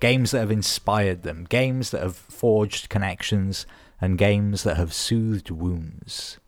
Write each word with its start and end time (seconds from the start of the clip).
games 0.00 0.30
that 0.30 0.40
have 0.40 0.50
inspired 0.50 1.22
them, 1.22 1.46
games 1.48 1.90
that 1.90 2.02
have 2.02 2.16
forged 2.16 2.88
connections, 2.88 3.66
and 4.00 4.18
games 4.18 4.62
that 4.64 4.76
have 4.76 4.92
soothed 4.92 5.50
wounds. 5.50 6.38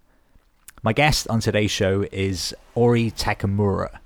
My 0.83 0.93
guest 0.93 1.29
on 1.29 1.41
today's 1.41 1.71
show 1.71 2.07
is 2.11 2.55
Ori 2.75 3.11
Takamura, 3.11 3.99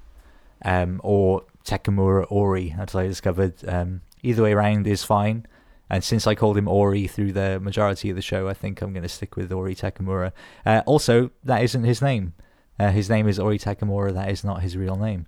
um, 0.63 1.01
or 1.03 1.45
Takamura 1.65 2.27
Ori, 2.29 2.75
as 2.79 2.95
I 2.95 3.07
discovered. 3.07 3.55
Um, 3.67 4.03
either 4.23 4.43
way 4.43 4.53
around 4.53 4.87
is 4.87 5.05
fine. 5.05 5.47
And 5.89 6.03
since 6.03 6.27
I 6.27 6.35
called 6.35 6.59
him 6.59 6.67
Ori 6.67 7.07
through 7.07 7.33
the 7.33 7.61
majority 7.61 8.11
of 8.11 8.17
the 8.17 8.23
show, 8.23 8.49
I 8.49 8.55
think 8.55 8.83
I'm 8.83 8.93
going 8.93 9.05
to 9.05 9.09
stick 9.09 9.37
with 9.37 9.53
Ori 9.53 9.75
Takamura. 9.75 10.33
Uh, 10.67 10.83
also, 10.85 11.31
that 11.45 11.63
isn't 11.63 11.85
his 11.85 12.03
name. 12.03 12.35
Uh, 12.79 12.91
his 12.91 13.09
name 13.09 13.29
is 13.29 13.39
Ori 13.39 13.59
Takamura. 13.59 14.13
That 14.13 14.31
is 14.31 14.43
not 14.43 14.63
his 14.63 14.77
real 14.77 14.97
name. 14.97 15.27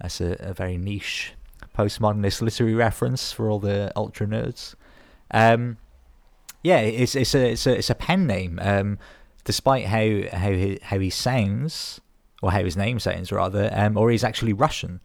That's 0.00 0.20
a, 0.20 0.36
a 0.40 0.52
very 0.52 0.76
niche 0.76 1.34
postmodernist 1.76 2.40
literary 2.40 2.74
reference 2.74 3.32
for 3.32 3.50
all 3.50 3.58
the 3.58 3.92
ultra 3.96 4.26
nerds. 4.26 4.74
Um, 5.30 5.78
yeah, 6.62 6.80
it's 6.80 7.14
it's 7.14 7.34
a 7.34 7.50
it's 7.50 7.66
a 7.66 7.78
it's 7.78 7.90
a 7.90 7.94
pen 7.94 8.26
name. 8.26 8.58
Um, 8.62 8.98
despite 9.44 9.86
how 9.86 10.22
how 10.32 10.50
he, 10.50 10.78
how 10.82 10.98
he 10.98 11.10
sounds 11.10 12.00
or 12.42 12.52
how 12.52 12.64
his 12.64 12.76
name 12.76 12.98
sounds 12.98 13.32
rather, 13.32 13.70
um, 13.72 13.96
or 13.96 14.10
he's 14.10 14.24
actually 14.24 14.52
Russian 14.52 15.00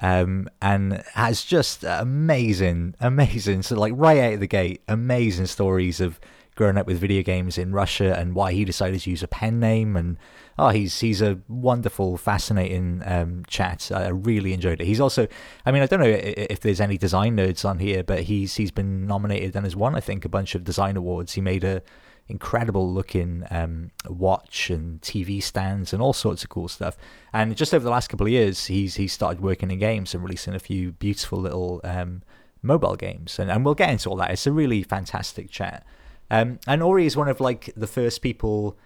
um, 0.00 0.48
and 0.62 1.02
has 1.14 1.44
just 1.44 1.84
amazing, 1.84 2.94
amazing, 3.00 3.62
so 3.62 3.76
like 3.76 3.92
right 3.96 4.18
out 4.18 4.34
of 4.34 4.40
the 4.40 4.46
gate, 4.46 4.82
amazing 4.88 5.46
stories 5.46 6.00
of 6.00 6.20
growing 6.58 6.76
up 6.76 6.88
with 6.88 6.98
video 6.98 7.22
games 7.22 7.56
in 7.56 7.72
Russia 7.72 8.18
and 8.18 8.34
why 8.34 8.52
he 8.52 8.64
decided 8.64 9.00
to 9.00 9.10
use 9.10 9.22
a 9.22 9.28
pen 9.28 9.60
name. 9.60 9.96
And 9.96 10.18
oh, 10.58 10.70
he's 10.70 10.98
he's 10.98 11.22
a 11.22 11.38
wonderful, 11.46 12.16
fascinating 12.16 13.00
um, 13.06 13.44
chat. 13.46 13.92
I 13.94 14.08
really 14.08 14.52
enjoyed 14.52 14.80
it. 14.80 14.84
He's 14.84 15.00
also, 15.00 15.28
I 15.64 15.70
mean, 15.70 15.84
I 15.84 15.86
don't 15.86 16.00
know 16.00 16.06
if 16.08 16.58
there's 16.58 16.80
any 16.80 16.98
design 16.98 17.36
nerds 17.36 17.64
on 17.64 17.78
here, 17.78 18.02
but 18.02 18.24
he's 18.24 18.56
he's 18.56 18.72
been 18.72 19.06
nominated 19.06 19.54
and 19.54 19.64
has 19.64 19.76
won, 19.76 19.94
I 19.94 20.00
think, 20.00 20.24
a 20.24 20.28
bunch 20.28 20.56
of 20.56 20.64
design 20.64 20.96
awards. 20.96 21.34
He 21.34 21.40
made 21.40 21.62
a 21.62 21.80
incredible 22.26 22.92
looking 22.92 23.44
um, 23.52 23.92
watch 24.08 24.68
and 24.68 25.00
TV 25.00 25.40
stands 25.40 25.92
and 25.92 26.02
all 26.02 26.12
sorts 26.12 26.42
of 26.42 26.50
cool 26.50 26.66
stuff. 26.66 26.96
And 27.32 27.56
just 27.56 27.72
over 27.72 27.84
the 27.84 27.90
last 27.90 28.08
couple 28.08 28.26
of 28.26 28.32
years, 28.32 28.66
he's 28.66 28.96
he's 28.96 29.12
started 29.12 29.40
working 29.40 29.70
in 29.70 29.78
games 29.78 30.12
and 30.12 30.24
releasing 30.24 30.56
a 30.56 30.58
few 30.58 30.90
beautiful 30.90 31.38
little 31.38 31.80
um, 31.84 32.22
mobile 32.62 32.96
games. 32.96 33.38
And, 33.38 33.48
and 33.48 33.64
we'll 33.64 33.76
get 33.76 33.90
into 33.90 34.10
all 34.10 34.16
that. 34.16 34.32
It's 34.32 34.48
a 34.48 34.52
really 34.52 34.82
fantastic 34.82 35.50
chat. 35.50 35.86
Um, 36.30 36.58
and 36.66 36.82
Ori 36.82 37.06
is 37.06 37.16
one 37.16 37.28
of 37.28 37.40
like 37.40 37.72
the 37.76 37.86
first 37.86 38.22
people. 38.22 38.78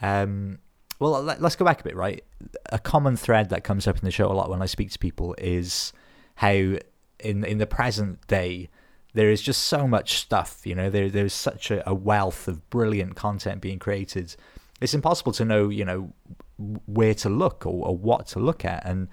Um, 0.00 0.58
well, 0.98 1.22
let, 1.22 1.42
us 1.42 1.56
go 1.56 1.64
back 1.64 1.80
a 1.80 1.84
bit, 1.84 1.96
right? 1.96 2.24
A 2.72 2.78
common 2.78 3.16
thread 3.16 3.50
that 3.50 3.64
comes 3.64 3.86
up 3.86 3.98
in 3.98 4.04
the 4.04 4.10
show 4.10 4.30
a 4.30 4.32
lot 4.32 4.48
when 4.48 4.62
I 4.62 4.66
speak 4.66 4.90
to 4.92 4.98
people 4.98 5.34
is 5.38 5.92
how 6.36 6.50
in 6.50 7.44
in 7.44 7.58
the 7.58 7.66
present 7.66 8.26
day 8.26 8.68
there 9.12 9.30
is 9.30 9.40
just 9.42 9.62
so 9.64 9.86
much 9.86 10.18
stuff. 10.18 10.60
You 10.64 10.74
know, 10.74 10.90
there 10.90 11.10
there's 11.10 11.32
such 11.32 11.70
a, 11.70 11.88
a 11.88 11.94
wealth 11.94 12.48
of 12.48 12.68
brilliant 12.70 13.16
content 13.16 13.60
being 13.60 13.78
created. 13.78 14.34
It's 14.80 14.94
impossible 14.94 15.32
to 15.32 15.44
know, 15.44 15.68
you 15.68 15.84
know, 15.84 16.12
where 16.86 17.14
to 17.14 17.30
look 17.30 17.64
or, 17.66 17.86
or 17.88 17.96
what 17.96 18.26
to 18.28 18.38
look 18.38 18.64
at, 18.64 18.84
and 18.86 19.08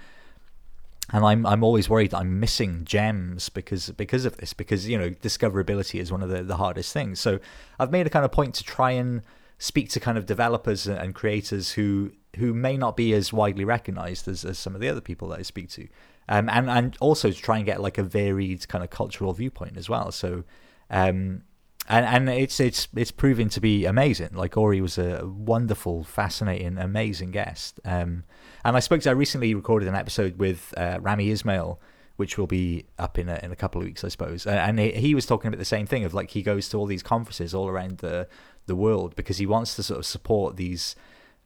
and 1.12 1.26
I'm 1.26 1.46
I'm 1.46 1.64
always 1.64 1.90
worried 1.90 2.12
that 2.12 2.20
I'm 2.20 2.40
missing 2.40 2.86
gems 2.86 3.50
because 3.50 3.90
because 3.92 4.26
of 4.26 4.38
this 4.38 4.54
because 4.54 4.88
you 4.88 4.98
know 4.98 5.10
discoverability 5.10 6.00
is 6.00 6.12
one 6.12 6.24
of 6.24 6.30
the, 6.30 6.44
the 6.44 6.58
hardest 6.58 6.94
things. 6.94 7.20
So 7.20 7.40
I've 7.80 7.92
made 7.92 8.08
a 8.08 8.10
kind 8.10 8.26
of 8.26 8.32
point 8.32 8.56
to 8.56 8.64
try 8.64 8.92
and 8.92 9.22
speak 9.58 9.90
to 9.90 10.00
kind 10.00 10.18
of 10.18 10.26
developers 10.26 10.88
and 10.88 11.14
creators 11.14 11.74
who 11.74 12.12
who 12.38 12.54
may 12.54 12.78
not 12.78 12.98
be 12.98 13.14
as 13.14 13.32
widely 13.32 13.64
recognized 13.64 14.28
as, 14.28 14.44
as 14.44 14.58
some 14.58 14.74
of 14.74 14.82
the 14.82 14.90
other 14.90 15.02
people 15.02 15.28
that 15.30 15.40
I 15.40 15.44
speak 15.44 15.70
to 15.72 15.88
um, 16.30 16.50
and 16.50 16.70
and 16.70 16.98
also 17.00 17.32
to 17.32 17.38
try 17.38 17.58
and 17.58 17.66
get 17.66 17.82
like 17.82 17.98
a 17.98 18.04
varied 18.04 18.68
kind 18.68 18.84
of 18.84 18.90
cultural 18.90 19.34
viewpoint 19.34 19.78
as 19.78 19.90
well. 19.90 20.12
So, 20.12 20.44
um, 20.90 21.44
and 21.90 22.06
and 22.06 22.30
it's 22.30 22.60
it's 22.60 22.88
it's 22.96 23.12
proving 23.12 23.50
to 23.50 23.62
be 23.62 23.86
amazing. 23.86 24.30
Like 24.34 24.56
Ori 24.56 24.82
was 24.82 24.98
a 24.98 25.26
wonderful, 25.26 26.04
fascinating, 26.04 26.78
amazing 26.78 27.32
guest. 27.32 27.80
Um, 27.84 28.24
and 28.64 28.76
I 28.76 28.80
spoke 28.80 29.02
to 29.02 29.10
I 29.10 29.14
recently 29.14 29.54
recorded 29.54 29.88
an 29.88 29.96
episode 29.96 30.38
with 30.38 30.74
uh, 30.78 31.00
Rami 31.02 31.30
Ismail, 31.30 31.80
which 32.16 32.38
will 32.38 32.48
be 32.48 32.86
up 33.00 33.18
in 33.18 33.30
a, 33.30 33.40
in 33.44 33.52
a 33.52 33.56
couple 33.56 33.82
of 33.82 33.88
weeks, 33.88 34.04
I 34.04 34.08
suppose. 34.10 34.46
And 34.46 34.80
he, 34.80 34.92
he 34.92 35.16
was 35.16 35.26
talking 35.26 35.48
about 35.48 35.60
the 35.60 35.66
same 35.66 35.86
thing 35.86 36.04
of 36.04 36.14
like 36.14 36.32
he 36.32 36.42
goes 36.42 36.70
to 36.70 36.78
all 36.78 36.86
these 36.86 37.04
conferences 37.04 37.54
all 37.54 37.68
around 37.68 38.00
the 38.00 38.28
the 38.66 38.76
world 38.76 39.16
because 39.16 39.38
he 39.38 39.46
wants 39.46 39.76
to 39.76 39.84
sort 39.84 40.00
of 40.00 40.06
support 40.06 40.56
these 40.56 40.96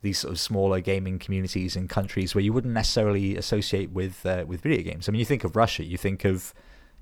these 0.02 0.20
sort 0.20 0.32
of 0.32 0.40
smaller 0.40 0.80
gaming 0.80 1.18
communities 1.18 1.76
in 1.76 1.88
countries 1.88 2.36
where 2.36 2.44
you 2.44 2.54
wouldn't 2.54 2.74
necessarily 2.74 3.36
associate 3.36 3.92
with 3.92 4.26
uh, 4.26 4.46
with 4.48 4.62
video 4.62 4.84
games. 4.84 5.08
I 5.08 5.12
mean, 5.12 5.20
you 5.20 5.26
think 5.26 5.44
of 5.44 5.56
Russia, 5.56 5.84
you 5.84 5.98
think 5.98 6.24
of, 6.26 6.54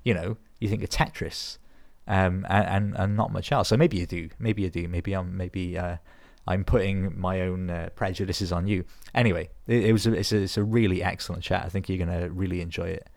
you 0.02 0.14
know, 0.14 0.38
you 0.60 0.68
think 0.68 0.82
of 0.82 0.88
Tetris, 0.88 1.58
um, 2.06 2.46
and, 2.48 2.66
and, 2.66 2.96
and 2.96 3.16
not 3.16 3.32
much 3.32 3.52
else. 3.52 3.68
So 3.68 3.76
maybe 3.76 3.98
you 3.98 4.06
do, 4.06 4.30
maybe 4.38 4.62
you 4.62 4.70
do, 4.70 4.88
maybe 4.88 5.12
I'm 5.12 5.36
maybe 5.36 5.76
uh, 5.76 5.96
I'm 6.46 6.64
putting 6.64 7.18
my 7.18 7.40
own 7.42 7.70
uh, 7.70 7.88
prejudices 7.94 8.52
on 8.52 8.66
you. 8.66 8.84
Anyway, 9.14 9.50
it, 9.66 9.86
it 9.86 9.92
was 9.92 10.06
a, 10.06 10.12
it's, 10.12 10.32
a, 10.32 10.38
it's 10.38 10.56
a 10.56 10.64
really 10.64 11.02
excellent 11.02 11.42
chat. 11.42 11.64
I 11.64 11.68
think 11.68 11.88
you're 11.88 12.04
gonna 12.04 12.30
really 12.30 12.60
enjoy 12.60 12.88
it. 12.88 13.08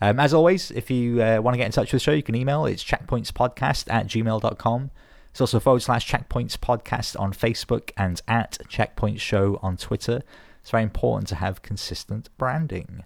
Um, 0.00 0.18
as 0.18 0.34
always, 0.34 0.72
if 0.72 0.90
you 0.90 1.22
uh, 1.22 1.40
want 1.40 1.54
to 1.54 1.58
get 1.58 1.66
in 1.66 1.72
touch 1.72 1.92
with 1.92 2.02
the 2.02 2.04
show, 2.04 2.12
you 2.12 2.24
can 2.24 2.34
email. 2.34 2.66
It's 2.66 2.82
checkpointspodcast 2.82 3.92
at 3.92 4.08
gmail.com. 4.08 4.90
It's 5.30 5.40
also 5.40 5.60
forward 5.60 5.80
slash 5.80 6.10
checkpoints 6.10 6.58
podcast 6.58 7.18
on 7.18 7.32
Facebook 7.32 7.90
and 7.96 8.20
at 8.26 8.58
checkpoint 8.68 9.20
show 9.20 9.58
on 9.62 9.76
Twitter. 9.76 10.22
It's 10.60 10.70
very 10.70 10.82
important 10.82 11.28
to 11.28 11.36
have 11.36 11.62
consistent 11.62 12.28
branding. 12.36 13.04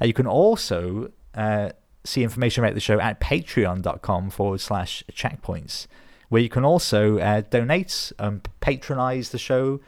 Uh, 0.00 0.06
you 0.06 0.12
can 0.12 0.26
also 0.26 1.12
uh, 1.34 1.70
see 2.04 2.22
information 2.22 2.64
about 2.64 2.74
the 2.74 2.80
show 2.80 3.00
at 3.00 3.20
patreon.com 3.20 4.30
forward 4.30 4.60
slash 4.60 5.04
checkpoints, 5.12 5.86
where 6.32 6.40
you 6.40 6.48
can 6.48 6.64
also 6.64 7.18
uh, 7.18 7.42
donate 7.50 8.10
and 8.18 8.48
patronize 8.60 9.32
the 9.32 9.38
show. 9.38 9.80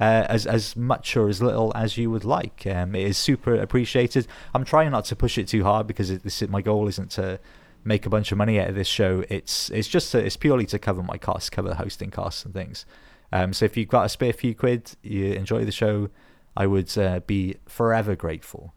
Uh, 0.00 0.26
as 0.28 0.44
as 0.44 0.74
much 0.74 1.16
or 1.16 1.28
as 1.28 1.40
little 1.40 1.70
as 1.76 1.96
you 1.96 2.10
would 2.10 2.24
like, 2.24 2.66
um, 2.66 2.96
it 2.96 3.06
is 3.06 3.16
super 3.16 3.54
appreciated. 3.54 4.26
I'm 4.52 4.64
trying 4.64 4.90
not 4.90 5.04
to 5.04 5.14
push 5.14 5.38
it 5.38 5.46
too 5.46 5.62
hard 5.62 5.86
because 5.86 6.10
it, 6.10 6.24
this, 6.24 6.42
my 6.48 6.62
goal 6.62 6.88
isn't 6.88 7.12
to 7.12 7.38
make 7.84 8.06
a 8.06 8.10
bunch 8.10 8.32
of 8.32 8.38
money 8.38 8.58
out 8.58 8.70
of 8.70 8.74
this 8.74 8.88
show. 8.88 9.22
It's 9.28 9.70
it's 9.70 9.86
just 9.86 10.10
to, 10.10 10.18
it's 10.18 10.36
purely 10.36 10.66
to 10.66 10.80
cover 10.80 11.00
my 11.00 11.16
costs, 11.16 11.48
cover 11.48 11.68
the 11.68 11.76
hosting 11.76 12.10
costs 12.10 12.44
and 12.44 12.52
things. 12.52 12.86
Um, 13.30 13.52
so 13.52 13.64
if 13.64 13.76
you've 13.76 13.88
got 13.88 14.04
a 14.04 14.08
spare 14.08 14.32
few 14.32 14.52
quid, 14.52 14.90
you 15.04 15.26
enjoy 15.26 15.64
the 15.64 15.70
show, 15.70 16.10
I 16.56 16.66
would 16.66 16.98
uh, 16.98 17.20
be 17.24 17.58
forever 17.66 18.16
grateful. 18.16 18.74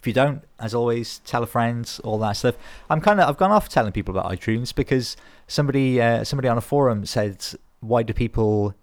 If 0.00 0.06
you 0.06 0.12
don't, 0.12 0.42
as 0.60 0.74
always, 0.74 1.18
tell 1.20 1.42
a 1.42 1.46
friend, 1.46 1.90
all 2.04 2.18
that 2.18 2.32
stuff. 2.32 2.56
I'm 2.88 3.00
kind 3.00 3.20
of 3.20 3.28
I've 3.28 3.36
gone 3.36 3.50
off 3.50 3.68
telling 3.68 3.92
people 3.92 4.16
about 4.16 4.30
iTunes 4.30 4.74
because 4.74 5.16
somebody 5.46 6.00
uh, 6.00 6.24
somebody 6.24 6.48
on 6.48 6.56
a 6.56 6.62
forum 6.62 7.04
said, 7.04 7.44
"Why 7.80 8.02
do 8.02 8.12
people 8.12 8.74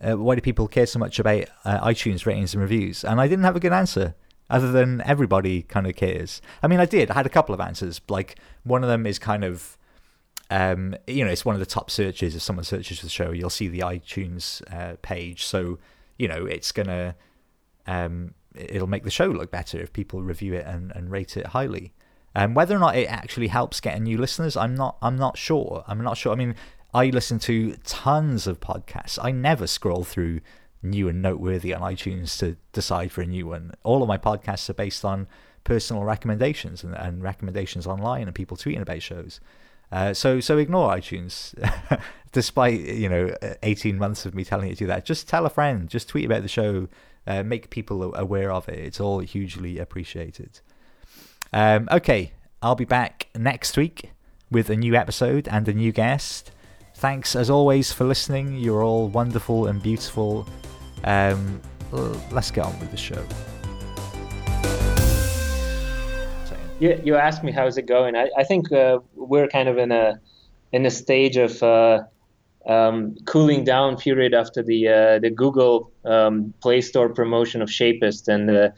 uh, 0.00 0.18
why 0.18 0.34
do 0.34 0.40
people 0.40 0.68
care 0.68 0.86
so 0.86 0.98
much 0.98 1.18
about 1.18 1.44
uh, 1.64 1.80
iTunes 1.86 2.26
ratings 2.26 2.54
and 2.54 2.60
reviews?" 2.60 3.04
And 3.04 3.20
I 3.20 3.28
didn't 3.28 3.44
have 3.44 3.56
a 3.56 3.60
good 3.60 3.72
answer 3.72 4.14
other 4.50 4.70
than 4.70 5.00
everybody 5.02 5.62
kind 5.62 5.86
of 5.86 5.96
cares. 5.96 6.42
I 6.62 6.68
mean, 6.68 6.80
I 6.80 6.84
did. 6.84 7.10
I 7.10 7.14
had 7.14 7.26
a 7.26 7.30
couple 7.30 7.54
of 7.54 7.60
answers. 7.60 8.00
Like 8.08 8.38
one 8.64 8.82
of 8.82 8.90
them 8.90 9.06
is 9.06 9.18
kind 9.18 9.44
of, 9.44 9.78
um, 10.50 10.94
you 11.06 11.24
know, 11.24 11.30
it's 11.30 11.46
one 11.46 11.54
of 11.54 11.60
the 11.60 11.66
top 11.66 11.90
searches. 11.90 12.36
If 12.36 12.42
someone 12.42 12.64
searches 12.64 12.98
for 12.98 13.06
the 13.06 13.10
show, 13.10 13.30
you'll 13.30 13.48
see 13.48 13.68
the 13.68 13.80
iTunes 13.80 14.60
uh, 14.70 14.96
page. 15.00 15.44
So 15.44 15.78
you 16.18 16.28
know, 16.28 16.46
it's 16.46 16.70
gonna, 16.70 17.16
um, 17.86 18.34
it'll 18.54 18.86
make 18.86 19.04
the 19.04 19.10
show 19.10 19.26
look 19.26 19.50
better 19.50 19.80
if 19.80 19.92
people 19.92 20.22
review 20.22 20.54
it 20.54 20.66
and, 20.66 20.92
and 20.94 21.10
rate 21.10 21.36
it 21.36 21.48
highly. 21.48 21.92
Um, 22.34 22.54
whether 22.54 22.74
or 22.74 22.78
not 22.78 22.96
it 22.96 23.06
actually 23.06 23.48
helps 23.48 23.80
getting 23.80 24.04
new 24.04 24.18
listeners, 24.18 24.56
I'm 24.56 24.74
not. 24.74 24.96
I'm 25.02 25.16
not 25.16 25.36
sure. 25.36 25.84
I'm 25.86 26.02
not 26.02 26.16
sure. 26.16 26.32
I 26.32 26.36
mean, 26.36 26.54
I 26.94 27.06
listen 27.06 27.38
to 27.40 27.76
tons 27.84 28.46
of 28.46 28.60
podcasts. 28.60 29.18
I 29.22 29.32
never 29.32 29.66
scroll 29.66 30.04
through 30.04 30.40
new 30.82 31.08
and 31.08 31.22
noteworthy 31.22 31.72
on 31.74 31.80
iTunes 31.80 32.38
to 32.38 32.56
decide 32.72 33.12
for 33.12 33.20
a 33.20 33.26
new 33.26 33.46
one. 33.46 33.72
All 33.82 34.02
of 34.02 34.08
my 34.08 34.18
podcasts 34.18 34.68
are 34.68 34.74
based 34.74 35.04
on 35.04 35.28
personal 35.64 36.04
recommendations 36.04 36.82
and, 36.82 36.94
and 36.94 37.22
recommendations 37.22 37.86
online 37.86 38.22
and 38.22 38.34
people 38.34 38.56
tweeting 38.56 38.82
about 38.82 39.02
shows. 39.02 39.40
Uh, 39.92 40.14
so 40.14 40.40
so 40.40 40.56
ignore 40.56 40.94
iTunes, 40.94 41.54
despite 42.32 42.80
you 42.80 43.08
know 43.08 43.34
eighteen 43.62 43.98
months 43.98 44.24
of 44.24 44.34
me 44.34 44.42
telling 44.42 44.68
you 44.68 44.74
to 44.74 44.78
do 44.78 44.86
that. 44.86 45.04
Just 45.04 45.28
tell 45.28 45.44
a 45.44 45.50
friend. 45.50 45.88
Just 45.88 46.08
tweet 46.08 46.24
about 46.24 46.42
the 46.42 46.48
show. 46.48 46.88
Uh, 47.26 47.42
make 47.42 47.70
people 47.70 48.14
aware 48.14 48.50
of 48.50 48.68
it. 48.68 48.78
It's 48.78 49.00
all 49.00 49.20
hugely 49.20 49.78
appreciated. 49.78 50.60
Um, 51.52 51.88
okay, 51.90 52.32
I'll 52.60 52.74
be 52.74 52.84
back 52.84 53.28
next 53.36 53.76
week 53.76 54.10
with 54.50 54.70
a 54.70 54.76
new 54.76 54.94
episode 54.94 55.48
and 55.48 55.68
a 55.68 55.72
new 55.72 55.92
guest. 55.92 56.50
Thanks 56.94 57.34
as 57.34 57.50
always 57.50 57.92
for 57.92 58.04
listening. 58.04 58.56
You're 58.58 58.82
all 58.82 59.08
wonderful 59.08 59.66
and 59.66 59.82
beautiful. 59.82 60.46
Um, 61.04 61.60
let's 62.30 62.50
get 62.50 62.64
on 62.64 62.78
with 62.80 62.90
the 62.90 62.96
show. 62.96 63.24
You, 66.80 67.00
you 67.04 67.14
asked 67.14 67.44
me 67.44 67.52
how's 67.52 67.78
it 67.78 67.86
going. 67.86 68.16
I, 68.16 68.28
I 68.36 68.44
think 68.44 68.72
uh, 68.72 68.98
we're 69.14 69.48
kind 69.48 69.68
of 69.68 69.78
in 69.78 69.92
a 69.92 70.20
in 70.72 70.84
a 70.86 70.90
stage 70.90 71.36
of 71.36 71.62
uh, 71.62 72.02
um, 72.66 73.16
cooling 73.26 73.64
down 73.64 73.96
period 73.96 74.34
after 74.34 74.62
the 74.62 74.88
uh, 74.88 75.18
the 75.18 75.30
Google 75.30 75.90
um, 76.04 76.54
Play 76.60 76.80
Store 76.80 77.08
promotion 77.08 77.62
of 77.62 77.68
Shapist, 77.68 78.28
and 78.28 78.50
uh, 78.50 78.68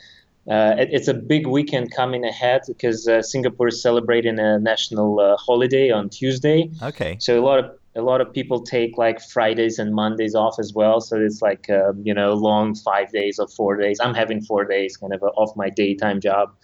uh, 0.51 0.75
it, 0.79 0.89
it's 0.93 1.09
a 1.09 1.15
big 1.15 1.47
weekend 1.47 1.91
coming 1.95 2.25
ahead 2.25 2.63
because 2.67 3.09
uh, 3.09 3.23
Singapore 3.23 3.69
is 3.69 3.83
celebrating 3.83 4.39
a 4.39 4.59
national 4.59 5.21
uh, 5.21 5.37
holiday 5.37 5.91
on 5.91 6.09
Tuesday. 6.09 6.71
Okay. 6.83 7.17
So 7.21 7.39
a 7.39 7.45
lot 7.45 7.59
of 7.59 7.71
a 7.97 8.03
lot 8.03 8.21
of 8.21 8.33
people 8.33 8.61
take 8.63 8.99
like 8.99 9.21
Fridays 9.21 9.79
and 9.79 9.95
Mondays 9.95 10.35
off 10.35 10.59
as 10.59 10.73
well. 10.75 11.01
So 11.01 11.19
it's 11.21 11.41
like 11.41 11.71
um, 11.71 12.03
you 12.05 12.15
know 12.15 12.35
long 12.35 12.75
five 12.75 13.11
days 13.13 13.39
or 13.39 13.49
four 13.49 13.77
days. 13.77 13.99
I'm 14.01 14.15
having 14.15 14.41
four 14.41 14.65
days 14.65 14.97
kind 14.97 15.15
of 15.15 15.23
off 15.23 15.57
my 15.57 15.71
daytime 15.71 16.21
job. 16.21 16.55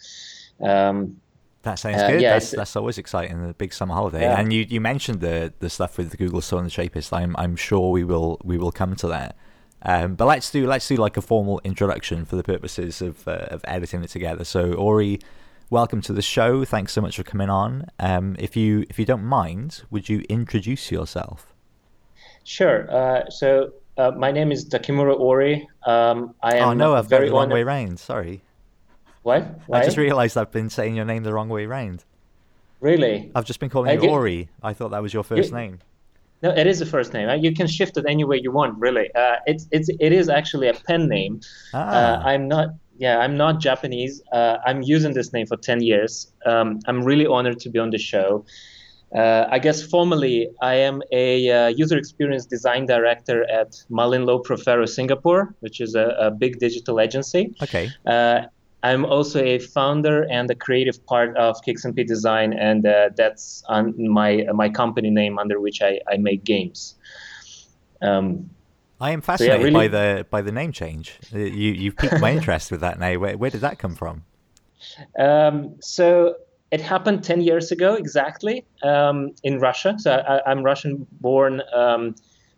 Um, 0.63 1.17
that 1.63 1.75
sounds 1.79 2.01
uh, 2.01 2.11
good. 2.11 2.23
Yeah, 2.23 2.35
that's, 2.35 2.53
that's 2.53 2.77
always 2.77 2.97
exciting. 2.97 3.47
The 3.47 3.55
big 3.55 3.73
summer 3.75 3.95
holiday, 3.95 4.23
yeah. 4.23 4.41
and 4.41 4.53
you, 4.53 4.67
you 4.69 4.81
mentioned 4.81 5.21
the 5.21 5.53
the 5.59 5.69
stuff 5.69 5.99
with 5.99 6.11
the 6.11 6.17
Google 6.17 6.41
Store 6.41 6.59
and 6.59 6.71
the 6.71 6.75
Shapist. 6.75 7.13
I'm 7.13 7.37
I'm 7.37 7.57
sure 7.57 7.91
we 7.91 8.05
will 8.05 8.41
we 8.43 8.57
will 8.57 8.73
come 8.73 8.97
to 8.97 9.09
that. 9.09 9.37
Um, 9.83 10.15
but 10.15 10.27
let's 10.27 10.51
do 10.51 10.67
let's 10.67 10.87
do 10.89 10.97
like 10.97 11.17
a 11.17 11.23
formal 11.23 11.61
introduction 11.65 12.25
for 12.25 12.37
the 12.37 12.43
purposes 12.43 13.03
of 13.03 13.27
uh, 13.29 13.47
of 13.51 13.63
editing 13.65 14.03
it 14.03 14.09
together. 14.09 14.45
So 14.45 14.73
Ori, 14.73 15.21
welcome 15.69 16.01
to 16.03 16.13
the 16.13 16.23
show. 16.23 16.65
Thanks 16.65 16.93
so 16.93 17.01
much 17.01 17.17
for 17.17 17.23
coming 17.23 17.51
on. 17.51 17.87
Um, 17.99 18.37
if 18.39 18.57
you 18.57 18.87
if 18.89 18.99
you 18.99 19.05
don't 19.05 19.25
mind, 19.25 19.83
would 19.91 20.09
you 20.09 20.25
introduce 20.29 20.91
yourself? 20.91 21.53
Sure. 22.45 22.91
Uh, 22.91 23.29
so 23.29 23.73
uh, 23.99 24.13
my 24.13 24.33
name 24.33 24.51
is 24.51 24.67
Takamura 24.67 25.19
Ori. 25.19 25.69
Um, 25.85 26.35
I 26.43 26.57
am. 26.57 26.69
Oh 26.69 26.73
no, 26.73 26.95
I've 26.95 27.09
got 27.09 27.21
the 27.21 27.31
wrong 27.31 27.51
way 27.51 27.65
round. 27.65 27.99
Sorry. 27.99 28.43
What? 29.23 29.61
Why? 29.67 29.81
I 29.81 29.85
just 29.85 29.97
realised 29.97 30.37
I've 30.37 30.51
been 30.51 30.71
saying 30.71 30.97
your 30.97 31.05
name 31.05 31.23
the 31.23 31.33
wrong 31.33 31.49
way 31.49 31.67
round. 31.67 32.05
Really? 32.81 33.31
I've 33.35 33.45
just 33.45 33.61
been 33.61 33.69
calling 33.69 33.91
I 33.91 34.03
you 34.03 34.09
Ori. 34.09 34.49
I 34.63 34.73
thought 34.73 34.91
that 34.91 35.03
was 35.03 35.13
your 35.13 35.23
first 35.25 35.51
you, 35.51 35.57
name. 35.57 35.79
No, 36.43 36.51
it 36.51 36.67
is 36.67 36.79
the 36.79 36.87
first 36.87 37.13
name. 37.13 37.29
You 37.43 37.55
can 37.55 37.67
shift 37.67 37.99
it 37.99 38.05
any 38.09 38.25
way 38.25 38.41
you 38.43 38.51
want. 38.51 38.79
Really, 38.79 39.15
uh, 39.15 39.37
it's 39.47 39.67
it's 39.71 39.91
it 40.01 40.13
is 40.13 40.29
actually 40.31 40.69
a 40.69 40.75
pen 40.75 41.09
name. 41.09 41.41
Ah. 41.75 41.79
Uh, 41.79 42.23
I'm 42.25 42.49
not. 42.49 42.69
Yeah, 42.97 43.19
I'm 43.19 43.37
not 43.37 43.61
Japanese. 43.61 44.23
Uh, 44.33 44.59
I'm 44.65 44.83
using 44.83 45.15
this 45.15 45.33
name 45.33 45.47
for 45.47 45.57
ten 45.57 45.83
years. 45.83 46.33
Um, 46.47 46.81
I'm 46.87 47.03
really 47.03 47.27
honored 47.27 47.59
to 47.61 47.71
be 47.71 47.79
on 47.79 47.91
the 47.91 47.99
show. 47.99 48.45
Uh, 49.15 49.47
I 49.51 49.59
guess 49.59 49.83
formally, 49.83 50.49
I 50.63 50.75
am 50.75 51.03
a 51.11 51.51
uh, 51.51 51.69
user 51.69 51.99
experience 51.99 52.47
design 52.47 52.87
director 52.87 53.43
at 53.51 53.73
MullenLowe 53.91 54.45
Profero 54.45 54.89
Singapore, 54.89 55.55
which 55.61 55.81
is 55.81 55.95
a, 55.95 56.15
a 56.21 56.31
big 56.31 56.59
digital 56.59 57.01
agency. 57.01 57.55
Okay. 57.63 57.91
I'm 58.83 59.05
also 59.05 59.43
a 59.43 59.59
founder 59.59 60.27
and 60.31 60.49
the 60.49 60.55
creative 60.55 61.05
part 61.07 61.37
of 61.37 61.61
Kicks 61.63 61.85
and 61.85 61.95
P 61.95 62.05
Design, 62.05 62.53
and 62.53 62.87
uh, 62.87 63.11
that's 63.15 63.63
on 63.69 63.95
my 64.09 64.47
my 64.55 64.69
company 64.69 65.11
name 65.11 65.39
under 65.39 65.61
which 65.61 65.83
I, 65.83 66.01
I 66.11 66.17
make 66.17 66.45
games. 66.45 66.95
Um, 68.01 68.51
I 69.01 69.11
am 69.13 69.21
fascinated 69.21 69.53
so 69.53 69.59
yeah, 69.59 69.65
really, 69.65 69.89
by 69.89 69.89
the 69.89 70.27
by 70.31 70.43
the 70.43 70.53
name 70.53 70.73
change. 70.73 71.19
Uh, 71.35 71.39
you 71.39 71.73
you 71.73 71.93
piqued 71.93 72.21
my 72.21 72.33
interest 72.37 72.71
with 72.71 72.81
that 72.81 72.99
name. 72.99 73.21
Where 73.21 73.37
where 73.37 73.51
did 73.51 73.61
that 73.61 73.79
come 73.79 73.95
from? 73.95 74.25
Um, 75.19 75.77
so 75.81 76.37
it 76.71 76.81
happened 76.81 77.23
ten 77.23 77.41
years 77.41 77.73
ago 77.73 77.95
exactly 77.95 78.65
um, 78.83 79.33
in 79.43 79.59
Russia. 79.59 79.97
So 79.99 80.13
I, 80.13 80.51
am 80.51 80.63
Russian 80.63 81.07
born 81.21 81.63
um, 81.75 82.15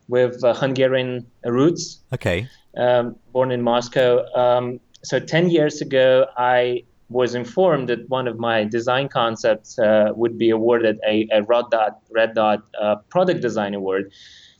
with 0.07 0.43
uh, 0.43 0.53
Hungarian 0.53 1.25
roots. 1.45 1.99
Okay. 2.13 2.47
Um, 2.75 3.15
born 3.31 3.51
in 3.51 3.61
Moscow 3.61 4.25
um, 4.33 4.79
so 5.03 5.19
10 5.19 5.49
years 5.49 5.81
ago, 5.81 6.25
I 6.37 6.83
was 7.09 7.35
informed 7.35 7.89
that 7.89 8.09
one 8.09 8.27
of 8.27 8.39
my 8.39 8.63
design 8.63 9.07
concepts 9.07 9.77
uh, 9.77 10.11
would 10.15 10.37
be 10.37 10.49
awarded 10.49 10.99
a, 11.07 11.27
a 11.31 11.43
Red 11.43 11.65
Dot, 11.71 11.99
Red 12.11 12.33
Dot 12.33 12.63
uh, 12.81 12.95
Product 13.09 13.41
Design 13.41 13.73
Award, 13.73 14.11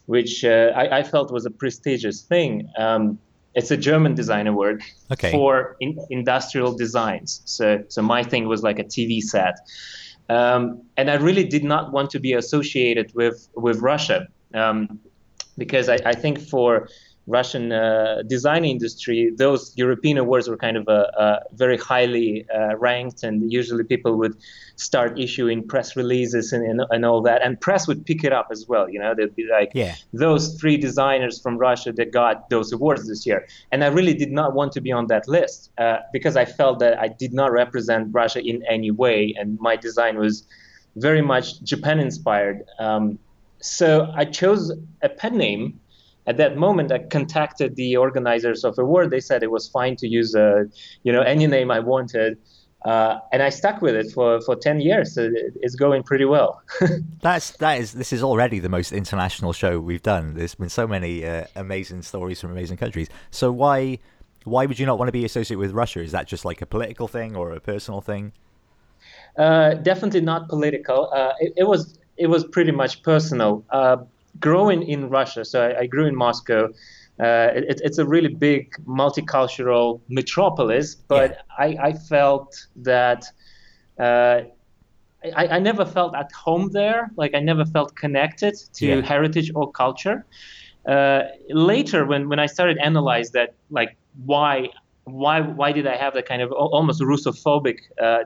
which 0.06 0.44
uh, 0.44 0.72
I, 0.76 0.98
I, 0.98 1.02
felt 1.02 1.32
was 1.32 1.46
a 1.46 1.50
prestigious 1.50 2.22
thing. 2.22 2.68
Um, 2.76 3.18
it's 3.54 3.70
a 3.70 3.76
German 3.76 4.14
design 4.14 4.46
award 4.46 4.82
okay. 5.12 5.30
for 5.30 5.76
in, 5.80 5.98
industrial 6.10 6.76
designs. 6.76 7.40
So, 7.44 7.82
so 7.88 8.02
my 8.02 8.22
thing 8.22 8.46
was 8.46 8.62
like 8.62 8.78
a 8.78 8.84
TV 8.84 9.20
set. 9.22 9.58
Um, 10.28 10.82
and 10.96 11.10
I 11.10 11.14
really 11.14 11.44
did 11.44 11.64
not 11.64 11.92
want 11.92 12.10
to 12.10 12.20
be 12.20 12.32
associated 12.32 13.14
with, 13.14 13.48
with 13.54 13.78
Russia 13.80 14.26
um, 14.52 15.00
because 15.56 15.88
I, 15.88 15.98
I 16.04 16.14
think 16.14 16.40
for 16.40 16.88
Russian 17.26 17.72
uh, 17.72 18.22
design 18.26 18.64
industry, 18.64 19.32
those 19.34 19.72
European 19.76 20.18
awards 20.18 20.46
were 20.48 20.58
kind 20.58 20.76
of 20.76 20.86
uh, 20.88 21.06
uh, 21.18 21.40
very 21.52 21.78
highly 21.78 22.46
uh, 22.54 22.76
ranked, 22.76 23.22
and 23.22 23.50
usually 23.50 23.82
people 23.82 24.16
would 24.16 24.36
start 24.76 25.18
issuing 25.18 25.66
press 25.66 25.96
releases 25.96 26.52
and, 26.52 26.64
and, 26.64 26.82
and, 26.90 27.04
all 27.06 27.22
that, 27.22 27.40
and 27.42 27.58
press 27.60 27.88
would 27.88 28.04
pick 28.04 28.24
it 28.24 28.32
up 28.32 28.48
as 28.50 28.66
well. 28.68 28.90
You 28.90 28.98
know, 28.98 29.14
they'd 29.14 29.34
be 29.34 29.48
like, 29.50 29.70
yeah. 29.74 29.94
those 30.12 30.58
three 30.60 30.76
designers 30.76 31.40
from 31.40 31.56
Russia 31.56 31.92
that 31.92 32.12
got 32.12 32.50
those 32.50 32.72
awards 32.72 33.08
this 33.08 33.24
year, 33.24 33.46
and 33.72 33.82
I 33.82 33.86
really 33.86 34.14
did 34.14 34.30
not 34.30 34.54
want 34.54 34.72
to 34.72 34.82
be 34.82 34.92
on 34.92 35.06
that 35.06 35.26
list 35.26 35.70
uh, 35.78 35.98
because 36.12 36.36
I 36.36 36.44
felt 36.44 36.78
that 36.80 36.98
I 36.98 37.08
did 37.08 37.32
not 37.32 37.52
represent 37.52 38.08
Russia 38.12 38.40
in 38.44 38.62
any 38.68 38.90
way, 38.90 39.34
and 39.38 39.58
my 39.60 39.76
design 39.76 40.18
was 40.18 40.46
very 40.96 41.22
much 41.22 41.62
Japan 41.62 42.00
inspired. 42.00 42.64
Um, 42.78 43.18
so 43.60 44.12
I 44.14 44.26
chose 44.26 44.70
a 45.00 45.08
pen 45.08 45.38
name 45.38 45.80
at 46.26 46.36
that 46.36 46.56
moment 46.56 46.90
i 46.92 46.98
contacted 46.98 47.76
the 47.76 47.96
organizers 47.96 48.64
of 48.64 48.76
the 48.76 48.82
award 48.82 49.10
they 49.10 49.20
said 49.20 49.42
it 49.42 49.50
was 49.50 49.68
fine 49.68 49.96
to 49.96 50.08
use 50.08 50.34
uh, 50.34 50.64
you 51.02 51.12
know 51.12 51.22
any 51.22 51.46
name 51.46 51.70
i 51.70 51.78
wanted 51.78 52.38
uh, 52.84 53.18
and 53.32 53.42
I 53.42 53.48
stuck 53.48 53.80
with 53.80 53.94
it 53.94 54.12
for, 54.12 54.42
for 54.42 54.54
ten 54.54 54.78
years. 54.78 55.14
So 55.14 55.30
it's 55.62 55.74
going 55.74 56.02
pretty 56.02 56.26
well. 56.26 56.62
That's 57.22 57.52
that 57.52 57.80
is 57.80 57.92
this 57.92 58.12
is 58.12 58.22
already 58.22 58.58
the 58.58 58.68
most 58.68 58.92
international 58.92 59.54
show 59.54 59.80
we've 59.80 60.02
done. 60.02 60.34
There's 60.34 60.54
been 60.54 60.68
so 60.68 60.86
many 60.86 61.24
uh, 61.24 61.44
amazing 61.56 62.02
stories 62.02 62.40
from 62.42 62.50
amazing 62.50 62.76
countries. 62.76 63.08
So 63.30 63.50
why 63.50 64.00
why 64.44 64.66
would 64.66 64.78
you 64.78 64.84
not 64.84 64.98
want 64.98 65.08
to 65.08 65.12
be 65.12 65.24
associated 65.24 65.58
with 65.58 65.72
Russia? 65.72 66.00
Is 66.00 66.12
that 66.12 66.26
just 66.26 66.44
like 66.44 66.60
a 66.60 66.66
political 66.66 67.08
thing 67.08 67.34
or 67.34 67.52
a 67.52 67.60
personal 67.60 68.02
thing? 68.02 68.32
Uh, 69.38 69.74
definitely 69.74 70.20
not 70.20 70.48
political. 70.48 71.10
Uh, 71.12 71.32
it, 71.40 71.54
it, 71.56 71.64
was 71.64 71.98
it 72.18 72.26
was 72.26 72.44
pretty 72.44 72.70
much 72.70 73.02
personal. 73.02 73.64
Uh, 74.34 74.40
growing 74.40 74.82
in 74.82 75.08
Russia, 75.08 75.44
so 75.44 75.62
I, 75.62 75.80
I 75.80 75.86
grew 75.86 76.06
in 76.06 76.16
Moscow. 76.16 76.68
Uh, 77.20 77.50
it, 77.54 77.80
it's 77.84 77.98
a 77.98 78.04
really 78.04 78.28
big 78.28 78.74
multicultural 78.86 80.00
metropolis, 80.08 80.96
but 80.96 81.30
yeah. 81.30 81.36
I, 81.58 81.88
I, 81.88 81.92
felt 81.92 82.66
that 82.76 83.24
uh, 84.00 84.40
I, 85.36 85.46
I, 85.46 85.58
never 85.60 85.84
felt 85.86 86.16
at 86.16 86.32
home 86.32 86.70
there. 86.72 87.12
Like 87.16 87.34
I 87.34 87.40
never 87.40 87.64
felt 87.64 87.94
connected 87.94 88.56
to 88.74 88.86
yeah. 88.86 89.00
heritage 89.00 89.52
or 89.54 89.70
culture. 89.70 90.26
Uh, 90.88 91.22
later, 91.50 92.04
when, 92.04 92.28
when 92.28 92.40
I 92.40 92.46
started 92.46 92.78
analyze 92.78 93.30
that, 93.30 93.54
like 93.70 93.96
why 94.24 94.70
why 95.04 95.40
why 95.40 95.70
did 95.72 95.86
I 95.86 95.96
have 95.96 96.14
that 96.14 96.26
kind 96.26 96.42
of 96.42 96.50
almost 96.50 97.00
Russophobic 97.00 97.78
uh, 98.02 98.24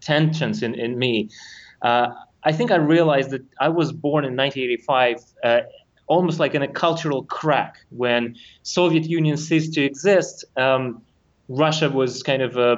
tensions 0.00 0.62
in 0.62 0.74
in 0.74 0.98
me? 0.98 1.28
Uh, 2.42 2.48
I 2.48 2.52
think 2.52 2.70
I 2.70 2.76
realized 2.76 3.30
that 3.30 3.42
I 3.60 3.68
was 3.68 3.92
born 3.92 4.24
in 4.24 4.36
1985 4.36 5.24
uh, 5.44 5.60
almost 6.08 6.40
like 6.40 6.54
in 6.54 6.62
a 6.62 6.68
cultural 6.68 7.24
crack 7.24 7.76
when 7.90 8.34
Soviet 8.62 9.04
Union 9.04 9.36
ceased 9.36 9.74
to 9.74 9.82
exist. 9.84 10.44
Um, 10.56 11.02
Russia 11.48 11.88
was 11.90 12.22
kind 12.22 12.42
of 12.42 12.56
uh, 12.56 12.76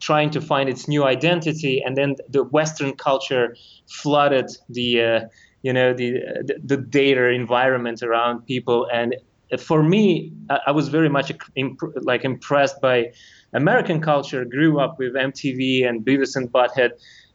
trying 0.00 0.30
to 0.30 0.40
find 0.40 0.68
its 0.68 0.88
new 0.88 1.04
identity, 1.04 1.82
and 1.84 1.96
then 1.96 2.16
the 2.28 2.44
Western 2.44 2.92
culture 2.94 3.56
flooded 3.86 4.50
the 4.68 5.02
uh, 5.02 5.20
you 5.62 5.72
know 5.72 5.94
the, 5.94 6.12
the, 6.44 6.54
the 6.62 6.76
data 6.76 7.28
environment 7.28 8.02
around 8.02 8.46
people. 8.46 8.86
And 8.92 9.16
for 9.58 9.82
me, 9.82 10.32
I 10.66 10.72
was 10.72 10.88
very 10.88 11.08
much 11.08 11.32
imp- 11.56 11.80
like 12.02 12.24
impressed 12.24 12.80
by 12.80 13.12
American 13.52 14.00
culture. 14.00 14.44
Grew 14.44 14.80
up 14.80 14.98
with 14.98 15.14
MTV 15.14 15.88
and 15.88 16.04
Beavis 16.04 16.36
and 16.36 16.52
Butthead. 16.52 16.90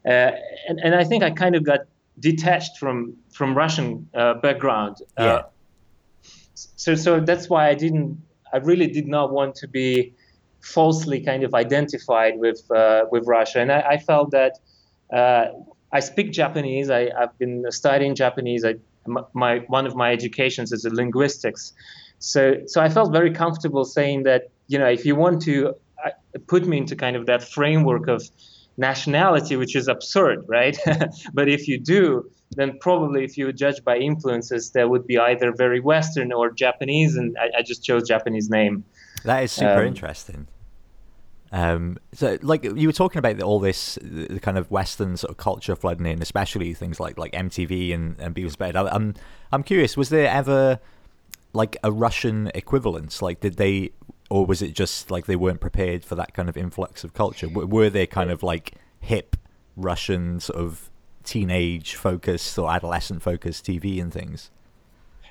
Uh, 0.06 0.32
and, 0.68 0.79
and 0.79 0.96
I 0.96 1.03
think 1.03 1.24
I 1.24 1.32
kind 1.32 1.56
of 1.56 1.63
got 1.63 1.82
detached 2.20 2.77
from 2.77 3.15
from 3.32 3.56
Russian 3.56 4.08
uh, 4.13 4.36
background. 4.36 4.98
Uh, 5.18 5.24
yeah. 5.24 5.41
so 6.53 6.96
so 6.96 7.20
that's 7.20 7.50
why 7.50 7.70
I 7.70 7.75
didn't. 7.75 8.22
I 8.53 8.58
really 8.58 8.88
did 8.88 9.08
not 9.08 9.32
want 9.32 9.56
to 9.56 9.68
be 9.68 10.13
falsely 10.62 11.22
kind 11.22 11.44
of 11.44 11.53
identified 11.53 12.39
with 12.39 12.70
uh, 12.72 13.06
with 13.12 13.27
Russia, 13.27 13.60
and 13.60 13.72
I, 13.72 13.82
I 13.82 13.98
felt 13.98 14.32
that 14.32 14.60
uh, 15.13 15.46
I 15.91 16.00
speak 16.00 16.32
Japanese. 16.32 16.89
I, 16.89 17.10
have 17.20 17.38
been 17.38 17.65
studying 17.70 18.15
Japanese. 18.15 18.63
I, 18.65 18.75
my 19.34 19.60
one 19.68 19.86
of 19.86 19.96
my 19.96 20.12
educations 20.12 20.72
is 20.72 20.86
linguistics, 20.86 21.74
so 22.20 22.56
so 22.68 22.82
I 22.82 22.89
felt 22.89 23.12
very 23.12 23.32
comfortable 23.32 23.86
saying 23.86 24.24
that 24.24 24.50
you 24.68 24.79
know 24.79 24.88
if 24.88 25.06
you 25.06 25.15
want 25.15 25.41
to 25.44 25.75
put 26.48 26.65
me 26.65 26.77
into 26.77 26.96
kind 26.96 27.15
of 27.15 27.25
that 27.25 27.44
framework 27.44 28.08
of 28.08 28.24
nationality, 28.79 29.55
which 29.55 29.75
is 29.75 29.88
absurd, 29.88 30.45
right? 30.48 30.77
but 31.33 31.50
if 31.50 31.67
you 31.67 31.79
do, 31.79 32.29
then 32.51 32.77
probably 32.79 33.24
if 33.24 33.38
you 33.38 33.51
judge 33.53 33.83
by 33.83 33.98
influences, 33.98 34.71
that 34.71 34.89
would 34.89 35.05
be 35.05 35.19
either 35.19 35.53
very 35.55 35.79
Western 35.79 36.31
or 36.31 36.50
Japanese, 36.50 37.15
and 37.15 37.38
I, 37.38 37.59
I 37.59 37.62
just 37.62 37.83
chose 37.83 38.07
Japanese 38.07 38.50
name. 38.50 38.83
That 39.24 39.43
is 39.43 39.51
super 39.51 39.81
um, 39.81 39.88
interesting. 39.88 40.48
Um, 41.51 41.98
so, 42.13 42.38
like 42.41 42.63
you 42.63 42.88
were 42.88 42.93
talking 42.93 43.19
about 43.19 43.41
all 43.41 43.59
this, 43.59 43.98
the 44.01 44.39
kind 44.39 44.57
of 44.57 44.71
Western 44.71 45.17
sort 45.17 45.31
of 45.31 45.38
culture 45.38 45.75
flooding 45.75 46.05
in, 46.05 46.21
especially 46.21 46.74
things 46.74 47.00
like 47.00 47.17
like 47.17 47.33
MTV 47.33 47.93
and 47.93 48.15
and 48.19 48.33
Beavis 48.33 48.57
Bed. 48.57 48.75
I'm 48.75 49.13
I'm 49.51 49.63
curious, 49.63 49.98
was 49.98 50.09
there 50.09 50.27
ever 50.27 50.79
like 51.53 51.77
a 51.83 51.91
Russian 51.91 52.51
equivalent? 52.53 53.21
Like, 53.21 53.39
did 53.39 53.57
they, 53.57 53.91
or 54.29 54.45
was 54.45 54.62
it 54.62 54.74
just 54.74 55.12
like 55.12 55.25
they 55.25 55.36
weren't 55.36 55.62
prepared 55.62 56.05
for 56.05 56.15
that 56.15 56.33
kind 56.33 56.50
of 56.50 56.57
influx 56.57 57.03
of 57.03 57.13
culture? 57.13 57.50
Were 57.50 57.89
they 57.89 58.07
kind 58.07 58.31
of 58.31 58.43
like 58.43 58.74
hip 59.00 59.36
Russian 59.75 60.39
sort 60.39 60.59
of 60.59 60.89
teenage 61.24 61.95
focused 61.95 62.57
or 62.57 62.71
adolescent 62.71 63.21
focused 63.21 63.65
TV 63.65 64.01
and 64.01 64.13
things? 64.13 64.51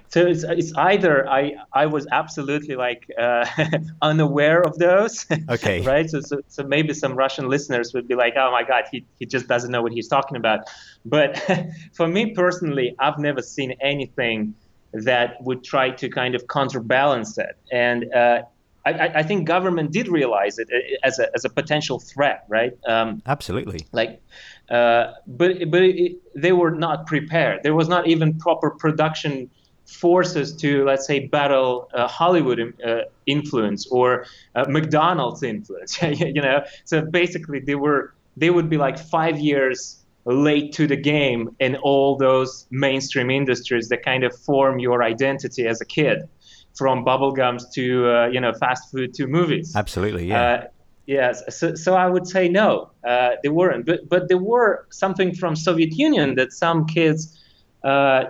so 0.09 0.27
it's, 0.27 0.43
it's 0.43 0.73
either 0.75 1.29
I 1.29 1.55
I 1.73 1.87
was 1.87 2.07
absolutely 2.11 2.77
like 2.77 3.07
uh, 3.19 3.45
unaware 4.03 4.63
of 4.63 4.79
those. 4.79 5.27
Okay. 5.49 5.81
right. 5.87 6.09
So, 6.09 6.21
so 6.21 6.41
so 6.49 6.65
maybe 6.65 6.95
some 6.95 7.15
Russian 7.15 7.49
listeners 7.49 7.93
would 7.93 8.09
be 8.09 8.15
like, 8.15 8.35
oh 8.37 8.51
my 8.51 8.63
God, 8.63 8.85
he 8.91 9.05
he 9.19 9.27
just 9.27 9.49
doesn't 9.49 9.71
know 9.71 9.83
what 9.83 9.93
he's 9.93 10.09
talking 10.09 10.37
about. 10.37 10.61
But 11.05 11.39
for 11.93 12.09
me 12.09 12.33
personally, 12.35 12.97
I've 12.99 13.19
never 13.19 13.43
seen 13.43 13.75
anything 13.83 14.55
that 14.95 15.43
would 15.43 15.63
try 15.63 15.91
to 15.91 16.09
kind 16.09 16.35
of 16.35 16.49
counterbalance 16.49 17.35
that. 17.37 17.57
And 17.71 18.13
uh, 18.15 18.43
I, 18.85 19.09
I, 19.17 19.23
think 19.23 19.47
government 19.47 19.93
did 19.93 20.09
realize 20.09 20.59
it 20.59 20.69
uh, 20.73 21.07
as 21.07 21.19
a, 21.19 21.29
as 21.35 21.45
a 21.45 21.51
potential 21.51 21.99
threat, 21.99 22.45
right? 22.49 22.73
Um, 22.87 23.23
Absolutely. 23.27 23.87
Like, 23.93 24.23
uh, 24.71 25.13
but 25.27 25.71
but 25.71 25.83
it, 25.83 26.17
they 26.35 26.53
were 26.53 26.71
not 26.71 27.07
prepared. 27.07 27.63
There 27.63 27.75
was 27.75 27.89
not 27.89 28.07
even 28.07 28.39
proper 28.39 28.71
production 28.71 29.51
forces 29.87 30.55
to, 30.57 30.85
let's 30.85 31.07
say, 31.07 31.27
battle 31.27 31.89
uh, 31.95 32.07
Hollywood 32.07 32.75
uh, 32.87 33.01
influence 33.27 33.87
or 33.91 34.27
uh, 34.55 34.65
McDonald's 34.69 35.43
influence. 35.43 36.01
you 36.03 36.41
know, 36.41 36.63
so 36.85 37.03
basically 37.03 37.61
they 37.61 37.75
were 37.75 38.15
they 38.37 38.51
would 38.51 38.71
be 38.71 38.77
like 38.77 38.99
five 38.99 39.39
years 39.39 39.99
late 40.25 40.73
to 40.75 40.87
the 40.87 40.97
game 40.97 41.57
in 41.59 41.77
all 41.77 42.17
those 42.17 42.67
mainstream 42.71 43.31
industries 43.31 43.89
that 43.89 44.05
kind 44.05 44.25
of 44.25 44.37
form 44.37 44.79
your 44.79 45.03
identity 45.03 45.67
as 45.67 45.81
a 45.81 45.87
kid, 45.87 46.29
from 46.77 47.05
bubblegums 47.05 47.71
to 47.75 48.09
uh, 48.09 48.27
you 48.29 48.41
know 48.41 48.53
fast 48.55 48.91
food 48.91 49.15
to 49.15 49.27
movies. 49.27 49.75
Absolutely, 49.75 50.27
yeah. 50.27 50.43
Uh, 50.43 50.67
yes, 51.07 51.43
so, 51.49 51.75
so 51.75 51.95
I 51.95 52.07
would 52.07 52.27
say 52.27 52.49
no, 52.49 52.91
uh, 53.07 53.31
they 53.43 53.49
weren't. 53.49 53.87
But 53.87 54.09
but 54.09 54.29
there 54.29 54.39
were 54.39 54.87
something 54.91 55.35
from 55.35 55.57
Soviet 55.57 55.93
Union 55.93 56.35
that 56.37 56.53
some 56.53 56.87
kids 56.87 57.39
uh, 57.85 58.25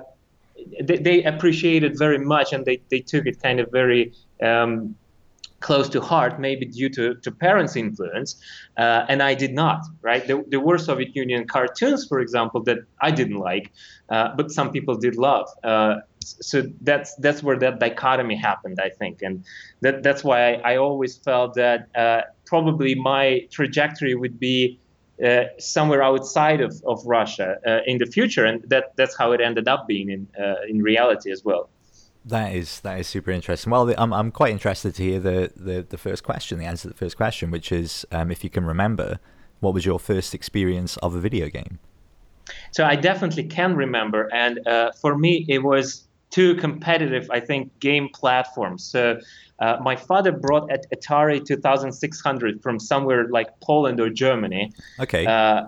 they, 0.83 0.99
they 0.99 1.23
appreciated 1.25 1.99
very 1.99 2.19
much 2.19 2.53
and 2.53 2.65
they, 2.65 2.81
they 2.91 3.01
took 3.01 3.27
it 3.27 3.41
kind 3.43 3.61
of 3.61 3.71
very 3.71 4.13
um, 4.43 4.95
close 5.61 5.89
to 5.89 6.01
heart, 6.01 6.39
maybe 6.39 6.67
due 6.67 6.89
to, 6.89 7.15
to 7.17 7.31
parents' 7.31 7.75
influence, 7.75 8.37
uh, 8.77 9.05
and 9.09 9.23
I 9.23 9.35
did 9.35 9.55
not. 9.55 9.81
Right? 10.03 10.27
There, 10.27 10.43
there, 10.49 10.61
were 10.61 10.79
Soviet 10.79 11.15
Union 11.17 11.47
cartoons, 11.47 12.07
for 12.07 12.21
example, 12.21 12.63
that 12.65 12.79
I 13.01 13.11
didn't 13.11 13.39
like, 13.39 13.73
uh, 14.09 14.35
but 14.37 14.51
some 14.51 14.71
people 14.71 14.97
did 14.97 15.17
love. 15.17 15.49
Uh, 15.65 15.97
so 16.41 16.63
that's 16.83 17.15
that's 17.17 17.43
where 17.43 17.59
that 17.59 17.81
dichotomy 17.81 18.37
happened, 18.37 18.79
I 18.81 18.91
think, 18.91 19.23
and 19.23 19.45
that 19.81 20.03
that's 20.03 20.23
why 20.25 20.55
I, 20.55 20.73
I 20.73 20.77
always 20.77 21.17
felt 21.17 21.55
that 21.55 21.89
uh, 21.95 22.23
probably 22.47 22.95
my 22.95 23.47
trajectory 23.51 24.15
would 24.15 24.39
be 24.39 24.81
uh, 25.25 25.45
somewhere 25.59 26.03
outside 26.03 26.61
of, 26.61 26.81
of 26.87 27.05
Russia 27.05 27.57
uh, 27.67 27.81
in 27.87 27.99
the 27.99 28.07
future, 28.07 28.45
and 28.45 28.63
that 28.69 28.93
that's 28.97 29.17
how 29.17 29.33
it 29.33 29.41
ended 29.41 29.69
up 29.69 29.87
being 29.87 30.11
in 30.11 30.29
uh, 30.41 30.55
in 30.69 30.83
reality 30.83 31.31
as 31.31 31.45
well. 31.45 31.69
That 32.25 32.55
is 32.55 32.81
that 32.81 33.01
is 33.01 33.07
super 33.07 33.31
interesting. 33.31 33.71
Well, 33.71 33.93
I'm 33.97 34.13
I'm 34.13 34.31
quite 34.31 34.53
interested 34.53 34.95
to 34.95 35.03
hear 35.03 35.21
the 35.21 35.53
the, 35.57 35.87
the 35.89 35.99
first 35.99 36.25
question, 36.25 36.59
the 36.59 36.67
answer 36.67 36.83
to 36.83 36.89
the 36.89 36.95
first 36.95 37.17
question, 37.17 37.51
which 37.51 37.73
is 37.73 38.07
um, 38.13 38.31
if 38.31 38.45
you 38.45 38.51
can 38.51 38.65
remember, 38.65 39.19
what 39.61 39.75
was 39.75 39.87
your 39.87 39.99
first 39.99 40.35
experience 40.35 40.97
of 40.99 41.15
a 41.15 41.21
video 41.21 41.49
game? 41.49 41.79
So 42.71 42.85
I 42.85 42.97
definitely 42.97 43.45
can 43.45 43.77
remember, 43.77 44.29
and 44.33 44.67
uh, 44.67 44.93
for 44.93 45.19
me, 45.19 45.45
it 45.49 45.63
was 45.63 46.08
two 46.31 46.55
competitive, 46.57 47.29
I 47.31 47.41
think, 47.41 47.79
game 47.81 48.09
platforms. 48.13 48.85
So 48.85 49.21
uh, 49.59 49.79
my 49.81 49.97
father 49.97 50.33
brought 50.33 50.71
at 50.71 50.91
Atari 50.91 51.45
2600 51.45 52.63
from 52.63 52.79
somewhere 52.79 53.29
like 53.29 53.59
Poland 53.61 54.01
or 54.01 54.11
Germany. 54.11 54.73
Okay. 55.01 55.27
Uh, 55.27 55.67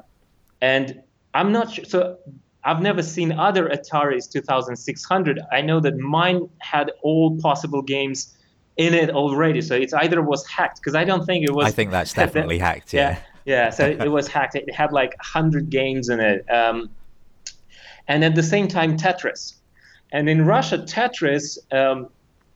and 0.60 1.02
I'm 1.34 1.52
not 1.52 1.72
sure. 1.72 1.84
So 1.84 2.18
I've 2.64 2.82
never 2.82 3.02
seen 3.02 3.32
other 3.32 3.68
Ataris 3.68 4.30
2600. 4.30 5.40
I 5.50 5.62
know 5.62 5.80
that 5.80 5.96
mine 5.96 6.48
had 6.58 6.92
all 7.02 7.38
possible 7.38 7.82
games 7.82 8.36
in 8.76 8.94
it 8.94 9.10
already. 9.10 9.60
So 9.60 9.74
it's 9.74 9.94
either 9.94 10.20
was 10.22 10.46
hacked 10.46 10.76
because 10.76 10.94
I 10.94 11.04
don't 11.04 11.24
think 11.24 11.44
it 11.44 11.52
was. 11.52 11.66
I 11.66 11.70
think 11.70 11.90
that's 11.90 12.12
definitely 12.12 12.58
hacked. 12.66 12.92
Yeah. 12.92 13.18
Yeah. 13.44 13.64
yeah 13.64 13.70
so 13.70 13.86
it 14.06 14.10
was 14.10 14.28
hacked. 14.28 14.56
It 14.56 14.72
had 14.74 14.92
like 14.92 15.10
100 15.18 15.70
games 15.70 16.10
in 16.10 16.20
it. 16.20 16.48
Um, 16.50 16.90
and 18.08 18.24
at 18.24 18.34
the 18.34 18.42
same 18.42 18.68
time, 18.68 18.96
Tetris. 18.96 19.54
And 20.12 20.28
in 20.28 20.44
Russia, 20.44 20.78
Tetris 20.78 21.58
um, 21.72 22.08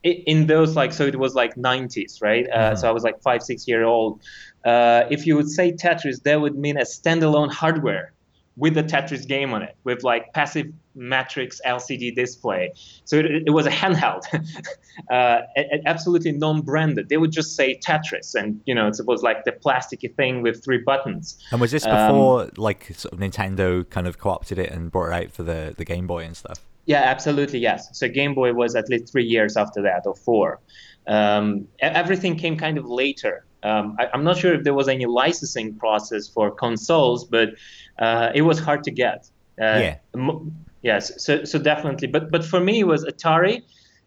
in 0.04 0.46
those 0.46 0.76
like 0.76 0.92
so 0.92 1.06
it 1.06 1.18
was 1.18 1.34
like 1.34 1.54
90s 1.54 2.20
right? 2.20 2.46
Uh, 2.50 2.56
mm-hmm. 2.56 2.76
so 2.76 2.88
i 2.88 2.92
was 2.92 3.02
like 3.02 3.20
five 3.23 3.42
six 3.42 3.66
year 3.66 3.84
old. 3.84 4.20
Uh, 4.64 5.04
if 5.11 5.26
you 5.26 5.37
would 5.37 5.49
say 5.49 5.73
tetris 5.73 6.23
that 6.23 6.40
would 6.40 6.56
mean 6.56 6.76
a 6.76 6.82
standalone 6.82 7.50
hardware 7.50 8.13
with 8.56 8.76
a 8.76 8.82
tetris 8.82 9.26
game 9.26 9.52
on 9.52 9.62
it 9.62 9.76
with 9.84 10.02
like 10.02 10.32
passive 10.32 10.66
matrix 10.94 11.61
lcd 11.66 12.14
display 12.14 12.73
so 13.04 13.16
it, 13.16 13.26
it 13.46 13.50
was 13.50 13.66
a 13.66 13.70
handheld 13.70 14.23
uh, 15.11 15.40
absolutely 15.87 16.30
non-branded 16.30 17.08
they 17.08 17.16
would 17.16 17.32
just 17.32 17.56
say 17.56 17.76
tetris 17.78 18.34
and 18.34 18.61
you 18.64 18.75
know 18.75 18.87
it 18.87 18.96
was 19.06 19.23
like 19.23 19.44
the 19.44 19.52
plasticky 19.52 20.14
thing 20.14 20.40
with 20.40 20.64
three 20.64 20.78
buttons 20.78 21.37
and 21.50 21.61
was 21.61 21.73
this 21.73 21.84
before 21.84 22.42
um, 22.42 22.50
like 22.56 22.92
sort 22.94 23.12
of 23.12 23.18
nintendo 23.18 23.88
kind 23.90 24.06
of 24.06 24.18
co-opted 24.18 24.58
it 24.58 24.70
and 24.70 24.92
brought 24.92 25.08
it 25.08 25.25
out 25.25 25.32
for 25.32 25.42
the, 25.42 25.75
the 25.76 25.84
game 25.84 26.06
boy 26.06 26.23
and 26.25 26.37
stuff 26.37 26.61
yeah, 26.87 27.02
absolutely, 27.02 27.61
yes. 27.61 27.88
So 27.92 28.08
Game 28.08 28.34
Boy 28.34 28.52
was 28.52 28.75
at 28.75 28.88
least 28.88 29.11
three 29.11 29.25
years 29.25 29.56
after 29.56 29.82
that, 29.82 30.02
or 30.06 30.14
four. 30.14 30.61
Um, 31.06 31.66
everything 31.80 32.37
came 32.37 32.56
kind 32.56 32.78
of 32.78 32.87
later. 32.87 33.44
Um, 33.64 33.97
I, 33.99 34.09
am 34.12 34.25
not 34.25 34.37
sure 34.37 34.54
if 34.54 34.62
there 34.62 34.75
was 34.75 34.88
any 34.88 35.06
licensing 35.06 35.75
process 35.76 36.28
for 36.28 36.50
consoles, 36.50 37.25
but 37.25 37.50
uh, 37.99 38.30
it 38.35 38.42
was 38.42 38.59
hard 38.59 38.85
to 38.85 38.90
get. 38.90 39.28
Uh, 39.61 39.64
yeah. 39.64 39.97
M- 40.14 40.64
yes. 40.83 41.25
So, 41.25 41.44
so 41.44 41.59
definitely. 41.59 42.09
But 42.09 42.30
but 42.30 42.44
for 42.44 42.61
me, 42.61 42.80
it 42.80 42.87
was 42.87 43.04
Atari, 43.04 43.62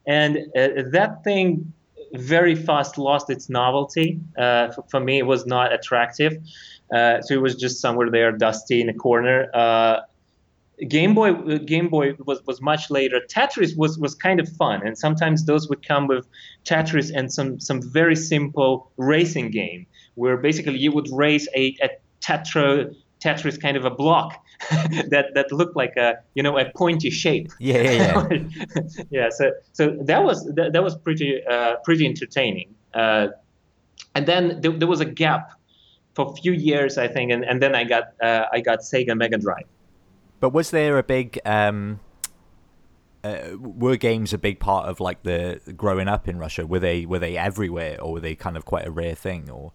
and 0.06 0.38
uh, 0.56 0.84
that 0.92 1.24
thing 1.24 1.74
very 2.14 2.56
fast 2.56 2.98
lost 2.98 3.30
its 3.30 3.50
novelty. 3.50 4.20
Uh, 4.38 4.72
for, 4.72 4.84
for, 4.90 5.00
me, 5.00 5.18
it 5.18 5.26
was 5.26 5.46
not 5.46 5.74
attractive. 5.74 6.38
Uh, 6.94 7.22
so 7.22 7.34
it 7.34 7.42
was 7.42 7.56
just 7.56 7.82
somewhere 7.82 8.10
there, 8.10 8.32
dusty 8.32 8.80
in 8.80 8.90
a 8.90 8.94
corner. 8.94 9.48
Game 10.88 11.16
Boy 11.16 11.34
Game 11.60 11.90
Boy 11.90 12.14
was, 12.26 12.46
was 12.46 12.62
much 12.62 12.92
later. 12.92 13.20
Tetris 13.28 13.76
was, 13.76 13.98
was 13.98 14.14
kind 14.14 14.40
of 14.40 14.48
fun, 14.48 14.86
and 14.86 14.98
sometimes 14.98 15.46
those 15.46 15.68
would 15.70 15.86
come 15.86 16.06
with 16.08 16.28
Tetris 16.66 17.12
and 17.14 17.34
some 17.34 17.60
some 17.60 17.82
very 17.82 18.16
simple 18.16 18.92
racing 18.98 19.50
game 19.50 19.88
where 20.16 20.38
basically 20.38 20.78
you 20.78 20.92
would 20.92 21.08
race 21.12 21.48
a, 21.56 21.76
a 21.82 21.90
tetra 22.22 22.94
Tetris 23.24 23.60
kind 23.60 23.76
of 23.76 23.86
a 23.86 23.90
block 23.90 24.44
that 25.10 25.30
that 25.34 25.52
looked 25.52 25.76
like 25.76 25.96
a 25.98 26.20
you 26.36 26.44
know 26.44 26.58
a 26.60 26.72
pointy 26.76 27.10
shape. 27.10 27.52
Yeah, 27.60 27.82
yeah, 27.82 28.28
yeah. 28.30 29.04
yeah. 29.10 29.30
So 29.30 29.52
so 29.74 29.98
that 30.02 30.24
was 30.24 30.46
that, 30.56 30.74
that 30.74 30.84
was 30.84 30.96
pretty 30.96 31.44
uh, 31.44 31.78
pretty 31.84 32.06
entertaining. 32.06 32.76
Uh, 32.94 33.30
and 34.14 34.28
then 34.28 34.62
there, 34.62 34.72
there 34.72 34.88
was 34.88 35.00
a 35.00 35.06
gap 35.06 35.52
for 36.14 36.32
a 36.32 36.36
few 36.36 36.52
years, 36.52 36.98
I 36.98 37.08
think, 37.08 37.32
and, 37.32 37.46
and 37.46 37.62
then 37.62 37.76
I 37.76 37.84
got 37.84 38.14
uh, 38.22 38.46
I 38.52 38.62
got 38.62 38.80
Sega 38.80 39.16
Mega 39.16 39.38
Drive. 39.38 39.66
But 40.40 40.52
was 40.52 40.72
there 40.72 40.98
a 40.98 41.04
big 41.04 41.40
um, 41.46 42.00
uh, 43.24 43.58
were 43.60 43.98
games 43.98 44.34
a 44.34 44.38
big 44.38 44.60
part 44.60 44.88
of 44.88 45.00
like 45.00 45.24
the 45.24 45.60
growing 45.76 46.08
up 46.08 46.28
in 46.28 46.38
Russia? 46.38 46.66
Were 46.66 46.80
they 46.80 47.06
were 47.06 47.20
they 47.20 47.38
everywhere, 47.38 48.00
or 48.02 48.14
were 48.14 48.20
they 48.20 48.36
kind 48.36 48.56
of 48.56 48.66
quite 48.66 48.86
a 48.88 48.92
rare 48.92 49.16
thing? 49.16 49.50
Or 49.50 49.74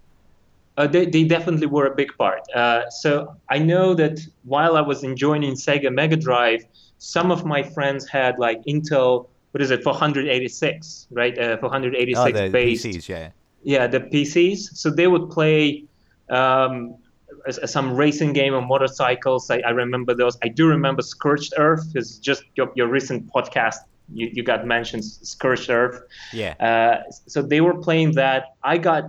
uh, 0.77 0.87
they 0.87 1.07
they 1.07 1.25
definitely 1.25 1.67
were 1.67 1.87
a 1.87 1.95
big 1.95 2.17
part. 2.17 2.41
Uh, 2.55 2.89
so 2.91 3.37
I 3.51 3.59
know 3.59 3.95
that 3.95 4.21
while 4.45 4.77
I 4.77 4.81
was 4.81 5.03
enjoying 5.03 5.43
Sega 5.43 5.93
Mega 5.93 6.17
Drive, 6.17 6.65
some 6.99 7.31
of 7.31 7.45
my 7.45 7.63
friends 7.63 8.09
had 8.09 8.39
like 8.39 8.63
Intel. 8.65 9.29
What 9.51 9.61
is 9.61 9.71
it? 9.71 9.85
486, 9.85 11.09
right? 11.11 11.39
Uh, 11.39 11.59
486 11.59 12.19
oh, 12.19 12.33
the 12.33 12.49
based. 12.49 12.87
PCs, 12.87 13.09
yeah. 13.09 13.31
Yeah, 13.65 13.87
the 13.87 14.01
PCs. 14.01 14.75
So 14.75 14.89
they 14.89 15.07
would 15.09 15.29
play 15.29 15.85
um, 16.31 16.97
some 17.51 17.95
racing 17.95 18.33
game 18.33 18.55
on 18.55 18.67
motorcycles. 18.69 19.51
I, 19.51 19.59
I, 19.59 19.71
remember 19.71 20.15
those. 20.15 20.37
I 20.43 20.49
do 20.49 20.67
remember 20.67 21.03
Scorched 21.03 21.55
Earth 21.57 21.93
because 21.93 22.19
just 22.19 22.45
your, 22.57 22.71
your 22.75 22.89
recent 22.89 23.31
podcast 23.33 23.77
you, 24.13 24.31
you 24.33 24.43
got 24.43 24.67
mentioned 24.67 25.05
Scorched 25.05 25.71
Earth. 25.71 26.03
Yeah. 26.33 26.55
Uh, 26.61 27.11
so 27.27 27.43
they 27.43 27.61
were 27.61 27.75
playing 27.75 28.13
that. 28.13 28.57
I 28.63 28.79
got 28.79 29.05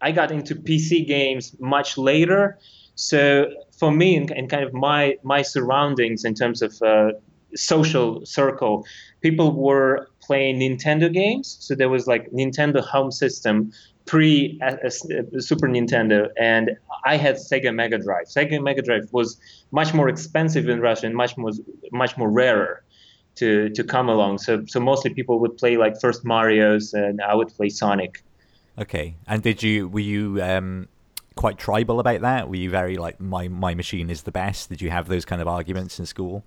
I 0.00 0.12
got 0.12 0.30
into 0.30 0.54
PC 0.54 1.06
games 1.06 1.56
much 1.58 1.96
later. 1.96 2.58
So 2.94 3.50
for 3.78 3.90
me, 3.90 4.16
and, 4.16 4.30
in 4.30 4.48
kind 4.48 4.64
of 4.64 4.72
my 4.72 5.16
my 5.22 5.42
surroundings, 5.42 6.24
in 6.24 6.34
terms 6.34 6.62
of 6.62 6.80
uh, 6.82 7.12
social 7.54 8.24
circle, 8.24 8.84
people 9.20 9.52
were 9.52 10.08
playing 10.20 10.60
Nintendo 10.60 11.12
games. 11.12 11.56
So 11.60 11.74
there 11.74 11.88
was 11.88 12.06
like 12.06 12.30
Nintendo 12.30 12.84
Home 12.84 13.10
System 13.10 13.72
pre 14.06 14.58
uh, 14.62 14.76
uh, 14.84 14.90
Super 15.40 15.68
Nintendo, 15.68 16.28
and 16.38 16.70
I 17.04 17.16
had 17.16 17.36
Sega 17.36 17.74
Mega 17.74 17.98
Drive. 17.98 18.26
Sega 18.26 18.62
Mega 18.62 18.82
Drive 18.82 19.08
was 19.12 19.38
much 19.72 19.92
more 19.92 20.08
expensive 20.08 20.68
in 20.68 20.80
Russia 20.80 21.06
and 21.06 21.14
much 21.14 21.36
more 21.36 21.50
much 21.92 22.16
more 22.16 22.30
rarer 22.30 22.82
to 23.36 23.68
to 23.70 23.84
come 23.84 24.08
along. 24.08 24.38
So 24.38 24.64
so 24.66 24.80
mostly 24.80 25.12
people 25.12 25.38
would 25.40 25.56
play 25.56 25.76
like 25.76 26.00
first 26.00 26.24
Mario's, 26.24 26.94
and 26.94 27.20
I 27.20 27.34
would 27.34 27.48
play 27.48 27.68
Sonic. 27.68 28.22
Okay, 28.78 29.16
and 29.26 29.42
did 29.42 29.62
you 29.62 29.88
were 29.88 30.00
you 30.00 30.42
um, 30.42 30.88
quite 31.34 31.58
tribal 31.58 32.00
about 32.00 32.20
that? 32.22 32.48
Were 32.48 32.56
you 32.56 32.70
very 32.70 32.96
like 32.96 33.20
my 33.20 33.48
my 33.48 33.74
machine 33.74 34.10
is 34.10 34.22
the 34.22 34.32
best? 34.32 34.68
Did 34.68 34.80
you 34.80 34.90
have 34.90 35.08
those 35.08 35.24
kind 35.24 35.42
of 35.42 35.48
arguments 35.48 35.98
in 35.98 36.06
school? 36.06 36.44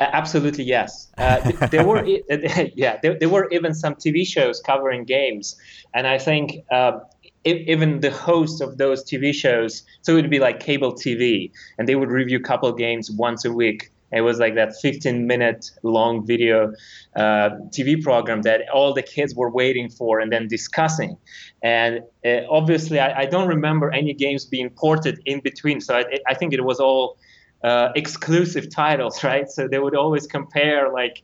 Uh, 0.00 0.08
absolutely 0.12 0.64
yes. 0.64 1.08
Uh, 1.18 1.52
there 1.70 1.86
were 1.86 2.04
yeah 2.74 2.98
there, 3.02 3.18
there 3.18 3.28
were 3.28 3.48
even 3.50 3.74
some 3.74 3.94
TV 3.94 4.26
shows 4.26 4.60
covering 4.60 5.04
games, 5.04 5.56
and 5.94 6.06
I 6.06 6.18
think 6.18 6.64
uh, 6.70 6.98
even 7.44 8.00
the 8.00 8.10
hosts 8.10 8.60
of 8.60 8.78
those 8.78 9.04
TV 9.04 9.34
shows, 9.34 9.82
so 10.02 10.12
it 10.12 10.16
would 10.16 10.30
be 10.30 10.40
like 10.40 10.60
cable 10.60 10.94
TV, 10.94 11.50
and 11.78 11.88
they 11.88 11.94
would 11.94 12.10
review 12.10 12.38
a 12.38 12.42
couple 12.42 12.72
games 12.72 13.10
once 13.10 13.44
a 13.44 13.52
week. 13.52 13.90
It 14.12 14.20
was 14.20 14.38
like 14.38 14.54
that 14.54 14.74
15 14.80 15.26
minute 15.26 15.70
long 15.82 16.24
video 16.24 16.72
uh, 17.16 17.50
TV 17.70 18.00
program 18.00 18.42
that 18.42 18.62
all 18.72 18.94
the 18.94 19.02
kids 19.02 19.34
were 19.34 19.50
waiting 19.50 19.90
for 19.90 20.20
and 20.20 20.32
then 20.32 20.46
discussing. 20.46 21.16
And 21.62 22.00
uh, 22.24 22.42
obviously, 22.48 23.00
I, 23.00 23.22
I, 23.22 23.26
don't 23.26 23.48
remember 23.48 23.90
any 23.92 24.14
games 24.14 24.44
being 24.44 24.70
ported 24.70 25.20
in 25.24 25.40
between. 25.40 25.80
So 25.80 25.96
I, 25.96 26.04
I 26.28 26.34
think 26.34 26.52
it 26.52 26.64
was 26.64 26.78
all 26.78 27.16
uh, 27.64 27.88
exclusive 27.96 28.70
titles, 28.70 29.24
right? 29.30 29.50
So 29.50 29.66
they 29.66 29.78
would 29.78 29.96
always 29.96 30.26
compare 30.26 30.92
like 30.92 31.22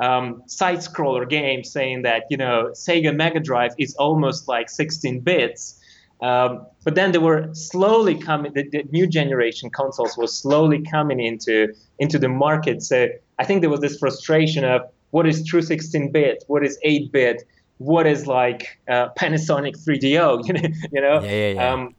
um, 0.00 0.42
side 0.46 0.78
scroller 0.78 1.28
games, 1.28 1.70
saying 1.70 2.02
that 2.02 2.24
you 2.30 2.36
know 2.36 2.70
Sega 2.74 3.14
Mega 3.14 3.40
Drive 3.40 3.72
is 3.78 3.94
almost 3.96 4.48
like 4.48 4.68
16 4.70 5.20
bits. 5.20 5.78
Um, 6.22 6.66
but 6.84 6.94
then 6.94 7.10
they 7.10 7.18
were 7.18 7.52
slowly 7.52 8.16
coming. 8.16 8.52
The, 8.52 8.68
the, 8.68 8.84
new 8.92 9.08
generation 9.08 9.70
consoles 9.70 10.16
were 10.16 10.28
slowly 10.28 10.80
coming 10.80 11.20
into 11.20 11.74
into 11.98 12.18
the 12.18 12.28
market. 12.28 12.82
So 12.82 13.08
I 13.38 13.44
think 13.44 13.60
there 13.60 13.70
was 13.70 13.80
this 13.80 13.98
frustration 13.98 14.64
of 14.64 14.82
what 15.10 15.26
is 15.26 15.44
true 15.44 15.60
16-bit, 15.60 16.44
what 16.46 16.64
is 16.64 16.78
8-bit, 16.86 17.42
what 17.78 18.06
is 18.06 18.26
like 18.26 18.78
uh, 18.88 19.08
Panasonic 19.18 19.76
3DO. 19.84 20.46
You 20.46 20.52
know, 20.54 20.68
you 20.92 21.00
know. 21.00 21.20
Yeah, 21.22 21.30
yeah, 21.30 21.52
yeah. 21.54 21.72
Um, 21.72 21.94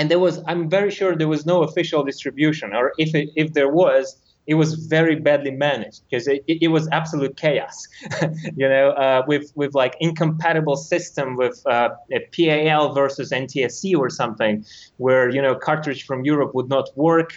and 0.00 0.10
there 0.10 0.18
was 0.18 0.42
i'm 0.46 0.68
very 0.68 0.90
sure 0.90 1.14
there 1.14 1.28
was 1.36 1.44
no 1.44 1.62
official 1.62 2.02
distribution 2.02 2.72
or 2.72 2.92
if 2.96 3.14
it, 3.14 3.28
if 3.36 3.52
there 3.52 3.70
was 3.82 4.16
it 4.46 4.54
was 4.54 4.74
very 4.86 5.16
badly 5.16 5.50
managed 5.50 6.02
because 6.10 6.26
it, 6.26 6.42
it, 6.48 6.68
was 6.68 6.88
absolute 6.90 7.36
chaos. 7.36 7.86
You 8.56 8.68
know 8.68 8.90
uh, 8.90 9.22
with 9.28 9.52
with 9.54 9.74
like 9.74 9.94
incompatible 10.00 10.76
system 10.76 11.36
with 11.36 11.62
uh, 11.66 11.90
pal 12.32 12.92
versus 12.94 13.30
ntsc 13.30 13.96
or 13.96 14.08
something 14.10 14.64
where 14.96 15.28
you 15.30 15.42
know 15.42 15.54
cartridge 15.54 16.04
from 16.04 16.24
europe 16.24 16.52
would 16.54 16.68
not 16.68 16.88
work. 16.96 17.30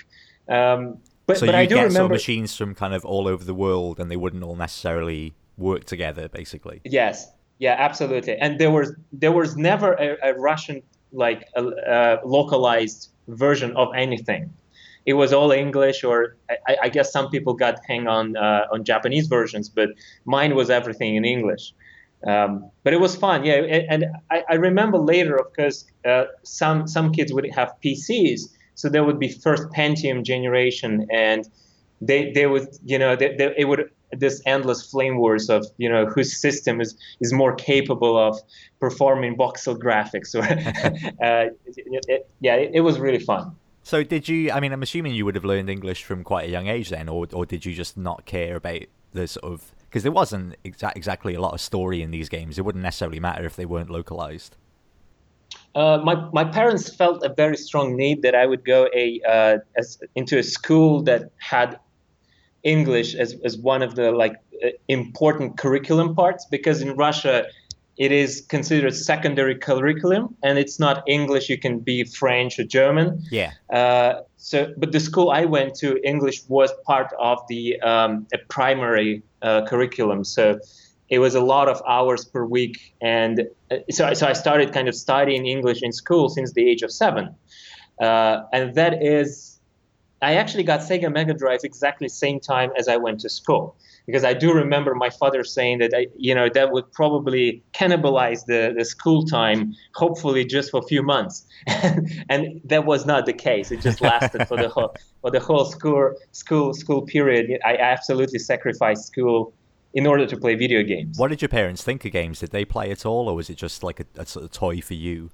Um, 0.49 0.97
but, 1.27 1.37
so 1.37 1.45
but 1.45 1.55
you 1.55 1.61
I 1.61 1.65
do 1.65 1.75
get 1.75 1.83
remember 1.83 1.93
sort 1.93 2.11
of 2.11 2.11
machines 2.11 2.55
from 2.55 2.73
kind 2.73 2.93
of 2.93 3.05
all 3.05 3.27
over 3.27 3.43
the 3.43 3.53
world 3.65 3.99
and 3.99 4.09
they 4.09 4.17
wouldn't 4.23 4.43
all 4.43 4.55
necessarily 4.55 5.33
work 5.57 5.83
together 5.85 6.27
basically. 6.29 6.81
Yes. 6.83 7.29
Yeah 7.59 7.75
absolutely. 7.77 8.37
And 8.37 8.59
there 8.59 8.71
was 8.71 8.87
there 9.11 9.31
was 9.31 9.55
never 9.55 9.93
a, 9.93 10.17
a 10.29 10.33
russian 10.49 10.81
like 11.13 11.47
a, 11.55 11.63
a 11.63 12.19
localized 12.25 13.09
version 13.27 13.75
of 13.75 13.89
anything. 13.95 14.53
It 15.05 15.13
was 15.13 15.33
all 15.33 15.51
English, 15.51 16.03
or 16.03 16.37
I, 16.67 16.77
I 16.83 16.89
guess 16.89 17.11
some 17.11 17.29
people 17.29 17.53
got 17.53 17.79
hang 17.87 18.07
on 18.07 18.37
uh, 18.37 18.67
on 18.71 18.83
Japanese 18.83 19.27
versions, 19.27 19.69
but 19.69 19.89
mine 20.25 20.55
was 20.55 20.69
everything 20.69 21.15
in 21.15 21.25
English. 21.25 21.73
Um, 22.25 22.71
but 22.83 22.93
it 22.93 23.01
was 23.01 23.15
fun, 23.15 23.43
yeah. 23.43 23.55
And 23.89 24.05
I, 24.31 24.43
I 24.49 24.53
remember 24.55 24.97
later, 24.97 25.35
of 25.35 25.53
course, 25.53 25.85
uh, 26.05 26.25
some 26.43 26.87
some 26.87 27.11
kids 27.11 27.33
would 27.33 27.49
have 27.53 27.73
PCs, 27.83 28.43
so 28.75 28.87
there 28.87 29.03
would 29.03 29.19
be 29.19 29.27
first 29.27 29.63
Pentium 29.75 30.23
generation, 30.23 31.05
and 31.11 31.49
they 31.99 32.31
they 32.31 32.47
would 32.47 32.67
you 32.85 32.97
know 32.97 33.17
they, 33.17 33.35
they, 33.35 33.53
it 33.57 33.65
would 33.65 33.89
this 34.17 34.41
endless 34.45 34.89
flame 34.89 35.17
wars 35.17 35.49
of 35.49 35.65
you 35.77 35.89
know 35.89 36.05
whose 36.05 36.35
system 36.35 36.81
is 36.81 36.95
is 37.19 37.33
more 37.33 37.55
capable 37.55 38.17
of 38.17 38.39
performing 38.79 39.35
voxel 39.35 39.77
graphics. 39.77 40.33
Or 40.33 40.43
uh, 40.43 41.49
it, 41.65 42.03
it, 42.07 42.29
yeah 42.39 42.55
it, 42.55 42.71
it, 42.75 42.81
was 42.81 42.99
really 42.99 43.19
fun. 43.19 43.55
So 43.83 44.03
did 44.03 44.27
you 44.29 44.51
i 44.51 44.59
mean 44.59 44.71
i'm 44.71 44.81
assuming 44.81 45.13
you 45.13 45.25
would 45.25 45.35
have 45.35 45.43
learned 45.43 45.69
english 45.69 46.03
from 46.05 46.23
quite 46.23 46.47
a 46.47 46.51
young 46.51 46.67
age 46.67 46.89
then 46.89 47.09
or, 47.09 47.27
or 47.33 47.45
did 47.45 47.65
you 47.65 47.73
just 47.73 47.97
not 47.97 48.25
care 48.25 48.55
about 48.55 48.83
the 49.11 49.27
sort 49.27 49.51
of 49.53 49.73
because 49.93 50.01
there 50.01 50.11
wasn't 50.11 50.55
exa- 50.63 50.95
exactly 50.95 51.35
a 51.35 51.39
lot 51.39 51.53
of 51.53 51.61
story 51.61 52.01
in 52.01 52.09
these 52.09 52.27
games. 52.27 52.57
It 52.57 52.65
wouldn't 52.65 52.81
necessarily 52.81 53.19
matter 53.19 53.45
if 53.45 53.55
they 53.55 53.67
weren't 53.67 53.91
localized. 53.91 54.57
Uh, 55.75 55.99
my, 56.03 56.15
my 56.33 56.43
parents 56.43 56.91
felt 56.95 57.23
a 57.23 57.31
very 57.31 57.55
strong 57.55 57.95
need 57.95 58.23
that 58.23 58.33
I 58.33 58.47
would 58.47 58.65
go 58.65 58.89
a 58.91 59.21
uh, 59.21 59.57
as, 59.77 59.99
into 60.15 60.39
a 60.39 60.43
school 60.43 61.03
that 61.03 61.29
had 61.37 61.77
English 62.63 63.15
as, 63.15 63.35
as 63.43 63.57
one 63.57 63.81
of 63.81 63.95
the 63.95 64.11
like 64.11 64.35
uh, 64.63 64.69
important 64.87 65.57
curriculum 65.57 66.15
parts 66.15 66.45
because 66.45 66.81
in 66.81 66.95
Russia 66.95 67.45
it 67.97 68.11
is 68.11 68.43
considered 68.49 68.95
secondary 68.95 69.55
curriculum 69.55 70.35
and 70.41 70.57
it's 70.57 70.79
not 70.79 71.03
English. 71.07 71.49
You 71.49 71.59
can 71.59 71.79
be 71.79 72.03
French 72.03 72.57
or 72.57 72.63
German. 72.63 73.21
Yeah. 73.29 73.51
Uh, 73.71 74.21
so, 74.37 74.73
but 74.77 74.91
the 74.91 74.99
school 74.99 75.29
I 75.29 75.45
went 75.45 75.75
to, 75.75 75.99
English 76.03 76.43
was 76.47 76.71
part 76.85 77.13
of 77.19 77.39
the 77.49 77.79
um, 77.81 78.25
primary 78.49 79.21
uh, 79.43 79.65
curriculum. 79.67 80.23
So 80.23 80.59
it 81.09 81.19
was 81.19 81.35
a 81.35 81.41
lot 81.41 81.69
of 81.69 81.81
hours 81.87 82.25
per 82.25 82.43
week, 82.43 82.93
and 82.99 83.47
uh, 83.69 83.77
so 83.91 84.13
so 84.13 84.27
I 84.27 84.33
started 84.33 84.73
kind 84.73 84.87
of 84.87 84.95
studying 84.95 85.45
English 85.45 85.83
in 85.83 85.91
school 85.91 86.29
since 86.29 86.53
the 86.53 86.67
age 86.67 86.81
of 86.81 86.91
seven, 86.91 87.35
uh, 88.01 88.41
and 88.51 88.73
that 88.73 89.03
is 89.03 89.52
I 90.23 90.35
actually 90.35 90.63
got 90.63 90.79
Sega 90.79 91.11
Mega 91.11 91.33
Drive 91.33 91.59
exactly 91.63 92.07
same 92.07 92.39
time 92.39 92.71
as 92.77 92.87
I 92.87 92.97
went 92.97 93.19
to 93.21 93.29
school 93.29 93.75
because 94.05 94.23
I 94.23 94.33
do 94.33 94.53
remember 94.53 94.95
my 94.95 95.09
father 95.09 95.43
saying 95.43 95.79
that 95.79 95.93
I, 95.95 96.07
you 96.17 96.33
know 96.33 96.49
that 96.53 96.71
would 96.71 96.91
probably 96.91 97.63
cannibalize 97.73 98.45
the, 98.45 98.73
the 98.77 98.85
school 98.85 99.25
time, 99.25 99.73
hopefully 99.95 100.45
just 100.45 100.71
for 100.71 100.79
a 100.79 100.87
few 100.87 101.03
months, 101.03 101.45
and 102.29 102.61
that 102.65 102.85
was 102.85 103.05
not 103.05 103.25
the 103.25 103.33
case. 103.33 103.71
It 103.71 103.81
just 103.81 104.01
lasted 104.01 104.47
for 104.47 104.57
the 104.57 104.69
whole 104.69 104.95
for 105.21 105.31
the 105.31 105.39
whole 105.39 105.65
school 105.65 106.15
school 106.31 106.73
school 106.73 107.01
period. 107.03 107.59
I 107.65 107.77
absolutely 107.77 108.39
sacrificed 108.39 109.05
school 109.05 109.53
in 109.93 110.07
order 110.07 110.25
to 110.25 110.37
play 110.37 110.55
video 110.55 110.83
games. 110.83 111.17
What 111.17 111.29
did 111.29 111.41
your 111.41 111.49
parents 111.49 111.83
think 111.83 112.03
of 112.05 112.11
games? 112.11 112.39
Did 112.39 112.51
they 112.51 112.65
play 112.65 112.91
at 112.91 113.05
all, 113.05 113.29
or 113.29 113.35
was 113.35 113.49
it 113.49 113.55
just 113.55 113.83
like 113.83 113.99
a, 113.99 114.05
a 114.17 114.25
of 114.45 114.51
toy 114.51 114.81
for 114.81 114.95
you? 114.95 115.31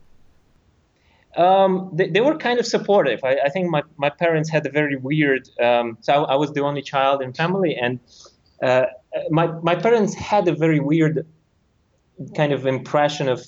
Um, 1.39 1.89
they, 1.93 2.09
they, 2.09 2.19
were 2.19 2.35
kind 2.35 2.59
of 2.59 2.65
supportive. 2.65 3.21
I, 3.23 3.37
I, 3.45 3.49
think 3.49 3.69
my, 3.69 3.81
my 3.95 4.09
parents 4.09 4.49
had 4.49 4.65
a 4.65 4.69
very 4.69 4.97
weird. 4.97 5.49
Um, 5.61 5.97
so 6.01 6.25
I, 6.25 6.33
I, 6.33 6.35
was 6.35 6.51
the 6.51 6.61
only 6.61 6.81
child 6.81 7.21
in 7.21 7.31
family, 7.31 7.77
and 7.77 7.97
uh, 8.61 8.87
my 9.29 9.47
my 9.69 9.75
parents 9.75 10.13
had 10.13 10.49
a 10.49 10.53
very 10.53 10.81
weird 10.81 11.25
kind 12.35 12.51
of 12.51 12.65
impression 12.65 13.29
of 13.29 13.39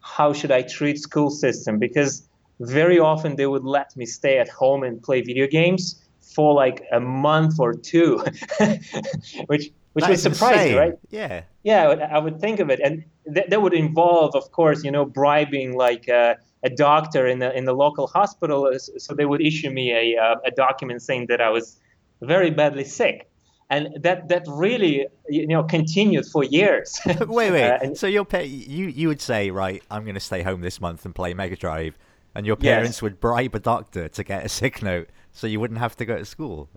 how 0.00 0.32
should 0.32 0.50
I 0.50 0.62
treat 0.62 0.98
school 0.98 1.30
system 1.30 1.78
because 1.78 2.26
very 2.58 2.98
often 2.98 3.36
they 3.36 3.46
would 3.46 3.64
let 3.64 3.96
me 3.96 4.04
stay 4.04 4.38
at 4.38 4.48
home 4.48 4.82
and 4.82 5.00
play 5.00 5.20
video 5.20 5.46
games 5.46 6.02
for 6.34 6.52
like 6.54 6.82
a 6.90 6.98
month 6.98 7.60
or 7.60 7.72
two, 7.72 8.18
which 9.46 9.70
which 9.92 10.04
that 10.04 10.10
was 10.10 10.22
surprising, 10.22 10.72
insane. 10.72 10.76
right? 10.76 10.94
Yeah, 11.10 11.42
yeah, 11.62 12.08
I 12.10 12.18
would 12.18 12.40
think 12.40 12.58
of 12.58 12.68
it, 12.68 12.80
and 12.80 13.04
th- 13.32 13.46
that 13.48 13.62
would 13.62 13.74
involve, 13.74 14.34
of 14.34 14.50
course, 14.50 14.82
you 14.82 14.90
know, 14.90 15.04
bribing 15.04 15.76
like. 15.76 16.08
Uh, 16.08 16.34
a 16.62 16.70
doctor 16.70 17.26
in 17.26 17.38
the 17.38 17.56
in 17.56 17.64
the 17.64 17.72
local 17.72 18.06
hospital, 18.06 18.66
uh, 18.66 18.78
so 18.78 19.14
they 19.14 19.24
would 19.24 19.40
issue 19.42 19.70
me 19.70 19.92
a 19.92 20.20
uh, 20.20 20.36
a 20.44 20.50
document 20.50 21.02
saying 21.02 21.26
that 21.26 21.40
I 21.40 21.50
was 21.50 21.78
very 22.20 22.50
badly 22.50 22.84
sick, 22.84 23.28
and 23.70 23.88
that 24.00 24.28
that 24.28 24.44
really 24.48 25.06
you 25.28 25.46
know 25.46 25.64
continued 25.64 26.26
for 26.26 26.44
years. 26.44 27.00
wait, 27.06 27.50
wait. 27.50 27.70
Uh, 27.70 27.78
and, 27.82 27.98
so 27.98 28.06
your 28.06 28.24
pa- 28.24 28.38
you 28.38 28.86
you 28.86 29.08
would 29.08 29.20
say 29.20 29.50
right, 29.50 29.82
I'm 29.90 30.04
going 30.04 30.14
to 30.14 30.20
stay 30.20 30.42
home 30.42 30.60
this 30.60 30.80
month 30.80 31.04
and 31.04 31.14
play 31.14 31.34
Mega 31.34 31.56
Drive, 31.56 31.98
and 32.34 32.46
your 32.46 32.56
parents 32.56 32.98
yes. 32.98 33.02
would 33.02 33.20
bribe 33.20 33.54
a 33.54 33.60
doctor 33.60 34.08
to 34.08 34.24
get 34.24 34.44
a 34.44 34.48
sick 34.48 34.82
note 34.82 35.08
so 35.32 35.46
you 35.46 35.58
wouldn't 35.58 35.80
have 35.80 35.96
to 35.96 36.04
go 36.04 36.18
to 36.18 36.24
school. 36.24 36.68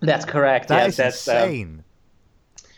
That's 0.00 0.24
correct. 0.24 0.68
That 0.68 0.86
yes, 0.86 0.96
that's 0.96 1.28
insane. 1.28 1.84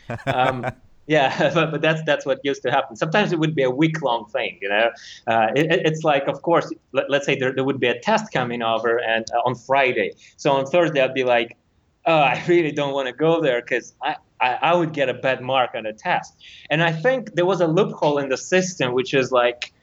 Um, 0.09 0.65
um, 0.65 0.71
yeah, 1.07 1.51
but, 1.53 1.71
but 1.71 1.81
that's 1.81 2.01
that's 2.03 2.25
what 2.25 2.39
used 2.43 2.61
to 2.63 2.71
happen. 2.71 2.95
Sometimes 2.95 3.31
it 3.31 3.39
would 3.39 3.55
be 3.55 3.63
a 3.63 3.69
week 3.69 4.01
long 4.01 4.25
thing, 4.25 4.57
you 4.61 4.69
know. 4.69 4.91
Uh, 5.27 5.47
it, 5.55 5.67
it's 5.85 6.03
like, 6.03 6.27
of 6.27 6.41
course, 6.41 6.71
let, 6.93 7.11
us 7.11 7.25
say 7.25 7.37
there, 7.37 7.53
there 7.53 7.63
would 7.63 7.79
be 7.79 7.87
a 7.87 7.99
test 7.99 8.31
coming 8.31 8.61
over 8.61 8.97
and 8.97 9.25
uh, 9.31 9.39
on 9.45 9.55
Friday. 9.55 10.13
So 10.37 10.51
on 10.51 10.65
Thursday, 10.65 11.01
I'd 11.01 11.13
be 11.13 11.23
like, 11.23 11.57
oh, 12.05 12.17
I 12.17 12.43
really 12.47 12.71
don't 12.71 12.93
want 12.93 13.07
to 13.07 13.13
go 13.13 13.41
there 13.41 13.61
because 13.61 13.93
I, 14.01 14.15
I, 14.41 14.53
I 14.61 14.75
would 14.75 14.93
get 14.93 15.09
a 15.09 15.13
bad 15.13 15.41
mark 15.41 15.71
on 15.75 15.85
a 15.85 15.93
test. 15.93 16.33
And 16.69 16.83
I 16.83 16.91
think 16.91 17.33
there 17.35 17.45
was 17.45 17.61
a 17.61 17.67
loophole 17.67 18.17
in 18.17 18.29
the 18.29 18.37
system, 18.37 18.93
which 18.93 19.13
is 19.13 19.31
like, 19.31 19.73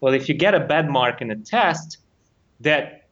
well, 0.00 0.14
if 0.14 0.28
you 0.28 0.34
get 0.34 0.54
a 0.54 0.60
bad 0.60 0.88
mark 0.88 1.20
in 1.20 1.30
a 1.30 1.36
test, 1.36 1.98
that 2.60 3.08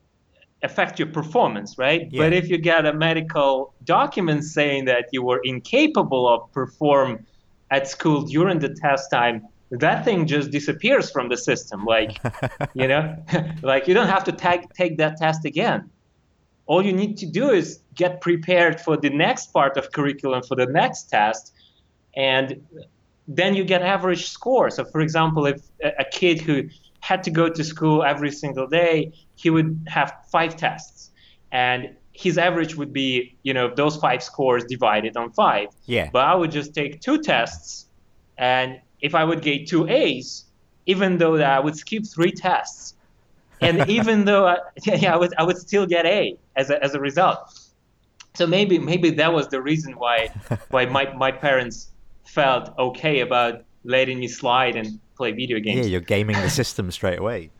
affect 0.63 0.99
your 0.99 1.09
performance, 1.09 1.79
right? 1.79 2.09
Yeah. 2.11 2.25
But 2.25 2.33
if 2.33 2.49
you 2.49 2.59
get 2.59 2.85
a 2.85 2.93
medical 2.93 3.75
document 3.85 4.45
saying 4.45 4.87
that 4.87 5.07
you 5.13 5.23
were 5.23 5.41
incapable 5.45 6.29
of 6.29 6.51
perform 6.53 7.27
at 7.71 7.89
school 7.89 8.23
during 8.23 8.59
the 8.59 8.71
test 8.71 9.11
time, 9.11 9.47
that 9.71 10.05
thing 10.05 10.27
just 10.27 10.51
disappears 10.51 11.11
from 11.11 11.29
the 11.29 11.37
system. 11.37 11.85
Like, 11.85 12.19
you 12.75 12.89
know, 12.89 13.17
like 13.63 13.89
you 13.89 13.95
don't 13.95 14.09
have 14.09 14.25
to 14.25 14.33
take 14.33 14.73
take 14.73 14.97
that 14.99 15.19
test 15.19 15.45
again. 15.45 15.91
All 16.67 16.85
you 16.85 16.93
need 16.93 17.17
to 17.19 17.27
do 17.27 17.51
is 17.51 17.81
get 17.95 18.21
prepared 18.21 18.81
for 18.81 18.97
the 18.97 19.11
next 19.11 19.53
part 19.53 19.77
of 19.77 19.91
curriculum 19.93 20.43
for 20.43 20.55
the 20.55 20.67
next 20.67 21.05
test, 21.05 21.55
and 22.15 22.67
then 23.27 23.55
you 23.55 23.65
get 23.65 23.83
average 23.83 24.29
score. 24.29 24.71
So, 24.71 24.85
for 24.85 25.01
example, 25.01 25.47
if 25.47 25.61
a 25.83 26.05
kid 26.05 26.41
who 26.41 26.69
had 27.01 27.23
to 27.25 27.31
go 27.31 27.49
to 27.49 27.65
school 27.65 28.03
every 28.03 28.31
single 28.31 28.67
day, 28.67 29.13
he 29.35 29.51
would 29.51 29.87
have 29.89 30.13
five 30.31 30.57
tests, 30.57 31.11
and 31.53 31.97
his 32.19 32.37
average 32.37 32.75
would 32.75 32.93
be, 32.93 33.37
you 33.45 33.55
know, 33.55 33.73
those 33.73 33.97
five 33.97 34.25
scores 34.25 34.65
divided 34.65 35.17
on 35.17 35.31
five. 35.31 35.69
Yeah. 35.87 36.11
But 36.13 36.25
I 36.25 36.35
would 36.35 36.51
just 36.51 36.75
take 36.75 37.01
two 37.01 37.23
tests, 37.23 37.87
and 38.37 38.81
if 39.01 39.15
I 39.15 39.23
would 39.23 39.41
get 39.41 39.69
two 39.69 39.87
A's, 39.89 40.45
even 40.87 41.19
though 41.19 41.37
I 41.37 41.61
would 41.61 41.77
skip 41.77 42.05
three 42.13 42.33
tests, 42.33 42.95
and 43.61 43.89
even 43.97 44.25
though 44.25 44.49
I, 44.49 44.57
yeah, 44.85 45.15
I 45.15 45.17
would 45.17 45.33
I 45.39 45.45
would 45.45 45.59
still 45.59 45.87
get 45.87 46.07
A 46.07 46.37
as 46.57 46.71
a, 46.71 46.83
as 46.83 46.95
a 46.95 47.01
result. 47.01 47.39
So 48.35 48.49
maybe 48.49 48.81
maybe 48.81 49.11
that 49.11 49.33
was 49.33 49.47
the 49.47 49.63
reason 49.63 49.93
why 49.93 50.31
why 50.71 50.87
my, 50.87 51.15
my 51.15 51.31
parents 51.31 51.93
felt 52.25 52.77
okay 52.81 53.21
about 53.21 53.63
letting 53.85 54.19
me 54.19 54.27
slide 54.27 54.75
and 54.75 54.99
play 55.17 55.31
video 55.31 55.61
games. 55.61 55.87
Yeah, 55.87 55.93
you're 55.93 56.01
gaming 56.01 56.35
the 56.35 56.51
system 56.51 56.91
straight 56.91 57.21
away. 57.21 57.51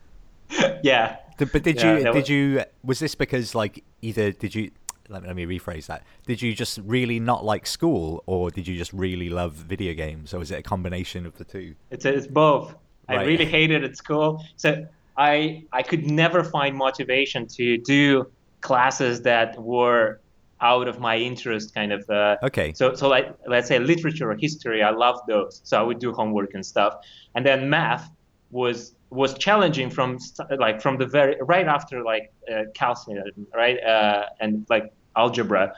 yeah. 0.83 1.15
Did- 1.39 1.51
But 1.51 1.63
did 1.63 1.77
Yeah, 1.77 1.97
you 1.97 2.03
did 2.03 2.13
was- 2.15 2.29
you 2.29 2.63
was 2.83 2.99
this 2.99 3.15
because 3.15 3.55
like 3.55 3.83
either 4.01 4.31
did 4.31 4.53
you 4.53 4.71
let 5.09 5.23
me, 5.23 5.27
let 5.27 5.35
me 5.35 5.45
rephrase 5.47 5.87
that 5.87 6.03
did 6.27 6.39
you 6.39 6.53
just 6.53 6.77
really 6.85 7.19
not 7.19 7.43
like 7.43 7.65
school 7.65 8.23
or 8.27 8.51
did 8.51 8.67
you 8.67 8.77
just 8.77 8.93
really 8.93 9.29
love 9.29 9.53
video 9.53 9.93
games 9.95 10.33
or 10.33 10.39
was 10.39 10.51
it 10.51 10.59
a 10.59 10.61
combination 10.61 11.25
of 11.25 11.35
the 11.39 11.43
two? 11.45 11.73
It's 11.89 12.05
it's 12.05 12.27
both. 12.27 12.75
I 13.07 13.23
really 13.23 13.45
hated 13.45 13.83
at 13.83 13.97
school. 13.97 14.45
So 14.57 14.85
I 15.17 15.63
I 15.73 15.81
could 15.81 16.05
never 16.23 16.43
find 16.43 16.75
motivation 16.75 17.47
to 17.57 17.77
do 17.79 18.29
classes 18.61 19.21
that 19.23 19.57
were 19.59 20.19
out 20.61 20.87
of 20.89 20.99
my 20.99 21.15
interest 21.17 21.73
kind 21.73 21.91
of 21.93 22.07
uh, 22.09 22.35
Okay. 22.43 22.73
so 22.73 22.93
so 22.93 23.07
like 23.07 23.33
let's 23.47 23.67
say 23.69 23.79
literature 23.79 24.29
or 24.29 24.35
history 24.35 24.83
i 24.83 24.89
loved 24.89 25.21
those 25.25 25.61
so 25.63 25.79
i 25.79 25.81
would 25.81 25.99
do 25.99 26.11
homework 26.11 26.53
and 26.53 26.65
stuff 26.65 26.93
and 27.35 27.45
then 27.45 27.69
math 27.69 28.09
was 28.51 28.93
was 29.09 29.33
challenging 29.37 29.89
from 29.89 30.17
like 30.57 30.81
from 30.81 30.97
the 30.97 31.05
very 31.05 31.35
right 31.41 31.67
after 31.67 32.03
like 32.03 32.31
uh, 32.51 32.63
calculus 32.73 33.29
right? 33.53 33.81
Uh, 33.83 34.25
and 34.39 34.65
like 34.69 34.91
algebra. 35.15 35.73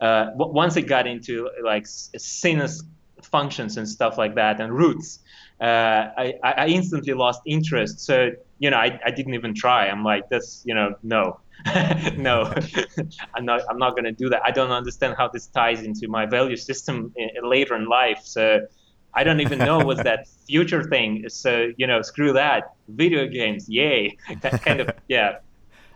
Uh, 0.00 0.26
w- 0.30 0.52
once 0.52 0.76
it 0.76 0.82
got 0.82 1.06
into 1.06 1.48
like 1.62 1.86
sinus 1.86 2.82
functions 3.22 3.76
and 3.78 3.88
stuff 3.88 4.18
like 4.18 4.34
that 4.34 4.60
and 4.60 4.72
roots 4.72 5.20
uh, 5.60 6.10
I, 6.16 6.34
I 6.42 6.66
instantly 6.66 7.14
lost 7.14 7.40
interest. 7.46 8.00
So 8.00 8.30
you 8.58 8.70
know 8.70 8.76
I, 8.76 8.98
I 9.04 9.10
didn't 9.10 9.34
even 9.34 9.54
try. 9.54 9.88
I'm 9.88 10.04
like 10.04 10.28
this 10.28 10.62
you 10.64 10.74
know 10.74 10.94
no 11.02 11.40
no 12.16 12.52
i'm 13.34 13.44
not 13.44 13.62
i'm 13.70 13.78
not 13.78 13.92
going 13.92 14.04
to 14.04 14.12
do 14.12 14.28
that. 14.28 14.42
I 14.44 14.50
don't 14.50 14.72
understand 14.72 15.14
how 15.16 15.28
this 15.28 15.46
ties 15.46 15.82
into 15.82 16.08
my 16.08 16.26
value 16.26 16.56
system 16.56 17.14
i 17.18 17.46
later 17.46 17.76
in 17.76 17.86
life. 17.86 18.20
So 18.24 18.66
i 19.14 19.22
don't 19.22 19.40
even 19.40 19.58
know 19.58 19.78
what's 19.78 20.02
that 20.02 20.26
future 20.46 20.82
thing 20.82 21.24
is. 21.24 21.34
so 21.34 21.70
you 21.76 21.86
know 21.86 22.02
screw 22.02 22.32
that 22.32 22.73
video 22.88 23.26
games 23.26 23.68
yay 23.68 24.16
that 24.42 24.60
kind 24.62 24.80
of 24.80 24.90
yeah 25.08 25.38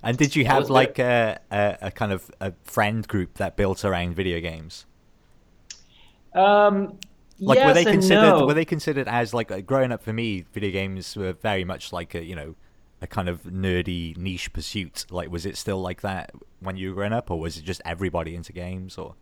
And 0.03 0.16
did 0.16 0.37
you 0.37 0.44
have 0.46 0.70
like 0.70 0.98
a, 0.98 1.40
a, 1.51 1.79
a 1.83 1.90
kind 1.90 2.12
of 2.12 2.31
a 2.40 2.53
friend 2.64 3.07
group 3.07 3.35
that 3.35 3.57
built 3.57 3.85
around 3.85 4.14
video 4.14 4.40
games? 4.40 4.87
um 6.35 6.98
Like 7.44 7.61
yes 7.61 7.64
were 7.64 7.72
they 7.74 7.87
considered 7.87 8.37
no. 8.38 8.46
were 8.46 8.55
they 8.55 8.64
considered 8.64 9.09
as 9.09 9.33
like 9.35 9.66
growing 9.66 9.92
up 9.92 10.03
for 10.03 10.12
me, 10.12 10.44
video 10.53 10.70
games 10.70 11.16
were 11.16 11.33
very 11.35 11.64
much 11.64 11.92
like 11.92 12.14
a 12.14 12.24
you 12.24 12.35
know 12.37 12.57
a 13.01 13.07
kind 13.07 13.29
of 13.29 13.44
nerdy 13.44 14.16
niche 14.16 14.53
pursuit. 14.53 15.07
Like 15.11 15.31
was 15.31 15.46
it 15.46 15.57
still 15.57 15.81
like 15.81 16.01
that 16.03 16.33
when 16.61 16.77
you 16.77 16.90
were 16.90 16.94
growing 16.96 17.12
up, 17.12 17.31
or 17.31 17.38
was 17.40 17.57
it 17.59 17.64
just 17.64 17.81
everybody 17.85 18.35
into 18.35 18.53
games? 18.53 18.98
Or 18.98 19.14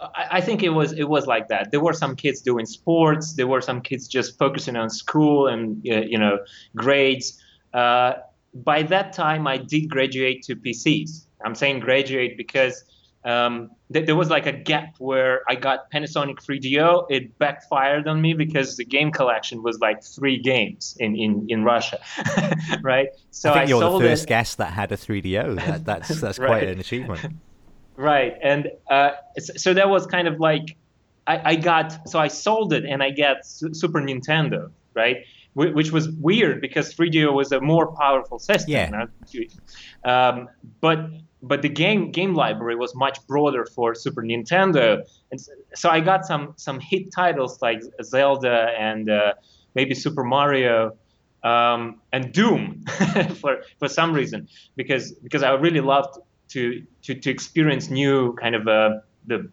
I, 0.00 0.26
I 0.32 0.40
think 0.40 0.62
it 0.62 0.70
was 0.70 0.92
it 0.92 1.08
was 1.08 1.26
like 1.26 1.48
that. 1.48 1.70
There 1.70 1.80
were 1.80 1.92
some 1.92 2.16
kids 2.16 2.40
doing 2.40 2.66
sports. 2.66 3.34
There 3.34 3.46
were 3.46 3.60
some 3.60 3.80
kids 3.80 4.08
just 4.08 4.38
focusing 4.38 4.76
on 4.76 4.90
school 4.90 5.46
and 5.46 5.86
uh, 5.88 6.00
you 6.00 6.18
know 6.18 6.38
grades. 6.76 7.40
Uh, 7.72 8.14
by 8.54 8.82
that 8.84 9.12
time, 9.12 9.46
I 9.46 9.56
did 9.56 9.90
graduate 9.90 10.42
to 10.44 10.56
PCs. 10.56 11.26
I'm 11.44 11.54
saying 11.54 11.80
graduate 11.80 12.36
because 12.36 12.84
um, 13.24 13.70
th- 13.92 14.06
there 14.06 14.16
was 14.16 14.30
like 14.30 14.46
a 14.46 14.52
gap 14.52 14.94
where 14.98 15.42
I 15.48 15.54
got 15.54 15.90
Panasonic 15.90 16.36
3DO. 16.36 17.06
It 17.10 17.38
backfired 17.38 18.06
on 18.06 18.20
me 18.20 18.34
because 18.34 18.76
the 18.76 18.84
game 18.84 19.10
collection 19.10 19.62
was 19.62 19.80
like 19.80 20.02
three 20.04 20.38
games 20.38 20.96
in 21.00 21.16
in, 21.16 21.46
in 21.48 21.64
Russia, 21.64 22.00
right? 22.82 23.08
So 23.30 23.50
I 23.50 23.60
think 23.60 23.70
you're 23.70 23.80
the 23.80 23.98
first 23.98 24.24
it. 24.24 24.28
guest 24.28 24.58
that 24.58 24.72
had 24.72 24.92
a 24.92 24.96
3DO. 24.96 25.56
That, 25.56 25.84
that's 25.84 26.20
that's 26.20 26.38
quite 26.50 26.64
an 26.64 26.80
achievement. 26.80 27.34
Right, 27.96 28.34
and 28.42 28.70
uh, 28.90 29.10
so 29.38 29.74
that 29.74 29.88
was 29.88 30.06
kind 30.06 30.26
of 30.26 30.40
like 30.40 30.76
I, 31.26 31.52
I 31.52 31.56
got 31.56 32.08
so 32.08 32.18
I 32.18 32.28
sold 32.28 32.72
it 32.72 32.84
and 32.84 33.02
I 33.02 33.10
got 33.10 33.46
Super 33.46 34.00
Nintendo, 34.00 34.70
right? 34.94 35.18
Wh- 35.54 35.74
Which 35.74 35.92
was 35.92 36.08
weird 36.10 36.60
because 36.60 36.92
3DO 36.94 37.32
was 37.32 37.52
a 37.52 37.60
more 37.60 37.94
powerful 37.96 38.38
system. 38.38 38.72
Yeah. 38.72 39.06
Um, 40.04 40.48
but 40.80 41.08
but 41.42 41.62
the 41.62 41.68
game 41.68 42.10
game 42.10 42.34
library 42.34 42.76
was 42.76 42.94
much 42.94 43.24
broader 43.26 43.64
for 43.64 43.94
Super 43.94 44.22
Nintendo, 44.22 45.02
and 45.30 45.40
so 45.74 45.88
I 45.88 46.00
got 46.00 46.26
some 46.26 46.54
some 46.56 46.80
hit 46.80 47.12
titles 47.14 47.60
like 47.62 47.80
Zelda 48.02 48.70
and 48.78 49.08
uh, 49.10 49.34
maybe 49.74 49.94
Super 49.94 50.24
Mario. 50.24 50.96
Um, 51.42 52.00
and 52.10 52.32
Doom 52.32 52.84
for 53.40 53.60
for 53.78 53.86
some 53.86 54.14
reason 54.14 54.48
because 54.76 55.12
because 55.12 55.42
I 55.42 55.52
really 55.52 55.82
loved 55.82 56.18
to 56.50 56.84
to, 57.02 57.14
to 57.14 57.30
experience 57.30 57.90
new 57.90 58.34
kind 58.34 58.54
of 58.54 58.68
uh, 58.68 58.90
the 59.26 59.50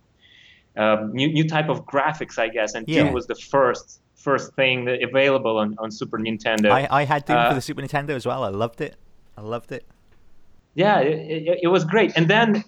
um, 0.78 1.14
new 1.14 1.32
new 1.32 1.48
type 1.48 1.70
of 1.70 1.86
graphics, 1.86 2.38
I 2.38 2.48
guess. 2.50 2.74
And 2.76 2.88
Yeah. 2.88 3.04
Doom 3.04 3.14
was 3.14 3.28
the 3.28 3.36
first 3.36 4.00
first 4.16 4.54
thing 4.56 4.86
that 4.86 5.02
available 5.04 5.58
on, 5.58 5.76
on 5.80 5.90
Super 5.92 6.20
Nintendo. 6.20 6.70
I, 6.72 6.88
I 6.92 7.04
had 7.06 7.26
Doom 7.26 7.38
Uh, 7.38 7.50
for 7.50 7.56
the 7.56 7.62
Super 7.62 7.82
Nintendo 7.82 8.12
as 8.12 8.26
well. 8.26 8.44
I 8.44 8.50
loved 8.50 8.80
it. 8.82 8.96
I 9.36 9.42
loved 9.42 9.72
it. 9.72 9.84
yeah, 10.76 11.00
it, 11.00 11.48
it, 11.48 11.60
it 11.64 11.68
was 11.68 11.84
great. 11.86 12.14
And 12.16 12.28
then 12.28 12.64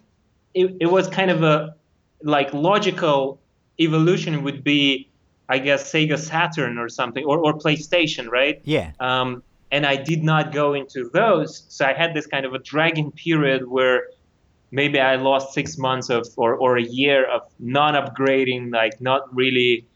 it, 0.54 0.76
it 0.80 0.88
was 0.88 1.08
kind 1.08 1.30
of 1.32 1.44
a 1.44 1.76
like 2.24 2.54
logical 2.54 3.40
evolution 3.80 4.44
would 4.44 4.64
be, 4.64 5.10
I 5.50 5.60
guess, 5.60 5.92
Sega 5.92 6.18
Saturn 6.18 6.78
or 6.78 6.90
something, 6.90 7.24
or, 7.26 7.38
or 7.40 7.54
PlayStation, 7.58 8.30
right? 8.30 8.62
Yeah. 8.64 8.92
um, 9.00 9.44
and 9.74 9.88
I 9.88 9.96
did 9.96 10.24
not 10.24 10.52
go 10.54 10.76
into 10.76 11.10
those. 11.14 11.66
So 11.68 11.84
I 11.84 11.94
had 11.94 12.14
this 12.14 12.28
kind 12.28 12.46
of 12.46 12.54
a 12.54 12.60
dragging 12.60 13.12
period 13.12 13.68
where 13.68 14.04
maybe 14.70 15.00
I 15.00 15.16
lost 15.16 15.56
six 15.56 15.80
months 15.80 16.12
of 16.12 16.28
or, 16.38 16.56
or 16.56 16.78
a 16.78 16.84
year 16.84 17.26
of 17.26 17.42
not 17.58 17.96
upgrading, 17.96 18.72
like 18.72 19.02
not 19.02 19.36
really 19.36 19.88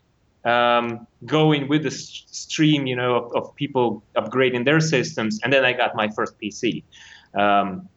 um, 0.43 1.05
going 1.25 1.67
with 1.67 1.83
the 1.83 1.91
stream, 1.91 2.87
you 2.87 2.95
know, 2.95 3.15
of, 3.17 3.35
of 3.35 3.55
people 3.55 4.03
upgrading 4.15 4.65
their 4.65 4.79
systems. 4.79 5.39
And 5.43 5.53
then 5.53 5.63
I 5.63 5.73
got 5.73 5.95
my 5.95 6.07
first 6.07 6.33
PC. 6.41 6.83
Um, 7.35 7.87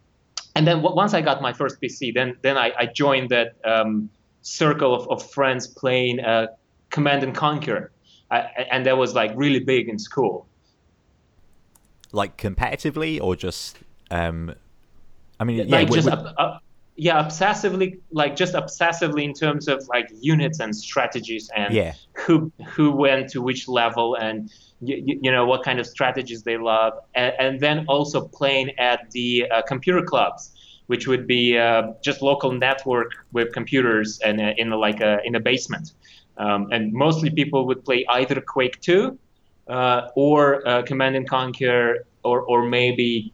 and 0.55 0.67
then 0.67 0.77
w- 0.83 0.95
once 0.95 1.15
I 1.15 1.23
got 1.23 1.41
my 1.41 1.55
first 1.55 1.81
PC, 1.81 2.13
then 2.13 2.37
then 2.43 2.59
I, 2.59 2.73
I 2.79 2.87
joined 2.87 3.31
that 3.31 3.57
um, 3.65 4.11
circle 4.43 4.95
of, 4.95 5.09
of 5.09 5.31
friends 5.31 5.67
playing 5.67 6.21
uh, 6.21 6.49
Command 6.91 7.23
and 7.23 7.35
Conquer, 7.35 7.91
I, 8.31 8.41
and 8.71 8.85
that 8.85 8.99
was 8.99 9.15
like 9.15 9.33
really 9.35 9.61
big 9.61 9.89
in 9.89 9.99
school. 9.99 10.47
Like 12.13 12.37
competitively 12.37 13.21
or 13.21 13.37
just 13.37 13.79
um 14.11 14.55
I 15.39 15.45
mean 15.45 15.59
yeah, 15.59 15.77
like 15.77 15.87
w- 15.89 16.03
just 16.03 16.09
w- 16.09 16.29
ob- 16.29 16.35
ob- 16.39 16.61
yeah 16.97 17.23
obsessively 17.23 17.99
like 18.11 18.37
just 18.37 18.55
obsessively 18.55 19.23
in 19.25 19.33
terms 19.33 19.69
of 19.69 19.87
like 19.89 20.09
units 20.21 20.61
and 20.61 20.75
strategies 20.75 21.51
and 21.57 21.73
Yeah. 21.73 21.95
who 22.27 22.53
who 22.75 22.91
went 22.91 23.31
to 23.31 23.41
which 23.41 23.69
level 23.69 24.17
and 24.17 24.51
you, 24.81 25.19
you 25.23 25.31
know 25.31 25.47
what 25.47 25.63
kind 25.63 25.79
of 25.79 25.87
strategies 25.87 26.43
they 26.43 26.59
love 26.59 26.95
and, 27.15 27.33
and 27.39 27.61
then 27.61 27.85
also 27.87 28.27
playing 28.29 28.79
at 28.79 29.11
the 29.13 29.47
uh, 29.51 29.63
computer 29.63 30.03
clubs 30.03 30.53
which 30.89 31.07
would 31.07 31.27
be 31.29 31.57
uh, 31.57 31.83
just 32.03 32.21
local 32.21 32.51
network 32.51 33.13
with 33.33 33.53
computers 33.53 34.19
and 34.25 34.41
uh, 34.41 34.53
in 34.59 34.71
like 34.71 35.01
a 35.01 35.21
in 35.25 35.37
a 35.37 35.41
basement 35.41 35.93
um, 36.39 36.69
and 36.73 36.93
mostly 36.93 37.31
people 37.31 37.67
would 37.67 37.85
play 37.85 38.05
either 38.11 38.41
quake 38.41 38.81
2 38.81 38.93
uh, 39.07 39.11
or 40.17 40.67
uh, 40.69 40.83
command 40.83 41.17
and 41.17 41.29
conquer 41.29 42.05
or 42.23 42.41
or 42.43 42.67
maybe 42.67 43.33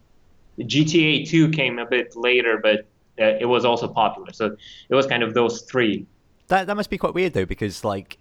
GTA 0.59 1.29
2 1.29 1.51
came 1.51 1.79
a 1.79 1.87
bit 1.87 2.16
later, 2.16 2.59
but 2.62 2.81
uh, 3.20 3.37
it 3.40 3.46
was 3.46 3.64
also 3.64 3.88
popular. 3.88 4.33
So 4.33 4.57
it 4.88 4.94
was 4.94 5.07
kind 5.07 5.22
of 5.22 5.35
those 5.35 5.62
three. 5.62 6.07
that 6.49 6.66
that 6.66 6.77
must 6.77 6.90
be 6.90 6.99
quite 6.99 7.14
weird 7.14 7.33
though 7.33 7.46
because 7.46 7.85
like 7.85 8.18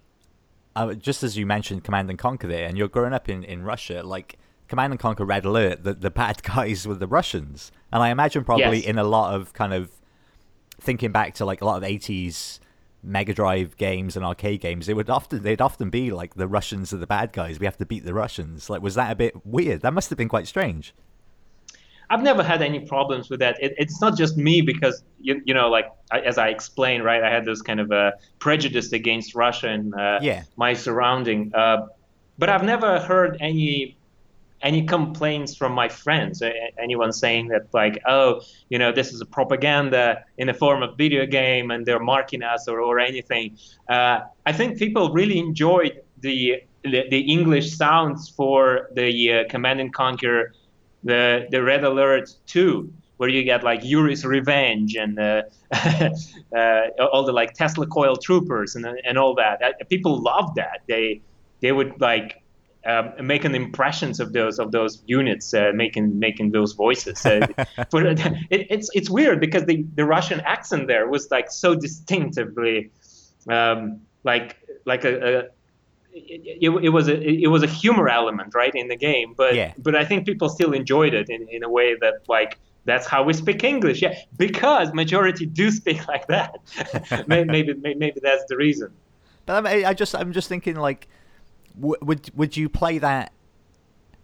uh, 0.74 0.94
just 0.94 1.22
as 1.22 1.36
you 1.36 1.46
mentioned 1.46 1.84
Command 1.84 2.10
and 2.10 2.18
Conquer 2.18 2.48
there 2.48 2.66
and 2.68 2.76
you're 2.76 2.88
growing 2.88 3.12
up 3.12 3.28
in 3.28 3.44
in 3.44 3.62
Russia 3.62 4.02
like 4.04 4.38
Command 4.68 4.92
and 4.92 5.00
Conquer 5.00 5.24
Red 5.24 5.44
Alert, 5.44 5.84
the 5.84 5.94
the 5.94 6.10
bad 6.10 6.42
guys 6.54 6.86
were 6.86 6.94
the 6.96 7.06
Russians, 7.06 7.70
and 7.92 8.02
I 8.02 8.08
imagine 8.10 8.44
probably 8.44 8.78
Yes. 8.80 8.86
in 8.86 8.98
a 8.98 9.04
lot 9.04 9.34
of 9.34 9.52
kind 9.52 9.72
of 9.72 9.90
thinking 10.80 11.12
back 11.12 11.34
to 11.34 11.44
like 11.46 11.60
a 11.62 11.64
lot 11.64 11.76
of 11.78 11.84
eighties 11.84 12.60
Mega 13.06 13.32
Drive 13.32 13.76
games 13.76 14.16
and 14.16 14.24
arcade 14.24 14.60
games, 14.60 14.88
it 14.88 14.96
would 14.96 15.08
often 15.08 15.42
they'd 15.42 15.60
often 15.60 15.90
be 15.90 16.10
like 16.10 16.34
the 16.34 16.48
Russians 16.48 16.92
are 16.92 16.98
the 16.98 17.06
bad 17.06 17.32
guys. 17.32 17.58
We 17.58 17.66
have 17.66 17.76
to 17.78 17.86
beat 17.86 18.04
the 18.04 18.14
Russians. 18.14 18.68
Like, 18.68 18.82
was 18.82 18.94
that 18.96 19.10
a 19.12 19.14
bit 19.14 19.46
weird? 19.46 19.82
That 19.82 19.94
must 19.94 20.10
have 20.10 20.18
been 20.18 20.28
quite 20.28 20.46
strange. 20.46 20.94
I've 22.08 22.22
never 22.22 22.42
had 22.42 22.62
any 22.62 22.80
problems 22.80 23.30
with 23.30 23.40
that. 23.40 23.56
It, 23.60 23.74
it's 23.78 24.00
not 24.00 24.16
just 24.16 24.36
me 24.36 24.60
because 24.60 25.02
you, 25.20 25.42
you 25.44 25.54
know, 25.54 25.68
like 25.68 25.86
I, 26.12 26.20
as 26.20 26.38
I 26.38 26.48
explained, 26.48 27.04
right? 27.04 27.22
I 27.22 27.30
had 27.30 27.44
this 27.44 27.62
kind 27.62 27.80
of 27.80 27.90
a 27.90 28.12
prejudice 28.38 28.92
against 28.92 29.34
Russia 29.34 29.68
and 29.70 29.92
uh, 29.94 30.20
Yeah. 30.22 30.44
my 30.56 30.72
surrounding. 30.72 31.52
Uh, 31.54 31.86
but 32.38 32.48
I've 32.48 32.62
never 32.64 33.00
heard 33.00 33.38
any 33.40 33.96
any 34.62 34.84
complaints 34.84 35.54
from 35.54 35.72
my 35.72 35.88
friends. 35.88 36.42
Anyone 36.82 37.12
saying 37.12 37.48
that 37.48 37.72
like, 37.72 38.00
oh, 38.06 38.40
you 38.68 38.78
know, 38.78 38.92
this 38.92 39.12
is 39.12 39.20
a 39.20 39.26
propaganda 39.26 40.24
in 40.38 40.46
the 40.46 40.54
form 40.54 40.82
of 40.82 40.96
video 40.96 41.26
game 41.26 41.70
and 41.70 41.84
they're 41.84 42.00
marking 42.00 42.42
us 42.42 42.66
or, 42.68 42.80
or 42.80 42.98
anything. 42.98 43.56
Uh, 43.88 44.20
I 44.44 44.52
think 44.52 44.78
people 44.78 45.12
really 45.12 45.38
enjoyed 45.38 46.00
the 46.20 46.62
the, 46.82 47.20
English 47.20 47.76
sounds 47.76 48.28
for 48.28 48.90
the 48.94 49.32
uh, 49.32 49.48
Command 49.48 49.80
and 49.80 49.92
Conquer 49.92 50.52
the 51.02 51.46
the 51.50 51.62
Red 51.62 51.84
Alert 51.84 52.30
2, 52.46 52.92
where 53.16 53.28
you 53.28 53.42
get 53.42 53.64
like 53.64 53.82
Yuri's 53.82 54.24
Revenge 54.24 54.96
and 54.96 55.18
uh, 55.18 55.42
uh, 56.56 56.88
all 57.12 57.24
the 57.24 57.32
like 57.32 57.54
Tesla 57.54 57.86
coil 57.86 58.16
troopers 58.16 58.76
and 58.76 58.86
and 59.04 59.18
all 59.18 59.34
that. 59.34 59.62
Uh, 59.62 59.72
People 59.88 60.22
love 60.22 60.54
that. 60.56 60.80
They 60.86 61.22
they 61.60 61.72
would 61.72 62.00
like. 62.00 62.42
Um, 62.86 63.26
making 63.26 63.54
impressions 63.56 64.20
of 64.20 64.32
those 64.32 64.60
of 64.60 64.70
those 64.70 65.02
units, 65.06 65.52
uh, 65.52 65.72
making 65.74 66.20
making 66.20 66.52
those 66.52 66.72
voices. 66.74 67.26
Uh, 67.26 67.46
but 67.90 68.06
it, 68.06 68.66
it's 68.70 68.88
it's 68.94 69.10
weird 69.10 69.40
because 69.40 69.64
the, 69.64 69.84
the 69.96 70.04
Russian 70.04 70.40
accent 70.42 70.86
there 70.86 71.08
was 71.08 71.28
like 71.32 71.50
so 71.50 71.74
distinctively, 71.74 72.90
um, 73.50 74.02
like 74.22 74.56
like 74.84 75.04
a, 75.04 75.38
a 75.38 75.38
it, 76.12 76.70
it, 76.82 76.88
was 76.90 77.08
a 77.08 77.20
it 77.20 77.48
was 77.48 77.62
a 77.62 77.66
humor 77.66 78.08
element 78.08 78.54
right 78.54 78.74
in 78.74 78.88
the 78.88 78.96
game 78.96 79.34
but 79.36 79.54
Yeah. 79.54 79.72
but 79.78 79.94
I 79.94 80.04
think 80.04 80.24
people 80.24 80.48
still 80.48 80.72
enjoyed 80.72 81.12
it 81.12 81.28
in, 81.28 81.46
in 81.48 81.62
a 81.62 81.68
way 81.68 81.94
that 82.00 82.14
like 82.28 82.58
that's 82.84 83.06
how 83.06 83.22
we 83.22 83.32
speak 83.32 83.64
English 83.64 84.00
yeah 84.00 84.14
because 84.38 84.94
majority 84.94 85.44
do 85.44 85.70
speak 85.70 86.06
like 86.14 86.26
that 86.28 86.58
May- 87.28 87.44
maybe 87.44 87.74
maybe 87.74 88.20
that's 88.22 88.44
the 88.48 88.56
reason 88.56 88.92
But 89.44 89.66
I, 89.66 89.90
I 89.90 89.94
just 89.94 90.14
I'm 90.14 90.32
just 90.32 90.48
thinking 90.48 90.76
like, 90.76 91.08
would 91.76 92.30
would 92.34 92.56
you 92.56 92.68
play 92.68 92.98
that? 92.98 93.32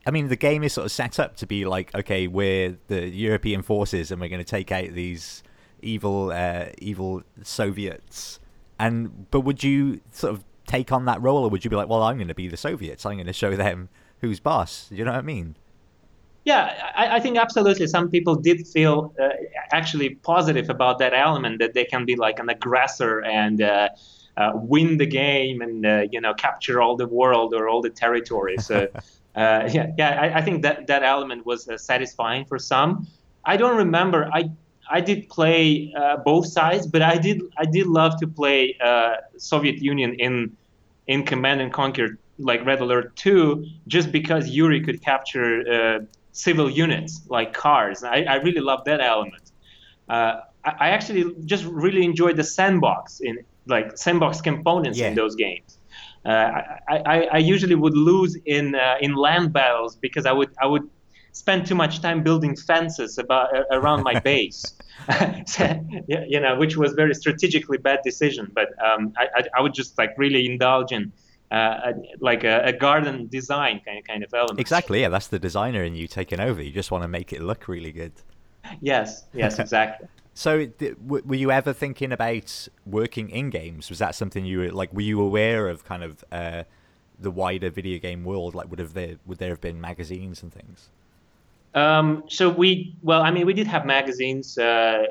I 0.04 0.10
mean, 0.10 0.28
the 0.28 0.36
game 0.36 0.64
is 0.64 0.72
sort 0.72 0.86
of 0.86 0.92
set 0.92 1.20
up 1.20 1.36
to 1.36 1.46
be 1.46 1.64
like, 1.64 1.94
okay, 1.94 2.26
we're 2.26 2.76
the 2.88 3.08
European 3.08 3.62
forces, 3.62 4.10
and 4.10 4.20
we're 4.20 4.28
going 4.28 4.44
to 4.44 4.50
take 4.50 4.72
out 4.72 4.90
these 4.92 5.42
evil 5.80 6.30
uh, 6.32 6.66
evil 6.78 7.22
Soviets. 7.42 8.40
And 8.78 9.30
but 9.30 9.40
would 9.40 9.62
you 9.62 10.00
sort 10.10 10.34
of 10.34 10.44
take 10.66 10.92
on 10.92 11.04
that 11.04 11.20
role, 11.22 11.44
or 11.44 11.50
would 11.50 11.64
you 11.64 11.70
be 11.70 11.76
like, 11.76 11.88
well, 11.88 12.02
I'm 12.02 12.16
going 12.16 12.28
to 12.28 12.34
be 12.34 12.48
the 12.48 12.56
Soviets. 12.56 13.04
I'm 13.06 13.14
going 13.14 13.26
to 13.26 13.32
show 13.32 13.54
them 13.54 13.88
who's 14.20 14.40
boss. 14.40 14.88
You 14.90 15.04
know 15.04 15.12
what 15.12 15.18
I 15.18 15.22
mean? 15.22 15.56
Yeah, 16.44 16.90
I, 16.96 17.16
I 17.16 17.20
think 17.20 17.36
absolutely. 17.36 17.86
Some 17.86 18.10
people 18.10 18.34
did 18.34 18.66
feel 18.66 19.14
uh, 19.20 19.28
actually 19.70 20.10
positive 20.10 20.70
about 20.70 20.98
that 20.98 21.14
element 21.14 21.60
that 21.60 21.74
they 21.74 21.84
can 21.84 22.04
be 22.04 22.16
like 22.16 22.40
an 22.40 22.48
aggressor 22.48 23.20
and 23.22 23.62
uh, 23.62 23.90
uh, 24.36 24.52
win 24.54 24.96
the 24.96 25.06
game 25.06 25.60
and 25.60 25.84
uh, 25.84 26.04
you 26.10 26.20
know 26.20 26.34
capture 26.34 26.80
all 26.80 26.96
the 26.96 27.06
world 27.06 27.54
or 27.54 27.68
all 27.68 27.82
the 27.82 27.90
territory. 27.90 28.56
So 28.58 28.88
uh, 29.34 29.68
yeah, 29.72 29.90
yeah, 29.98 30.20
I, 30.20 30.38
I 30.38 30.42
think 30.42 30.62
that 30.62 30.86
that 30.86 31.02
element 31.02 31.46
was 31.46 31.68
uh, 31.68 31.76
satisfying 31.76 32.44
for 32.44 32.58
some. 32.58 33.06
I 33.44 33.56
don't 33.56 33.76
remember. 33.76 34.28
I 34.32 34.50
I 34.90 35.00
did 35.00 35.28
play 35.28 35.92
uh, 35.96 36.18
both 36.18 36.46
sides, 36.46 36.86
but 36.86 37.02
I 37.02 37.16
did 37.16 37.42
I 37.56 37.64
did 37.64 37.86
love 37.86 38.18
to 38.20 38.26
play 38.26 38.76
uh, 38.82 39.16
Soviet 39.36 39.78
Union 39.78 40.14
in 40.14 40.56
in 41.06 41.24
Command 41.24 41.60
and 41.60 41.72
Conquer 41.72 42.18
like 42.38 42.64
Red 42.64 42.80
Alert 42.80 43.14
2 43.16 43.64
just 43.86 44.10
because 44.10 44.48
Yuri 44.48 44.80
could 44.80 45.02
capture 45.02 45.62
uh, 45.70 46.04
civil 46.32 46.68
units 46.70 47.22
like 47.28 47.52
cars. 47.52 48.04
I, 48.04 48.22
I 48.22 48.36
really 48.36 48.60
love 48.60 48.84
that 48.86 49.00
element. 49.00 49.52
Uh, 50.08 50.40
I, 50.64 50.70
I 50.80 50.88
actually 50.90 51.34
just 51.44 51.64
really 51.64 52.04
enjoyed 52.04 52.36
the 52.36 52.44
sandbox 52.44 53.20
in 53.20 53.38
like 53.66 53.96
sandbox 53.96 54.40
components 54.40 54.98
Yeah. 54.98 55.09
in 55.09 55.14
those 55.14 55.35
games. 55.37 55.79
Uh, 56.25 56.29
I, 56.88 56.96
I, 57.07 57.29
I 57.33 57.38
usually 57.38 57.75
would 57.75 57.96
lose 57.96 58.37
in 58.46 58.75
uh, 58.75 58.96
in 59.01 59.14
land 59.14 59.53
battles 59.53 59.96
because 59.96 60.25
I 60.25 60.33
would 60.33 60.51
I 60.61 60.66
would 60.66 60.88
spend 61.33 61.66
too 61.66 61.75
much 61.75 62.01
time 62.01 62.22
building 62.22 62.55
fences 62.55 63.18
about 63.18 63.55
uh, 63.57 63.64
around 63.70 64.03
my 64.03 64.18
base. 64.31 64.64
So, 65.46 65.64
you 66.07 66.38
know, 66.38 66.57
which 66.57 66.77
was 66.77 66.92
very 66.92 67.14
strategically 67.14 67.77
bad 67.77 68.01
decision. 68.05 68.53
But 68.55 68.68
um, 68.83 69.12
I, 69.16 69.42
I, 69.57 69.61
would 69.61 69.75
just 69.75 69.98
like 69.98 70.11
really 70.16 70.46
indulge 70.46 70.92
in 70.92 71.12
uh, 71.51 71.57
a, 71.57 71.92
like 72.20 72.44
a, 72.44 72.62
a 72.66 72.72
garden 72.72 73.27
design 73.27 73.81
kind 73.85 73.98
of 73.98 74.05
kind 74.05 74.22
of 74.22 74.33
element. 74.33 74.61
Exactly. 74.61 75.01
Yeah, 75.01 75.09
that's 75.09 75.27
the 75.27 75.40
designer 75.40 75.83
in 75.83 75.96
you 75.96 76.07
taking 76.07 76.38
over. 76.38 76.62
You 76.62 76.70
just 76.70 76.92
want 76.92 77.03
to 77.03 77.09
make 77.09 77.33
it 77.33 77.42
look 77.42 77.66
really 77.66 77.90
good. 77.90 78.12
Yes. 78.81 79.25
Yes. 79.35 79.59
Exactly. 79.59 80.07
So, 80.34 80.66
were 81.06 81.34
you 81.34 81.50
ever 81.50 81.72
thinking 81.72 82.10
about 82.10 82.68
working 82.86 83.28
in 83.28 83.50
games? 83.50 83.90
Was 83.90 83.98
that 83.98 84.14
something 84.14 84.46
you 84.46 84.58
were 84.58 84.70
like? 84.70 84.92
Were 84.92 85.02
you 85.02 85.20
aware 85.20 85.68
of 85.68 85.84
kind 85.84 86.02
of 86.02 86.24
uh, 86.32 86.64
the 87.20 87.30
wider 87.30 87.68
video 87.68 87.98
game 87.98 88.24
world? 88.24 88.54
Like, 88.54 88.70
would 88.70 88.78
have 88.78 88.94
there 88.94 89.16
would 89.26 89.38
there 89.38 89.50
have 89.50 89.60
been 89.60 89.80
magazines 89.80 90.42
and 90.42 90.52
things? 90.52 90.88
Um, 91.74 92.24
so 92.28 92.48
we, 92.50 92.94
well, 93.02 93.22
I 93.22 93.30
mean, 93.30 93.46
we 93.46 93.52
did 93.52 93.66
have 93.66 93.84
magazines. 93.84 94.56
Uh, 94.56 95.04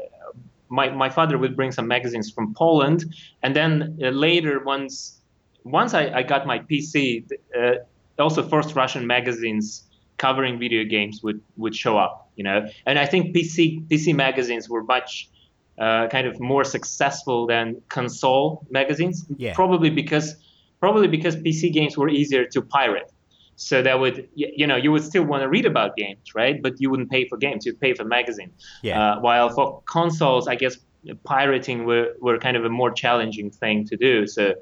my 0.69 0.89
my 0.89 1.09
father 1.09 1.37
would 1.37 1.55
bring 1.55 1.71
some 1.71 1.87
magazines 1.87 2.31
from 2.31 2.53
Poland, 2.55 3.13
and 3.43 3.55
then 3.55 3.99
uh, 4.01 4.09
later, 4.09 4.63
once 4.63 5.21
once 5.63 5.93
I, 5.93 6.09
I 6.09 6.23
got 6.23 6.47
my 6.47 6.59
PC, 6.59 7.31
uh, 7.55 7.73
also 8.17 8.47
first 8.47 8.75
Russian 8.75 9.05
magazines 9.05 9.83
covering 10.17 10.57
video 10.57 10.83
games 10.83 11.21
would 11.21 11.41
would 11.57 11.75
show 11.75 11.97
up. 11.97 12.20
You 12.35 12.43
know, 12.43 12.67
and 12.85 12.97
I 12.97 13.05
think 13.05 13.35
PC 13.35 13.87
PC 13.87 14.15
magazines 14.15 14.69
were 14.69 14.83
much 14.83 15.29
uh, 15.77 16.07
kind 16.07 16.27
of 16.27 16.39
more 16.39 16.63
successful 16.63 17.47
than 17.47 17.81
console 17.89 18.65
magazines. 18.69 19.25
Yeah. 19.37 19.53
Probably 19.53 19.89
because 19.89 20.35
probably 20.79 21.07
because 21.07 21.35
PC 21.35 21.71
games 21.71 21.97
were 21.97 22.09
easier 22.09 22.45
to 22.45 22.61
pirate. 22.61 23.11
So 23.57 23.83
that 23.83 23.99
would, 23.99 24.27
you 24.33 24.65
know, 24.65 24.75
you 24.75 24.91
would 24.91 25.03
still 25.03 25.23
want 25.23 25.43
to 25.43 25.49
read 25.49 25.67
about 25.67 25.95
games, 25.95 26.33
right? 26.33 26.59
But 26.59 26.81
you 26.81 26.89
wouldn't 26.89 27.11
pay 27.11 27.27
for 27.27 27.37
games; 27.37 27.65
you'd 27.65 27.79
pay 27.79 27.93
for 27.93 28.03
magazine. 28.03 28.51
Yeah. 28.81 28.99
Uh, 28.99 29.19
while 29.19 29.49
for 29.49 29.83
consoles, 29.85 30.47
I 30.47 30.55
guess 30.55 30.77
pirating 31.23 31.85
were, 31.85 32.13
were 32.19 32.37
kind 32.37 32.57
of 32.57 32.65
a 32.65 32.69
more 32.69 32.91
challenging 32.91 33.49
thing 33.51 33.85
to 33.87 33.97
do. 33.97 34.27
So 34.27 34.55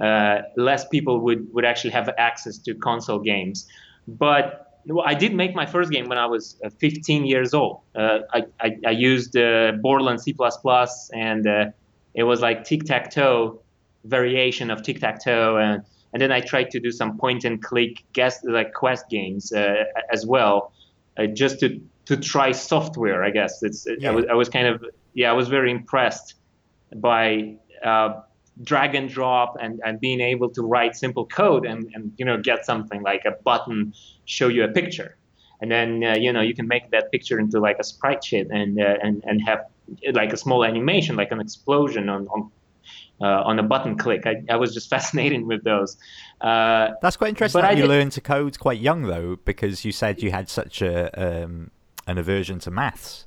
uh, 0.00 0.42
less 0.56 0.86
people 0.88 1.20
would, 1.20 1.52
would 1.52 1.64
actually 1.64 1.90
have 1.90 2.08
access 2.16 2.58
to 2.58 2.74
console 2.74 3.18
games. 3.18 3.68
But 4.06 4.69
I 5.04 5.14
did 5.14 5.34
make 5.34 5.54
my 5.54 5.66
first 5.66 5.90
game 5.90 6.08
when 6.08 6.18
I 6.18 6.26
was 6.26 6.58
uh, 6.64 6.70
15 6.70 7.26
years 7.26 7.54
old. 7.54 7.80
Uh, 7.94 8.20
I, 8.32 8.44
I, 8.60 8.76
I 8.86 8.90
used 8.90 9.36
uh, 9.36 9.72
Borland 9.80 10.20
C++, 10.20 10.34
and 11.12 11.46
uh, 11.46 11.66
it 12.14 12.22
was 12.24 12.40
like 12.40 12.64
tic-tac-toe 12.64 13.60
variation 14.04 14.70
of 14.70 14.82
tic-tac-toe. 14.82 15.56
And, 15.56 15.82
and 16.12 16.22
then 16.22 16.32
I 16.32 16.40
tried 16.40 16.70
to 16.70 16.80
do 16.80 16.90
some 16.90 17.18
point-and-click 17.18 18.04
guest, 18.12 18.44
like 18.44 18.72
quest 18.72 19.08
games 19.10 19.52
uh, 19.52 19.84
as 20.12 20.26
well, 20.26 20.72
uh, 21.16 21.26
just 21.26 21.60
to, 21.60 21.80
to 22.06 22.16
try 22.16 22.52
software, 22.52 23.22
I 23.22 23.30
guess. 23.30 23.62
It's, 23.62 23.86
Yeah. 23.98 24.10
I, 24.10 24.14
was, 24.14 24.24
I 24.30 24.34
was 24.34 24.48
kind 24.48 24.66
of, 24.66 24.84
yeah, 25.14 25.30
I 25.30 25.34
was 25.34 25.48
very 25.48 25.70
impressed 25.70 26.34
by 26.94 27.56
uh, 27.84 28.22
drag 28.62 28.94
and 28.94 29.08
drop 29.08 29.56
and, 29.60 29.80
and 29.84 30.00
being 30.00 30.20
able 30.20 30.50
to 30.50 30.62
write 30.62 30.96
simple 30.96 31.26
code 31.26 31.64
and, 31.64 31.90
and 31.94 32.12
you 32.16 32.24
know 32.24 32.36
get 32.36 32.64
something 32.64 33.02
like 33.02 33.24
a 33.24 33.32
button 33.42 33.92
show 34.24 34.48
you 34.48 34.64
a 34.64 34.68
picture 34.68 35.16
and 35.60 35.70
then 35.70 36.04
uh, 36.04 36.14
you 36.14 36.32
know 36.32 36.40
you 36.40 36.54
can 36.54 36.68
make 36.68 36.90
that 36.90 37.10
picture 37.10 37.38
into 37.38 37.58
like 37.58 37.78
a 37.78 37.84
sprite 37.84 38.22
sheet 38.22 38.48
and 38.50 38.80
uh, 38.80 38.96
and 39.02 39.22
and 39.26 39.40
have 39.42 39.64
like 40.12 40.32
a 40.32 40.36
small 40.36 40.64
animation 40.64 41.16
like 41.16 41.30
an 41.32 41.40
explosion 41.40 42.08
on 42.08 42.26
on 42.28 42.50
uh, 43.22 43.42
on 43.44 43.58
a 43.58 43.62
button 43.62 43.96
click 43.96 44.26
I, 44.26 44.42
I 44.48 44.56
was 44.56 44.74
just 44.74 44.90
fascinated 44.96 45.44
with 45.46 45.64
those 45.64 45.96
uh, 46.40 46.92
That's 47.02 47.16
quite 47.16 47.28
interesting. 47.28 47.60
That 47.60 47.76
you 47.76 47.82
did- 47.82 47.88
learned 47.88 48.12
to 48.12 48.20
code 48.20 48.58
quite 48.58 48.80
young, 48.80 49.02
though, 49.02 49.36
because 49.44 49.84
you 49.84 49.92
said 49.92 50.22
you 50.22 50.30
had 50.30 50.48
such 50.48 50.80
a 50.80 51.10
um, 51.44 51.70
an 52.06 52.18
aversion 52.18 52.58
to 52.60 52.70
maths. 52.70 53.26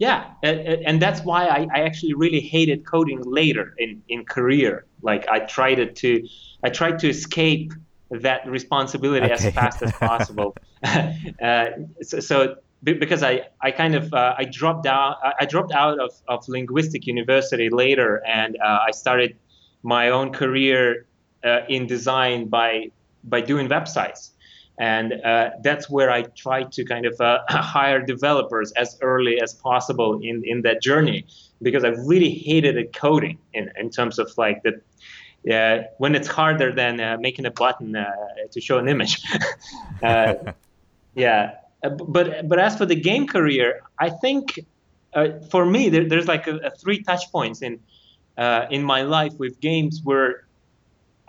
Yeah, 0.00 0.32
and 0.42 1.00
that's 1.00 1.22
why 1.24 1.46
I, 1.46 1.68
I 1.74 1.80
actually 1.82 2.14
really 2.14 2.40
hated 2.40 2.86
coding 2.86 3.22
later 3.22 3.74
in, 3.78 4.02
in 4.08 4.24
career. 4.24 4.86
Like 5.02 5.28
I 5.28 5.40
tried 5.40 5.78
it 5.78 5.94
to, 5.96 6.26
I 6.64 6.70
tried 6.70 6.98
to 7.00 7.10
escape 7.10 7.72
that 8.10 8.46
responsibility 8.48 9.30
Okay. 9.30 9.30
as 9.30 9.52
fast 9.52 9.82
as 9.82 9.92
possible. 9.92 10.56
uh, 11.42 11.66
so, 12.02 12.20
so 12.20 12.56
because 12.82 13.22
I, 13.22 13.42
I 13.60 13.72
kind 13.72 13.94
of 13.94 14.12
uh, 14.14 14.34
I 14.38 14.46
dropped 14.46 14.86
out 14.86 15.18
I- 15.22 15.34
I 15.40 15.46
dropped 15.46 15.72
out 15.72 16.00
of, 16.00 16.12
of 16.28 16.48
linguistic 16.48 17.06
university 17.06 17.68
later, 17.70 18.22
and 18.26 18.56
uh, 18.64 18.78
I 18.88 18.92
started 18.92 19.36
my 19.82 20.10
own 20.10 20.32
career 20.32 21.06
uh, 21.44 21.60
in 21.68 21.86
design 21.86 22.48
by 22.48 22.86
by 23.24 23.42
doing 23.42 23.68
websites. 23.68 24.30
And 24.80 25.12
uh, 25.12 25.50
that's 25.62 25.90
where 25.90 26.10
I 26.10 26.22
try 26.22 26.62
to 26.62 26.84
kind 26.86 27.04
of 27.04 27.20
uh, 27.20 27.40
hire 27.48 28.00
developers 28.00 28.72
as 28.72 28.98
early 29.02 29.38
as 29.40 29.52
possible 29.52 30.18
in, 30.22 30.42
in 30.44 30.62
that 30.62 30.80
journey 30.82 31.26
because 31.60 31.84
I 31.84 31.88
really 31.88 32.30
hated 32.30 32.76
coding 32.94 33.38
in, 33.52 33.70
in 33.78 33.90
terms 33.90 34.18
of 34.18 34.32
like 34.38 34.62
the 34.62 34.80
uh, 35.54 35.84
when 35.98 36.14
it's 36.14 36.28
harder 36.28 36.72
than 36.72 36.98
uh, 37.00 37.16
making 37.20 37.44
a 37.46 37.50
button 37.50 37.94
uh, 37.94 38.10
to 38.50 38.60
show 38.60 38.78
an 38.78 38.88
image. 38.88 39.22
Uh, 40.02 40.34
yeah, 41.14 41.56
but 41.82 42.48
but 42.48 42.58
as 42.58 42.74
for 42.74 42.86
the 42.86 42.94
game 42.94 43.26
career, 43.26 43.82
I 43.98 44.08
think 44.08 44.60
for 45.50 45.66
me 45.66 45.90
there, 45.90 46.08
there's 46.08 46.26
like 46.26 46.46
a, 46.46 46.56
a, 46.56 46.70
three 46.70 47.02
touch 47.02 47.30
points 47.30 47.60
in 47.60 47.78
in 48.70 48.82
my 48.82 49.02
life 49.02 49.34
with 49.38 49.60
games 49.60 50.00
where 50.02 50.46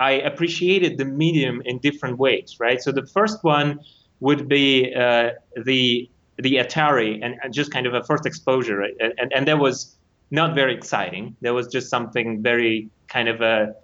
I 0.01 0.13
appreciated 0.13 0.97
the 0.97 1.05
medium 1.05 1.61
in 1.63 1.77
different 1.77 2.17
ways, 2.17 2.57
right? 2.59 2.81
So 2.81 2.91
the 2.91 3.05
first 3.05 3.43
one 3.43 3.79
would 4.19 4.47
be 4.47 4.93
uh, 4.95 5.31
the 5.63 6.09
the 6.37 6.55
Atari 6.55 7.19
and, 7.23 7.35
and, 7.43 7.53
just 7.53 7.71
kind 7.71 7.85
of 7.85 7.93
a 7.93 8.01
first 8.03 8.25
exposure, 8.25 8.77
right? 8.77 8.95
and, 8.99 9.31
and 9.35 9.47
that 9.47 9.59
was 9.59 9.95
not 10.31 10.55
very 10.55 10.73
exciting. 10.73 11.35
There 11.41 11.53
was 11.53 11.67
just 11.67 11.87
something 11.89 12.41
very 12.41 12.89
kind 13.09 13.29
of 13.29 13.41
a 13.41 13.75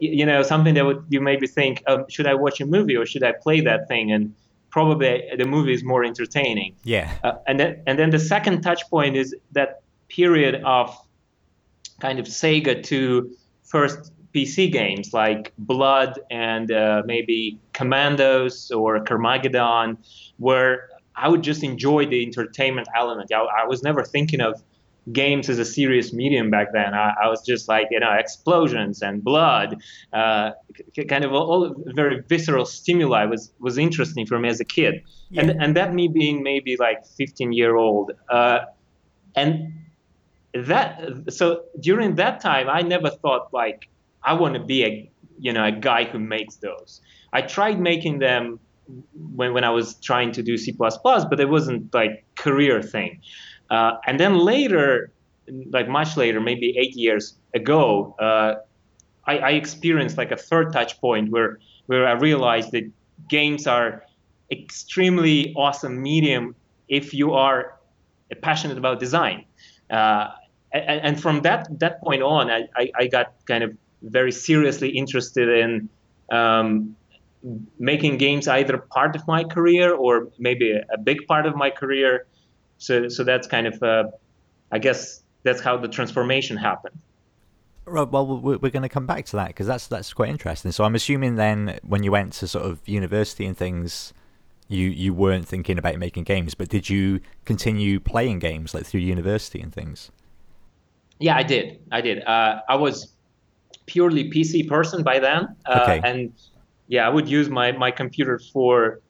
you 0.00 0.26
know 0.26 0.42
something 0.42 0.74
that 0.74 0.84
would 0.84 1.04
you 1.08 1.20
maybe 1.20 1.46
think 1.46 1.82
um, 1.86 2.04
should 2.08 2.26
I 2.26 2.34
watch 2.34 2.60
a 2.60 2.66
movie 2.66 2.96
or 2.96 3.06
should 3.06 3.22
I 3.22 3.32
play 3.32 3.60
that 3.62 3.88
thing 3.88 4.12
and 4.12 4.34
probably 4.70 5.24
the 5.36 5.46
movie 5.46 5.72
is 5.72 5.82
more 5.82 6.04
entertaining. 6.04 6.76
Yeah. 6.84 7.10
Uh, 7.24 7.32
and 7.46 7.58
then 7.58 7.82
and 7.86 7.98
then 7.98 8.10
the 8.10 8.18
second 8.18 8.60
touch 8.60 8.82
point 8.90 9.16
is 9.16 9.34
that 9.52 9.80
period 10.08 10.62
of 10.64 10.94
kind 12.00 12.18
of 12.18 12.26
Sega 12.26 12.82
to 12.84 13.30
first 13.64 14.12
PC 14.34 14.70
games 14.70 15.12
like 15.12 15.52
Blood 15.58 16.18
and 16.30 16.70
uh, 16.70 17.02
maybe 17.06 17.58
Commandos 17.72 18.70
or 18.70 19.00
Carmageddon, 19.04 19.96
where 20.36 20.90
I 21.16 21.28
would 21.28 21.42
just 21.42 21.62
enjoy 21.64 22.06
the 22.06 22.22
entertainment 22.24 22.88
element. 22.96 23.32
I, 23.32 23.40
I 23.62 23.66
was 23.66 23.82
never 23.82 24.04
thinking 24.04 24.40
of 24.40 24.62
games 25.12 25.48
as 25.48 25.58
a 25.58 25.64
serious 25.64 26.12
medium 26.12 26.50
back 26.50 26.72
then. 26.72 26.94
I, 26.94 27.14
I 27.24 27.28
was 27.28 27.42
just 27.44 27.68
like, 27.68 27.88
you 27.90 28.00
know, 28.00 28.12
explosions 28.12 29.02
and 29.02 29.22
blood, 29.22 29.80
uh, 30.12 30.50
kind 31.08 31.24
of 31.24 31.32
all 31.32 31.74
very 31.86 32.22
visceral 32.28 32.66
stimuli 32.66 33.24
was, 33.24 33.52
was 33.58 33.78
interesting 33.78 34.26
for 34.26 34.38
me 34.38 34.48
as 34.48 34.60
a 34.60 34.64
kid. 34.64 35.02
Yeah. 35.30 35.42
And, 35.42 35.62
and 35.62 35.76
that 35.76 35.94
me 35.94 36.08
being 36.08 36.42
maybe 36.42 36.76
like 36.76 37.06
15 37.06 37.52
year 37.52 37.76
old. 37.76 38.12
Uh, 38.28 38.60
and 39.34 39.72
that, 40.54 41.32
so 41.32 41.64
during 41.80 42.16
that 42.16 42.40
time, 42.40 42.68
I 42.68 42.82
never 42.82 43.10
thought 43.10 43.52
like, 43.52 43.88
I 44.28 44.34
want 44.34 44.54
to 44.54 44.60
be 44.74 44.84
a 44.84 45.10
you 45.38 45.52
know 45.52 45.64
a 45.64 45.72
guy 45.72 46.04
who 46.04 46.18
makes 46.18 46.56
those. 46.56 47.00
I 47.32 47.40
tried 47.42 47.80
making 47.80 48.18
them 48.18 48.60
when 49.34 49.54
when 49.54 49.64
I 49.64 49.70
was 49.70 49.94
trying 50.10 50.32
to 50.32 50.42
do 50.42 50.56
C++, 50.56 50.72
but 50.78 51.40
it 51.40 51.48
wasn't 51.48 51.94
like 51.94 52.24
career 52.36 52.82
thing. 52.82 53.20
Uh, 53.70 53.92
and 54.06 54.18
then 54.20 54.38
later, 54.38 55.12
like 55.70 55.88
much 55.88 56.16
later, 56.16 56.40
maybe 56.40 56.76
eight 56.78 56.94
years 56.94 57.36
ago, 57.54 58.14
uh, 58.18 58.54
I, 59.26 59.38
I, 59.38 59.50
experienced 59.50 60.16
like 60.16 60.30
a 60.30 60.36
third 60.36 60.72
touch 60.72 60.98
point 61.00 61.30
where 61.30 61.58
where 61.86 62.06
I 62.06 62.12
realized 62.12 62.72
that 62.72 62.90
games 63.28 63.66
are 63.66 64.04
extremely 64.50 65.54
awesome 65.54 66.00
medium 66.00 66.54
if 66.88 67.12
you 67.12 67.32
are 67.32 67.78
passionate 68.42 68.78
about 68.78 69.00
design. 69.00 69.44
Uh, 69.90 70.28
and, 70.72 71.00
and, 71.06 71.20
from 71.20 71.42
that 71.42 71.66
that 71.80 72.00
point 72.02 72.22
on, 72.22 72.50
I, 72.50 72.68
I, 72.76 72.90
I 73.00 73.06
got 73.06 73.34
kind 73.46 73.64
of 73.64 73.76
very 74.02 74.32
seriously 74.32 74.90
interested 74.90 75.48
in 75.48 75.88
um, 76.30 76.96
making 77.78 78.18
games 78.18 78.48
either 78.48 78.78
part 78.78 79.16
of 79.16 79.26
my 79.26 79.44
career 79.44 79.94
or 79.94 80.28
maybe 80.38 80.72
a, 80.72 80.82
a, 80.92 80.98
big 80.98 81.26
part 81.26 81.46
of 81.46 81.56
my 81.56 81.70
career. 81.70 82.26
So, 82.78 83.08
so 83.08 83.24
that's 83.24 83.46
kind 83.46 83.66
of, 83.66 83.82
uh, 83.82 84.04
I 84.70 84.78
guess, 84.78 85.22
that's 85.42 85.60
how 85.60 85.76
the 85.76 85.88
transformation 85.88 86.56
happened. 86.56 86.98
Right. 87.84 88.08
Well, 88.08 88.26
we're 88.26 88.58
going 88.58 88.82
to 88.82 88.88
come 88.88 89.06
back 89.06 89.24
to 89.26 89.36
that 89.36 89.48
because 89.48 89.66
that's 89.66 89.86
that's 89.86 90.12
quite 90.12 90.28
interesting. 90.28 90.72
So, 90.72 90.84
I'm 90.84 90.94
assuming 90.94 91.36
then 91.36 91.78
when 91.82 92.02
you 92.02 92.12
went 92.12 92.34
to 92.34 92.46
sort 92.46 92.66
of 92.66 92.86
university 92.86 93.46
and 93.46 93.56
things, 93.56 94.12
you 94.68 94.88
you 94.88 95.14
weren't 95.14 95.48
thinking 95.48 95.78
about 95.78 95.96
making 95.96 96.24
games, 96.24 96.54
but 96.54 96.68
did 96.68 96.90
you 96.90 97.20
continue 97.46 97.98
playing 97.98 98.40
games 98.40 98.74
like 98.74 98.84
through 98.84 99.00
university 99.00 99.60
and 99.62 99.72
things? 99.72 100.10
Yeah, 101.18 101.36
I 101.36 101.42
did. 101.42 101.80
I 101.90 102.02
did. 102.02 102.22
Uh, 102.24 102.60
I 102.68 102.76
was 102.76 103.14
purely 103.88 104.30
PC 104.30 104.68
person 104.68 105.02
by 105.02 105.18
then, 105.18 105.48
uh, 105.66 105.80
okay. 105.82 106.00
and 106.08 106.32
yeah, 106.86 107.06
I 107.06 107.10
would 107.10 107.28
use 107.28 107.48
my 107.48 107.72
my 107.72 107.90
computer 107.90 108.40
for. 108.52 109.00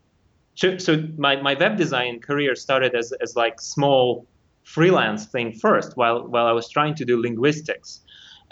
So, 0.79 1.05
my, 1.17 1.41
my 1.41 1.55
web 1.55 1.77
design 1.77 2.19
career 2.19 2.57
started 2.57 2.97
as 2.97 3.13
as 3.23 3.37
like 3.37 3.61
small 3.61 4.27
freelance 4.65 5.27
thing 5.27 5.53
first, 5.53 5.97
while 5.97 6.27
while 6.27 6.47
I 6.47 6.53
was 6.53 6.69
trying 6.69 6.95
to 6.97 7.05
do 7.05 7.23
linguistics, 7.23 8.01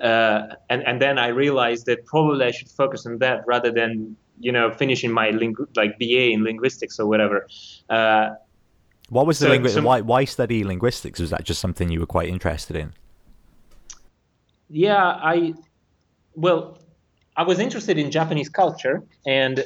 uh, 0.01 0.55
and 0.71 0.83
and 0.87 1.03
then 1.03 1.19
I 1.19 1.29
realized 1.29 1.87
that 1.87 2.07
probably 2.07 2.45
I 2.45 2.53
should 2.53 2.71
focus 2.71 3.07
on 3.07 3.19
that 3.19 3.45
rather 3.47 3.73
than 3.73 4.17
you 4.39 4.53
know 4.53 4.71
finishing 4.71 5.11
my 5.11 5.31
ling- 5.31 5.57
like 5.75 5.99
BA 5.99 6.31
in 6.31 6.45
linguistics 6.45 7.01
or 7.01 7.07
whatever. 7.07 7.49
Uh, 7.91 8.31
what 9.09 9.27
was 9.27 9.39
the 9.39 9.47
so, 9.47 9.59
lingu- 9.59 9.71
so, 9.71 9.83
why 9.83 10.01
why 10.01 10.25
study 10.25 10.65
linguistics? 10.65 11.19
Was 11.21 11.31
that 11.31 11.45
just 11.45 11.61
something 11.61 11.91
you 11.91 12.01
were 12.01 12.07
quite 12.07 12.29
interested 12.29 12.77
in? 12.77 12.93
Yeah, 14.69 15.05
I 15.05 15.55
well, 16.37 16.79
I 17.37 17.43
was 17.43 17.59
interested 17.59 17.99
in 17.99 18.11
Japanese 18.11 18.49
culture, 18.49 19.03
and 19.27 19.65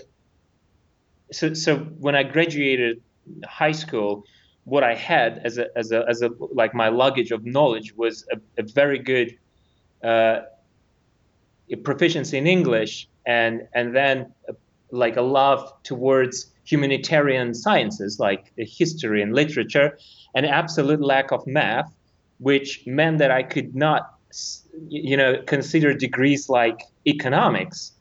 so 1.33 1.53
so 1.55 1.79
when 1.79 2.15
I 2.15 2.23
graduated 2.23 3.03
high 3.45 3.73
school, 3.73 4.25
what 4.65 4.83
I 4.83 4.95
had 4.95 5.41
as 5.45 5.59
a 5.59 5.67
as 5.77 5.93
a 5.93 6.05
as 6.09 6.23
a 6.23 6.31
like 6.53 6.75
my 6.75 6.89
luggage 6.89 7.33
of 7.33 7.45
knowledge 7.45 7.95
was 7.97 8.25
a, 8.33 8.63
a 8.63 8.63
very 8.63 8.99
good 8.99 9.37
uh, 10.03 10.41
proficiency 11.83 12.39
in 12.39 12.47
English, 12.47 13.09
and 13.27 13.67
and 13.75 13.95
then 13.95 14.33
uh, 14.49 14.53
like 14.91 15.17
a 15.17 15.23
love 15.23 15.73
towards 15.83 16.53
humanitarian 16.65 17.53
sciences 17.53 18.21
like 18.21 18.53
history 18.57 19.23
and 19.23 19.35
literature, 19.35 19.99
an 20.35 20.45
absolute 20.45 21.01
lack 21.01 21.33
of 21.33 21.45
math, 21.47 21.93
which 22.39 22.85
meant 22.87 23.19
that 23.19 23.31
I 23.31 23.43
could 23.43 23.75
not 23.75 24.15
you 24.89 25.17
know 25.17 25.43
consider 25.47 25.95
degrees 25.95 26.49
like 26.49 26.83
economics 27.07 27.93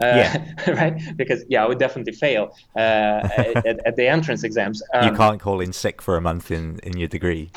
uh, 0.00 0.06
yeah. 0.16 0.54
right? 0.80 1.16
Because 1.16 1.44
yeah 1.48 1.62
i 1.62 1.68
would 1.68 1.78
definitely 1.78 2.12
fail 2.12 2.56
uh, 2.76 3.28
at, 3.36 3.86
at, 3.86 3.96
the 3.96 4.06
entrance 4.08 4.44
exams. 4.44 4.82
Um, 4.94 5.10
you 5.10 5.16
can't 5.16 5.40
call 5.40 5.60
in 5.60 5.72
sick 5.72 6.00
for 6.02 6.16
a 6.16 6.20
month 6.20 6.50
in 6.50 6.78
in 6.82 6.96
your 6.96 7.08
degree. 7.08 7.50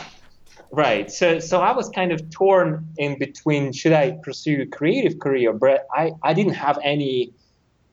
Right. 0.72 1.12
So 1.12 1.39
so 1.39 1.62
i 1.62 1.72
was 1.72 1.89
kind 1.89 2.12
of 2.12 2.30
torn 2.32 2.86
in 2.98 3.18
between 3.18 3.72
should 3.72 3.94
i 3.94 4.12
pursue 4.24 4.63
a 4.63 4.66
creative 4.66 5.20
career? 5.20 5.54
But 5.54 5.88
i 5.94 6.12
i 6.22 6.34
didn't 6.34 6.56
have 6.56 6.78
any 6.84 7.32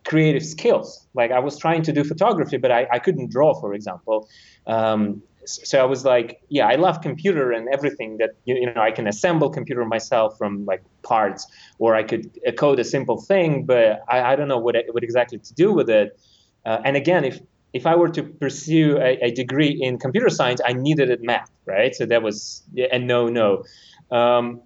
creative 0.04 0.44
skills. 0.44 1.06
Like 1.14 1.30
i 1.30 1.38
was 1.38 1.56
trying 1.58 1.82
to 1.82 1.92
do 1.92 2.02
photography 2.02 2.56
but 2.56 2.72
i, 2.72 2.88
I 2.90 2.98
couldn't 2.98 3.30
draw 3.30 3.54
for 3.54 3.72
example. 3.74 4.28
Um, 4.66 5.22
so 5.44 5.80
I 5.80 5.84
was 5.84 6.04
like, 6.04 6.40
yeah, 6.48 6.66
I 6.66 6.76
love 6.76 7.00
computer 7.00 7.52
and 7.52 7.68
everything 7.72 8.18
that 8.18 8.30
you, 8.44 8.56
you, 8.56 8.66
know 8.72 8.80
I 8.80 8.90
can 8.90 9.06
assemble 9.06 9.50
computer 9.50 9.84
myself 9.84 10.36
from 10.36 10.64
like 10.64 10.82
parts, 11.02 11.46
or 11.78 11.94
I 11.94 12.02
could 12.02 12.38
code 12.56 12.78
a 12.78 12.84
simple 12.84 13.20
thing, 13.20 13.64
but 13.64 14.02
I, 14.08 14.32
I 14.32 14.36
don't 14.36 14.48
know 14.48 14.58
what 14.58 14.76
what 14.90 15.02
exactly 15.02 15.38
to 15.38 15.54
do 15.54 15.72
with 15.72 15.88
it. 15.88 16.18
Uh, 16.64 16.78
and 16.84 16.96
again, 16.96 17.24
if 17.24 17.40
if 17.72 17.86
I 17.86 17.94
were 17.94 18.08
to 18.08 18.22
pursue 18.22 18.98
a, 18.98 19.18
a, 19.22 19.30
degree 19.30 19.78
in 19.80 19.98
computer 19.98 20.28
science, 20.28 20.60
I 20.64 20.72
needed 20.72 21.08
it 21.08 21.22
math, 21.22 21.50
right? 21.66 21.94
So 21.94 22.04
that 22.06 22.22
was 22.22 22.62
a 22.76 22.98
no 22.98 23.28
no. 23.28 23.64
Um, 24.10 24.62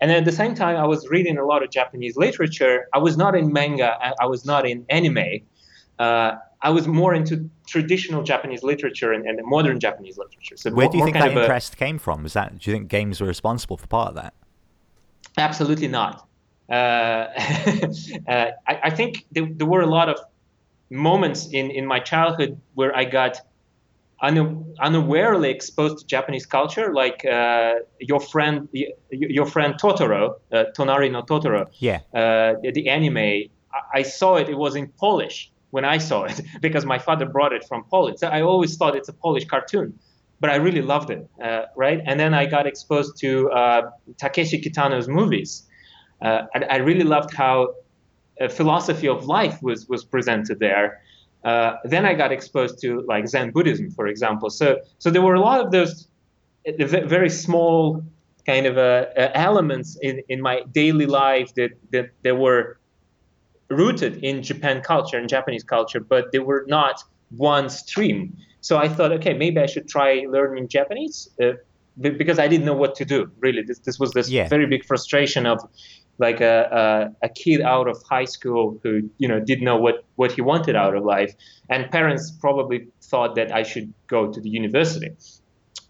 and 0.00 0.10
at 0.10 0.24
the 0.24 0.32
same 0.32 0.54
time, 0.54 0.76
I 0.76 0.86
was 0.86 1.08
reading 1.08 1.38
a 1.38 1.44
lot 1.44 1.62
of 1.62 1.70
Japanese 1.70 2.16
literature. 2.16 2.86
I 2.92 2.98
was 2.98 3.16
not 3.16 3.34
in 3.34 3.52
manga. 3.52 3.96
I 4.20 4.26
was 4.26 4.44
not 4.44 4.66
in 4.66 4.84
anime. 4.88 5.40
Uh, 5.98 6.36
I 6.60 6.70
was 6.70 6.88
more 6.88 7.14
into 7.14 7.48
traditional 7.66 8.22
Japanese 8.22 8.62
literature 8.62 9.12
and, 9.12 9.26
and 9.26 9.38
modern 9.44 9.78
Japanese 9.78 10.18
literature. 10.18 10.56
So 10.56 10.70
where 10.70 10.86
more, 10.86 10.92
do 10.92 10.98
you 10.98 11.04
think 11.04 11.16
that 11.16 11.36
interest 11.36 11.74
a... 11.74 11.76
came 11.76 11.98
from? 11.98 12.22
Was 12.22 12.32
that 12.32 12.58
do 12.58 12.70
you 12.70 12.76
think 12.76 12.88
games 12.88 13.20
were 13.20 13.28
responsible 13.28 13.76
for 13.76 13.86
part 13.86 14.08
of 14.08 14.14
that? 14.16 14.34
Absolutely 15.36 15.88
not. 15.88 16.26
Uh, 16.68 16.72
uh, 18.28 18.50
I, 18.66 18.80
I, 18.84 18.90
think 18.90 19.24
there, 19.32 19.46
there, 19.50 19.66
were 19.66 19.80
a 19.80 19.86
lot 19.86 20.08
of 20.08 20.18
moments 20.90 21.48
in, 21.52 21.70
in 21.70 21.86
my 21.86 22.00
childhood 22.00 22.60
where 22.74 22.94
I 22.94 23.04
got 23.04 23.40
unawarely 24.20 25.50
exposed 25.50 25.98
to 25.98 26.06
Japanese 26.06 26.44
culture, 26.44 26.92
like 26.92 27.24
uh, 27.24 27.74
your 28.00 28.20
friend, 28.20 28.68
your 29.10 29.46
friend 29.46 29.74
Totoro, 29.80 30.34
uh, 30.52 30.64
Tonari 30.76 31.10
no 31.10 31.22
Totoro. 31.22 31.68
Yeah. 31.78 32.00
Uh, 32.12 32.54
the 32.62 32.88
anime. 32.88 33.48
I 33.94 34.02
saw 34.02 34.36
it. 34.36 34.48
It 34.48 34.56
was 34.56 34.74
in 34.74 34.88
Polish 34.88 35.52
when 35.70 35.84
I 35.84 35.98
saw 35.98 36.24
it 36.24 36.40
because 36.60 36.84
my 36.84 36.98
father 36.98 37.26
brought 37.26 37.52
it 37.52 37.64
from 37.64 37.84
Poland. 37.84 38.18
So 38.18 38.28
I 38.28 38.42
always 38.42 38.76
thought 38.76 38.96
it's 38.96 39.08
a 39.08 39.12
Polish 39.12 39.44
cartoon, 39.46 39.98
but 40.40 40.50
I 40.50 40.56
really 40.56 40.82
loved 40.82 41.10
it, 41.10 41.28
uh, 41.42 41.62
right? 41.76 42.00
And 42.06 42.18
then 42.18 42.34
I 42.34 42.46
got 42.46 42.66
exposed 42.66 43.18
to 43.20 43.50
uh, 43.50 43.90
Takeshi 44.18 44.60
Kitano's 44.60 45.08
movies. 45.08 45.64
Uh, 46.20 46.42
and 46.54 46.64
I 46.70 46.76
really 46.76 47.04
loved 47.04 47.32
how 47.32 47.74
a 48.40 48.48
philosophy 48.48 49.08
of 49.08 49.26
life 49.26 49.62
was 49.62 49.88
was 49.88 50.04
presented 50.04 50.58
there. 50.58 51.00
Uh, 51.44 51.76
then 51.84 52.04
I 52.04 52.14
got 52.14 52.32
exposed 52.32 52.80
to 52.82 53.02
like 53.02 53.28
Zen 53.28 53.50
Buddhism, 53.50 53.90
for 53.90 54.06
example. 54.06 54.50
So 54.50 54.78
so 54.98 55.10
there 55.10 55.22
were 55.22 55.34
a 55.34 55.40
lot 55.40 55.64
of 55.64 55.70
those 55.70 56.08
uh, 56.66 56.72
very 56.86 57.30
small 57.30 58.02
kind 58.46 58.66
of 58.66 58.78
uh, 58.78 59.06
uh, 59.16 59.30
elements 59.34 59.98
in, 60.00 60.22
in 60.28 60.40
my 60.40 60.62
daily 60.72 61.06
life 61.06 61.54
that, 61.54 61.70
that 61.92 62.10
that 62.24 62.36
were 62.36 62.77
rooted 63.70 64.24
in 64.24 64.42
Japan 64.42 64.80
culture 64.80 65.18
and 65.18 65.28
Japanese 65.28 65.64
culture, 65.64 66.00
but 66.00 66.32
they 66.32 66.38
were 66.38 66.64
not 66.68 67.02
one 67.30 67.68
stream. 67.68 68.36
So 68.60 68.76
I 68.78 68.88
thought, 68.88 69.12
okay, 69.12 69.34
maybe 69.34 69.60
I 69.60 69.66
should 69.66 69.88
try 69.88 70.24
learning 70.28 70.68
Japanese 70.68 71.28
uh, 71.42 71.52
because 72.00 72.38
I 72.38 72.48
didn't 72.48 72.66
know 72.66 72.74
what 72.74 72.94
to 72.96 73.04
do. 73.04 73.30
Really, 73.40 73.62
this 73.62 73.78
this 73.80 73.98
was 73.98 74.12
this 74.12 74.30
yeah. 74.30 74.48
very 74.48 74.66
big 74.66 74.84
frustration 74.84 75.46
of 75.46 75.60
like 76.18 76.40
a, 76.40 77.12
a, 77.22 77.26
a 77.26 77.28
kid 77.28 77.60
out 77.60 77.88
of 77.88 78.02
high 78.08 78.24
school 78.24 78.78
who 78.82 79.08
you 79.18 79.28
know 79.28 79.40
didn't 79.40 79.64
know 79.64 79.76
what 79.76 80.04
what 80.16 80.32
he 80.32 80.40
wanted 80.40 80.76
out 80.76 80.96
of 80.96 81.04
life, 81.04 81.34
and 81.68 81.90
parents 81.90 82.30
probably 82.40 82.88
thought 83.02 83.34
that 83.36 83.52
I 83.52 83.62
should 83.62 83.92
go 84.06 84.30
to 84.32 84.40
the 84.40 84.48
university, 84.48 85.10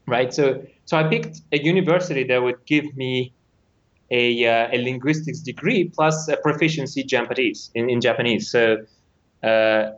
right? 0.06 0.32
So 0.32 0.62
so 0.84 0.96
I 0.96 1.04
picked 1.04 1.40
a 1.52 1.62
university 1.62 2.24
that 2.24 2.42
would 2.42 2.64
give 2.66 2.96
me 2.96 3.32
a, 4.10 4.46
uh, 4.46 4.68
a 4.72 4.82
linguistics 4.82 5.40
degree 5.40 5.84
plus 5.84 6.28
a 6.28 6.36
proficiency 6.36 7.02
Japanese 7.02 7.70
in, 7.74 7.90
in 7.90 8.00
Japanese. 8.00 8.50
So 8.50 8.78
uh, 9.42 9.90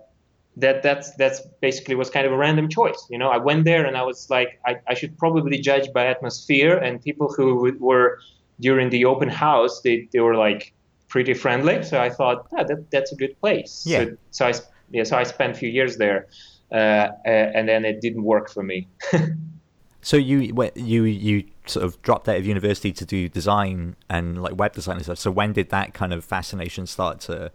that 0.57 0.83
that's 0.83 1.15
that's 1.15 1.41
basically 1.61 1.95
was 1.95 2.11
kind 2.11 2.27
of 2.27 2.33
a 2.33 2.37
random 2.37 2.69
choice. 2.69 3.07
You 3.09 3.19
know, 3.19 3.29
I 3.29 3.39
went 3.39 3.65
there 3.65 3.85
and 3.87 3.97
I 3.97 4.03
was 4.03 4.29
like, 4.31 4.61
I, 4.67 4.77
I 4.89 4.95
should 4.95 5.17
probably 5.17 5.59
judge 5.59 5.93
by 5.93 6.07
atmosphere 6.07 6.77
and 6.77 7.03
people 7.03 7.33
who 7.33 7.73
were 7.79 8.19
during 8.61 8.91
the 8.91 9.05
open 9.05 9.29
house, 9.29 9.81
they, 9.81 10.09
they 10.13 10.21
were 10.21 10.37
like 10.37 10.73
pretty 11.09 11.35
friendly. 11.35 11.83
So 11.83 12.01
I 12.01 12.11
thought, 12.11 12.47
ah, 12.57 12.65
that 12.65 12.91
that's 12.91 13.13
a 13.13 13.17
good 13.17 13.39
place. 13.41 13.85
Yeah. 13.87 14.05
So, 14.05 14.17
so 14.31 14.47
I 14.47 14.53
yeah, 14.91 15.05
so 15.05 15.17
I 15.17 15.23
spent 15.23 15.53
a 15.53 15.59
few 15.59 15.69
years 15.69 15.97
there, 15.97 16.27
uh, 16.73 17.09
and 17.25 17.69
then 17.69 17.85
it 17.85 18.01
didn't 18.01 18.25
work 18.25 18.51
for 18.51 18.63
me. 18.63 18.89
so 20.03 20.17
you 20.17 20.71
you 20.75 21.05
you 21.05 21.45
sort 21.71 21.85
of 21.85 22.01
dropped 22.03 22.29
out 22.29 22.37
of 22.37 22.47
university 22.47 22.93
to 22.93 23.05
do 23.05 23.29
design 23.29 23.97
and 24.09 24.43
like 24.43 24.57
web 24.59 24.73
design 24.73 24.97
and 24.97 25.05
stuff. 25.05 25.19
So 25.19 25.31
when 25.31 25.53
did 25.53 25.71
that 25.71 25.95
kind 25.95 26.13
of 26.13 26.25
fascination 26.25 26.87
start 26.87 27.21
to 27.21 27.53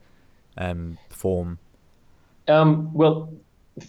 um, 0.57 0.97
form? 1.09 1.59
Um, 2.47 2.93
well, 2.93 3.33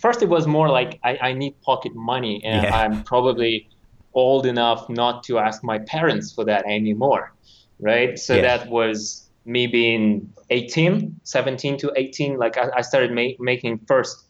first 0.00 0.22
it 0.22 0.28
was 0.28 0.46
more 0.46 0.68
like 0.68 0.98
I, 1.02 1.18
I 1.20 1.32
need 1.32 1.60
pocket 1.62 1.94
money, 1.94 2.42
and 2.44 2.64
yeah. 2.64 2.76
I'm 2.76 3.04
probably 3.04 3.68
old 4.14 4.46
enough 4.46 4.88
not 4.88 5.22
to 5.24 5.38
ask 5.38 5.62
my 5.62 5.78
parents 5.78 6.32
for 6.32 6.44
that 6.44 6.64
anymore, 6.66 7.32
right? 7.78 8.18
So 8.18 8.34
yeah. 8.34 8.42
that 8.42 8.68
was 8.68 9.28
me 9.44 9.66
being 9.66 10.32
18, 10.50 11.20
17 11.22 11.78
to 11.78 11.92
18. 11.94 12.38
Like 12.38 12.56
I, 12.56 12.70
I 12.78 12.80
started 12.80 13.12
ma- 13.12 13.36
making 13.38 13.78
first 13.86 14.24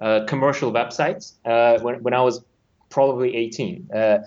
uh, 0.00 0.24
commercial 0.26 0.72
websites 0.72 1.34
uh, 1.44 1.78
when, 1.80 2.02
when 2.02 2.14
I 2.14 2.22
was 2.22 2.42
probably 2.88 3.36
18. 3.36 3.88
Uh, 3.94 4.18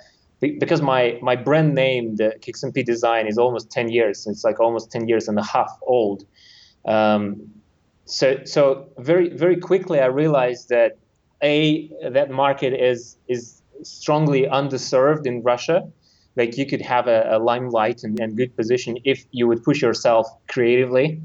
because 0.52 0.82
my 0.82 1.18
my 1.22 1.36
brand 1.36 1.76
name, 1.76 2.16
the 2.16 2.36
KixMP 2.40 2.86
Design, 2.86 3.28
is 3.28 3.38
almost 3.38 3.72
10 3.72 3.90
years. 3.90 4.28
It's 4.28 4.44
like 4.44 4.60
almost 4.60 4.92
10 4.92 5.08
years 5.08 5.28
and 5.28 5.38
a 5.40 5.44
half 5.44 5.72
old. 5.84 6.26
Um, 6.86 7.50
so 8.06 8.44
so 8.44 8.90
very 8.98 9.30
very 9.30 9.58
quickly 9.58 10.00
I 10.00 10.08
realized 10.08 10.70
that 10.70 10.98
a 11.42 11.90
that 12.10 12.30
market 12.32 12.74
is 12.74 13.18
is 13.28 13.62
strongly 13.84 14.44
underserved 14.44 15.26
in 15.26 15.42
Russia. 15.44 15.88
Like 16.36 16.58
you 16.58 16.66
could 16.66 16.82
have 16.82 17.08
a, 17.08 17.36
a 17.36 17.40
limelight 17.40 18.04
and, 18.04 18.20
and, 18.20 18.36
good 18.36 18.56
position 18.56 18.98
if 19.04 19.24
you 19.32 19.48
would 19.48 19.64
push 19.64 19.84
yourself 19.84 20.26
creatively 20.48 21.22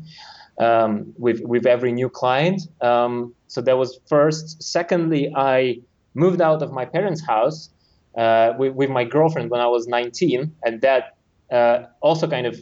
um, 0.58 1.14
with 1.16 1.40
with 1.40 1.66
every 1.66 1.92
new 1.92 2.10
client. 2.10 2.62
Um, 2.80 3.34
so 3.46 3.60
that 3.62 3.78
was 3.78 3.98
first. 4.06 4.62
Secondly, 4.62 5.32
I 5.34 5.80
moved 6.14 6.40
out 6.40 6.62
of 6.62 6.72
my 6.72 6.84
parents' 6.84 7.24
house 7.24 7.70
uh, 8.18 8.52
with, 8.58 8.74
with, 8.74 8.90
my 8.90 9.04
girlfriend 9.04 9.48
when 9.48 9.60
I 9.60 9.68
was 9.68 9.86
19, 9.86 10.52
and 10.64 10.80
that 10.80 11.16
uh, 11.52 11.84
also 12.00 12.26
kind 12.26 12.48
of 12.48 12.58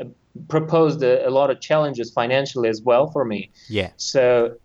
uh, 0.00 0.04
proposed 0.48 1.02
a, 1.02 1.28
a, 1.28 1.30
lot 1.30 1.50
of 1.50 1.60
challenges 1.60 2.10
financially 2.10 2.70
as 2.70 2.80
well 2.80 3.06
for 3.06 3.22
me. 3.26 3.50
Yeah. 3.68 3.90
So, 3.98 4.56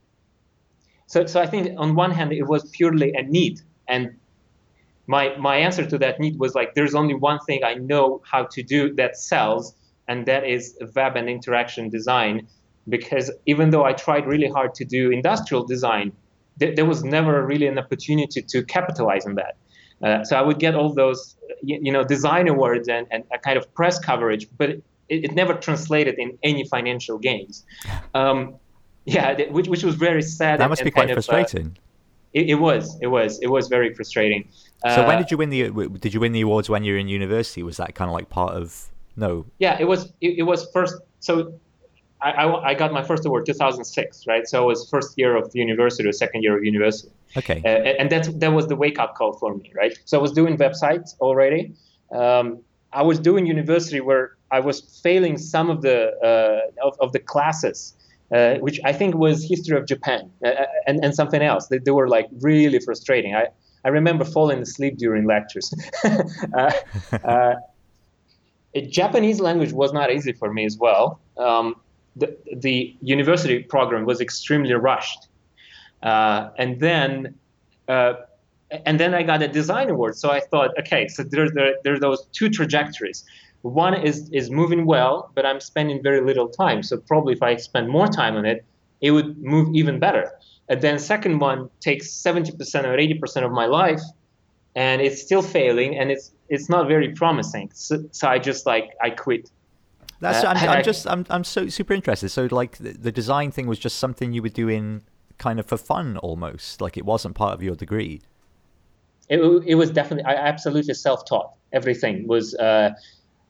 so, 1.07 1.25
so 1.25 1.41
I 1.41 1.45
think 1.45 1.77
on 1.77 1.95
one 1.95 2.11
hand 2.11 2.31
it 2.31 2.47
was 2.47 2.63
purely 2.69 3.11
a 3.11 3.23
need, 3.23 3.59
and 3.89 4.15
my 5.07 5.35
my 5.35 5.57
answer 5.57 5.85
to 5.85 5.97
that 5.97 6.21
need 6.21 6.39
was 6.39 6.55
like, 6.55 6.73
there's 6.73 6.95
only 6.95 7.15
one 7.15 7.39
thing 7.39 7.65
I 7.65 7.73
know 7.73 8.21
how 8.23 8.45
to 8.45 8.63
do 8.63 8.93
that 8.95 9.17
sells, 9.17 9.75
and 10.07 10.25
that 10.25 10.47
is 10.47 10.77
web 10.95 11.17
and 11.17 11.29
interaction 11.29 11.89
design. 11.89 12.47
Because 12.87 13.29
even 13.45 13.71
though 13.71 13.83
I 13.83 13.91
tried 13.91 14.25
really 14.25 14.47
hard 14.47 14.73
to 14.75 14.85
do 14.85 15.11
industrial 15.11 15.65
design, 15.65 16.13
th- 16.59 16.77
there 16.77 16.85
was 16.85 17.03
never 17.03 17.45
really 17.45 17.67
an 17.67 17.77
opportunity 17.77 18.41
to 18.41 18.63
capitalize 18.63 19.25
on 19.25 19.35
that. 19.35 19.55
Uh, 20.03 20.23
so 20.23 20.35
I 20.35 20.41
would 20.41 20.59
get 20.59 20.75
all 20.75 20.93
those, 20.93 21.35
you, 21.61 21.79
you, 21.81 21.91
know, 21.91 22.03
design 22.03 22.47
awards 22.47 22.87
and, 22.89 23.07
and 23.09 23.23
a 23.33 23.39
kind 23.39 23.57
of 23.57 23.73
press 23.73 23.97
coverage, 23.99 24.47
but 24.57 24.69
it, 24.69 24.83
it 25.07 25.33
never 25.33 25.53
translated 25.53 26.15
in 26.19 26.37
any 26.43 26.65
financial 26.65 27.17
gains. 27.17 27.63
Um, 28.13 28.55
yeah, 29.05 29.49
which, 29.49 29.67
which 29.67 29.83
was 29.83 29.95
very 29.95 30.21
sad. 30.21 30.59
That 30.59 30.69
must 30.69 30.81
and, 30.81 30.87
be 30.87 30.91
quite 30.91 31.11
frustrating. 31.11 31.67
Of, 31.67 31.71
uh, 31.71 31.79
it, 32.33 32.49
it, 32.49 32.55
was, 32.55 32.97
it 33.01 33.07
was, 33.07 33.39
it 33.41 33.47
was 33.47 33.67
very 33.67 33.93
frustrating. 33.93 34.47
So 34.83 35.07
when 35.07 35.15
uh, 35.15 35.19
did 35.19 35.31
you 35.31 35.37
win 35.37 35.49
the? 35.49 35.69
Did 35.99 36.13
you 36.13 36.19
win 36.19 36.33
the 36.33 36.41
awards 36.41 36.69
when 36.69 36.83
you 36.83 36.93
were 36.93 36.99
in 36.99 37.07
university? 37.07 37.63
Was 37.63 37.77
that 37.77 37.95
kind 37.95 38.09
of 38.09 38.13
like 38.13 38.29
part 38.29 38.53
of? 38.53 38.89
No. 39.15 39.45
Yeah, 39.59 39.77
it 39.79 39.85
was. 39.85 40.11
It, 40.19 40.39
it 40.39 40.43
was 40.43 40.69
first. 40.73 40.95
So 41.21 41.53
I, 42.23 42.31
I, 42.31 42.69
I, 42.69 42.73
got 42.73 42.93
my 42.93 43.03
first 43.03 43.25
award 43.25 43.45
2006, 43.45 44.27
right? 44.27 44.47
So 44.47 44.63
it 44.63 44.67
was 44.67 44.89
first 44.89 45.17
year 45.17 45.35
of 45.35 45.51
university, 45.53 46.07
or 46.07 46.11
second 46.11 46.43
year 46.43 46.57
of 46.57 46.63
university. 46.63 47.11
Okay. 47.35 47.61
Uh, 47.65 47.99
and 47.99 48.09
that 48.11 48.39
that 48.39 48.53
was 48.53 48.67
the 48.67 48.75
wake 48.75 48.99
up 48.99 49.15
call 49.15 49.33
for 49.33 49.55
me, 49.55 49.71
right? 49.75 49.97
So 50.05 50.17
I 50.17 50.21
was 50.21 50.31
doing 50.31 50.57
websites 50.57 51.15
already. 51.19 51.73
Um, 52.11 52.59
I 52.91 53.01
was 53.01 53.19
doing 53.19 53.45
university 53.45 53.99
where 53.99 54.37
I 54.51 54.59
was 54.59 54.81
failing 55.03 55.37
some 55.37 55.69
of 55.69 55.81
the 55.81 55.97
uh, 56.29 56.87
of, 56.87 56.95
of 56.99 57.11
the 57.11 57.19
classes 57.19 57.95
uh, 58.33 58.55
which 58.55 58.79
I 58.83 58.93
think 58.93 59.15
was 59.15 59.47
history 59.47 59.77
of 59.77 59.85
Japan 59.85 60.31
uh, 60.43 60.49
uh, 60.49 60.65
and, 60.87 61.03
and 61.03 61.13
something 61.13 61.41
else. 61.41 61.67
They, 61.67 61.77
they, 61.77 61.91
were 61.91 62.07
like 62.07 62.27
really 62.41 62.79
frustrating. 62.79 63.35
I, 63.35 63.47
I 63.85 63.89
remember 63.89 64.25
falling 64.25 64.59
asleep 64.59 64.97
during 64.97 65.25
lectures. 65.25 65.73
Uh, 66.53 66.71
uh, 67.23 67.55
Japanese 68.89 69.39
language 69.39 69.71
was 69.71 69.93
not 69.93 70.11
easy 70.11 70.33
for 70.33 70.51
me 70.51 70.65
as 70.65 70.77
well. 70.77 71.19
Um, 71.37 71.75
the, 72.15 72.37
the 72.55 72.95
university 73.01 73.59
program 73.59 74.05
was 74.05 74.21
extremely 74.21 74.73
rushed. 74.73 75.27
Uh, 76.01 76.49
and 76.57 76.79
then 76.79 77.35
uh, 77.87 78.13
and 78.85 78.99
then 78.99 79.13
I 79.13 79.23
got 79.23 79.41
a 79.41 79.47
design 79.47 79.89
award. 79.89 80.15
So 80.17 80.31
I 80.31 80.39
thought, 80.39 80.71
okay, 80.79 81.07
so 81.07 81.23
there's 81.23 81.51
there, 81.53 81.75
there 81.83 81.93
are 81.93 81.99
those 81.99 82.25
two 82.31 82.49
trajectories. 82.49 83.23
One 83.61 83.93
is 83.93 84.29
is 84.31 84.49
moving 84.49 84.85
well, 84.85 85.31
but 85.35 85.45
I'm 85.45 85.59
spending 85.59 86.01
very 86.03 86.21
little 86.21 86.49
time. 86.49 86.83
So 86.83 86.97
probably 86.97 87.33
if 87.33 87.43
I 87.43 87.55
spend 87.57 87.89
more 87.89 88.07
time 88.07 88.35
on 88.35 88.45
it, 88.45 88.65
it 89.01 89.11
would 89.11 89.37
move 89.37 89.73
even 89.75 89.99
better. 89.99 90.31
And 90.69 90.81
then 90.81 90.97
second 90.97 91.39
one 91.39 91.69
takes 91.81 92.07
70% 92.07 92.53
or 92.85 92.97
80% 92.97 93.43
of 93.43 93.51
my 93.51 93.65
life, 93.65 94.01
and 94.75 95.01
it's 95.01 95.21
still 95.21 95.41
failing, 95.41 95.97
and 95.97 96.09
it's 96.11 96.31
it's 96.49 96.69
not 96.69 96.87
very 96.87 97.13
promising. 97.13 97.69
So, 97.73 98.03
so 98.11 98.27
I 98.27 98.39
just 98.39 98.65
like 98.65 98.91
I 99.01 99.09
quit. 99.11 99.49
That's 100.23 100.43
uh, 100.43 100.47
I'm, 100.47 100.69
I'm, 100.69 100.83
just 100.83 101.05
I'm 101.05 101.25
I'm 101.29 101.43
so 101.43 101.67
super 101.67 101.93
interested. 101.93 102.29
So 102.29 102.47
like 102.49 102.77
the, 102.77 102.93
the 102.93 103.11
design 103.11 103.51
thing 103.51 103.67
was 103.67 103.77
just 103.77 103.97
something 103.97 104.31
you 104.31 104.41
were 104.41 104.49
doing 104.49 105.01
kind 105.37 105.59
of 105.59 105.65
for 105.65 105.77
fun 105.77 106.17
almost, 106.17 106.79
like 106.79 106.97
it 106.97 107.05
wasn't 107.05 107.35
part 107.35 107.53
of 107.53 107.61
your 107.61 107.75
degree. 107.75 108.21
It, 109.29 109.39
it 109.65 109.75
was 109.75 109.91
definitely 109.91 110.25
I 110.25 110.35
absolutely 110.35 110.93
self-taught. 110.93 111.53
Everything 111.73 112.27
was. 112.27 112.55
Uh, 112.55 112.91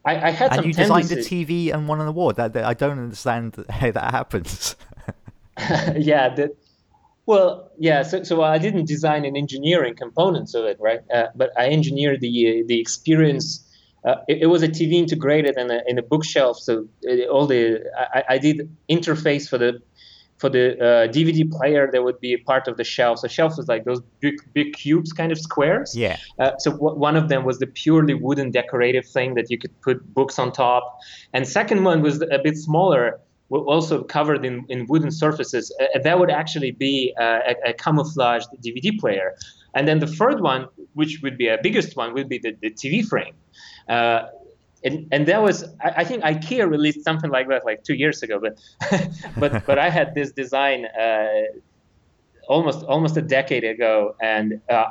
I, 0.05 0.28
I 0.28 0.30
had 0.32 0.57
and 0.57 0.65
you 0.65 0.74
designed 0.74 1.11
a 1.11 1.17
TV 1.17 1.74
and 1.74 1.88
won 1.88 2.01
an 2.01 2.07
award. 2.07 2.36
That, 2.36 2.53
that 2.53 2.65
I 2.65 2.74
don't 2.74 2.99
understand 2.99 3.63
how 3.69 3.91
that 3.91 4.11
happens. 4.11 4.76
yeah, 5.95 6.34
that, 6.36 6.57
well, 7.28 7.71
yeah. 7.78 8.01
So, 8.01 8.24
so 8.24 8.41
I 8.41 8.57
didn't 8.57 8.86
design 8.86 9.24
an 9.26 9.38
engineering 9.38 9.95
components 9.95 10.55
of 10.55 10.65
it, 10.65 10.78
right? 10.80 11.01
Uh, 11.13 11.28
but 11.36 11.51
I 11.57 11.69
engineered 11.69 12.21
the 12.21 12.63
the 12.67 12.80
experience. 12.80 13.69
Uh, 14.06 14.16
it, 14.28 14.43
it, 14.43 14.45
was 14.47 14.62
a 14.64 14.68
TV 14.68 14.93
integrated 14.93 15.58
in 15.58 15.72
a, 15.72 15.82
in 15.88 15.97
a 15.97 16.01
bookshelf, 16.01 16.60
so 16.60 16.86
it, 17.01 17.30
all 17.30 17.47
the 17.47 17.80
I, 18.14 18.24
I 18.36 18.38
did 18.38 18.70
interface 18.89 19.47
for 19.47 19.58
the 19.58 19.82
for 20.43 20.49
the 20.49 20.78
uh, 20.78 21.08
DVD 21.08 21.49
player, 21.49 21.88
there 21.89 22.04
would 22.04 22.20
be 22.20 22.34
a 22.34 22.38
part 22.38 22.68
of 22.68 22.76
the 22.76 22.84
shelf. 22.84 23.20
So 23.20 23.30
shelf 23.30 23.56
was 23.56 23.70
like 23.70 23.86
those 23.86 24.01
big, 24.20 24.36
big 24.54 24.74
cubes, 24.74 25.14
kind 25.14 25.32
of 25.32 25.39
squares. 25.39 25.95
Yeah. 25.95 26.18
Uh, 26.38 26.51
so 26.58 26.72
w- 26.72 26.97
one 26.97 27.16
of 27.16 27.30
them 27.30 27.45
was 27.45 27.60
the 27.60 27.68
purely 27.68 28.14
wooden 28.14 28.51
decorative 28.51 29.06
thing 29.06 29.36
that 29.36 29.49
you 29.49 29.58
could 29.58 29.80
put 29.80 30.14
books 30.14 30.38
on 30.38 30.51
top, 30.51 30.99
and 31.32 31.47
second 31.47 31.86
one 31.86 32.01
was 32.01 32.22
a 32.22 32.39
bit 32.43 32.58
smaller, 32.58 33.22
also 33.49 34.04
covered 34.04 34.43
in, 34.43 34.66
in 34.68 34.86
wooden 34.88 35.12
surfaces. 35.12 35.74
Uh, 35.80 35.99
that 36.04 36.20
would 36.20 36.30
actually 36.30 36.72
be 36.72 37.14
uh, 37.22 37.39
a, 37.51 37.70
a 37.70 37.74
camouflaged 37.74 38.47
DVD 38.66 38.99
player. 38.99 39.36
And 39.76 39.88
then 39.88 39.99
the 39.99 40.08
third 40.08 40.41
one, 40.41 40.68
which 40.93 41.22
would 41.24 41.38
be 41.38 41.47
a 41.47 41.58
biggest 41.62 41.95
one, 41.95 42.14
would 42.14 42.28
be 42.28 42.39
the, 42.39 42.51
the 42.62 42.72
TV 42.72 43.06
frame. 43.06 43.34
Uh, 43.88 44.28
and 44.84 45.08
and 45.12 45.28
that 45.28 45.42
was 45.42 45.64
I, 45.82 45.94
I, 45.98 46.04
think 46.04 46.24
IKEA 46.24 46.70
released 46.70 47.04
something 47.04 47.30
like 47.30 47.48
that 47.48 47.66
like 47.66 47.84
two 47.84 47.94
years 47.94 48.22
ago, 48.22 48.40
but 48.40 48.60
but 49.38 49.66
but 49.66 49.80
I 49.80 49.90
had 49.90 50.14
this 50.16 50.32
design. 50.32 50.86
Uh, 50.86 51.44
almost 52.48 52.84
almost 52.86 53.18
a 53.18 53.22
decade 53.22 53.64
ago, 53.64 54.16
and 54.22 54.62
uh, 54.70 54.86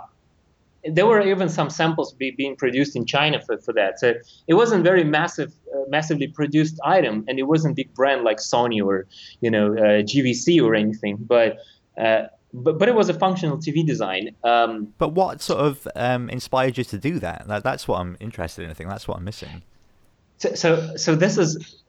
there 0.84 1.06
were 1.06 1.20
even 1.20 1.48
some 1.48 1.70
samples 1.70 2.12
be, 2.12 2.30
being 2.30 2.56
produced 2.56 2.96
in 2.96 3.04
China 3.06 3.40
for, 3.40 3.58
for 3.58 3.72
that. 3.74 4.00
So 4.00 4.14
it 4.46 4.54
wasn't 4.54 4.84
very 4.84 5.04
massive, 5.04 5.52
uh, 5.74 5.80
massively 5.88 6.28
produced 6.28 6.80
item, 6.84 7.24
and 7.28 7.38
it 7.38 7.44
wasn't 7.44 7.76
big 7.76 7.92
brand 7.94 8.24
like 8.24 8.38
Sony 8.38 8.84
or 8.84 9.06
you 9.40 9.50
know 9.50 9.72
uh, 9.72 10.02
GVC 10.02 10.62
or 10.62 10.74
anything, 10.74 11.16
but. 11.16 11.58
Uh, 11.98 12.22
but, 12.52 12.78
but 12.78 12.88
it 12.88 12.94
was 12.94 13.08
a 13.08 13.14
functional 13.14 13.56
TV 13.56 13.86
design. 13.86 14.34
Um, 14.44 14.92
but 14.98 15.10
what 15.10 15.40
sort 15.40 15.60
of 15.60 15.88
um, 15.96 16.28
inspired 16.28 16.76
you 16.78 16.84
to 16.84 16.98
do 16.98 17.18
that? 17.18 17.46
that? 17.48 17.64
That's 17.64 17.88
what 17.88 18.00
I'm 18.00 18.16
interested 18.20 18.64
in. 18.64 18.70
I 18.70 18.74
think 18.74 18.90
that's 18.90 19.08
what 19.08 19.16
I'm 19.16 19.24
missing. 19.24 19.62
So, 20.38 20.54
so, 20.54 20.96
so 20.96 21.14
this 21.14 21.38
is 21.38 21.82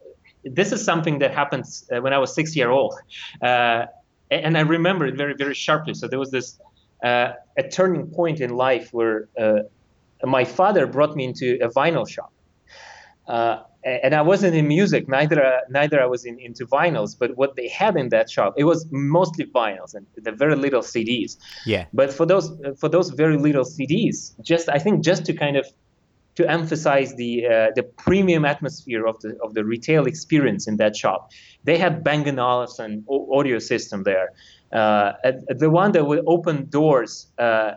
this 0.44 0.72
is 0.72 0.84
something 0.84 1.18
that 1.20 1.32
happened 1.32 1.64
uh, 1.90 2.00
when 2.00 2.12
I 2.12 2.18
was 2.18 2.34
six 2.34 2.54
year 2.54 2.70
old, 2.70 2.94
uh, 3.42 3.86
and 4.30 4.56
I 4.56 4.60
remember 4.60 5.06
it 5.06 5.16
very 5.16 5.34
very 5.34 5.54
sharply. 5.54 5.94
So 5.94 6.08
there 6.08 6.18
was 6.18 6.30
this 6.30 6.58
uh, 7.02 7.32
a 7.58 7.68
turning 7.68 8.06
point 8.06 8.40
in 8.40 8.50
life 8.50 8.92
where 8.92 9.28
uh, 9.38 9.60
my 10.22 10.44
father 10.44 10.86
brought 10.86 11.16
me 11.16 11.24
into 11.24 11.58
a 11.62 11.68
vinyl 11.68 12.08
shop. 12.08 12.32
And 13.84 14.14
I 14.14 14.22
wasn't 14.22 14.54
in 14.54 14.66
music, 14.66 15.08
neither 15.08 15.44
uh, 15.44 15.60
neither 15.68 16.00
I 16.02 16.06
was 16.06 16.24
in, 16.24 16.38
into 16.38 16.66
vinyls. 16.66 17.16
But 17.18 17.36
what 17.36 17.54
they 17.56 17.68
had 17.68 17.96
in 17.96 18.08
that 18.08 18.30
shop, 18.30 18.54
it 18.56 18.64
was 18.64 18.86
mostly 18.90 19.44
vinyls 19.44 19.94
and 19.94 20.06
the 20.16 20.32
very 20.32 20.56
little 20.56 20.80
CDs. 20.80 21.36
Yeah. 21.66 21.84
But 21.92 22.12
for 22.12 22.24
those 22.24 22.50
for 22.78 22.88
those 22.88 23.10
very 23.10 23.36
little 23.36 23.64
CDs, 23.64 24.32
just 24.42 24.68
I 24.70 24.78
think 24.78 25.04
just 25.04 25.26
to 25.26 25.34
kind 25.34 25.56
of 25.56 25.66
to 26.36 26.50
emphasize 26.50 27.14
the 27.14 27.46
uh, 27.46 27.70
the 27.74 27.82
premium 27.82 28.44
atmosphere 28.44 29.06
of 29.06 29.20
the 29.20 29.36
of 29.42 29.54
the 29.54 29.64
retail 29.64 30.06
experience 30.06 30.66
in 30.66 30.76
that 30.78 30.96
shop, 30.96 31.30
they 31.64 31.78
had 31.78 32.02
Bang 32.02 32.26
& 32.38 32.38
Olufsen 32.38 33.04
audio 33.08 33.58
system 33.58 34.02
there, 34.02 34.32
uh, 34.72 35.12
the 35.48 35.70
one 35.70 35.92
that 35.92 36.06
would 36.06 36.24
open 36.26 36.68
doors 36.68 37.28
uh, 37.38 37.72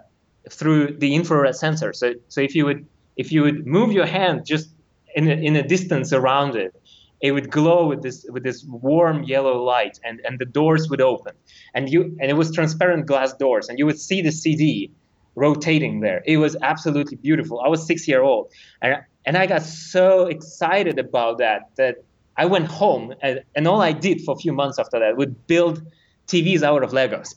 through 0.50 0.98
the 0.98 1.16
infrared 1.16 1.56
sensor. 1.56 1.94
So 1.94 2.14
so 2.30 2.42
if 2.42 2.56
you 2.56 2.66
would 2.66 2.86
if 3.16 3.32
you 3.32 3.42
would 3.44 3.68
move 3.68 3.92
your 3.92 4.06
hand 4.06 4.46
just 4.46 4.70
in 5.18 5.28
a, 5.28 5.34
in 5.34 5.56
a 5.56 5.68
distance 5.68 6.14
around 6.14 6.56
it, 6.56 6.74
it 7.22 7.32
would 7.32 7.50
glow 7.50 7.88
with 7.88 8.04
this 8.04 8.26
with 8.30 8.44
this 8.44 8.64
warm 8.66 9.24
yellow 9.24 9.64
light, 9.64 10.00
and, 10.04 10.22
and 10.24 10.38
the 10.38 10.46
doors 10.46 10.88
would 10.90 11.02
open, 11.02 11.34
and 11.74 11.90
you 11.90 12.16
and 12.22 12.30
it 12.30 12.36
was 12.36 12.52
transparent 12.52 13.08
glass 13.08 13.34
doors, 13.34 13.68
and 13.68 13.80
you 13.80 13.86
would 13.88 14.00
see 14.00 14.22
the 14.22 14.32
CD 14.32 14.92
rotating 15.34 16.02
there. 16.02 16.22
It 16.26 16.38
was 16.38 16.56
absolutely 16.62 17.18
beautiful. 17.18 17.60
I 17.60 17.68
was 17.68 17.86
six 17.86 18.08
year 18.08 18.22
old, 18.22 18.52
and 18.84 18.98
and 19.26 19.36
I 19.36 19.48
got 19.48 19.64
so 19.64 20.28
excited 20.28 21.00
about 21.00 21.40
that 21.40 21.62
that 21.78 21.96
I 22.38 22.46
went 22.46 22.68
home, 22.68 23.16
and, 23.24 23.44
and 23.56 23.68
all 23.68 23.82
I 23.82 23.94
did 23.94 24.22
for 24.22 24.36
a 24.36 24.38
few 24.38 24.54
months 24.54 24.78
after 24.78 25.00
that 25.00 25.18
would 25.18 25.48
build 25.48 25.82
TVs 26.28 26.62
out 26.62 26.84
of 26.84 26.92
Legos. 26.92 27.30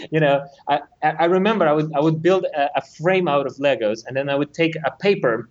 you 0.10 0.18
know, 0.18 0.44
I, 0.68 0.80
I 1.02 1.26
remember 1.26 1.68
I 1.68 1.72
would 1.72 1.92
I 1.94 2.00
would 2.00 2.20
build 2.20 2.44
a, 2.46 2.78
a 2.78 2.82
frame 2.82 3.28
out 3.28 3.46
of 3.46 3.54
Legos, 3.58 4.00
and 4.06 4.16
then 4.16 4.28
I 4.28 4.34
would 4.34 4.52
take 4.52 4.74
a 4.84 4.90
paper 4.90 5.48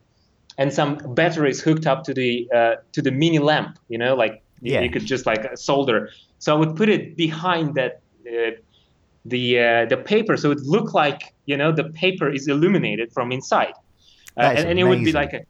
and 0.58 0.74
some 0.74 0.98
batteries 1.14 1.62
hooked 1.62 1.86
up 1.86 2.04
to 2.06 2.14
the 2.14 2.50
uh, 2.54 2.76
to 2.94 3.02
the 3.02 3.12
mini 3.12 3.40
lamp. 3.40 3.78
You 3.90 3.98
know, 3.98 4.16
like 4.16 4.42
yeah. 4.62 4.82
you, 4.82 4.90
could 4.90 5.06
just 5.06 5.26
like 5.26 5.58
solder. 5.58 6.10
So 6.40 6.56
I 6.56 6.60
would 6.60 6.76
put 6.76 6.90
it 6.90 7.16
behind 7.16 7.76
that 7.76 8.02
uh, 8.28 8.52
the 9.26 9.60
uh, 9.60 9.86
the 9.86 9.98
paper, 9.98 10.38
so 10.38 10.52
it 10.52 10.60
looked 10.60 10.94
like 10.94 11.34
you 11.46 11.58
know 11.58 11.72
the 11.72 11.86
paper 11.86 12.30
is 12.30 12.48
illuminated 12.48 13.12
from 13.12 13.32
inside, 13.32 13.74
uh, 14.38 14.42
and, 14.42 14.70
and, 14.70 14.80
it 14.80 14.84
would 14.84 15.04
be 15.04 15.12
like 15.12 15.34
a 15.34 15.42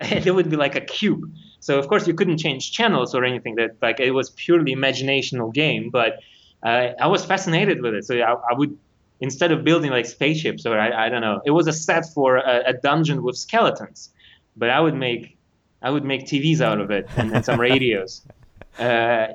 it 0.00 0.34
would 0.34 0.50
be 0.50 0.56
like 0.56 0.74
a 0.74 0.80
cube. 0.80 1.30
So 1.60 1.78
of 1.78 1.88
course 1.88 2.06
you 2.06 2.14
couldn't 2.14 2.38
change 2.38 2.72
channels 2.72 3.14
or 3.14 3.24
anything. 3.24 3.56
That 3.56 3.76
like 3.82 4.00
it 4.00 4.12
was 4.12 4.30
purely 4.30 4.74
imaginational 4.74 5.52
game, 5.52 5.90
but 5.90 6.20
uh, 6.62 6.92
I 7.00 7.06
was 7.08 7.24
fascinated 7.24 7.82
with 7.82 7.94
it. 7.94 8.04
So 8.04 8.16
I, 8.16 8.32
I 8.32 8.54
would 8.54 8.76
instead 9.20 9.50
of 9.50 9.64
building 9.64 9.90
like 9.90 10.06
spaceships 10.06 10.66
or 10.66 10.78
I, 10.78 11.06
I 11.06 11.08
don't 11.08 11.22
know, 11.22 11.40
it 11.46 11.50
was 11.50 11.66
a 11.66 11.72
set 11.72 12.04
for 12.12 12.36
a, 12.36 12.64
a 12.66 12.72
dungeon 12.74 13.22
with 13.22 13.36
skeletons 13.36 14.10
but 14.56 14.70
I 14.70 14.80
would 14.80 14.94
make 14.94 15.36
I 15.82 15.90
would 15.90 16.04
make 16.04 16.24
TVs 16.24 16.60
out 16.60 16.80
of 16.80 16.90
it 16.90 17.08
and, 17.16 17.32
and 17.32 17.44
some 17.44 17.60
radios. 17.60 18.22
Uh, 18.78 19.28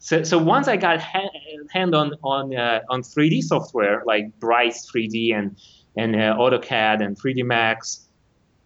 so, 0.00 0.22
so 0.22 0.36
once 0.36 0.68
I 0.68 0.76
got 0.76 1.00
ha- 1.00 1.30
hand 1.72 1.94
on 1.94 2.12
on 2.22 2.54
uh, 2.54 2.80
on 2.90 3.00
3D 3.00 3.42
software 3.42 4.02
like 4.04 4.38
Bryce 4.38 4.86
3D 4.90 5.34
and 5.34 5.56
and 5.96 6.14
uh, 6.14 6.36
AutoCAD 6.36 7.02
and 7.02 7.16
3D 7.16 7.42
Max, 7.42 8.06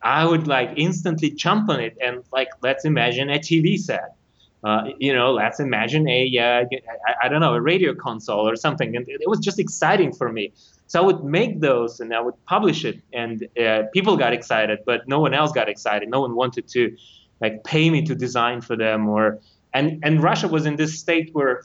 I 0.02 0.24
would 0.24 0.48
like 0.48 0.70
instantly 0.76 1.30
jump 1.30 1.68
on 1.68 1.78
it 1.78 1.96
and 2.02 2.24
like 2.32 2.48
let's 2.61 2.84
imagine 2.84 3.30
a 3.30 3.38
TV 3.38 3.78
set. 3.78 4.16
Uh, 4.64 4.88
you 4.98 5.14
know, 5.14 5.32
let's 5.32 5.61
imagine 5.61 6.09
a 6.09 6.38
uh, 6.38 6.64
I, 7.07 7.26
I 7.26 7.28
don't 7.28 7.40
know 7.40 7.54
a 7.54 7.61
radio 7.61 7.94
console 7.94 8.48
or 8.48 8.57
something, 8.57 8.96
and 8.96 9.07
it 9.09 9.28
was 9.28 9.38
just 9.38 9.61
exciting 9.61 10.12
for 10.12 10.32
me. 10.32 10.52
So 10.89 11.03
I 11.03 11.05
would 11.05 11.24
make 11.24 11.61
those 11.61 12.01
and 12.01 12.14
I 12.14 12.20
would 12.20 12.34
publish 12.47 12.84
it, 12.84 13.01
and 13.12 13.49
uh, 13.61 13.82
people 13.93 14.16
got 14.16 14.32
excited, 14.32 14.80
but 14.87 15.09
no 15.09 15.18
one 15.18 15.34
else 15.34 15.53
got 15.53 15.68
excited. 15.68 16.09
No 16.09 16.20
one 16.20 16.37
wanted 16.37 16.68
to 16.68 16.97
like 17.41 17.64
pay 17.64 17.91
me 17.91 18.03
to 18.03 18.14
design 18.14 18.61
for 18.61 18.76
them, 18.76 19.09
or 19.09 19.41
and 19.74 20.01
and 20.05 20.22
Russia 20.22 20.49
was 20.49 20.64
in 20.64 20.76
this 20.76 20.99
state 20.99 21.30
where 21.32 21.62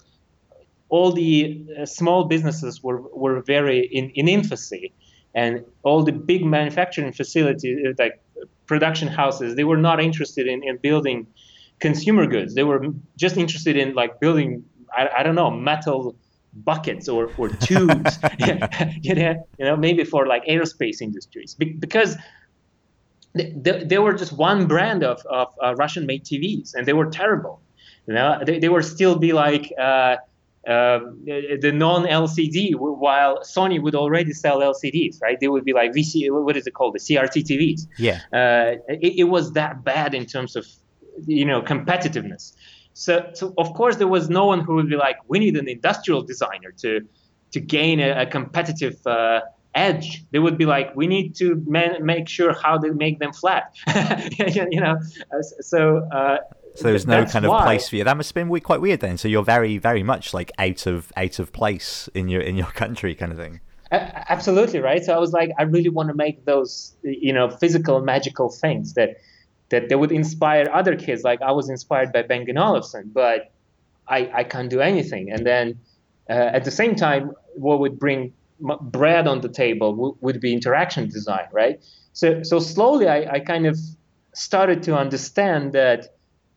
all 0.90 1.12
the 1.14 1.66
uh, 1.80 1.86
small 1.86 2.26
businesses 2.26 2.84
were 2.84 3.02
were 3.02 3.42
very 3.42 3.80
in, 3.86 4.10
in 4.12 4.28
infancy, 4.28 4.92
and 5.36 5.64
all 5.84 6.04
the 6.04 6.12
big 6.12 6.44
manufacturing 6.44 7.14
facilities 7.14 7.78
uh, 7.88 7.94
like 7.98 8.22
production 8.66 9.08
houses 9.08 9.56
they 9.56 9.64
were 9.64 9.78
not 9.78 10.02
interested 10.02 10.48
in, 10.48 10.64
in 10.64 10.78
building 10.78 11.28
consumer 11.80 12.26
goods. 12.26 12.56
They 12.56 12.64
were 12.64 12.86
just 13.18 13.38
interested 13.38 13.78
in 13.78 13.94
like 13.94 14.20
building 14.20 14.64
I, 14.96 15.10
I 15.20 15.24
don't 15.24 15.36
know 15.36 15.52
metal 15.52 16.16
buckets 16.54 17.08
or, 17.08 17.30
or 17.38 17.50
tubes, 17.50 18.20
you, 19.02 19.16
know, 19.16 19.48
you 19.58 19.66
know, 19.66 19.76
maybe 19.76 20.04
for 20.04 20.28
like 20.28 20.46
aerospace 20.46 21.02
industries, 21.02 21.56
Be- 21.56 21.74
because 21.74 22.18
they, 23.34 23.84
they, 23.86 23.98
were 23.98 24.14
just 24.14 24.34
one 24.34 24.68
brand 24.68 25.04
of, 25.04 25.22
of 25.30 25.48
uh, 25.64 25.76
Russian 25.76 26.06
made 26.06 26.26
TVs 26.26 26.74
and 26.74 26.86
they 26.86 26.94
were 26.94 27.10
terrible. 27.10 27.62
You 28.08 28.16
know, 28.16 28.40
they, 28.46 28.60
they 28.60 28.70
would 28.70 28.84
still 28.84 29.18
be 29.18 29.32
like 29.32 29.72
uh, 29.80 30.18
uh, 30.68 31.00
the 31.26 31.72
non 31.74 32.06
LCD, 32.06 32.76
while 32.76 33.40
Sony 33.40 33.82
would 33.82 33.96
already 33.96 34.34
sell 34.34 34.60
LCDs, 34.60 35.22
right? 35.22 35.40
They 35.40 35.48
would 35.48 35.64
be 35.64 35.74
like 35.74 35.92
VC, 35.92 36.30
what 36.30 36.58
is 36.58 36.68
it 36.68 36.74
called? 36.74 36.96
The 36.96 37.00
CRT 37.00 37.44
TVs. 37.44 37.88
Yeah. 37.98 38.20
Uh, 38.34 38.78
it, 38.88 39.20
it 39.20 39.24
was 39.26 39.54
that 39.54 39.84
bad 39.84 40.14
in 40.14 40.26
terms 40.26 40.56
of, 40.56 40.68
you 41.26 41.46
know, 41.46 41.62
competitiveness. 41.62 42.54
So, 42.94 43.30
so 43.34 43.54
of 43.58 43.74
course, 43.74 43.96
there 43.98 44.08
was 44.08 44.30
no 44.30 44.46
one 44.46 44.62
who 44.62 44.76
would 44.76 44.90
be 44.90 44.96
like, 44.96 45.18
we 45.28 45.40
need 45.40 45.56
an 45.58 45.68
industrial 45.68 46.22
designer 46.24 46.72
to 46.80 47.02
to 47.52 47.60
gain 47.60 48.00
a, 48.00 48.22
a 48.22 48.26
competitive 48.26 48.96
uh, 49.06 49.42
edge. 49.76 50.24
They 50.32 50.40
would 50.40 50.58
be 50.58 50.66
like, 50.66 50.96
we 50.96 51.08
need 51.08 51.36
to 51.36 51.62
man- 51.68 52.06
make 52.06 52.28
sure 52.30 52.54
how 52.54 52.78
they 52.78 52.90
make 52.90 53.20
them 53.20 53.34
flat. 53.34 53.76
you 54.72 54.80
know, 54.80 54.98
so. 55.60 56.08
Uh, 56.12 56.38
so 56.76 56.84
there's 56.84 57.06
no 57.06 57.26
kind 57.26 57.44
of 57.44 57.52
why. 57.52 57.64
place 57.64 57.90
for 57.90 57.98
you. 57.98 58.06
That 58.06 58.16
must 58.16 58.34
have 58.34 58.48
been 58.48 58.60
quite 58.62 58.80
weird 58.80 59.02
then. 59.02 59.18
So 59.18 59.28
you're 59.28 59.44
very, 59.44 59.78
very 59.78 60.04
much 60.04 60.34
like 60.34 60.54
out 60.58 60.88
of 60.88 61.12
out 61.18 61.38
of 61.40 61.52
place 61.52 62.08
in 62.14 62.30
your 62.30 62.42
in 62.42 62.56
your 62.56 62.68
country, 62.68 63.14
kind 63.14 63.34
of 63.34 63.38
thing. 63.38 63.60
Absolutely 63.92 64.80
right. 64.80 65.04
So 65.04 65.14
I 65.14 65.18
was 65.18 65.34
like, 65.34 65.52
I 65.60 65.64
really 65.64 65.90
want 65.90 66.08
to 66.08 66.16
make 66.16 66.46
those, 66.46 66.96
you 67.04 67.34
know, 67.34 67.50
physical, 67.50 68.00
magical 68.00 68.50
things 68.50 68.94
that 68.94 69.18
that 69.72 69.90
they 69.90 69.96
would 69.96 70.12
inspire 70.12 70.70
other 70.72 70.96
kids. 70.96 71.24
Like 71.24 71.42
I 71.42 71.52
was 71.52 71.70
inspired 71.70 72.14
by 72.14 72.22
Bang 72.22 72.46
& 72.58 72.58
Olufsen, 72.58 73.10
but 73.14 73.52
I, 74.08 74.30
I 74.34 74.44
can't 74.44 74.70
do 74.70 74.82
anything. 74.82 75.32
And 75.32 75.46
then 75.46 75.80
uh, 76.30 76.34
at 76.58 76.64
the 76.66 76.72
same 76.72 76.96
time, 76.96 77.32
what 77.56 77.80
would 77.80 77.98
bring 77.98 78.34
bread 78.82 79.28
on 79.28 79.42
the 79.42 79.50
table 79.50 80.18
would 80.22 80.40
be 80.40 80.54
interaction 80.54 81.10
design, 81.10 81.48
right? 81.52 81.82
So, 82.14 82.44
so 82.44 82.60
slowly 82.60 83.08
I, 83.08 83.20
I 83.36 83.40
kind 83.40 83.66
of 83.66 83.80
started 84.34 84.84
to 84.84 84.96
understand 84.96 85.74
that 85.74 86.16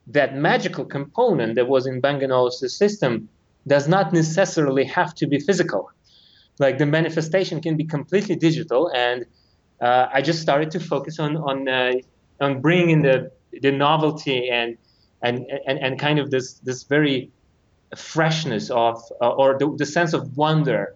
that 0.09 0.37
magical 0.37 0.85
component 0.85 1.55
that 1.55 1.69
was 1.69 1.87
in 1.87 2.01
Bang 2.01 2.23
& 2.31 2.31
Olufsen's 2.31 2.77
system 2.77 3.29
does 3.67 3.89
not 3.89 4.12
necessarily 4.12 4.85
have 4.85 5.15
to 5.15 5.27
be 5.27 5.39
physical. 5.39 5.91
Like 6.59 6.79
the 6.79 6.87
manifestation 6.87 7.61
can 7.61 7.77
be 7.77 7.85
completely 7.85 8.37
digital, 8.37 8.91
and 8.95 9.25
uh, 9.81 10.07
I 10.12 10.23
just 10.23 10.41
started 10.41 10.71
to 10.73 10.81
focus 10.81 11.19
on 11.19 11.37
on 11.37 11.69
uh, 11.69 11.95
on 12.41 12.61
bringing 12.61 13.03
the 13.03 13.30
the 13.62 13.72
novelty 13.72 14.51
and 14.51 14.76
and 15.22 15.47
and, 15.66 15.78
and 15.78 15.99
kind 15.99 16.18
of 16.18 16.30
this 16.30 16.55
this 16.61 16.85
very 16.85 17.30
freshness 17.97 18.70
of 18.70 19.01
uh, 19.20 19.30
or 19.30 19.59
the, 19.59 19.72
the, 19.76 19.87
sense 19.87 20.12
of 20.12 20.37
wonder 20.37 20.95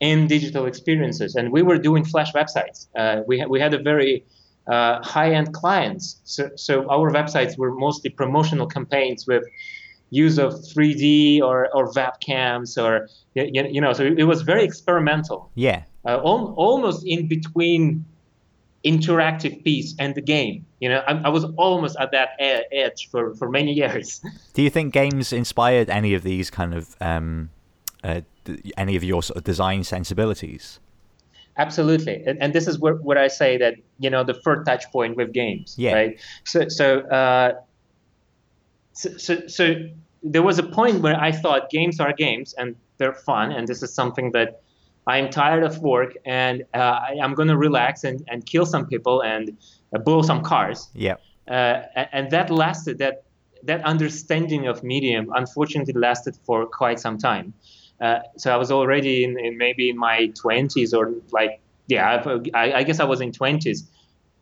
in 0.00 0.26
digital 0.26 0.66
experiences. 0.66 1.36
And 1.36 1.52
we 1.52 1.62
were 1.62 1.78
doing 1.78 2.04
flash 2.04 2.32
websites. 2.32 2.88
Uh, 2.96 3.22
we, 3.26 3.38
ha- 3.38 3.46
we 3.46 3.60
had 3.60 3.72
a 3.72 3.78
very 3.78 4.24
uh, 4.66 5.00
high-end 5.02 5.54
clients. 5.54 6.20
So, 6.24 6.50
so 6.56 6.90
our 6.90 7.10
websites 7.10 7.56
were 7.56 7.72
mostly 7.74 8.10
promotional 8.10 8.66
campaigns 8.66 9.26
with 9.26 9.44
use 10.10 10.38
of 10.38 10.54
3d 10.54 11.40
or, 11.40 11.74
or 11.74 11.90
webcams 11.92 12.82
or 12.82 13.08
you, 13.34 13.66
you 13.70 13.80
know 13.80 13.94
so 13.94 14.04
it, 14.04 14.24
was 14.24 14.42
very 14.42 14.62
experimental. 14.62 15.50
Yeah. 15.54 15.84
Uh, 16.04 16.18
al- 16.18 16.52
almost 16.56 17.06
in 17.06 17.28
between 17.28 18.04
interactive 18.84 19.62
piece 19.64 19.94
and 19.98 20.14
the 20.14 20.20
game. 20.20 20.66
You 20.80 20.88
know, 20.88 21.02
I, 21.06 21.12
I, 21.24 21.28
was 21.28 21.44
almost 21.56 21.96
at 22.00 22.10
that 22.10 22.30
edge 22.40 23.08
for, 23.10 23.34
for 23.36 23.48
many 23.48 23.72
years. 23.82 24.20
Do 24.54 24.62
you 24.62 24.70
think 24.70 24.92
games 24.92 25.32
inspired 25.32 25.88
any 25.88 26.14
of 26.14 26.22
these 26.22 26.50
kind 26.50 26.74
of 26.74 26.96
um, 27.00 27.50
uh, 28.04 28.22
any 28.76 28.96
of 28.96 29.04
your 29.04 29.22
sort 29.22 29.36
of 29.36 29.44
design 29.44 29.84
sensibilities. 29.84 30.80
Absolutely, 31.56 32.22
and, 32.26 32.40
and 32.42 32.54
this 32.54 32.66
is 32.66 32.78
where, 32.78 32.94
where 32.94 33.18
I 33.18 33.28
say 33.28 33.58
that 33.58 33.74
you 33.98 34.08
know 34.08 34.24
the 34.24 34.34
first 34.34 34.66
touch 34.66 34.90
point 34.90 35.16
with 35.16 35.32
games, 35.32 35.74
yeah. 35.78 35.92
right? 35.92 36.20
So 36.44 36.68
so, 36.68 37.00
uh, 37.00 37.60
so 38.92 39.16
so 39.18 39.46
so 39.46 39.74
there 40.22 40.42
was 40.42 40.58
a 40.58 40.62
point 40.62 41.02
where 41.02 41.18
I 41.20 41.30
thought 41.30 41.68
games 41.70 42.00
are 42.00 42.12
games 42.12 42.54
and 42.54 42.74
they're 42.96 43.14
fun, 43.14 43.52
and 43.52 43.68
this 43.68 43.82
is 43.82 43.92
something 43.92 44.32
that 44.32 44.61
I'm 45.06 45.30
tired 45.30 45.64
of 45.64 45.78
work 45.80 46.14
and 46.24 46.62
uh, 46.74 46.78
I, 46.78 47.14
am 47.20 47.34
going 47.34 47.48
to 47.48 47.56
relax 47.56 48.04
and, 48.04 48.22
and 48.28 48.46
kill 48.46 48.66
some 48.66 48.86
people 48.86 49.20
and 49.22 49.56
uh, 49.94 49.98
blow 49.98 50.22
some 50.22 50.42
cars. 50.42 50.88
Yeah. 50.94 51.16
Uh, 51.48 51.82
and 52.12 52.30
that 52.30 52.50
lasted. 52.50 52.98
That 52.98 53.24
that 53.64 53.84
understanding 53.84 54.66
of 54.66 54.82
medium 54.82 55.30
unfortunately 55.34 55.94
lasted 55.94 56.36
for 56.44 56.66
quite 56.66 56.98
some 56.98 57.18
time. 57.18 57.54
Uh, 58.00 58.18
so 58.36 58.52
I 58.52 58.56
was 58.56 58.72
already 58.72 59.22
in, 59.22 59.38
in, 59.38 59.56
maybe 59.56 59.88
in 59.88 59.96
my 59.96 60.32
20s 60.42 60.92
or 60.92 61.14
like 61.30 61.60
yeah 61.86 62.24
I, 62.54 62.72
I 62.72 62.82
guess 62.82 62.98
I 62.98 63.04
was 63.04 63.20
in 63.20 63.30
20s. 63.30 63.82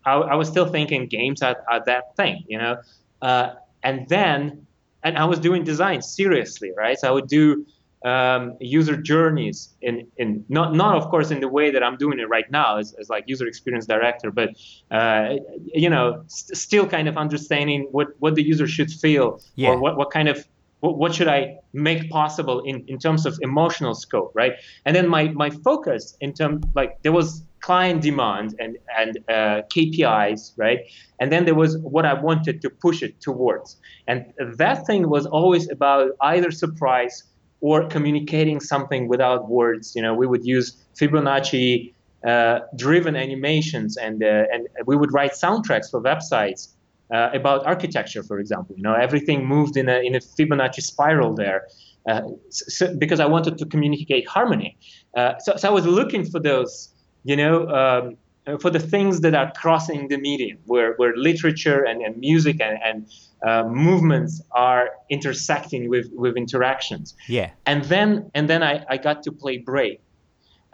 I, 0.04 0.14
I, 0.14 0.34
was 0.34 0.48
still 0.48 0.64
thinking 0.66 1.06
games 1.06 1.42
are, 1.42 1.56
are 1.70 1.84
that 1.84 2.16
thing, 2.16 2.44
you 2.48 2.56
know. 2.56 2.78
Uh, 3.20 3.54
and 3.82 4.08
then 4.08 4.66
and 5.02 5.18
I 5.18 5.24
was 5.24 5.38
doing 5.38 5.64
design 5.64 6.00
seriously, 6.02 6.72
right? 6.76 6.98
So 6.98 7.08
I 7.08 7.10
would 7.10 7.28
do 7.28 7.66
um, 8.04 8.56
user 8.60 8.96
journeys 8.96 9.74
in, 9.82 10.06
in 10.16 10.44
not 10.48 10.74
not 10.74 10.96
of 10.96 11.10
course 11.10 11.30
in 11.30 11.40
the 11.40 11.48
way 11.48 11.70
that 11.70 11.82
I'm 11.82 11.96
doing 11.96 12.18
it 12.18 12.28
right 12.28 12.50
now 12.50 12.78
as, 12.78 12.94
as 12.94 13.08
like 13.08 13.24
user 13.26 13.46
experience 13.46 13.86
director, 13.86 14.30
but 14.30 14.50
uh, 14.90 15.36
you 15.74 15.90
know 15.90 16.24
st- 16.26 16.56
still 16.56 16.86
kind 16.86 17.08
of 17.08 17.16
understanding 17.16 17.88
what, 17.92 18.08
what 18.18 18.34
the 18.34 18.42
user 18.42 18.66
should 18.66 18.90
feel 18.90 19.40
yeah. 19.54 19.68
or 19.68 19.78
what, 19.78 19.96
what 19.96 20.10
kind 20.10 20.28
of 20.28 20.46
what, 20.80 20.98
what 20.98 21.14
should 21.14 21.28
I 21.28 21.58
make 21.72 22.10
possible 22.10 22.60
in, 22.60 22.84
in 22.88 22.98
terms 22.98 23.26
of 23.26 23.38
emotional 23.42 23.94
scope, 23.94 24.32
right? 24.34 24.54
And 24.84 24.96
then 24.96 25.08
my, 25.08 25.28
my 25.28 25.50
focus 25.50 26.16
in 26.20 26.32
terms 26.32 26.64
like 26.74 27.02
there 27.02 27.12
was 27.12 27.44
client 27.60 28.00
demand 28.00 28.54
and 28.58 28.78
and 28.98 29.18
uh, 29.28 29.62
KPIs, 29.74 30.52
right? 30.56 30.80
And 31.20 31.30
then 31.30 31.44
there 31.44 31.54
was 31.54 31.76
what 31.78 32.06
I 32.06 32.14
wanted 32.14 32.62
to 32.62 32.70
push 32.70 33.02
it 33.02 33.20
towards, 33.20 33.76
and 34.08 34.32
that 34.56 34.86
thing 34.86 35.10
was 35.10 35.26
always 35.26 35.70
about 35.70 36.12
either 36.22 36.50
surprise 36.50 37.24
or 37.60 37.86
communicating 37.88 38.60
something 38.60 39.08
without 39.08 39.48
words. 39.48 39.94
You 39.94 40.02
know, 40.02 40.14
we 40.14 40.26
would 40.26 40.44
use 40.44 40.84
Fibonacci 40.98 41.92
uh, 42.26 42.60
driven 42.76 43.16
animations 43.16 43.96
and 43.96 44.22
uh, 44.22 44.44
and 44.52 44.68
we 44.86 44.96
would 44.96 45.12
write 45.12 45.32
soundtracks 45.32 45.90
for 45.90 46.00
websites 46.02 46.68
uh, 47.12 47.30
about 47.32 47.64
architecture, 47.66 48.22
for 48.22 48.38
example. 48.38 48.74
You 48.76 48.82
know, 48.82 48.94
everything 48.94 49.46
moved 49.46 49.76
in 49.76 49.88
a 49.88 50.00
in 50.00 50.14
a 50.14 50.20
Fibonacci 50.20 50.82
spiral 50.82 51.34
there. 51.34 51.66
Uh, 52.08 52.22
so, 52.48 52.94
because 52.96 53.20
I 53.20 53.26
wanted 53.26 53.58
to 53.58 53.66
communicate 53.66 54.26
harmony, 54.26 54.76
uh, 55.16 55.34
so, 55.38 55.56
so 55.56 55.68
I 55.68 55.70
was 55.70 55.86
looking 55.86 56.24
for 56.24 56.40
those, 56.40 56.94
you 57.24 57.36
know, 57.36 57.68
um, 57.68 58.16
for 58.58 58.70
the 58.70 58.78
things 58.78 59.20
that 59.20 59.34
are 59.34 59.52
crossing 59.52 60.08
the 60.08 60.16
medium, 60.16 60.58
where, 60.66 60.94
where 60.94 61.14
literature 61.16 61.84
and, 61.84 62.02
and 62.02 62.16
music 62.16 62.60
and, 62.60 62.78
and 62.82 63.06
uh, 63.46 63.68
movements 63.68 64.42
are 64.52 64.90
intersecting 65.08 65.88
with, 65.88 66.10
with 66.12 66.36
interactions. 66.36 67.14
Yeah. 67.28 67.50
And 67.66 67.84
then 67.84 68.30
and 68.34 68.48
then 68.48 68.62
I, 68.62 68.84
I 68.88 68.96
got 68.96 69.22
to 69.24 69.32
play 69.32 69.58
Braid. 69.58 70.00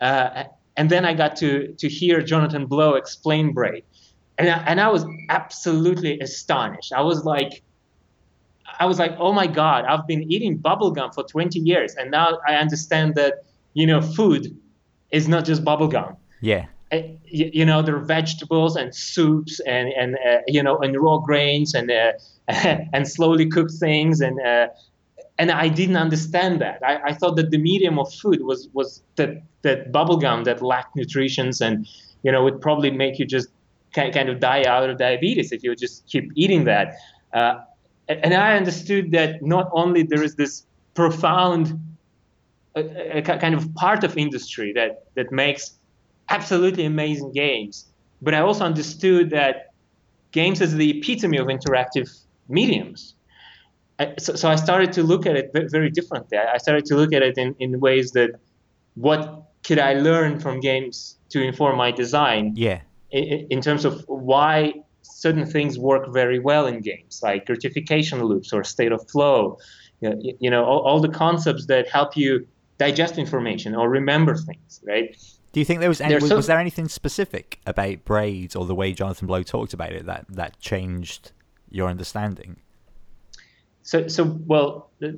Uh, 0.00 0.44
and 0.76 0.90
then 0.90 1.04
I 1.04 1.14
got 1.14 1.36
to 1.36 1.72
to 1.74 1.88
hear 1.88 2.22
Jonathan 2.22 2.66
Blow 2.66 2.94
explain 2.94 3.52
Braid. 3.52 3.84
And 4.38 4.48
I, 4.48 4.58
and 4.66 4.80
I 4.80 4.88
was 4.88 5.04
absolutely 5.28 6.18
astonished. 6.20 6.92
I 6.92 7.02
was 7.02 7.24
like 7.24 7.62
I 8.78 8.86
was 8.86 8.98
like, 8.98 9.16
"Oh 9.18 9.32
my 9.32 9.46
god, 9.46 9.84
I've 9.84 10.06
been 10.06 10.30
eating 10.30 10.58
bubblegum 10.58 11.14
for 11.14 11.24
20 11.24 11.58
years 11.60 11.94
and 11.94 12.10
now 12.10 12.38
I 12.46 12.56
understand 12.56 13.14
that, 13.14 13.44
you 13.74 13.86
know, 13.86 14.00
food 14.00 14.56
is 15.10 15.28
not 15.28 15.44
just 15.44 15.64
bubblegum." 15.64 16.16
Yeah. 16.40 16.66
Uh, 16.92 16.98
you, 17.24 17.64
know, 17.64 17.82
there 17.82 17.96
are 17.96 18.04
vegetables 18.04 18.76
and 18.76 18.94
soups 18.94 19.58
and 19.60 19.88
and 19.88 20.16
uh, 20.16 20.38
you 20.46 20.62
know, 20.62 20.78
and 20.78 20.96
raw 21.00 21.18
grains 21.18 21.74
and 21.74 21.90
uh, 21.90 22.12
and 22.48 23.08
slowly 23.08 23.46
cooked 23.46 23.72
things 23.72 24.20
and 24.20 24.40
uh, 24.40 24.68
and 25.38 25.50
I 25.50 25.68
didn't 25.68 25.96
understand 25.96 26.60
that. 26.60 26.80
I, 26.84 27.10
I, 27.10 27.12
thought 27.12 27.36
that 27.36 27.50
the 27.50 27.58
medium 27.58 27.98
of 27.98 28.12
food 28.14 28.42
was 28.42 28.68
was 28.72 29.02
that 29.16 29.42
that 29.62 29.92
bubblegum 29.92 30.44
that 30.44 30.62
lacked 30.62 30.96
nutritions 30.96 31.60
and 31.60 31.86
you 32.22 32.32
know 32.32 32.42
would 32.44 32.60
probably 32.60 32.90
make 32.90 33.18
you 33.18 33.26
just 33.26 33.48
kind 33.92 34.28
of 34.28 34.40
die 34.40 34.62
out 34.64 34.88
of 34.88 34.98
diabetes 34.98 35.52
if 35.52 35.62
you 35.62 35.74
just 35.74 36.06
keep 36.06 36.30
eating 36.34 36.64
that. 36.64 36.94
Uh, 37.32 37.60
and 38.08 38.34
I 38.34 38.56
understood 38.56 39.10
that 39.12 39.42
not 39.42 39.68
only 39.72 40.02
there 40.02 40.22
is 40.22 40.36
this 40.36 40.64
profound 40.94 41.78
a, 42.76 43.18
a 43.18 43.22
kind 43.22 43.54
of 43.54 43.74
part 43.74 44.04
of 44.04 44.16
industry 44.16 44.72
that 44.74 45.06
that 45.14 45.32
makes 45.32 45.78
absolutely 46.28 46.84
amazing 46.84 47.32
games, 47.32 47.86
but 48.22 48.34
I 48.34 48.40
also 48.40 48.64
understood 48.64 49.30
that 49.30 49.72
games 50.32 50.60
is 50.60 50.74
the 50.74 50.98
epitome 50.98 51.38
of 51.38 51.46
interactive 51.46 52.08
mediums. 52.48 53.14
I, 53.98 54.14
so, 54.18 54.34
so, 54.34 54.48
I 54.50 54.56
started 54.56 54.92
to 54.92 55.02
look 55.02 55.24
at 55.24 55.36
it 55.36 55.50
very 55.54 55.90
differently. 55.90 56.36
I 56.36 56.58
started 56.58 56.84
to 56.86 56.96
look 56.96 57.14
at 57.14 57.22
it 57.22 57.38
in, 57.38 57.54
in 57.58 57.80
ways 57.80 58.12
that 58.12 58.30
what 58.94 59.44
could 59.64 59.78
I 59.78 59.94
learn 59.94 60.38
from 60.38 60.60
games 60.60 61.16
to 61.30 61.42
inform 61.42 61.78
my 61.78 61.92
design? 61.92 62.52
Yeah. 62.56 62.80
In, 63.10 63.46
in 63.50 63.60
terms 63.62 63.86
of 63.86 64.04
why 64.06 64.74
certain 65.02 65.46
things 65.46 65.78
work 65.78 66.12
very 66.12 66.38
well 66.38 66.66
in 66.66 66.80
games, 66.80 67.20
like 67.22 67.46
gratification 67.46 68.22
loops 68.22 68.52
or 68.52 68.64
state 68.64 68.92
of 68.92 69.08
flow. 69.08 69.58
You 70.00 70.10
know, 70.10 70.16
you 70.40 70.50
know 70.50 70.64
all, 70.64 70.80
all 70.80 71.00
the 71.00 71.08
concepts 71.08 71.66
that 71.66 71.88
help 71.88 72.16
you 72.16 72.46
digest 72.78 73.16
information 73.16 73.74
or 73.74 73.88
remember 73.88 74.36
things, 74.36 74.80
right? 74.86 75.16
Do 75.56 75.60
you 75.60 75.64
think 75.64 75.80
there 75.80 75.88
was 75.88 76.02
any, 76.02 76.16
was, 76.16 76.30
was, 76.30 76.46
there 76.48 76.60
anything 76.60 76.86
specific 76.86 77.60
about 77.66 78.04
Braid 78.04 78.54
or 78.54 78.66
the 78.66 78.74
way 78.74 78.92
Jonathan 78.92 79.26
Blow 79.26 79.42
talked 79.42 79.72
about 79.72 79.92
it 79.92 80.04
that 80.04 80.26
that 80.28 80.60
changed 80.60 81.32
your 81.70 81.88
understanding? 81.88 82.56
So, 83.82 84.06
so 84.06 84.38
well, 84.46 84.90
uh, 85.02 85.12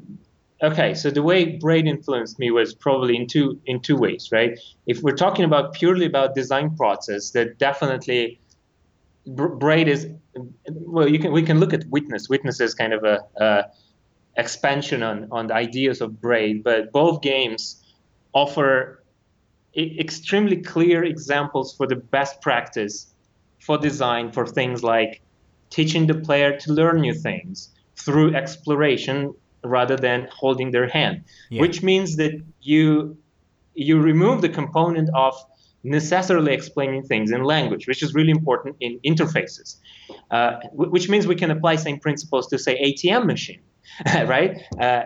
okay. 0.62 0.94
So 0.94 1.10
the 1.10 1.24
way 1.24 1.56
Braid 1.56 1.88
influenced 1.88 2.38
me 2.38 2.52
was 2.52 2.72
probably 2.72 3.16
in 3.16 3.26
two 3.26 3.60
in 3.66 3.80
two 3.80 3.96
ways, 3.96 4.28
right? 4.30 4.56
If 4.86 5.02
we're 5.02 5.16
talking 5.16 5.44
about 5.44 5.72
purely 5.72 6.06
about 6.06 6.36
design 6.36 6.76
process, 6.76 7.30
that 7.30 7.58
definitely 7.58 8.38
Braid 9.26 9.88
is 9.88 10.06
well. 10.66 11.08
You 11.08 11.18
can 11.18 11.32
we 11.32 11.42
can 11.42 11.58
look 11.58 11.72
at 11.72 11.84
Witness. 11.88 12.28
Witness 12.28 12.60
is 12.60 12.74
kind 12.74 12.92
of 12.92 13.02
a, 13.02 13.24
a 13.38 13.64
expansion 14.36 15.02
on 15.02 15.26
on 15.32 15.48
the 15.48 15.54
ideas 15.54 16.00
of 16.00 16.20
Braid, 16.20 16.62
but 16.62 16.92
both 16.92 17.22
games 17.22 17.82
offer 18.34 18.98
extremely 19.78 20.56
clear 20.56 21.04
examples 21.04 21.76
for 21.76 21.86
the 21.86 21.96
best 21.96 22.40
practice 22.40 23.14
for 23.60 23.78
design 23.78 24.32
for 24.32 24.46
things 24.46 24.82
like 24.82 25.20
teaching 25.70 26.06
the 26.06 26.14
player 26.14 26.56
to 26.58 26.72
learn 26.72 27.00
new 27.00 27.14
things 27.14 27.70
through 27.96 28.34
exploration 28.34 29.34
rather 29.64 29.96
than 29.96 30.28
holding 30.32 30.70
their 30.70 30.88
hand 30.88 31.22
yeah. 31.50 31.60
which 31.60 31.82
means 31.82 32.16
that 32.16 32.32
you 32.60 33.16
you 33.74 34.00
remove 34.00 34.40
the 34.40 34.48
component 34.48 35.08
of 35.14 35.34
necessarily 35.84 36.52
explaining 36.52 37.02
things 37.02 37.30
in 37.30 37.42
language 37.42 37.86
which 37.86 38.02
is 38.02 38.14
really 38.14 38.30
important 38.30 38.76
in 38.80 38.98
interfaces 39.04 39.76
uh, 40.30 40.52
which 40.72 41.08
means 41.08 41.26
we 41.26 41.34
can 41.34 41.50
apply 41.50 41.76
same 41.76 41.98
principles 41.98 42.46
to 42.48 42.58
say 42.58 42.74
atm 42.82 43.26
machine 43.26 43.60
right? 44.26 44.62
Uh, 44.80 45.04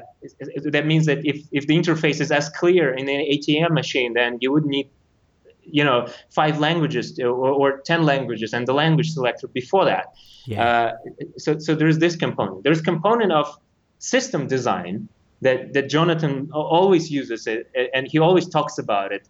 that 0.65 0.87
means 0.87 1.07
that 1.07 1.25
if, 1.25 1.45
if 1.53 1.67
the 1.67 1.77
interface 1.77 2.21
is 2.21 2.31
as 2.31 2.49
clear 2.51 2.93
in 2.93 3.09
an 3.09 3.27
atm 3.33 3.71
machine 3.71 4.13
then 4.15 4.39
you 4.41 4.53
would 4.53 4.65
need 4.65 4.89
you 5.65 5.85
know 5.85 6.09
five 6.31 6.59
languages 6.59 7.19
or, 7.19 7.29
or 7.31 7.81
10 7.81 8.05
languages 8.05 8.53
and 8.53 8.67
the 8.67 8.75
language 8.75 9.11
selector 9.13 9.49
before 9.49 9.85
that. 9.85 10.07
Yeah. 10.47 10.65
Uh, 10.65 10.93
so 11.39 11.59
so 11.59 11.75
there's 11.75 11.99
this 11.99 12.17
component. 12.17 12.65
There's 12.65 12.81
component 12.81 13.33
of 13.33 13.47
system 13.99 14.49
design 14.49 15.09
that 15.41 15.73
that 15.75 15.89
jonathan 15.89 16.51
always 16.53 17.11
uses 17.11 17.47
it 17.47 17.71
and 17.95 18.09
he 18.11 18.19
always 18.19 18.49
talks 18.49 18.79
about 18.79 19.13
it. 19.13 19.29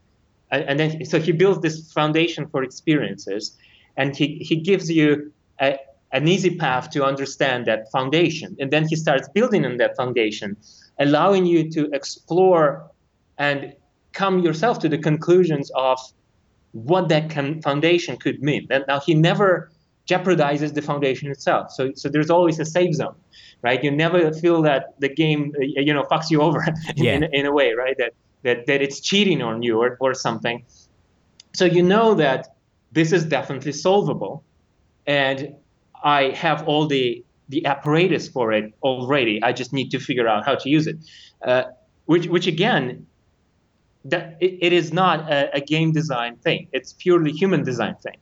And 0.51 0.79
then 0.79 1.05
so 1.05 1.19
he 1.19 1.33
builds 1.33 1.61
this 1.61 1.93
foundation 1.93 2.47
for 2.49 2.63
experiences 2.63 3.57
and 3.97 4.17
he, 4.17 4.39
he 4.39 4.57
gives 4.57 4.91
you 4.91 5.33
a, 5.61 5.79
an 6.13 6.29
easy 6.29 6.57
path 6.57 6.91
to 6.91 7.05
understand 7.05 7.67
that 7.67 7.91
foundation 7.91 8.57
and 8.59 8.71
then 8.71 8.87
he 8.87 8.97
starts 8.97 9.29
building 9.31 9.65
on 9.65 9.77
that 9.79 9.97
foundation 9.97 10.57
allowing 10.99 11.47
you 11.47 11.71
to 11.71 11.91
explore 11.93 12.91
and 13.39 13.75
come 14.13 14.41
yourself 14.41 14.79
to 14.81 14.89
the 14.89 14.99
conclusions 14.99 15.71
of 15.75 15.99
what 16.73 17.09
that 17.09 17.31
can, 17.31 17.61
foundation 17.63 18.17
could 18.17 18.43
mean. 18.43 18.67
And 18.71 18.85
now 18.89 19.01
he 19.01 19.15
never 19.15 19.71
jeopardizes 20.09 20.75
the 20.75 20.83
foundation 20.83 21.31
itself. 21.31 21.71
So, 21.71 21.93
so 21.95 22.09
there's 22.09 22.31
always 22.31 22.59
a 22.59 22.65
safe 22.65 22.95
zone, 22.95 23.15
right? 23.63 23.83
You 23.83 23.91
never 23.91 24.33
feel 24.33 24.63
that 24.63 24.95
the 24.99 25.09
game, 25.09 25.55
you 25.59 25.93
know, 25.95 26.05
fucks 26.05 26.31
you 26.31 26.43
over 26.43 26.63
in, 26.97 27.05
yeah. 27.05 27.15
in, 27.15 27.25
in, 27.33 27.47
a 27.47 27.53
way, 27.53 27.73
right? 27.73 27.97
That, 27.99 28.13
that, 28.43 28.67
that 28.67 28.83
it's 28.83 29.01
cheating 29.01 29.43
on 29.43 29.63
you 29.63 29.81
or, 29.81 29.97
or 30.01 30.15
something. 30.15 30.65
So 31.55 31.65
you 31.65 31.83
know 31.83 32.15
that 32.15 32.57
this 32.91 33.13
is 33.13 33.25
definitely 33.25 33.73
solvable. 33.73 34.45
And 35.07 35.55
I 36.03 36.31
have 36.31 36.67
all 36.67 36.87
the, 36.87 37.25
the 37.49 37.65
apparatus 37.67 38.29
for 38.29 38.53
it 38.53 38.73
already. 38.83 39.43
I 39.43 39.53
just 39.53 39.73
need 39.73 39.91
to 39.91 39.99
figure 39.99 40.29
out 40.29 40.45
how 40.45 40.55
to 40.55 40.69
use 40.69 40.87
it. 40.87 40.97
Uh, 41.45 41.65
which, 42.07 42.27
which 42.27 42.47
again 42.47 43.07
that 44.05 44.37
it, 44.41 44.59
it 44.61 44.73
is 44.73 44.93
not 44.93 45.31
a, 45.31 45.55
a, 45.55 45.61
game 45.61 45.93
design 45.93 46.37
thing. 46.37 46.67
It's 46.73 46.93
purely 46.93 47.31
human 47.31 47.63
design 47.63 47.95
thing, 47.97 48.17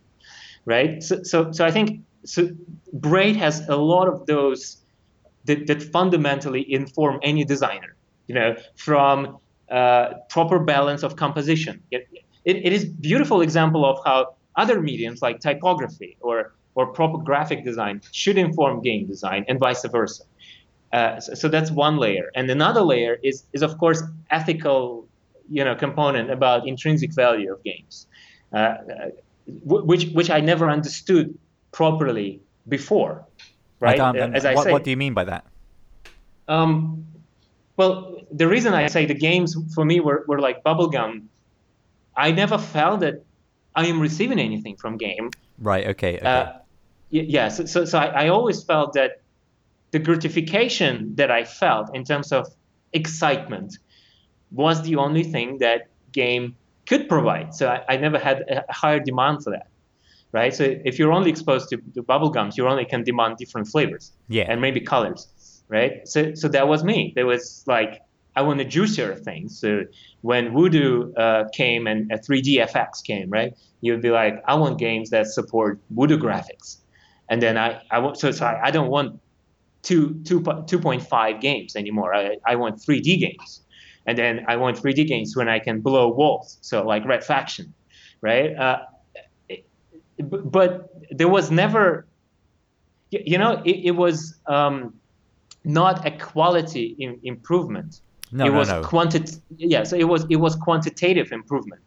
right? 0.67 1.03
So, 1.03 1.23
so, 1.23 1.53
so 1.53 1.65
I 1.65 1.71
think 1.71 2.03
so. 2.25 2.51
Braid 2.93 3.37
has 3.37 3.67
a 3.69 3.77
lot 3.77 4.09
of 4.09 4.27
those 4.27 4.79
that, 5.47 5.67
that 5.69 5.83
fundamentally 5.83 6.71
inform 6.71 7.19
any 7.23 7.45
designer. 7.45 7.97
You 8.27 8.35
know, 8.35 8.57
from 8.77 9.39
uh, 9.71 10.15
proper 10.29 10.59
balance 10.59 11.03
of 11.03 11.17
composition. 11.17 11.83
It, 11.91 12.09
it, 12.45 12.57
it 12.67 12.73
is 12.73 12.85
beautiful 12.85 13.41
example 13.41 13.85
of 13.85 13.99
how 14.05 14.35
other 14.57 14.81
mediums 14.81 15.23
like 15.23 15.41
typography 15.41 16.17
or 16.21 16.55
or 16.75 16.87
proper 16.87 17.19
graphic 17.19 17.65
design 17.65 18.01
should 18.13 18.39
inform 18.39 18.83
game 18.83 19.07
design 19.07 19.45
and 19.49 19.59
vice 19.59 19.85
versa. 19.87 20.25
Uh, 20.93 21.21
so, 21.21 21.35
so, 21.35 21.49
that's 21.49 21.71
one 21.71 21.99
layer, 21.99 22.31
and 22.35 22.51
another 22.51 22.83
layer 22.83 23.17
is 23.23 23.45
is 23.53 23.63
of 23.63 23.79
course 23.79 24.03
ethical, 24.31 25.07
you 25.49 25.65
know, 25.65 25.75
component 25.75 26.31
about 26.31 26.67
intrinsic 26.67 27.13
value 27.15 27.53
of 27.53 27.63
games, 27.63 28.09
uh, 28.53 28.57
uh 28.57 28.77
which 29.65 30.07
which 30.09 30.31
I 30.31 30.41
never 30.41 30.69
understood 30.69 31.39
properly 31.71 32.41
before, 32.69 33.25
right? 33.79 34.01
I 34.01 34.29
As 34.35 34.45
I 34.45 34.55
what, 34.55 34.65
say, 34.65 34.73
what 34.73 34.83
do 34.83 34.91
you 34.91 34.97
mean 34.97 35.15
by 35.15 35.25
that? 35.25 35.45
Um, 36.49 37.07
well, 37.77 38.17
the 38.33 38.47
reason 38.47 38.75
I 38.75 38.89
say 38.89 39.07
the 39.07 39.15
games 39.15 39.57
for 39.75 39.85
me 39.85 40.01
were, 40.01 40.25
were 40.27 40.41
like 40.41 40.63
bubblegum, 40.65 41.27
I 42.17 42.33
never 42.33 42.59
felt 42.59 43.01
that 43.01 43.25
I 43.75 43.87
am 43.87 44.01
receiving 44.01 44.39
anything 44.39 44.77
from 44.77 44.97
game. 44.97 45.31
Right. 45.59 45.87
Okay. 45.89 46.19
okay. 46.19 46.27
Uh, 46.27 46.53
yeah. 47.11 47.49
So, 47.49 47.65
so, 47.65 47.85
so 47.85 47.99
I, 47.99 48.25
I, 48.25 48.29
always 48.29 48.63
felt 48.63 48.95
that 48.95 49.23
the 49.91 49.99
gratification 49.99 51.15
that 51.17 51.31
I 51.31 51.45
felt 51.45 51.95
in 51.95 52.05
terms 52.05 52.33
of 52.33 52.47
excitement 52.93 53.79
was 54.51 54.83
the 54.83 54.97
only 54.97 55.23
thing 55.23 55.59
that 55.59 55.89
game 56.13 56.57
could 56.87 57.09
provide. 57.09 57.55
So 57.55 57.69
I, 57.69 57.95
I 57.95 57.97
never 57.97 58.19
had 58.19 58.45
a 58.49 58.73
higher 58.73 59.01
demand 59.01 59.45
for 59.45 59.51
that. 59.51 59.69
Right. 60.33 60.55
So 60.55 60.65
if 60.85 60.99
you're 60.99 61.13
only 61.13 61.31
exposed 61.31 61.69
to, 61.71 61.77
to 61.95 62.03
bubblegums, 62.05 62.57
you 62.57 62.69
only 62.69 62.85
can 62.85 63.03
demand 63.03 63.37
different 63.37 63.67
flavors. 63.67 64.13
Yeah. 64.29 64.45
And 64.49 64.61
maybe 64.61 64.81
colors. 64.81 65.27
Right. 65.69 66.07
So, 66.07 66.35
so 66.35 66.49
that 66.49 66.69
was 66.69 66.85
me. 66.85 67.13
There 67.17 67.27
was 67.27 67.65
like 67.67 68.01
I 68.37 68.43
want 68.43 68.61
a 68.61 68.65
juicier 68.65 69.15
thing. 69.17 69.49
So 69.49 69.85
when 70.23 70.53
Voodoo 70.53 71.13
uh, 71.15 71.49
came 71.53 71.87
and 71.87 72.11
a 72.13 72.19
3dfx 72.19 73.05
came, 73.05 73.31
right, 73.31 73.55
you'd 73.81 74.03
be 74.03 74.11
like, 74.11 74.43
I 74.47 74.55
want 74.55 74.79
games 74.79 75.11
that 75.11 75.27
support 75.27 75.81
Voodoo 75.91 76.19
graphics, 76.19 76.79
and 77.31 77.41
then 77.41 77.57
I, 77.57 77.81
I 77.91 77.99
want 78.01 78.19
so, 78.19 78.31
so 78.31 78.45
I, 78.45 78.67
I 78.67 78.71
don't 78.71 78.91
want 78.91 79.19
two, 79.83 80.21
two, 80.25 80.41
2.5 80.41 81.41
games 81.41 81.75
anymore. 81.75 82.15
I, 82.15 82.37
I 82.47 82.57
want 82.57 82.77
3D 82.81 83.19
games, 83.19 83.63
and 84.07 84.19
then 84.19 84.45
I 84.49 84.57
want 84.57 84.77
3D 84.77 85.07
games 85.07 85.35
when 85.35 85.49
I 85.49 85.59
can 85.59 85.81
blow 85.81 86.09
walls. 86.09 86.59
So 86.61 86.85
like 86.85 87.07
Red 87.07 87.25
Faction, 87.25 87.73
right? 88.21 88.55
Uh, 88.55 88.81
but 90.19 90.93
there 91.11 91.29
was 91.29 91.51
never, 91.51 92.07
you 93.11 93.39
know, 93.39 93.63
it, 93.65 93.87
it 93.87 93.91
was 93.93 94.35
um, 94.47 94.93
not 95.65 96.07
a 96.07 96.11
quality 96.11 96.95
in, 96.99 97.19
improvement 97.23 98.01
no, 98.33 98.47
it 98.47 98.51
no, 98.51 98.59
was 98.59 98.69
no. 98.69 99.37
yeah, 99.57 99.83
so 99.83 99.97
it 99.97 100.09
was 100.09 100.25
it 100.31 100.37
was 100.37 100.55
quantitative 100.55 101.33
improvement. 101.33 101.83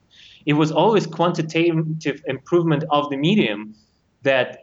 It 0.45 0.53
was 0.53 0.71
always 0.71 1.07
quantitative 1.07 2.21
improvement 2.27 2.83
of 2.89 3.09
the 3.09 3.17
medium 3.17 3.75
that 4.23 4.62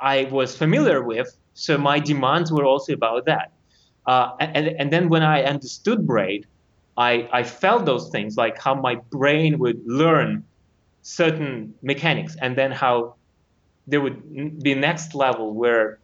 I 0.00 0.24
was 0.24 0.56
familiar 0.56 1.02
with. 1.02 1.36
So 1.54 1.78
my 1.78 1.98
demands 1.98 2.50
were 2.52 2.64
also 2.64 2.92
about 2.92 3.26
that. 3.26 3.52
Uh, 4.06 4.32
and, 4.40 4.68
and 4.68 4.92
then 4.92 5.08
when 5.08 5.22
I 5.22 5.44
understood 5.44 6.06
braid, 6.06 6.46
I, 6.96 7.28
I 7.32 7.42
felt 7.42 7.86
those 7.86 8.10
things 8.10 8.36
like 8.36 8.60
how 8.60 8.74
my 8.74 8.96
brain 9.10 9.58
would 9.58 9.80
learn 9.86 10.44
certain 11.02 11.74
mechanics 11.82 12.36
and 12.40 12.56
then 12.56 12.70
how 12.70 13.14
there 13.86 14.00
would 14.00 14.62
be 14.62 14.74
next 14.74 15.14
level 15.14 15.52
where 15.54 15.98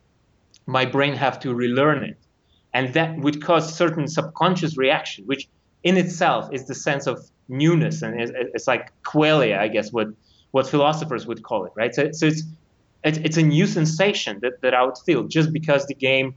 my 0.66 0.84
brain 0.84 1.14
have 1.14 1.38
to 1.41 1.55
relearn 1.55 2.05
it 2.05 2.16
and 2.72 2.95
that 2.95 3.18
would 3.18 3.43
cause 3.43 3.74
certain 3.74 4.07
subconscious 4.07 4.76
reaction, 4.76 5.24
which 5.26 5.49
in 5.82 5.97
itself 5.97 6.49
is 6.53 6.66
the 6.66 6.74
sense 6.74 7.07
of 7.07 7.18
newness, 7.49 8.03
and 8.03 8.20
it's, 8.20 8.32
it's 8.34 8.68
like 8.68 8.93
qualia, 9.03 9.59
I 9.59 9.68
guess, 9.68 9.93
what 9.93 10.09
what 10.53 10.68
philosophers 10.68 11.26
would 11.26 11.45
call 11.45 11.64
it, 11.64 11.72
right? 11.76 11.95
So, 11.95 12.11
so 12.11 12.26
it's, 12.26 12.43
it's 13.05 13.18
it's 13.18 13.36
a 13.36 13.42
new 13.42 13.66
sensation 13.66 14.38
that, 14.42 14.61
that 14.62 14.74
I 14.74 14.84
would 14.84 14.98
feel 14.98 15.24
just 15.24 15.53
because 15.53 15.86
the 15.86 15.94
game 15.94 16.34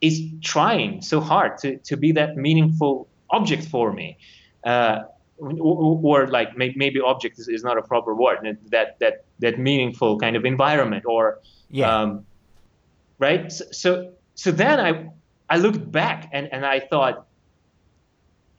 is 0.00 0.20
trying 0.42 1.02
so 1.02 1.20
hard 1.20 1.58
to, 1.58 1.78
to 1.78 1.96
be 1.96 2.12
that 2.12 2.36
meaningful 2.36 3.08
object 3.30 3.64
for 3.64 3.92
me. 3.92 4.16
Uh, 4.64 5.00
or, 5.38 6.00
or, 6.02 6.26
like 6.26 6.56
may, 6.56 6.72
maybe 6.76 7.00
object 7.00 7.38
is, 7.38 7.46
is, 7.46 7.62
not 7.62 7.78
a 7.78 7.82
proper 7.82 8.12
word 8.12 8.38
that 8.70 8.98
that 8.98 9.24
that 9.38 9.58
meaningful 9.58 10.18
kind 10.18 10.34
of 10.34 10.44
environment 10.44 11.04
or 11.06 11.38
yeah. 11.70 11.96
Um, 11.96 12.26
right 13.20 13.52
so, 13.52 13.64
so 13.70 14.12
so 14.34 14.50
then 14.50 14.80
i 14.80 15.08
I 15.50 15.56
looked 15.56 15.90
back 15.90 16.28
and, 16.32 16.48
and 16.52 16.64
I 16.64 16.80
thought, 16.80 17.26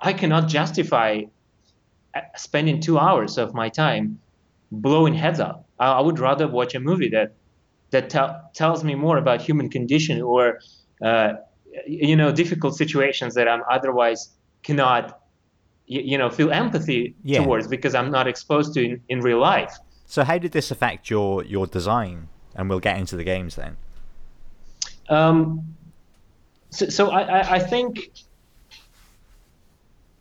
I 0.02 0.14
cannot 0.14 0.48
justify 0.48 1.24
uh, 2.16 2.22
spending 2.36 2.82
two 2.82 2.98
hours 2.98 3.38
of 3.38 3.54
my 3.54 3.70
time 3.70 4.20
blowing 4.72 5.14
heads 5.14 5.40
up. 5.40 5.66
I, 5.80 5.94
I 5.94 6.02
would 6.02 6.20
rather 6.20 6.48
watch 6.48 6.76
a 6.76 6.80
movie 6.80 7.10
that 7.10 7.34
that 7.92 8.10
tells 8.54 8.84
me 8.84 8.96
more 8.96 9.18
about 9.18 9.42
human 9.42 9.70
condition 9.70 10.22
or 10.22 10.60
uh, 11.04 11.34
you 11.88 12.16
know 12.16 12.32
difficult 12.32 12.76
situations 12.76 13.36
that 13.36 13.48
I'm 13.48 13.62
otherwise 13.70 14.30
cannot 14.64 15.22
you, 15.88 16.02
you 16.02 16.18
know 16.18 16.30
feel 16.30 16.52
empathy 16.52 17.16
yeah. 17.24 17.44
towards 17.44 17.68
because 17.68 17.96
I'm 17.96 18.12
not 18.12 18.28
exposed 18.28 18.74
to 18.76 18.84
in, 18.84 19.02
in 19.10 19.22
real 19.22 19.40
life. 19.40 19.78
So 20.06 20.24
how 20.24 20.38
did 20.38 20.52
this 20.52 20.72
affect 20.72 21.10
your 21.10 21.44
your 21.44 21.68
design? 21.68 22.30
And 22.56 22.70
we'll 22.70 22.80
get 22.80 22.98
into 22.98 23.16
the 23.16 23.24
games 23.24 23.56
then. 23.56 23.78
Um, 25.08 25.76
so, 26.72 26.90
so 26.90 27.10
I, 27.10 27.56
I 27.56 27.60
think 27.60 28.12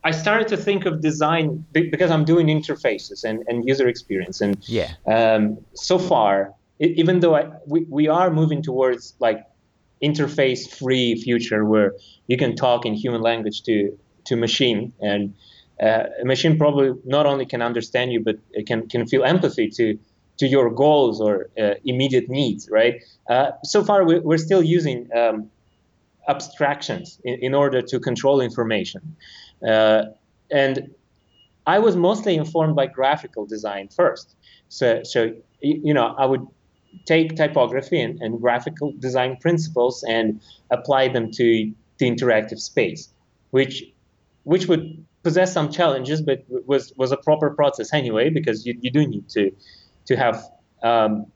I 0.08 0.12
started 0.12 0.48
to 0.48 0.56
think 0.56 0.86
of 0.86 1.02
design 1.02 1.46
because 1.72 2.10
I'm 2.10 2.24
doing 2.24 2.46
interfaces 2.46 3.24
and, 3.28 3.44
and 3.48 3.56
user 3.72 3.86
experience. 3.94 4.40
And 4.40 4.56
yeah. 4.66 4.90
Um, 5.06 5.58
so 5.74 5.98
far, 5.98 6.54
even 6.80 7.20
though 7.20 7.34
I, 7.40 7.42
we, 7.66 7.80
we 7.98 8.08
are 8.08 8.30
moving 8.30 8.62
towards 8.62 9.02
like 9.26 9.40
interface 10.02 10.62
free 10.80 11.20
future 11.26 11.62
where 11.72 11.92
you 12.26 12.38
can 12.38 12.56
talk 12.56 12.86
in 12.86 12.94
human 12.94 13.20
language 13.20 13.58
to, 13.64 13.98
to 14.28 14.36
machine 14.36 14.94
and 15.00 15.34
uh, 15.82 16.04
a 16.22 16.24
machine 16.24 16.56
probably 16.56 16.90
not 17.04 17.26
only 17.26 17.44
can 17.44 17.60
understand 17.60 18.10
you, 18.10 18.20
but 18.28 18.36
it 18.52 18.66
can, 18.66 18.88
can 18.88 19.06
feel 19.06 19.24
empathy 19.24 19.68
to, 19.68 19.98
to 20.38 20.46
your 20.46 20.70
goals 20.70 21.20
or 21.20 21.50
uh, 21.60 21.74
immediate 21.84 22.30
needs, 22.30 22.68
right? 22.70 22.94
Uh, 23.28 23.50
so 23.62 23.84
far, 23.84 24.04
we, 24.04 24.18
we're 24.20 24.44
still 24.48 24.62
using 24.62 25.08
um, 25.14 25.50
abstractions 26.28 27.20
in, 27.24 27.34
in 27.46 27.54
order 27.54 27.82
to 27.82 28.00
control 28.00 28.40
information. 28.40 29.16
Uh, 29.66 30.04
and 30.50 30.94
I 31.66 31.78
was 31.78 31.96
mostly 31.96 32.36
informed 32.36 32.76
by 32.76 32.86
graphical 32.86 33.46
design 33.46 33.88
first. 33.88 34.34
So, 34.68 35.02
so 35.02 35.34
you 35.60 35.92
know, 35.92 36.14
I 36.18 36.24
would 36.26 36.46
take 37.04 37.36
typography 37.36 38.00
and, 38.00 38.20
and 38.22 38.40
graphical 38.40 38.92
design 38.98 39.36
principles 39.36 40.04
and 40.08 40.40
apply 40.70 41.08
them 41.08 41.30
to 41.32 41.72
the 41.98 42.10
interactive 42.10 42.58
space, 42.58 43.12
which 43.50 43.84
which 44.44 44.66
would 44.66 45.04
possess 45.22 45.52
some 45.52 45.70
challenges, 45.70 46.22
but 46.22 46.44
was 46.48 46.92
was 46.96 47.12
a 47.12 47.16
proper 47.16 47.50
process 47.50 47.92
anyway 47.92 48.30
because 48.30 48.64
you, 48.64 48.78
you 48.80 48.90
do 48.90 49.06
need 49.06 49.28
to 49.30 49.50
to 50.06 50.16
have 50.16 50.42
um, 50.82 51.26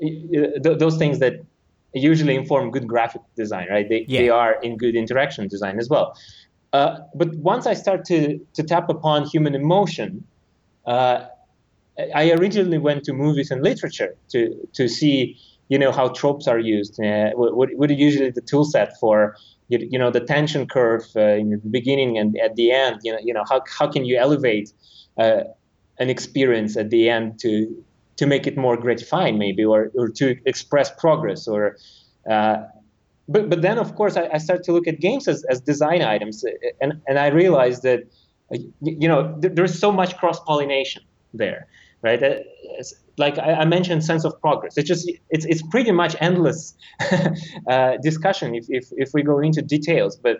th- 0.00 0.78
those 0.78 0.96
things 0.96 1.18
that 1.18 1.34
usually 1.94 2.34
inform 2.34 2.70
good 2.70 2.86
graphic 2.88 3.22
design, 3.36 3.68
right? 3.70 3.88
They, 3.88 4.06
yeah. 4.08 4.20
they 4.20 4.28
are 4.30 4.54
in 4.62 4.76
good 4.78 4.94
interaction 4.94 5.48
design 5.48 5.78
as 5.78 5.88
well. 5.88 6.16
Uh, 6.72 6.98
but 7.14 7.34
once 7.36 7.66
I 7.66 7.74
start 7.74 8.04
to, 8.06 8.38
to 8.54 8.62
tap 8.62 8.88
upon 8.88 9.26
human 9.26 9.54
emotion, 9.54 10.24
uh, 10.86 11.26
I 12.14 12.32
originally 12.32 12.78
went 12.78 13.04
to 13.04 13.12
movies 13.12 13.50
and 13.50 13.62
literature 13.62 14.16
to, 14.30 14.68
to 14.72 14.88
see, 14.88 15.38
you 15.68 15.78
know, 15.78 15.92
how 15.92 16.08
tropes 16.08 16.48
are 16.48 16.58
used. 16.58 16.98
Uh, 17.02 17.30
what, 17.34 17.74
what 17.74 17.90
are 17.90 17.94
usually 17.94 18.30
the 18.30 18.40
tool 18.40 18.64
set 18.64 18.98
for, 18.98 19.36
you, 19.68 19.86
you 19.90 19.98
know, 19.98 20.10
the 20.10 20.20
tension 20.20 20.66
curve 20.66 21.04
uh, 21.14 21.20
in 21.20 21.50
the 21.50 21.58
beginning 21.58 22.16
and 22.16 22.38
at 22.38 22.56
the 22.56 22.72
end, 22.72 23.00
you 23.02 23.12
know, 23.12 23.18
you 23.22 23.34
know 23.34 23.44
how, 23.48 23.60
how 23.78 23.86
can 23.86 24.06
you 24.06 24.16
elevate 24.16 24.72
uh, 25.18 25.42
an 25.98 26.08
experience 26.08 26.76
at 26.76 26.88
the 26.88 27.10
end 27.10 27.38
to, 27.40 27.84
to 28.16 28.26
make 28.26 28.46
it 28.46 28.56
more 28.56 28.76
gratifying 28.78 29.38
maybe 29.38 29.64
or, 29.64 29.90
or 29.94 30.08
to 30.08 30.36
express 30.46 30.90
progress 30.90 31.46
or 31.46 31.76
uh, 32.30 32.56
but 33.28 33.48
but 33.48 33.62
then 33.62 33.78
of 33.78 33.94
course 33.94 34.16
I, 34.16 34.28
I 34.32 34.38
start 34.38 34.62
to 34.64 34.72
look 34.72 34.86
at 34.86 35.00
games 35.00 35.28
as, 35.28 35.44
as 35.44 35.60
design 35.60 36.02
items 36.02 36.44
and 36.80 37.00
and 37.06 37.18
I 37.18 37.28
realized 37.28 37.82
that 37.82 38.04
you 38.80 39.08
know 39.08 39.34
there's 39.38 39.78
so 39.78 39.92
much 39.92 40.16
cross 40.16 40.40
pollination 40.40 41.02
there 41.32 41.66
right? 42.02 42.22
Uh, 42.22 42.34
like 43.16 43.38
I, 43.38 43.52
I, 43.52 43.64
mentioned 43.64 44.04
sense 44.04 44.24
of 44.24 44.38
progress. 44.40 44.76
It's 44.76 44.88
just 44.88 45.10
it's 45.30 45.44
it's 45.44 45.62
pretty 45.62 45.92
much 45.92 46.16
endless 46.20 46.74
uh, 47.68 47.96
discussion 48.02 48.56
if, 48.56 48.66
if 48.68 48.88
if 48.96 49.10
we 49.14 49.22
go 49.22 49.38
into 49.38 49.62
details. 49.62 50.16
But 50.16 50.38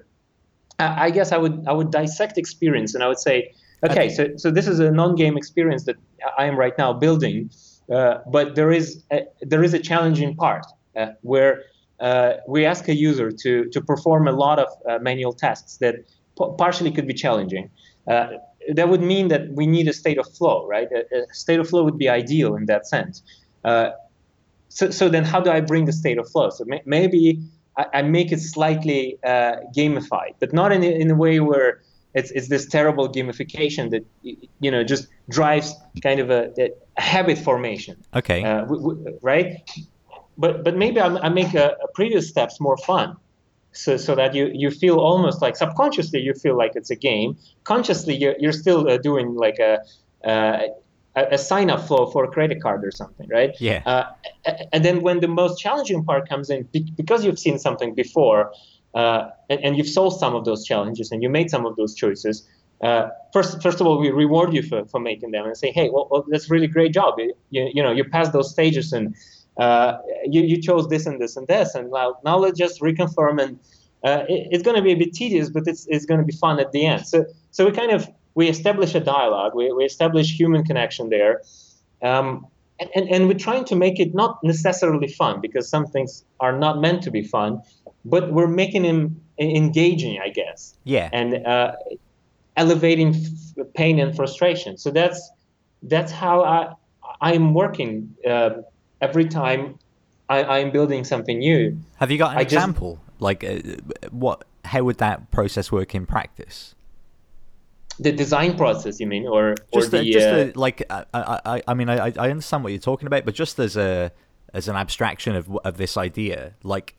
I, 0.81 1.05
I 1.05 1.11
guess 1.11 1.31
I 1.31 1.39
would 1.39 1.65
I 1.69 1.73
would 1.73 1.93
dissect 1.93 2.37
experience 2.37 2.95
and 2.95 3.05
I 3.05 3.09
would 3.09 3.21
say 3.21 3.55
Okay, 3.85 4.09
so 4.09 4.29
so 4.37 4.51
this 4.51 4.69
is 4.69 4.79
a 4.79 4.93
non-game 4.93 5.37
experience 5.37 5.85
that 5.85 5.97
I 6.39 6.45
am 6.45 6.57
right 6.57 6.77
now 6.79 6.93
building, 6.93 7.51
uh, 7.93 8.19
but 8.31 8.55
there 8.55 8.71
is 8.71 9.03
a, 9.11 9.23
there 9.41 9.65
is 9.65 9.75
a 9.75 9.81
challenging 9.81 10.37
part 10.37 10.65
uh, 10.97 11.07
where 11.23 11.65
uh, 12.03 12.35
we 12.49 12.67
ask 12.67 12.89
a 12.89 12.95
user 12.95 13.31
to 13.31 13.69
to 13.71 13.81
perform 13.81 14.29
a 14.29 14.33
lot 14.33 14.59
of 14.59 14.69
uh, 14.89 14.99
manual 14.99 15.33
tasks 15.33 15.77
that 15.79 15.95
p- 16.39 16.51
partially 16.59 16.91
could 16.91 17.07
be 17.07 17.15
challenging. 17.15 17.71
Uh, 18.11 18.27
that 18.75 18.89
would 18.89 19.03
mean 19.03 19.29
that 19.29 19.43
we 19.53 19.67
need 19.67 19.89
a 19.89 19.93
state 19.93 20.19
of 20.19 20.27
flow, 20.37 20.67
right? 20.67 20.89
A, 20.93 21.23
a 21.23 21.35
state 21.35 21.61
of 21.61 21.69
flow 21.69 21.85
would 21.85 21.99
be 21.99 22.09
ideal 22.09 22.57
in 22.57 22.67
that 22.67 22.87
sense. 22.87 23.23
Uh, 23.65 23.91
so, 24.69 24.91
so 24.91 25.09
then 25.09 25.25
how 25.25 25.41
do 25.41 25.51
I 25.51 25.61
bring 25.61 25.85
the 25.85 25.93
state 25.93 26.19
of 26.19 26.29
flow? 26.31 26.51
So 26.51 26.65
may, 26.67 26.81
maybe 26.85 27.41
I, 27.77 27.87
I, 27.95 28.03
make 28.03 28.33
it 28.33 28.41
slightly 28.41 29.19
uh, 29.25 29.57
gamified, 29.77 30.35
but 30.41 30.53
not 30.53 30.73
in 30.73 30.83
a, 30.83 30.87
in 30.87 31.11
a 31.11 31.15
way 31.15 31.41
where 31.41 31.83
it's, 32.15 32.31
it's 32.33 32.49
this 32.49 32.67
terrible 32.67 33.09
gamification 33.09 33.91
that 33.91 34.05
you 34.61 34.71
know 34.71 34.83
just 34.85 35.09
drives 35.29 35.75
kind 36.03 36.21
of 36.21 36.31
a, 36.31 36.51
a 36.59 37.01
habit 37.01 37.39
formation. 37.39 37.97
Okay. 38.15 38.43
Uh, 38.43 38.63
w- 38.63 38.83
w- 38.83 39.19
right. 39.23 39.57
But 40.39 40.65
but 40.65 40.77
maybe 40.77 41.01
I, 41.01 41.09
I 41.19 41.29
make 41.29 41.55
a, 41.55 41.77
a, 41.83 41.89
previous 41.95 42.29
steps 42.29 42.61
more 42.61 42.77
fun, 42.77 43.17
so 43.73 43.97
so 43.97 44.15
that 44.15 44.35
you 44.35 44.51
you 44.53 44.71
feel 44.71 44.99
almost 44.99 45.43
like 45.43 45.57
subconsciously 45.57 46.21
you 46.21 46.35
feel 46.35 46.57
like 46.57 46.73
it's 46.75 46.91
a 46.91 46.97
game. 46.97 47.37
Consciously 47.65 48.17
you're 48.17 48.37
you're 48.39 48.53
still 48.53 48.89
uh, 48.89 48.97
doing 48.97 49.35
like 49.35 49.59
a 49.59 49.81
uh, 50.27 50.69
a, 51.15 51.39
sign 51.39 51.71
up 51.71 51.87
flow 51.87 52.07
for 52.07 52.25
a 52.25 52.29
credit 52.29 52.63
card 52.63 52.85
or 52.85 52.91
something, 52.91 53.29
right? 53.29 53.55
Yeah. 53.61 53.83
Uh, 53.85 54.05
and 54.73 54.85
then 54.85 55.03
when 55.03 55.21
the 55.21 55.29
most 55.29 55.61
challenging 55.61 56.05
part 56.05 56.29
comes 56.29 56.49
in, 56.51 56.69
because 56.97 57.25
you've 57.25 57.39
seen 57.39 57.59
something 57.59 57.95
before, 57.95 58.53
uh, 58.95 59.29
and, 59.49 59.61
and, 59.65 59.77
you've 59.77 59.89
solved 59.89 60.19
some 60.19 60.35
of 60.35 60.45
those 60.45 60.65
challenges 60.67 61.13
and 61.13 61.23
you 61.23 61.31
made 61.31 61.51
some 61.51 61.65
of 61.65 61.77
those 61.77 61.95
choices. 61.95 62.47
Uh, 62.83 63.09
first, 63.33 63.63
first 63.63 63.81
of 63.81 63.87
all, 63.87 63.99
we 63.99 64.11
reward 64.11 64.53
you 64.53 64.63
for, 64.63 64.85
for 64.87 65.01
making 65.01 65.31
them 65.31 65.47
and 65.47 65.57
say, 65.57 65.71
hey, 65.71 65.89
well, 65.89 66.09
well 66.11 66.25
that's 66.29 66.51
really 66.51 66.67
great 66.67 66.93
job. 66.93 67.15
You, 67.19 67.35
you, 67.51 67.71
you, 67.75 67.83
know, 67.83 67.91
you 67.91 68.05
passed 68.05 68.33
those 68.33 68.51
stages 68.51 68.93
and 68.93 69.15
uh, 69.59 69.99
you, 70.25 70.43
you 70.43 70.61
chose 70.61 70.89
this 70.89 71.07
and 71.07 71.21
this 71.21 71.37
and 71.37 71.47
this, 71.47 71.75
and 71.75 71.91
now 71.91 72.17
now 72.25 72.39
let's 72.39 72.59
just 72.59 72.81
reconfirm 72.81 73.43
and 73.43 73.59
uh, 74.05 74.25
it, 74.29 74.49
it's 74.51 74.63
going 74.63 74.77
to 74.77 74.83
be 74.83 74.93
a 74.93 74.97
bit 74.97 75.13
tedious, 75.13 75.49
but 75.49 75.67
it's 75.67 75.87
it's 75.89 76.07
going 76.07 76.21
to 76.21 76.27
be 76.27 76.33
fun 76.33 76.59
at 76.59 76.73
the 76.73 76.87
end. 76.87 77.07
So 77.07 77.25
so 77.51 77.65
we 77.67 77.73
kind 77.73 77.93
of 77.93 78.09
we 78.35 78.49
establish 78.49 78.95
a 78.95 79.01
dialogue, 79.01 79.55
we, 79.55 79.71
we 79.73 79.85
establish 79.85 80.39
human 80.39 80.65
connection 80.65 81.11
there. 81.11 81.43
Um, 82.01 82.47
and, 82.81 82.91
and, 82.97 83.09
and, 83.11 83.29
we're 83.29 83.39
trying 83.39 83.65
to 83.67 83.77
make 83.77 84.01
it 84.01 84.15
not 84.15 84.43
necessarily 84.43 85.07
fun 85.07 85.41
because 85.41 85.69
some 85.69 85.87
things 85.87 86.25
are 86.41 86.59
not 86.59 86.81
meant 86.81 87.03
to 87.03 87.11
be 87.11 87.23
fun, 87.23 87.61
but 88.05 88.33
we're 88.33 88.49
making 88.49 88.83
them 88.83 89.21
engaging, 89.39 90.19
I 90.21 90.31
guess. 90.31 90.75
Yeah. 90.85 91.09
And 91.13 91.47
uh, 91.47 91.77
elevating 92.57 93.15
f- 93.15 93.67
pain 93.75 94.01
and 94.01 94.17
frustration. 94.17 94.79
So 94.79 94.91
that's 94.91 95.31
that's 95.85 96.11
how 96.11 96.43
I 96.43 96.73
I'm 97.21 97.55
working 97.55 98.15
uh, 98.29 98.51
every 99.03 99.27
time 99.27 99.79
I, 100.29 100.61
am 100.61 100.71
building 100.71 101.05
something 101.05 101.39
new. 101.39 101.79
Have 101.97 102.11
you 102.11 102.17
got 102.17 102.33
an 102.33 102.39
I 102.39 102.41
example? 102.41 103.01
Just, 103.11 103.21
like, 103.21 103.45
uh, 103.45 103.59
what? 104.11 104.45
How 104.65 104.83
would 104.85 104.99
that 104.99 105.31
process 105.31 105.71
work 105.71 105.95
in 105.95 106.07
practice? 106.07 106.75
the 107.99 108.13
design 108.13 108.57
process 108.57 109.01
you 109.01 109.07
mean 109.07 109.27
or, 109.27 109.55
just 109.73 109.93
or 109.93 109.99
the, 109.99 110.11
just 110.11 110.27
uh, 110.27 110.59
like 110.59 110.83
I, 110.91 111.05
I 111.13 111.63
i 111.69 111.75
mean 111.75 111.89
i 111.89 112.07
i 112.07 112.31
understand 112.31 112.65
what 112.65 112.73
you're 112.73 112.81
talking 112.81 113.07
about 113.07 113.25
but 113.25 113.35
just 113.35 113.59
as 113.59 113.77
a 113.77 114.11
as 114.55 114.69
an 114.69 114.77
abstraction 114.77 115.37
of 115.37 115.55
of 115.59 115.77
this 115.77 115.97
idea 115.97 116.55
like 116.63 116.95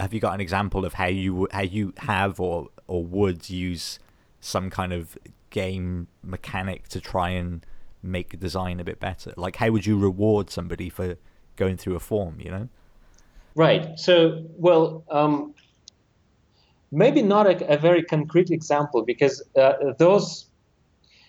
have 0.00 0.12
you 0.12 0.20
got 0.20 0.34
an 0.34 0.40
example 0.40 0.84
of 0.84 0.94
how 0.94 1.06
you 1.06 1.46
how 1.52 1.62
you 1.62 1.92
have 1.98 2.40
or 2.40 2.68
or 2.88 3.04
would 3.04 3.48
use 3.48 3.98
some 4.40 4.70
kind 4.70 4.92
of 4.92 5.16
game 5.50 6.08
mechanic 6.22 6.88
to 6.88 7.00
try 7.00 7.30
and 7.30 7.64
make 8.02 8.38
design 8.40 8.80
a 8.80 8.84
bit 8.84 8.98
better 8.98 9.32
like 9.36 9.56
how 9.56 9.70
would 9.70 9.86
you 9.86 9.96
reward 9.96 10.50
somebody 10.50 10.88
for 10.88 11.16
going 11.56 11.76
through 11.76 11.96
a 11.96 12.00
form 12.00 12.38
you 12.40 12.50
know 12.50 12.68
right 13.54 13.98
so 13.98 14.44
well 14.56 15.04
um 15.10 15.54
maybe 16.94 17.22
not 17.22 17.46
a, 17.46 17.72
a 17.72 17.76
very 17.76 18.02
concrete 18.02 18.50
example 18.50 19.02
because 19.02 19.42
uh, 19.56 19.92
those 19.98 20.46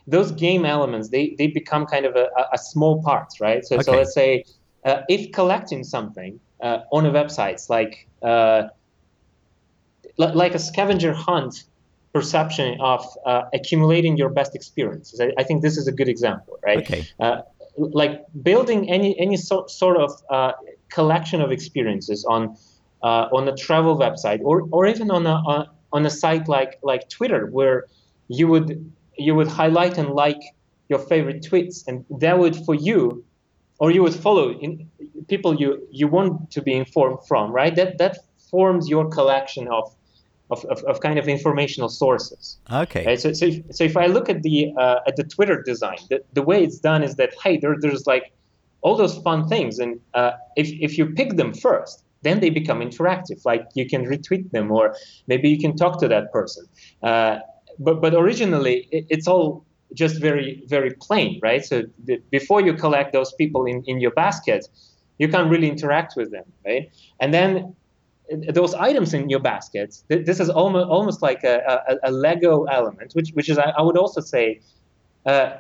those 0.08 0.32
game 0.32 0.66
elements 0.66 1.10
they, 1.10 1.36
they 1.38 1.48
become 1.48 1.86
kind 1.86 2.06
of 2.06 2.16
a, 2.16 2.28
a 2.54 2.58
small 2.58 3.02
parts 3.02 3.42
right 3.42 3.66
so, 3.66 3.76
okay. 3.76 3.84
so 3.84 3.92
let's 3.92 4.14
say 4.14 4.44
uh, 4.86 5.02
if 5.10 5.32
collecting 5.32 5.84
something 5.84 6.40
uh, 6.62 6.80
on 6.92 7.06
a 7.06 7.12
website 7.12 7.68
like 7.70 8.08
uh, 8.22 8.64
like 10.18 10.56
a 10.56 10.60
scavenger 10.60 11.14
hunt 11.14 11.64
perception 12.14 12.80
of 12.80 13.06
uh, 13.26 13.42
accumulating 13.54 14.16
your 14.16 14.30
best 14.30 14.56
experiences 14.56 15.20
I, 15.20 15.34
I, 15.38 15.44
think 15.44 15.62
this 15.62 15.76
is 15.76 15.88
a 15.88 15.92
good 15.92 16.08
example 16.08 16.58
right 16.64 16.80
okay. 16.80 17.06
Uh, 17.78 17.88
like 17.92 18.26
building 18.42 18.90
any 18.90 19.18
any 19.20 19.38
so, 19.38 19.66
sort 19.68 19.98
of 19.98 20.12
collection 20.90 21.42
of 21.42 21.52
experiences 21.52 22.26
on 22.26 22.56
uh, 23.04 23.30
on 23.32 23.48
a 23.48 23.56
travel 23.56 23.98
website 23.98 24.42
or, 24.42 24.68
or 24.72 24.88
even 24.88 25.12
on 25.12 25.28
a, 25.28 25.70
on 25.94 26.06
a 26.06 26.10
site 26.10 26.48
like, 26.48 26.80
like 26.82 27.08
Twitter 27.08 27.46
where 27.48 27.86
you 28.28 28.48
would 28.48 28.92
you 29.18 29.36
would 29.36 29.48
highlight 29.48 29.98
and 29.98 30.10
like 30.10 30.42
your 30.90 31.00
favorite 31.00 31.42
tweets 31.44 31.88
and 31.88 32.04
that 32.10 32.38
would 32.38 32.56
for 32.66 32.74
you 32.74 33.24
or 33.80 33.92
you 33.92 34.02
would 34.02 34.14
follow 34.14 34.52
in, 34.52 34.90
people 35.28 35.56
you, 35.56 35.88
you 35.92 36.08
want 36.08 36.52
to 36.52 36.62
be 36.62 36.74
informed 36.74 37.20
from 37.28 37.52
right? 37.52 37.76
That 37.76 37.98
that 38.00 38.18
forms 38.50 38.90
your 38.90 39.10
collection 39.10 39.68
of 39.68 39.96
of, 40.50 40.64
of, 40.66 40.84
of 40.84 41.00
kind 41.02 41.18
of 41.18 41.28
informational 41.28 41.90
sources 41.90 42.58
okay 42.72 43.06
right? 43.06 43.20
so, 43.20 43.34
so, 43.34 43.46
if, 43.46 43.62
so 43.72 43.84
if 43.84 43.98
I 43.98 44.06
look 44.06 44.30
at 44.30 44.44
the 44.44 44.74
uh, 44.78 45.00
at 45.08 45.16
the 45.16 45.24
Twitter 45.24 45.62
design 45.62 45.98
the, 46.10 46.24
the 46.34 46.42
way 46.42 46.64
it's 46.64 46.80
done 46.80 47.04
is 47.04 47.16
that 47.16 47.34
hey 47.44 47.58
there, 47.58 47.76
there's 47.80 48.06
like 48.06 48.32
all 48.82 48.96
those 48.96 49.18
fun 49.20 49.48
things 49.48 49.80
and 49.80 50.00
uh, 50.14 50.32
if, 50.56 50.70
if 50.80 50.98
you 50.98 51.08
pick 51.08 51.38
them 51.38 51.54
first 51.54 52.06
then 52.26 52.40
they 52.40 52.50
become 52.50 52.80
interactive. 52.82 53.40
Like 53.46 53.64
you 53.76 53.88
can 53.88 54.04
retweet 54.06 54.52
them, 54.52 54.72
or 54.72 54.96
maybe 55.28 55.48
you 55.48 55.60
can 55.60 55.78
talk 55.78 56.00
to 56.02 56.08
that 56.10 56.32
person. 56.34 56.66
Uh, 57.02 57.38
but 57.80 58.02
but 58.02 58.14
originally, 58.14 58.88
it, 58.92 59.06
it's 59.10 59.28
all 59.28 59.64
just 59.94 60.20
very 60.20 60.64
very 60.68 60.92
plain, 61.06 61.40
right? 61.42 61.64
So 61.64 61.84
the, 62.04 62.16
before 62.32 62.62
you 62.68 62.74
collect 62.74 63.14
those 63.14 63.32
people 63.34 63.66
in 63.72 63.78
in 63.86 64.02
your 64.02 64.12
basket, 64.24 64.68
you 65.20 65.28
can't 65.30 65.50
really 65.54 65.70
interact 65.70 66.12
with 66.18 66.30
them, 66.32 66.48
right? 66.66 66.92
And 67.22 67.34
then 67.34 67.76
those 68.50 68.74
items 68.74 69.14
in 69.14 69.30
your 69.30 69.40
basket, 69.40 70.02
this 70.08 70.40
is 70.40 70.50
almost 70.50 70.88
almost 70.90 71.22
like 71.22 71.44
a, 71.44 71.82
a, 71.88 72.10
a 72.10 72.12
Lego 72.12 72.64
element, 72.66 73.14
which 73.14 73.30
which 73.32 73.50
is 73.50 73.58
I, 73.58 73.72
I 73.78 73.82
would 73.82 73.98
also 73.98 74.22
say. 74.22 74.62
Uh, 75.26 75.58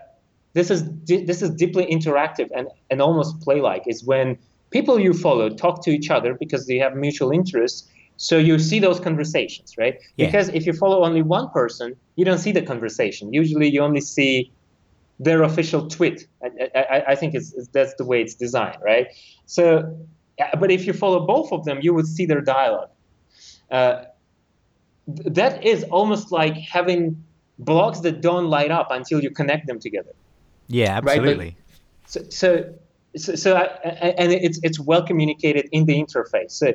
this 0.53 0.71
is 0.71 0.89
this 1.05 1.41
is 1.41 1.49
deeply 1.49 1.85
interactive 1.85 2.49
and, 2.55 2.69
and 2.89 3.01
almost 3.01 3.41
play-like. 3.41 3.83
Is 3.87 4.05
when 4.05 4.37
people 4.69 4.99
you 4.99 5.13
follow 5.13 5.49
talk 5.49 5.83
to 5.83 5.89
each 5.91 6.09
other 6.09 6.33
because 6.33 6.65
they 6.65 6.77
have 6.77 6.95
mutual 6.95 7.31
interests. 7.31 7.89
So 8.17 8.37
you 8.37 8.57
see 8.59 8.79
those 8.79 8.99
conversations, 9.01 9.77
right? 9.77 9.95
Yeah. 10.15 10.27
Because 10.27 10.47
if 10.49 10.65
you 10.65 10.71
follow 10.71 11.03
only 11.03 11.21
one 11.21 11.49
person, 11.49 11.97
you 12.15 12.23
don't 12.23 12.37
see 12.37 12.53
the 12.53 12.61
conversation. 12.61 13.33
Usually, 13.33 13.69
you 13.69 13.81
only 13.81 13.99
see 13.99 14.53
their 15.19 15.43
official 15.43 15.87
tweet. 15.87 16.25
I, 16.41 16.69
I, 16.75 17.03
I 17.09 17.15
think 17.15 17.35
it's, 17.35 17.53
it's, 17.53 17.67
that's 17.69 17.93
the 17.95 18.05
way 18.05 18.21
it's 18.21 18.35
designed, 18.35 18.77
right? 18.81 19.07
So, 19.45 19.97
but 20.59 20.71
if 20.71 20.85
you 20.85 20.93
follow 20.93 21.25
both 21.25 21.51
of 21.51 21.65
them, 21.65 21.79
you 21.81 21.93
would 21.93 22.07
see 22.07 22.25
their 22.25 22.41
dialogue. 22.41 22.89
Uh, 23.71 24.03
that 25.07 25.63
is 25.63 25.83
almost 25.85 26.31
like 26.31 26.55
having 26.55 27.23
blocks 27.59 27.99
that 28.01 28.21
don't 28.21 28.47
light 28.49 28.71
up 28.71 28.87
until 28.91 29.21
you 29.21 29.29
connect 29.29 29.67
them 29.67 29.79
together. 29.79 30.11
Yeah, 30.67 30.97
absolutely. 30.97 31.45
Right? 31.45 31.55
so, 32.07 32.21
so 32.29 32.73
so, 33.17 33.35
so 33.35 33.55
I, 33.55 33.65
and 34.17 34.31
it's 34.31 34.59
it's 34.63 34.79
well 34.79 35.05
communicated 35.05 35.69
in 35.71 35.85
the 35.85 35.93
interface. 35.93 36.51
So 36.51 36.73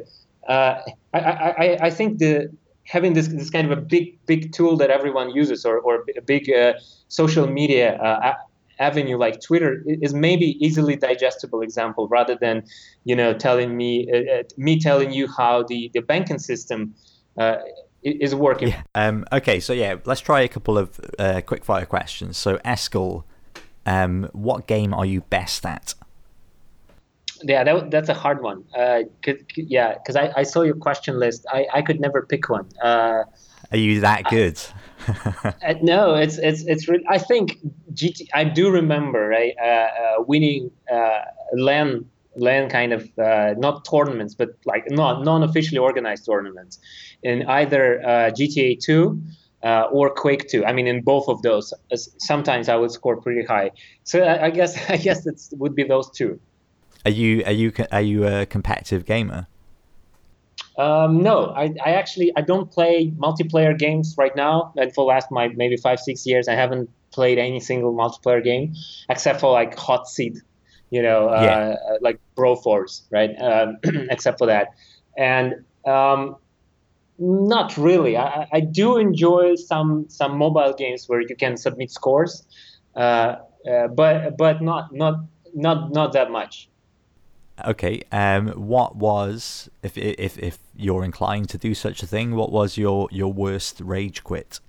uh, 0.48 0.80
I, 1.12 1.18
I, 1.18 1.78
I 1.82 1.90
think 1.90 2.18
the 2.18 2.50
having 2.84 3.12
this 3.12 3.28
this 3.28 3.50
kind 3.50 3.70
of 3.70 3.76
a 3.76 3.80
big 3.80 4.18
big 4.26 4.52
tool 4.52 4.76
that 4.78 4.90
everyone 4.90 5.30
uses 5.30 5.64
or 5.64 5.78
or 5.78 6.04
a 6.16 6.22
big 6.22 6.50
uh, 6.50 6.74
social 7.08 7.46
media 7.46 7.96
uh, 7.96 8.34
avenue 8.81 9.16
like 9.16 9.41
Twitter 9.41 9.83
is 9.87 10.12
maybe 10.14 10.57
easily 10.64 10.97
digestible 10.97 11.61
example 11.61 12.09
rather 12.09 12.37
than 12.41 12.64
you 13.05 13.14
know 13.14 13.33
telling 13.33 13.76
me 13.76 14.09
uh, 14.12 14.41
uh, 14.41 14.43
me 14.57 14.81
telling 14.81 15.12
you 15.12 15.28
how 15.28 15.62
the 15.62 15.91
the 15.95 16.01
banking 16.01 16.39
system 16.39 16.95
uh, 17.39 17.57
is 18.03 18.35
working. 18.35 18.68
Yeah. 18.68 18.83
Um, 18.95 19.24
okay, 19.33 19.61
so 19.61 19.72
yeah, 19.72 19.97
let's 20.05 20.20
try 20.20 20.41
a 20.41 20.49
couple 20.49 20.78
of 20.78 20.99
uh, 21.18 21.43
quick 21.45 21.64
fire 21.64 21.87
questions. 21.87 22.37
So 22.39 22.57
Eskil, 22.59 23.24
um, 23.85 24.28
what 24.33 24.66
game 24.66 24.95
are 24.95 25.07
you 25.07 25.20
best 25.22 25.66
at? 25.66 25.95
yeah, 27.43 27.64
that, 27.64 27.91
that's 27.91 28.09
a 28.09 28.14
hard 28.14 28.43
one. 28.43 28.64
Uh, 28.76 29.03
yeah, 29.57 29.95
because 29.95 30.16
I, 30.16 30.33
I 30.37 30.43
saw 30.43 30.62
your 30.62 30.74
question 30.74 31.18
list. 31.18 31.47
I, 31.51 31.66
I 31.72 31.83
could 31.83 32.01
never 32.01 32.22
pick 32.22 32.49
one. 32.49 32.68
Uh, 32.83 33.24
Are 33.70 33.76
you 33.76 34.01
that 34.01 34.24
good? 34.24 34.59
I, 34.59 34.80
uh, 35.44 35.74
no, 35.82 36.14
it's 36.14 36.38
it's 36.38 36.64
it's. 36.66 36.88
Really, 36.88 37.04
I 37.08 37.18
think 37.18 37.58
GT. 37.92 38.28
I 38.34 38.44
do 38.44 38.70
remember 38.70 39.28
right 39.28 39.54
uh, 39.61 39.66
uh, 39.66 40.22
winning 40.26 40.70
uh, 40.92 41.20
LAN 41.54 42.06
LAN 42.36 42.68
kind 42.68 42.92
of 42.92 43.11
uh, 43.18 43.54
not 43.58 43.84
tournaments, 43.84 44.34
but 44.34 44.50
like 44.64 44.84
not 44.90 45.24
non-officially 45.24 45.78
organized 45.78 46.26
tournaments 46.26 46.78
in 47.22 47.44
either 47.46 48.00
GTA 48.04 48.80
2 48.80 49.20
uh, 49.62 49.82
or 49.92 50.11
Quake 50.11 50.48
2. 50.48 50.64
I 50.64 50.72
mean, 50.72 50.86
in 50.86 51.02
both 51.02 51.28
of 51.28 51.42
those, 51.42 51.72
sometimes 52.18 52.68
I 52.68 52.76
would 52.76 52.90
score 52.90 53.20
pretty 53.20 53.44
high. 53.44 53.72
So 54.04 54.22
I, 54.22 54.46
I 54.46 54.50
guess 54.50 54.78
I 54.90 54.96
guess 54.96 55.26
it 55.26 55.40
would 55.52 55.74
be 55.74 55.84
those 55.84 56.11
two. 56.11 56.40
Are 57.04 57.11
you 57.11 57.42
are 57.46 57.52
you 57.52 57.72
are 57.92 58.02
you 58.02 58.26
a 58.26 58.46
competitive 58.46 59.04
gamer? 59.06 59.46
Um, 60.81 61.22
no, 61.22 61.53
I, 61.55 61.74
I 61.85 61.91
actually 61.93 62.33
I 62.37 62.41
don't 62.41 62.70
play 62.70 63.12
multiplayer 63.18 63.78
games 63.78 64.14
right 64.16 64.35
now. 64.35 64.72
And 64.78 64.95
for 64.95 65.05
last 65.05 65.31
my 65.31 65.49
maybe 65.49 65.76
five 65.76 66.01
six 66.01 66.24
years, 66.24 66.49
I 66.49 66.55
haven't 66.55 66.89
played 67.11 67.39
any 67.39 67.61
single 67.61 67.93
multiplayer 67.93 68.43
game 68.43 68.74
except 69.11 69.41
for 69.41 69.53
like 69.53 69.76
Hot 69.78 70.09
Seat, 70.09 70.39
you 70.89 71.03
know, 71.03 71.28
uh, 71.28 71.43
yeah. 71.43 71.97
like 72.01 72.18
Broforce, 72.35 73.03
right? 73.11 73.31
Um, 73.39 73.76
except 74.11 74.39
for 74.39 74.47
that, 74.47 74.68
and 75.18 75.66
um, 75.85 76.37
not 77.18 77.76
really. 77.76 78.16
I, 78.16 78.49
I 78.51 78.61
do 78.61 78.97
enjoy 78.97 79.57
some 79.57 80.07
some 80.09 80.39
mobile 80.39 80.72
games 80.72 81.07
where 81.11 81.20
you 81.20 81.37
can 81.37 81.59
submit 81.59 81.91
scores, 81.91 82.43
uh, 82.97 83.37
uh, 83.70 83.89
but 83.89 84.39
but 84.39 84.62
not 84.62 84.95
not 84.95 85.16
not 85.55 85.93
not 85.93 86.14
that 86.14 86.31
much. 86.31 86.69
Okay. 87.66 88.02
Um, 88.12 88.48
what 88.48 88.96
was 88.96 89.68
if 89.82 89.96
if 89.96 90.38
if 90.38 90.58
you're 90.76 91.04
inclined 91.04 91.48
to 91.50 91.58
do 91.58 91.74
such 91.74 92.02
a 92.02 92.06
thing? 92.06 92.34
What 92.34 92.52
was 92.52 92.76
your 92.76 93.08
your 93.11 93.32
worst 93.32 93.80
rage 93.80 94.24
quit? 94.24 94.61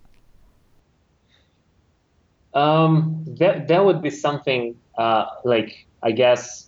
Um, 2.54 3.24
that 3.40 3.68
that 3.68 3.86
would 3.86 4.02
be 4.02 4.10
something 4.10 4.76
uh, 4.98 5.26
like 5.44 5.88
I 6.04 6.12
guess 6.12 6.68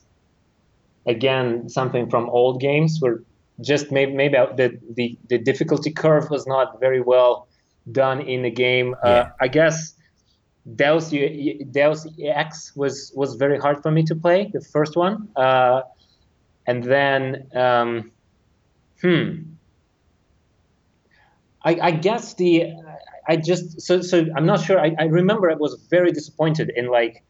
again 1.05 1.69
something 1.69 2.09
from 2.09 2.29
old 2.29 2.61
games 2.61 2.99
where 2.99 3.21
just 3.61 3.91
maybe 3.91 4.13
maybe 4.13 4.37
the, 4.55 4.79
the 4.95 5.17
the 5.29 5.37
difficulty 5.37 5.91
curve 5.91 6.29
was 6.29 6.47
not 6.47 6.79
very 6.79 7.01
well 7.01 7.47
done 7.91 8.21
in 8.21 8.43
the 8.43 8.51
game. 8.51 8.95
Uh, 9.03 9.07
yeah. 9.07 9.11
Uh, 9.11 9.29
I 9.41 9.47
guess 9.47 9.95
Deus 10.75 11.09
Deus 11.09 12.07
Ex 12.23 12.75
was 12.75 13.11
was 13.15 13.35
very 13.35 13.59
hard 13.59 13.81
for 13.81 13.91
me 13.91 14.03
to 14.03 14.15
play 14.15 14.49
the 14.53 14.61
first 14.61 14.95
one, 14.95 15.27
uh, 15.35 15.81
and 16.65 16.83
then 16.83 17.47
um, 17.55 18.11
hmm. 19.01 19.41
I, 21.65 21.77
I 21.81 21.91
guess 21.91 22.33
the 22.33 22.73
I 23.27 23.37
just 23.37 23.81
so 23.81 24.01
so 24.01 24.25
I'm 24.35 24.45
not 24.45 24.61
sure. 24.61 24.79
I, 24.79 24.95
I 24.99 25.05
remember 25.05 25.49
I 25.49 25.55
was 25.55 25.75
very 25.89 26.11
disappointed 26.11 26.71
in 26.75 26.87
like 26.87 27.23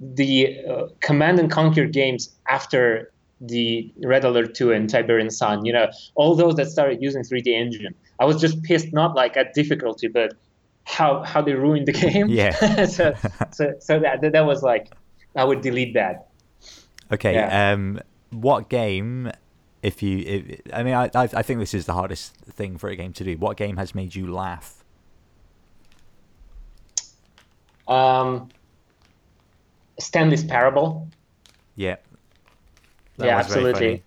the 0.00 0.58
uh, 0.68 0.86
Command 1.00 1.38
and 1.38 1.50
Conquer 1.50 1.86
games 1.86 2.30
after 2.48 3.12
the 3.40 3.92
Red 4.04 4.24
Alert 4.24 4.54
2 4.54 4.72
and 4.72 4.88
Tiberian 4.88 5.30
Sun, 5.30 5.64
you 5.64 5.72
know, 5.72 5.90
all 6.14 6.34
those 6.34 6.54
that 6.56 6.70
started 6.70 7.02
using 7.02 7.22
3D 7.22 7.48
engine. 7.48 7.94
I 8.20 8.24
was 8.24 8.40
just 8.40 8.62
pissed, 8.62 8.92
not 8.92 9.16
like 9.16 9.36
at 9.36 9.52
difficulty, 9.52 10.08
but 10.08 10.34
how 10.84 11.22
how 11.22 11.42
they 11.42 11.54
ruined 11.54 11.86
the 11.86 11.92
game. 12.10 12.28
Yeah. 12.28 12.84
so, 12.86 13.14
so 13.52 13.74
so 13.80 14.00
that 14.00 14.20
that 14.32 14.46
was 14.46 14.62
like 14.62 14.92
I 15.34 15.44
would 15.44 15.60
delete 15.60 15.94
that. 15.94 16.28
Okay. 17.10 17.34
Yeah. 17.34 17.72
Um, 17.72 18.00
what 18.32 18.68
game? 18.68 19.30
If 19.82 20.02
you, 20.02 20.18
if, 20.18 20.60
I 20.72 20.82
mean, 20.82 20.94
I 20.94 21.10
I 21.14 21.42
think 21.42 21.58
this 21.58 21.74
is 21.74 21.86
the 21.86 21.92
hardest 21.92 22.34
thing 22.36 22.78
for 22.78 22.88
a 22.88 22.96
game 22.96 23.12
to 23.14 23.24
do. 23.24 23.36
What 23.36 23.56
game 23.56 23.76
has 23.78 23.94
made 23.94 24.14
you 24.14 24.32
laugh? 24.32 24.84
Um, 27.88 28.48
Stanley's 29.98 30.44
Parable. 30.44 31.08
Yeah. 31.74 31.96
That 33.16 33.26
yeah, 33.26 33.38
absolutely. 33.38 34.02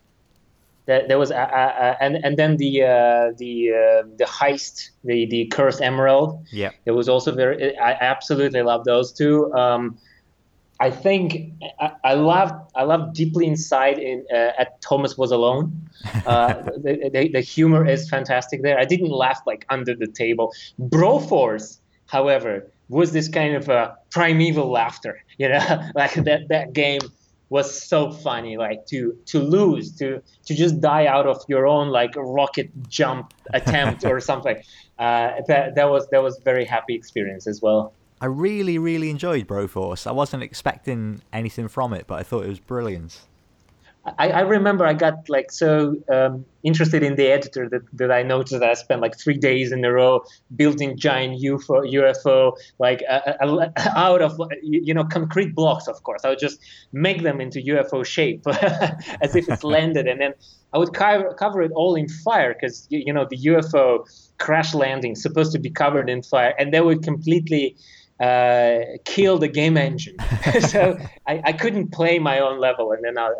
There, 0.86 1.08
there 1.08 1.18
was 1.18 1.32
uh, 1.32 1.36
uh, 1.36 1.96
and 2.00 2.18
and 2.24 2.38
then 2.38 2.58
the 2.58 2.84
uh, 2.84 3.32
the 3.38 3.72
uh, 3.72 4.08
the 4.18 4.26
heist, 4.26 4.92
the 5.04 5.26
the 5.26 5.48
cursed 5.48 5.82
emerald. 5.82 6.46
Yeah, 6.52 6.72
it 6.86 6.92
was 6.92 7.10
also 7.10 7.34
very. 7.34 7.76
I 7.78 7.94
absolutely 7.94 8.62
love 8.62 8.86
those 8.86 9.12
two. 9.12 9.52
Um, 9.54 9.98
I 10.80 10.92
think 10.92 11.54
I, 11.80 11.92
I 12.04 12.14
loved 12.16 12.72
I 12.76 12.84
loved 12.84 13.16
deeply 13.16 13.46
inside 13.48 13.98
in 13.98 14.26
uh, 14.32 14.52
at 14.58 14.82
Thomas 14.82 15.18
was 15.18 15.32
alone. 15.32 15.82
Uh, 16.26 16.62
the, 16.78 17.10
the, 17.14 17.30
the 17.34 17.42
humor 17.42 17.86
is 17.86 18.10
fantastic 18.10 18.62
there. 18.62 18.80
I 18.80 18.86
didn't 18.86 19.10
laugh 19.10 19.42
like 19.46 19.66
under 19.70 19.96
the 19.96 20.08
table. 20.08 20.54
Broforce, 20.80 21.80
however, 22.08 22.68
was 22.90 23.12
this 23.12 23.28
kind 23.28 23.56
of 23.56 23.70
a 23.70 23.98
primeval 24.12 24.70
laughter. 24.70 25.24
You 25.38 25.50
know, 25.50 25.90
like 25.96 26.14
that 26.14 26.48
that 26.48 26.72
game 26.72 27.02
was 27.50 27.84
so 27.84 28.12
funny 28.12 28.58
like 28.58 28.86
to 28.88 29.18
to 29.26 29.40
lose 29.40 29.92
to 29.98 30.22
to 30.46 30.56
just 30.56 30.80
die 30.82 31.06
out 31.06 31.28
of 31.28 31.44
your 31.48 31.68
own 31.68 31.90
like 31.90 32.14
rocket 32.16 32.70
jump 32.88 33.34
attempt 33.54 34.06
or 34.06 34.20
something 34.32 34.58
uh, 34.98 35.32
that 35.48 35.76
that 35.76 35.90
was 35.90 36.08
that 36.10 36.24
was 36.24 36.40
very 36.44 36.66
happy 36.66 36.96
experience 36.96 37.48
as 37.48 37.62
well 37.62 37.94
i 38.26 38.28
really 38.28 38.78
really 38.80 39.10
enjoyed 39.10 39.48
broforce. 39.48 40.08
I 40.08 40.12
wasn't 40.12 40.42
expecting 40.42 41.22
anything 41.32 41.68
from 41.68 41.94
it 41.94 42.08
but 42.08 42.18
i 42.22 42.24
thought 42.24 42.44
it 42.46 42.50
was 42.50 42.60
brilliant. 42.60 43.14
I, 44.20 44.30
I 44.30 44.40
remember 44.42 44.86
I 44.86 44.94
got 44.94 45.28
like 45.30 45.52
so 45.52 45.96
um, 46.14 46.46
interested 46.64 47.02
in 47.02 47.16
the 47.16 47.28
editor 47.28 47.68
that, 47.70 47.82
that 47.94 48.12
I 48.12 48.22
noticed 48.22 48.60
that 48.60 48.70
I 48.70 48.76
spent 48.76 49.02
like 49.02 49.18
three 49.18 49.38
days 49.38 49.72
in 49.72 49.84
a 49.84 49.92
row 49.92 50.24
building 50.56 50.96
giant 50.96 51.42
UFO, 51.42 51.92
UFO 51.92 52.54
like 52.78 53.02
uh, 53.10 53.34
uh, 53.42 53.70
out 53.96 54.22
of 54.22 54.40
you 54.62 54.94
know 54.94 55.06
concrete 55.06 55.56
blocks. 55.56 55.88
Of 55.88 56.04
course, 56.04 56.22
I 56.24 56.30
would 56.30 56.40
just 56.40 56.60
make 56.92 57.24
them 57.24 57.42
into 57.42 57.60
UFO 57.60 58.06
shape 58.06 58.44
as 59.22 59.36
if 59.36 59.50
it's 59.50 59.64
landed, 59.76 60.08
and 60.08 60.22
then 60.22 60.34
I 60.72 60.78
would 60.78 60.94
cover, 60.94 61.34
cover 61.34 61.64
it 61.64 61.72
all 61.74 61.96
in 61.96 62.08
fire 62.08 62.54
because 62.54 62.86
you, 62.90 63.02
you 63.08 63.14
know 63.14 63.26
the 63.28 63.38
UFO 63.38 64.06
crash 64.38 64.76
landing 64.76 65.16
supposed 65.16 65.52
to 65.54 65.60
be 65.60 65.72
covered 65.72 66.10
in 66.12 66.22
fire, 66.22 66.54
and 66.60 66.72
they 66.72 66.82
would 66.82 67.02
completely 67.02 67.76
uh, 68.20 68.80
kill 69.04 69.38
the 69.38 69.48
game 69.48 69.78
engine. 69.78 70.16
so 70.70 70.98
I, 71.28 71.42
I, 71.46 71.54
couldn't 71.54 71.92
play 71.92 72.18
my 72.20 72.40
own 72.40 72.60
level, 72.60 72.92
and 72.94 73.04
then 73.04 73.18
I, 73.18 73.32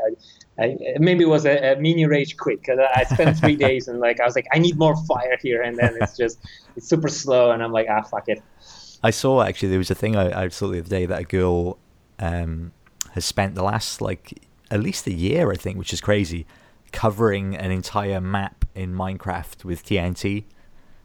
I, 0.60 0.78
maybe 1.00 1.24
it 1.24 1.30
was 1.30 1.46
a, 1.46 1.74
a 1.74 1.80
mini 1.80 2.06
rage 2.06 2.36
quit 2.38 2.62
because 2.62 2.80
I 2.94 3.04
spent 3.06 3.38
three 3.38 3.56
days 3.68 3.88
and 3.88 4.00
like 4.00 4.20
I 4.20 4.26
was 4.26 4.36
like 4.36 4.48
I 4.52 4.60
need 4.60 4.78
more 4.78 4.96
fire 5.06 5.38
here, 5.42 5.62
and 5.62 5.78
then 5.78 5.98
it's 6.02 6.18
just 6.18 6.40
it's 6.76 6.88
super 6.88 7.08
slow, 7.08 7.52
and 7.52 7.64
I'm 7.64 7.72
like 7.72 7.88
ah 7.90 8.02
fuck 8.02 8.28
it. 8.28 8.42
I 9.02 9.12
saw 9.12 9.44
actually 9.44 9.70
there 9.70 9.78
was 9.78 9.92
a 9.92 9.96
thing 9.96 10.16
I, 10.16 10.44
I 10.44 10.48
saw 10.50 10.68
the 10.68 10.80
other 10.80 10.90
day 10.90 11.06
that 11.06 11.22
a 11.22 11.26
girl 11.26 11.78
um, 12.20 12.74
has 13.12 13.24
spent 13.24 13.56
the 13.56 13.64
last 13.64 14.02
like 14.02 14.34
at 14.72 14.82
least 14.82 15.08
a 15.08 15.14
year 15.14 15.52
I 15.52 15.56
think, 15.56 15.78
which 15.78 15.94
is 15.94 16.02
crazy, 16.02 16.46
covering 16.92 17.56
an 17.56 17.72
entire 17.72 18.20
map 18.20 18.66
in 18.74 18.94
Minecraft 18.94 19.64
with 19.64 19.86
TNT. 19.86 20.44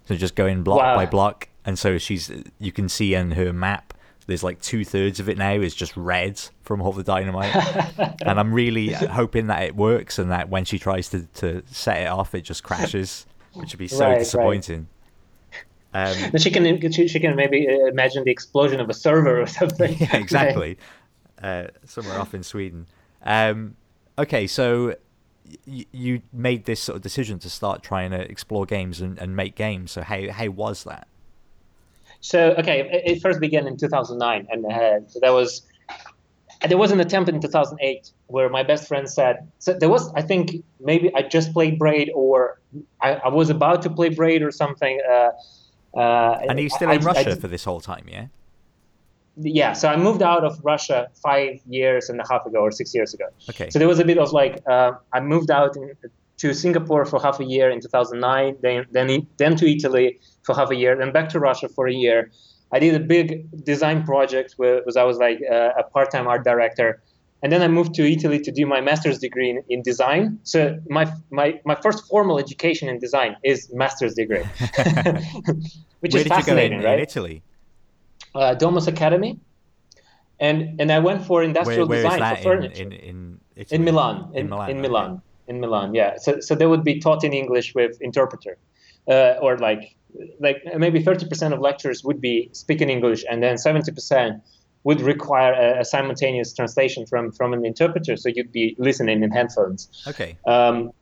So 0.06 0.16
just 0.16 0.34
going 0.34 0.64
block 0.64 0.80
wow. 0.80 0.96
by 0.96 1.06
block, 1.06 1.49
and 1.64 1.78
so 1.78 1.98
she's 1.98 2.30
you 2.58 2.72
can 2.72 2.88
see 2.88 3.14
in 3.14 3.32
her 3.32 3.52
map 3.52 3.94
there's 4.30 4.44
like 4.44 4.60
two 4.60 4.84
thirds 4.84 5.18
of 5.18 5.28
it 5.28 5.36
now 5.36 5.54
is 5.54 5.74
just 5.74 5.96
red 5.96 6.40
from 6.62 6.80
all 6.80 6.92
the 6.92 7.02
dynamite, 7.02 7.54
and 8.24 8.38
I'm 8.38 8.54
really 8.54 8.92
hoping 8.92 9.48
that 9.48 9.64
it 9.64 9.74
works 9.74 10.20
and 10.20 10.30
that 10.30 10.48
when 10.48 10.64
she 10.64 10.78
tries 10.78 11.08
to, 11.08 11.26
to 11.34 11.64
set 11.66 12.02
it 12.02 12.06
off, 12.06 12.32
it 12.34 12.42
just 12.42 12.62
crashes, 12.62 13.26
which 13.54 13.72
would 13.72 13.78
be 13.78 13.88
so 13.88 14.06
right, 14.06 14.20
disappointing. 14.20 14.86
Right. 15.92 16.26
Um, 16.32 16.36
she 16.38 16.52
can 16.52 16.92
she, 16.92 17.08
she, 17.08 17.18
can 17.18 17.34
maybe 17.34 17.66
uh, 17.68 17.86
imagine 17.86 18.22
the 18.22 18.30
explosion 18.30 18.78
of 18.78 18.88
a 18.88 18.94
server 18.94 19.40
or 19.40 19.46
something. 19.48 19.96
Yeah, 19.98 20.16
exactly. 20.16 20.78
uh, 21.42 21.66
somewhere 21.84 22.20
off 22.20 22.32
in 22.32 22.44
Sweden. 22.44 22.86
Um, 23.24 23.74
okay, 24.16 24.46
so 24.46 24.94
y- 25.66 25.86
you 25.90 26.22
made 26.32 26.66
this 26.66 26.80
sort 26.80 26.94
of 26.94 27.02
decision 27.02 27.40
to 27.40 27.50
start 27.50 27.82
trying 27.82 28.12
to 28.12 28.20
explore 28.20 28.64
games 28.64 29.00
and, 29.00 29.18
and 29.18 29.34
make 29.34 29.56
games. 29.56 29.90
So 29.90 30.02
how 30.02 30.30
how 30.30 30.50
was 30.50 30.84
that? 30.84 31.08
So 32.20 32.54
okay, 32.58 32.80
it, 32.80 33.16
it 33.16 33.22
first 33.22 33.40
began 33.40 33.66
in 33.66 33.76
2009, 33.76 34.46
and 34.50 34.66
uh, 34.66 35.00
there 35.20 35.32
was 35.32 35.62
there 36.68 36.78
was 36.78 36.90
an 36.90 37.00
attempt 37.00 37.28
in 37.30 37.40
2008 37.40 38.10
where 38.26 38.48
my 38.50 38.62
best 38.62 38.86
friend 38.86 39.08
said 39.08 39.50
so 39.58 39.72
there 39.72 39.88
was 39.88 40.12
I 40.14 40.22
think 40.22 40.62
maybe 40.78 41.10
I 41.14 41.22
just 41.22 41.52
played 41.52 41.78
Braid 41.78 42.10
or 42.14 42.60
I, 43.00 43.14
I 43.14 43.28
was 43.28 43.48
about 43.48 43.82
to 43.82 43.90
play 43.90 44.10
Braid 44.10 44.42
or 44.42 44.50
something. 44.50 45.00
Uh, 45.10 45.30
uh, 45.96 46.38
and 46.48 46.58
are 46.58 46.62
you 46.62 46.68
still 46.68 46.90
in 46.90 47.00
I, 47.00 47.04
Russia 47.04 47.30
I, 47.32 47.34
for 47.34 47.48
this 47.48 47.64
whole 47.64 47.80
time? 47.80 48.06
Yeah. 48.08 48.26
Yeah, 49.42 49.72
so 49.72 49.88
I 49.88 49.96
moved 49.96 50.22
out 50.22 50.44
of 50.44 50.60
Russia 50.62 51.08
five 51.14 51.60
years 51.66 52.10
and 52.10 52.20
a 52.20 52.24
half 52.30 52.44
ago 52.44 52.58
or 52.58 52.70
six 52.70 52.94
years 52.94 53.14
ago. 53.14 53.26
Okay. 53.48 53.70
So 53.70 53.78
there 53.78 53.88
was 53.88 53.98
a 53.98 54.04
bit 54.04 54.18
of 54.18 54.32
like 54.32 54.62
uh, 54.68 54.92
I 55.14 55.20
moved 55.20 55.50
out 55.50 55.76
in, 55.76 55.94
to 56.40 56.54
Singapore 56.54 57.04
for 57.04 57.20
half 57.20 57.38
a 57.38 57.44
year 57.44 57.70
in 57.70 57.80
2009, 57.80 58.56
then 58.62 58.86
then 58.90 59.26
then 59.36 59.56
to 59.56 59.70
Italy 59.70 60.18
for 60.42 60.54
half 60.54 60.70
a 60.70 60.76
year, 60.76 60.96
then 60.96 61.12
back 61.12 61.28
to 61.30 61.38
Russia 61.38 61.68
for 61.68 61.86
a 61.86 61.92
year. 61.92 62.30
I 62.72 62.78
did 62.78 62.94
a 62.94 63.00
big 63.00 63.64
design 63.64 64.04
project 64.04 64.54
where 64.56 64.82
I 64.96 65.02
was 65.02 65.18
like 65.18 65.40
a, 65.40 65.72
a 65.78 65.82
part-time 65.82 66.26
art 66.28 66.44
director, 66.44 67.02
and 67.42 67.52
then 67.52 67.60
I 67.62 67.68
moved 67.68 67.94
to 67.94 68.10
Italy 68.10 68.38
to 68.40 68.52
do 68.52 68.64
my 68.64 68.80
master's 68.80 69.18
degree 69.18 69.50
in, 69.50 69.62
in 69.68 69.82
design. 69.82 70.38
So 70.44 70.78
my 70.88 71.12
my 71.30 71.60
my 71.66 71.76
first 71.84 72.08
formal 72.08 72.38
education 72.38 72.88
in 72.88 72.98
design 72.98 73.36
is 73.44 73.70
master's 73.74 74.14
degree, 74.14 74.44
which 76.00 76.14
Where 76.14 76.22
is 76.22 76.26
fascinating, 76.26 76.78
in, 76.78 76.84
right? 76.84 77.00
In 77.00 77.04
Italy, 77.10 77.42
uh, 78.34 78.54
Domus 78.54 78.86
Academy, 78.86 79.38
and 80.38 80.80
and 80.80 80.90
I 80.90 81.00
went 81.00 81.26
for 81.26 81.42
industrial 81.42 81.86
where, 81.86 82.02
where 82.02 82.18
design 82.18 82.36
for 82.36 82.42
furniture. 82.42 82.82
in 82.82 83.40
in, 83.56 83.84
Milan, 83.84 84.30
in, 84.32 84.44
in 84.44 84.48
Milan, 84.48 84.70
in 84.70 84.80
Milan, 84.80 85.22
in 85.46 85.60
Milan. 85.60 85.94
Yeah, 85.94 86.16
so 86.16 86.40
so 86.40 86.54
they 86.54 86.66
would 86.66 86.84
be 86.84 87.00
taught 87.00 87.24
in 87.24 87.32
English 87.32 87.74
with 87.74 88.00
interpreter, 88.00 88.58
uh, 89.08 89.34
or 89.40 89.58
like 89.58 89.96
like 90.40 90.62
maybe 90.76 91.02
30% 91.02 91.52
of 91.52 91.60
lectures 91.60 92.02
would 92.04 92.20
be 92.20 92.50
speaking 92.52 92.90
English, 92.90 93.24
and 93.30 93.42
then 93.42 93.56
70% 93.56 94.40
would 94.82 95.00
require 95.00 95.52
a, 95.52 95.80
a, 95.80 95.84
simultaneous 95.84 96.52
translation 96.52 97.06
from 97.06 97.32
from 97.32 97.52
an 97.52 97.64
interpreter. 97.64 98.16
So 98.16 98.28
you'd 98.28 98.52
be 98.52 98.74
listening 98.78 99.22
in 99.22 99.30
headphones. 99.30 99.88
Okay. 100.06 100.36
Um, 100.46 100.92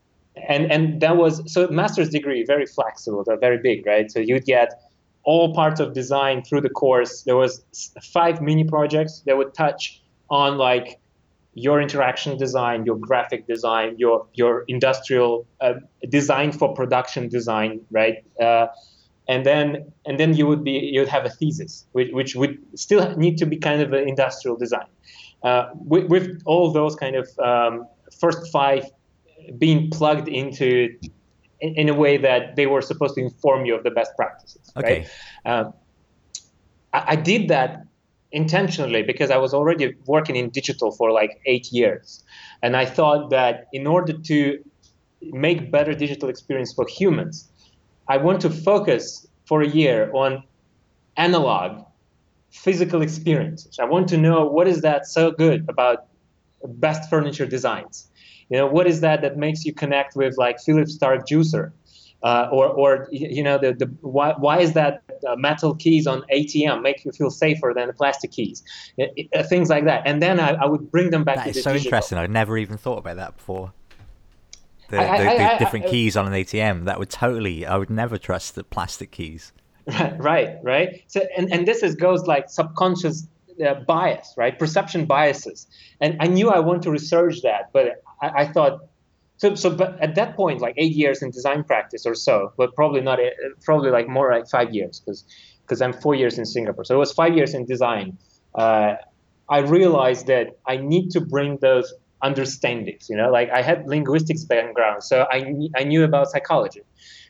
and 0.48 0.70
and 0.70 1.00
that 1.00 1.16
was 1.16 1.52
so 1.52 1.68
master's 1.68 2.10
degree 2.10 2.44
very 2.44 2.66
flexible, 2.66 3.24
they're 3.24 3.38
very 3.38 3.58
big, 3.58 3.86
right? 3.86 4.10
So 4.10 4.20
you'd 4.20 4.44
get 4.44 4.80
all 5.24 5.54
parts 5.54 5.80
of 5.80 5.92
design 5.94 6.42
through 6.42 6.62
the 6.62 6.70
course. 6.70 7.22
There 7.22 7.36
was 7.36 7.62
five 8.02 8.40
mini 8.40 8.64
projects 8.64 9.22
that 9.26 9.36
would 9.36 9.52
touch 9.54 10.02
on 10.30 10.58
like 10.58 11.00
your 11.58 11.80
interaction 11.80 12.36
design, 12.38 12.86
your 12.86 12.96
graphic 12.96 13.46
design, 13.46 13.96
your 13.98 14.26
your 14.34 14.64
industrial 14.68 15.46
uh, 15.60 15.74
design 16.08 16.52
for 16.52 16.72
production 16.74 17.28
design, 17.28 17.80
right? 17.90 18.24
Uh, 18.40 18.66
and 19.28 19.44
then 19.44 19.92
and 20.06 20.18
then 20.18 20.34
you 20.34 20.46
would 20.46 20.64
be 20.64 20.72
you'd 20.94 21.08
have 21.08 21.24
a 21.24 21.30
thesis, 21.30 21.86
which, 21.92 22.12
which 22.12 22.34
would 22.34 22.58
still 22.74 23.16
need 23.16 23.36
to 23.38 23.46
be 23.46 23.56
kind 23.56 23.82
of 23.82 23.92
an 23.92 24.08
industrial 24.08 24.56
design. 24.56 24.86
Uh, 25.42 25.68
with, 25.74 26.06
with, 26.06 26.42
all 26.46 26.72
those 26.72 26.96
kind 26.96 27.14
of 27.14 27.28
um, 27.38 27.86
first 28.20 28.50
five 28.50 28.84
being 29.56 29.88
plugged 29.88 30.26
into 30.26 30.92
in, 31.60 31.74
in, 31.76 31.88
a 31.88 31.94
way 31.94 32.16
that 32.16 32.56
they 32.56 32.66
were 32.66 32.82
supposed 32.82 33.14
to 33.14 33.20
inform 33.20 33.64
you 33.64 33.76
of 33.76 33.84
the 33.84 33.90
best 33.92 34.10
practices. 34.16 34.72
Okay. 34.76 35.06
Right? 35.46 35.52
Uh, 35.52 35.70
I, 36.92 37.04
I 37.12 37.16
did 37.16 37.46
that 37.48 37.86
intentionally 38.32 39.02
because 39.02 39.30
I 39.30 39.38
was 39.38 39.54
already 39.54 39.94
working 40.06 40.36
in 40.36 40.50
digital 40.50 40.90
for 40.92 41.10
like 41.12 41.40
eight 41.46 41.72
years. 41.72 42.22
And 42.62 42.76
I 42.76 42.84
thought 42.84 43.30
that 43.30 43.66
in 43.72 43.86
order 43.86 44.12
to 44.12 44.58
make 45.22 45.70
better 45.70 45.94
digital 45.94 46.28
experience 46.28 46.72
for 46.72 46.86
humans, 46.86 47.48
I 48.08 48.18
want 48.18 48.40
to 48.42 48.50
focus 48.50 49.26
for 49.46 49.62
a 49.62 49.68
year 49.68 50.10
on 50.12 50.44
analog 51.16 51.84
physical 52.50 53.02
experiences. 53.02 53.78
I 53.78 53.84
want 53.84 54.08
to 54.08 54.16
know 54.16 54.46
what 54.46 54.68
is 54.68 54.82
that 54.82 55.06
so 55.06 55.30
good 55.30 55.66
about 55.68 56.06
best 56.64 57.08
furniture 57.10 57.46
designs. 57.46 58.08
You 58.50 58.58
know, 58.58 58.66
what 58.66 58.86
is 58.86 59.00
that 59.00 59.20
that 59.22 59.36
makes 59.36 59.64
you 59.64 59.74
connect 59.74 60.16
with 60.16 60.36
like 60.38 60.58
Philippe 60.60 60.90
Starck 60.90 61.26
juicer? 61.26 61.72
Uh, 62.22 62.48
or, 62.50 62.66
or 62.66 63.08
you 63.12 63.42
know, 63.44 63.58
the, 63.58 63.72
the 63.72 63.86
why, 64.00 64.34
why 64.38 64.58
is 64.58 64.72
that 64.72 65.02
uh, 65.28 65.36
metal 65.36 65.74
keys 65.76 66.04
on 66.04 66.22
ATM 66.34 66.82
make 66.82 67.04
you 67.04 67.12
feel 67.12 67.30
safer 67.30 67.72
than 67.74 67.86
the 67.86 67.92
plastic 67.92 68.32
keys? 68.32 68.64
It, 68.96 69.12
it, 69.14 69.28
uh, 69.36 69.44
things 69.44 69.68
like 69.70 69.84
that. 69.84 70.02
And 70.04 70.20
then 70.20 70.40
I, 70.40 70.54
I, 70.54 70.66
would 70.66 70.90
bring 70.90 71.10
them 71.10 71.22
back 71.22 71.36
that 71.36 71.44
to 71.44 71.50
is 71.50 71.62
so 71.62 71.72
digital. 71.72 71.86
interesting. 71.86 72.18
I've 72.18 72.30
never 72.30 72.58
even 72.58 72.76
thought 72.76 72.98
about 72.98 73.16
that 73.16 73.36
before. 73.36 73.72
The, 74.90 74.96
the, 74.96 75.02
I- 75.02 75.52
the 75.54 75.58
different 75.58 75.86
I- 75.86 75.90
keys 75.90 76.16
on 76.16 76.26
an 76.26 76.32
ATM. 76.32 76.86
That 76.86 76.98
would 76.98 77.10
totally. 77.10 77.64
I 77.64 77.76
would 77.76 77.90
never 77.90 78.18
trust 78.18 78.56
the 78.56 78.64
plastic 78.64 79.12
keys. 79.12 79.52
Right, 79.86 80.18
right, 80.20 80.56
right. 80.62 81.02
So, 81.06 81.22
and, 81.36 81.52
and 81.52 81.66
this 81.66 81.82
is 81.82 81.94
goes 81.94 82.26
like 82.26 82.50
subconscious 82.50 83.26
uh, 83.64 83.74
bias, 83.86 84.34
right? 84.36 84.58
Perception 84.58 85.06
biases. 85.06 85.66
And 86.00 86.16
I 86.20 86.26
knew 86.26 86.50
I 86.50 86.58
want 86.58 86.82
to 86.82 86.90
research 86.90 87.42
that, 87.42 87.70
but 87.72 88.02
I, 88.20 88.42
I 88.42 88.46
thought, 88.46 88.80
so, 89.38 89.54
so, 89.54 89.70
but 89.70 89.98
at 90.00 90.14
that 90.16 90.36
point, 90.36 90.60
like 90.60 90.74
eight 90.76 90.94
years 90.94 91.22
in 91.22 91.30
design 91.30 91.64
practice 91.64 92.04
or 92.04 92.14
so, 92.14 92.52
but 92.56 92.74
probably 92.74 93.00
not, 93.00 93.20
uh, 93.20 93.30
probably 93.64 93.90
like 93.90 94.08
more 94.08 94.30
like 94.30 94.48
five 94.48 94.74
years, 94.74 95.00
because 95.00 95.24
because 95.62 95.80
I'm 95.80 95.92
four 95.92 96.14
years 96.14 96.38
in 96.38 96.46
Singapore. 96.46 96.84
So 96.84 96.94
it 96.94 96.98
was 96.98 97.12
five 97.12 97.36
years 97.36 97.54
in 97.54 97.66
design. 97.66 98.18
Uh, 98.54 98.94
I 99.48 99.58
realized 99.58 100.26
that 100.26 100.58
I 100.66 100.78
need 100.78 101.10
to 101.10 101.20
bring 101.20 101.58
those 101.58 101.92
understandings. 102.22 103.08
You 103.08 103.16
know, 103.16 103.30
like 103.30 103.50
I 103.50 103.62
had 103.62 103.86
linguistics 103.86 104.44
background, 104.44 105.04
so 105.04 105.26
I 105.30 105.54
I 105.76 105.84
knew 105.84 106.02
about 106.04 106.30
psychology, 106.30 106.82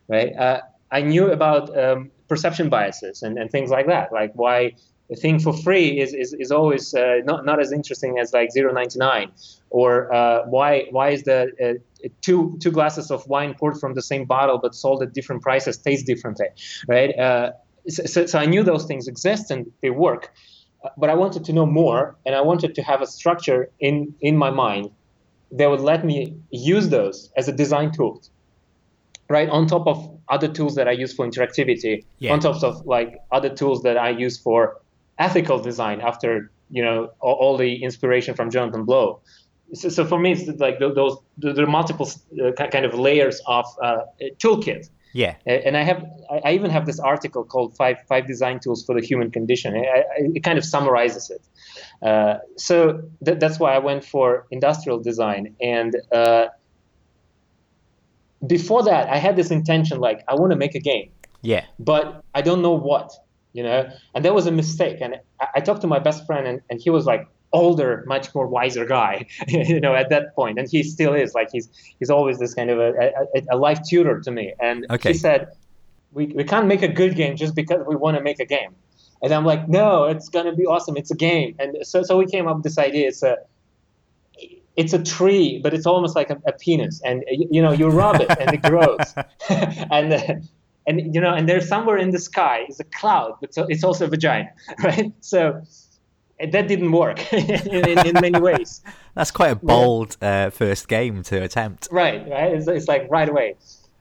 right? 0.08 0.34
Uh, 0.34 0.60
I 0.90 1.02
knew 1.02 1.30
about 1.30 1.76
um, 1.78 2.10
perception 2.28 2.70
biases 2.70 3.22
and, 3.22 3.38
and 3.38 3.50
things 3.50 3.70
like 3.70 3.86
that, 3.86 4.12
like 4.12 4.32
why 4.34 4.72
a 5.10 5.16
thing 5.16 5.38
for 5.38 5.52
free 5.52 6.00
is 6.00 6.12
is, 6.14 6.32
is 6.34 6.50
always 6.50 6.94
uh, 6.94 7.18
not 7.24 7.44
not 7.44 7.60
as 7.60 7.72
interesting 7.72 8.18
as 8.18 8.32
like 8.32 8.50
0.99, 8.56 9.30
or 9.70 10.12
uh, 10.12 10.44
why 10.46 10.86
why 10.90 11.10
is 11.10 11.22
the 11.24 11.50
uh, 11.62 11.74
two 12.20 12.56
two 12.60 12.70
glasses 12.70 13.10
of 13.10 13.26
wine 13.26 13.54
poured 13.54 13.78
from 13.78 13.94
the 13.94 14.02
same 14.02 14.24
bottle 14.24 14.58
but 14.58 14.74
sold 14.74 15.02
at 15.02 15.12
different 15.12 15.42
prices 15.42 15.78
taste 15.78 16.06
differently, 16.06 16.46
right? 16.86 17.16
Uh, 17.18 17.50
so, 17.88 18.26
so 18.26 18.38
I 18.38 18.46
knew 18.46 18.62
those 18.62 18.84
things 18.84 19.08
exist 19.08 19.50
and 19.50 19.70
they 19.82 19.90
work, 19.90 20.32
but 20.96 21.08
I 21.10 21.14
wanted 21.14 21.44
to 21.46 21.52
know 21.52 21.66
more, 21.66 22.16
and 22.26 22.34
I 22.34 22.40
wanted 22.40 22.74
to 22.76 22.82
have 22.82 23.00
a 23.02 23.06
structure 23.06 23.70
in 23.80 24.14
in 24.20 24.36
my 24.36 24.50
mind 24.50 24.90
that 25.52 25.68
would 25.70 25.80
let 25.80 26.04
me 26.04 26.36
use 26.50 26.88
those 26.90 27.32
as 27.36 27.48
a 27.48 27.52
design 27.52 27.90
tool, 27.92 28.22
right? 29.30 29.48
On 29.48 29.66
top 29.66 29.86
of 29.86 29.98
other 30.28 30.48
tools 30.48 30.74
that 30.74 30.86
I 30.86 30.92
use 30.92 31.14
for 31.14 31.26
interactivity, 31.26 32.04
Yeah. 32.18 32.32
on 32.34 32.40
top 32.40 32.62
of 32.62 32.84
like 32.86 33.18
other 33.32 33.48
tools 33.48 33.82
that 33.82 33.96
I 33.96 34.10
use 34.10 34.36
for 34.38 34.76
ethical 35.18 35.58
design. 35.58 36.00
After 36.00 36.50
you 36.70 36.82
know 36.82 37.10
all, 37.20 37.34
all 37.42 37.56
the 37.56 37.82
inspiration 37.82 38.34
from 38.34 38.50
Jonathan 38.50 38.84
Blow. 38.84 39.20
So, 39.74 39.88
so 39.88 40.04
for 40.06 40.18
me, 40.18 40.32
it's 40.32 40.60
like 40.60 40.78
those 40.78 41.18
there 41.36 41.62
are 41.62 41.66
multiple 41.66 42.08
uh, 42.42 42.52
kind 42.52 42.84
of 42.86 42.94
layers 42.94 43.40
of 43.46 43.66
uh, 43.82 43.98
toolkit. 44.38 44.88
Yeah. 45.14 45.34
And 45.46 45.76
I 45.76 45.82
have, 45.82 46.04
I 46.30 46.40
I 46.44 46.52
even 46.52 46.70
have 46.70 46.84
this 46.86 47.00
article 47.00 47.42
called 47.44 47.76
five 47.76 47.96
five 48.08 48.26
design 48.26 48.60
tools 48.60 48.84
for 48.84 48.94
the 48.98 49.06
human 49.06 49.30
condition. 49.30 49.74
I, 49.74 49.80
I, 49.80 50.04
it 50.34 50.42
kind 50.42 50.58
of 50.58 50.64
summarizes 50.64 51.30
it. 51.30 51.42
Uh, 52.06 52.38
so 52.56 53.02
th- 53.24 53.38
that's 53.38 53.58
why 53.58 53.74
I 53.74 53.78
went 53.78 54.04
for 54.04 54.46
industrial 54.50 55.00
design. 55.00 55.56
And 55.60 55.96
uh, 56.12 56.46
before 58.46 58.82
that, 58.84 59.08
I 59.08 59.16
had 59.16 59.34
this 59.36 59.50
intention, 59.50 59.98
like 59.98 60.22
I 60.28 60.34
want 60.34 60.52
to 60.52 60.56
make 60.56 60.74
a 60.74 60.80
game, 60.80 61.10
Yeah. 61.42 61.64
but 61.78 62.22
I 62.34 62.42
don't 62.42 62.62
know 62.62 62.74
what, 62.74 63.10
you 63.52 63.62
know. 63.62 63.88
And 64.14 64.24
that 64.24 64.34
was 64.34 64.46
a 64.46 64.52
mistake. 64.52 64.98
And 65.00 65.16
I, 65.40 65.46
I 65.56 65.60
talked 65.60 65.80
to 65.80 65.88
my 65.88 65.98
best 65.98 66.24
friend, 66.26 66.46
and, 66.46 66.60
and 66.70 66.80
he 66.80 66.90
was 66.90 67.04
like 67.06 67.26
older, 67.52 68.04
much 68.06 68.34
more 68.34 68.46
wiser 68.46 68.84
guy, 68.84 69.26
you 69.48 69.80
know, 69.80 69.94
at 69.94 70.10
that 70.10 70.34
point, 70.34 70.58
and 70.58 70.68
he 70.68 70.82
still 70.82 71.14
is. 71.14 71.34
Like 71.34 71.48
he's 71.52 71.68
he's 71.98 72.10
always 72.10 72.38
this 72.38 72.54
kind 72.54 72.70
of 72.70 72.78
a, 72.78 72.90
a, 73.34 73.42
a 73.52 73.56
life 73.56 73.80
tutor 73.88 74.20
to 74.20 74.30
me. 74.30 74.54
And 74.60 74.86
Okay. 74.90 75.12
he 75.12 75.18
said, 75.18 75.48
we, 76.12 76.26
we 76.26 76.44
can't 76.44 76.66
make 76.66 76.82
a 76.82 76.88
good 76.88 77.14
game 77.16 77.36
just 77.36 77.54
because 77.54 77.86
we 77.86 77.96
want 77.96 78.16
to 78.16 78.22
make 78.22 78.40
a 78.40 78.46
game. 78.46 78.74
And 79.22 79.32
I'm 79.32 79.44
like, 79.44 79.68
no, 79.68 80.04
it's 80.04 80.28
gonna 80.28 80.54
be 80.54 80.64
awesome. 80.66 80.96
It's 80.96 81.10
a 81.10 81.16
game. 81.16 81.56
And 81.58 81.76
so 81.82 82.02
so 82.02 82.16
we 82.16 82.26
came 82.26 82.46
up 82.46 82.56
with 82.56 82.64
this 82.64 82.78
idea. 82.78 83.08
It's 83.08 83.22
a 83.22 83.36
it's 84.76 84.92
a 84.92 85.02
tree, 85.02 85.58
but 85.60 85.74
it's 85.74 85.86
almost 85.86 86.14
like 86.14 86.30
a, 86.30 86.40
a 86.46 86.52
penis, 86.52 87.02
and 87.04 87.24
you, 87.28 87.48
you 87.50 87.62
know 87.62 87.72
you 87.72 87.88
rub 87.88 88.20
it 88.20 88.30
and 88.38 88.54
it 88.54 88.62
grows, 88.62 89.12
and 89.50 90.12
uh, 90.12 90.34
and 90.86 91.14
you 91.14 91.20
know 91.20 91.34
and 91.34 91.48
there's 91.48 91.68
somewhere 91.68 91.96
in 91.96 92.10
the 92.10 92.20
sky 92.20 92.64
is 92.68 92.78
a 92.78 92.84
cloud, 92.84 93.34
but 93.40 93.52
so 93.52 93.66
it's 93.68 93.82
also 93.82 94.04
a 94.04 94.08
vagina, 94.08 94.50
right? 94.84 95.12
So 95.20 95.62
that 96.40 96.68
didn't 96.68 96.92
work 96.92 97.32
in, 97.32 97.66
in, 97.88 98.06
in 98.06 98.14
many 98.20 98.38
ways. 98.40 98.80
That's 99.14 99.30
quite 99.30 99.50
a 99.50 99.56
bold 99.56 100.16
uh, 100.22 100.50
first 100.50 100.88
game 100.88 101.22
to 101.24 101.42
attempt. 101.42 101.88
Right, 101.90 102.28
right. 102.28 102.52
It's, 102.52 102.68
it's 102.68 102.88
like 102.88 103.06
right 103.10 103.28
away, 103.28 103.56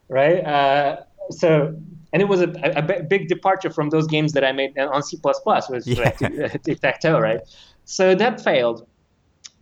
right? 0.10 0.44
Uh, 0.46 0.98
so, 1.32 1.76
and 2.14 2.22
it 2.22 2.28
was 2.28 2.42
a, 2.42 2.50
a 2.76 2.82
bi- 2.82 3.02
big 3.02 3.28
departure 3.28 3.70
from 3.72 3.90
those 3.90 4.08
games 4.08 4.34
that 4.34 4.44
I 4.44 4.52
made 4.52 4.78
on 4.78 5.02
C++, 5.04 5.18
was 5.24 5.88
Yeah. 5.88 6.12
like 6.22 6.64
tic 6.64 6.80
tac 6.80 7.02
toe, 7.02 7.20
right? 7.20 7.40
So 7.86 8.16
that 8.16 8.42
failed. 8.42 8.88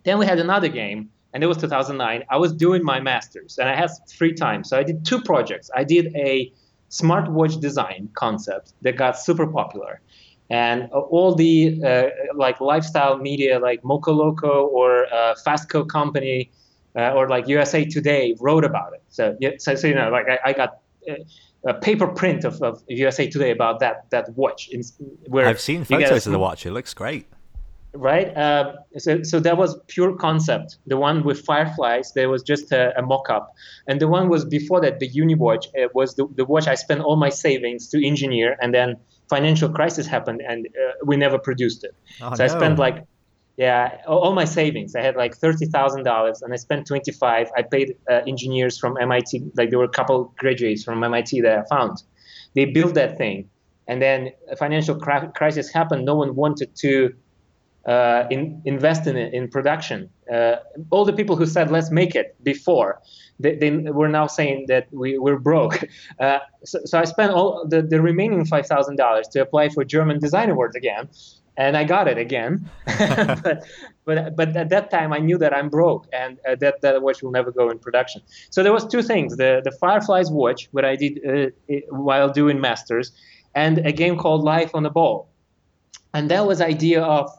Then 0.03 0.19
we 0.19 0.26
had 0.26 0.39
another 0.39 0.68
game, 0.68 1.10
and 1.34 1.43
it 1.43 1.47
was 1.47 1.57
2009. 1.57 2.23
I 2.30 2.38
was 2.38 2.53
doing 2.53 2.84
my 2.84 2.99
master's, 2.99 3.57
and 3.57 3.69
I 3.69 3.76
had 3.76 3.89
free 4.18 4.34
time, 4.34 4.64
so 4.64 4.77
I 4.77 4.84
did 4.84 5.06
two 5.06 5.22
projects. 5.22 5.72
I 5.76 5.84
did 5.84 6.15
a 6.15 6.52
smartwatch 6.91 7.60
design 7.60 8.10
concept 8.14 8.73
that 8.81 8.95
got 8.97 9.18
super 9.18 9.47
popular. 9.47 10.02
And 10.49 10.91
all 10.91 11.34
the 11.34 11.81
uh, 11.84 12.09
like 12.35 12.61
lifestyle 12.61 13.17
media, 13.17 13.59
like 13.59 13.84
Moco 13.84 14.13
Loco 14.13 14.67
or 14.67 15.05
uh, 15.11 15.34
Fastco 15.45 15.88
Company, 15.88 16.51
uh, 16.95 17.13
or 17.13 17.27
like 17.27 17.47
USA 17.47 17.84
Today 17.84 18.35
wrote 18.39 18.63
about 18.63 18.93
it. 18.93 19.03
So, 19.09 19.35
so, 19.57 19.76
so 19.76 19.88
you 19.88 19.95
know, 19.95 20.09
like 20.09 20.27
I, 20.30 20.49
I 20.49 20.53
got 20.53 20.77
uh, 21.09 21.15
a 21.65 21.73
paper 21.73 22.07
print 22.07 22.45
of, 22.45 22.61
of 22.61 22.84
USA 22.88 23.27
Today 23.27 23.51
about 23.51 23.80
that 23.80 24.09
that 24.11 24.30
watch. 24.38 24.69
In, 24.69 24.84
where 25.27 25.47
I've 25.47 25.59
seen 25.59 25.80
you 25.80 25.85
get 25.85 26.03
a 26.03 26.07
photos 26.07 26.27
of 26.27 26.34
the 26.34 26.39
watch. 26.39 26.65
It 26.65 26.72
looks 26.72 26.93
great. 26.93 27.27
right? 27.93 28.35
Uh, 28.35 28.73
so, 28.97 29.23
so 29.23 29.39
that 29.39 29.57
was 29.57 29.77
pure 29.88 30.15
concept. 30.15 30.77
The 30.85 30.97
one 30.97 31.23
with 31.23 31.43
fireflies, 31.45 32.11
there 32.13 32.30
was 32.30 32.43
just 32.43 32.72
a, 32.72 32.97
a 32.97 33.01
mock-up, 33.01 33.53
and 33.88 33.99
the 33.99 34.07
one 34.07 34.30
was 34.30 34.45
before 34.45 34.81
that, 34.81 34.99
the 34.99 35.09
Uniwatch, 35.09 35.67
uh, 35.81 35.88
was 35.93 36.15
the, 36.15 36.27
the 36.35 36.45
watch 36.45 36.67
I 36.67 36.76
spent 36.76 37.01
all 37.01 37.15
my 37.15 37.30
savings 37.30 37.88
to 37.89 38.05
engineer, 38.05 38.57
and 38.61 38.73
then 38.73 38.97
financial 39.30 39.69
crisis 39.69 40.07
happened, 40.07 40.41
and 40.47 40.68
uh, 40.68 40.91
we 41.06 41.18
never 41.18 41.38
produced 41.38 41.84
it. 41.84 41.95
Oh, 42.22 42.34
so 42.35 42.43
I 42.43 42.47
spent 42.47 42.80
like, 42.80 43.03
yeah, 43.57 44.02
all, 44.07 44.34
my 44.34 44.45
savings. 44.45 44.95
I 44.95 45.02
had 45.02 45.15
like 45.15 45.35
thirty 45.35 45.65
thousand 45.65 46.03
dollars, 46.03 46.41
and 46.41 46.53
I 46.53 46.57
spent 46.57 46.88
twenty-five. 46.88 47.49
I 47.57 47.61
paid 47.64 47.95
uh, 48.10 48.22
engineers 48.27 48.77
from 48.77 48.97
MIT, 48.99 49.52
like 49.56 49.69
there 49.69 49.80
were 49.80 49.85
a 49.85 49.89
couple 49.99 50.34
graduates 50.38 50.84
from 50.84 51.03
MIT 51.03 51.41
that 51.41 51.60
I 51.60 51.64
found. 51.76 52.03
They 52.53 52.65
built 52.65 52.93
that 52.95 53.18
thing, 53.18 53.49
and 53.88 54.02
then 54.02 54.31
a 54.49 54.56
financial 54.56 54.95
cri- 54.95 55.30
crisis 55.35 55.72
happened. 55.72 56.06
No 56.06 56.15
one 56.15 56.35
wanted 56.35 56.76
to 56.77 57.14
uh, 57.86 58.26
in, 58.32 58.62
invest 58.66 59.06
in 59.07 59.16
it 59.16 59.34
in 59.34 59.48
production. 59.48 60.10
Uh, 60.32 60.56
all 60.90 61.06
the 61.06 61.14
people 61.14 61.36
who 61.36 61.45
said 61.45 61.70
let's 61.70 61.91
make 61.91 62.16
it 62.16 62.36
before, 62.44 63.02
they, 63.40 63.56
they 63.56 63.72
were 63.72 64.07
now 64.10 64.28
saying 64.28 64.66
that 64.68 64.88
we 64.91 65.18
were 65.18 65.40
broke. 65.40 65.84
Uh, 66.20 66.40
so, 66.64 66.80
so, 66.86 66.98
I 66.98 67.03
spent 67.03 67.34
all 67.34 67.66
the, 67.68 67.82
the 67.82 68.02
remaining 68.02 68.45
five 68.45 68.68
thousand 68.68 68.95
dollars 68.95 69.28
to 69.30 69.41
apply 69.41 69.70
for 69.70 69.84
German 69.84 70.20
Design 70.20 70.49
Awards 70.49 70.76
again, 70.76 71.10
and 71.57 71.76
I 71.76 71.84
got 71.84 72.07
it 72.07 72.18
again. 72.18 72.70
but, 72.88 73.66
but 74.06 74.36
but 74.36 74.56
at 74.56 74.70
that 74.70 74.91
time 74.91 75.12
I 75.12 75.20
knew 75.20 75.38
that 75.40 75.53
I'm 75.53 75.70
broke 75.70 76.07
and 76.14 76.40
uh, 76.48 76.56
that 76.62 76.82
that 76.82 77.02
watch 77.02 77.22
will 77.22 77.32
never 77.32 77.52
go 77.52 77.70
in 77.70 77.80
production. 77.80 78.22
So 78.49 78.64
there 78.64 78.72
was 78.72 78.86
two 78.86 79.02
things: 79.02 79.36
the 79.36 79.62
the 79.64 79.72
Fireflies 79.72 80.32
watch, 80.32 80.70
what 80.72 80.86
I 80.86 80.95
did 80.95 81.20
uh, 81.28 81.76
while 81.90 82.30
doing 82.30 82.62
masters, 82.62 83.12
and 83.53 83.80
a 83.80 83.91
game 83.91 84.18
called 84.18 84.44
Life 84.44 84.72
on 84.74 84.84
the 84.84 84.91
Ball, 84.91 85.28
and 86.14 86.32
that 86.32 86.48
was 86.48 86.62
idea 86.62 87.03
of 87.03 87.30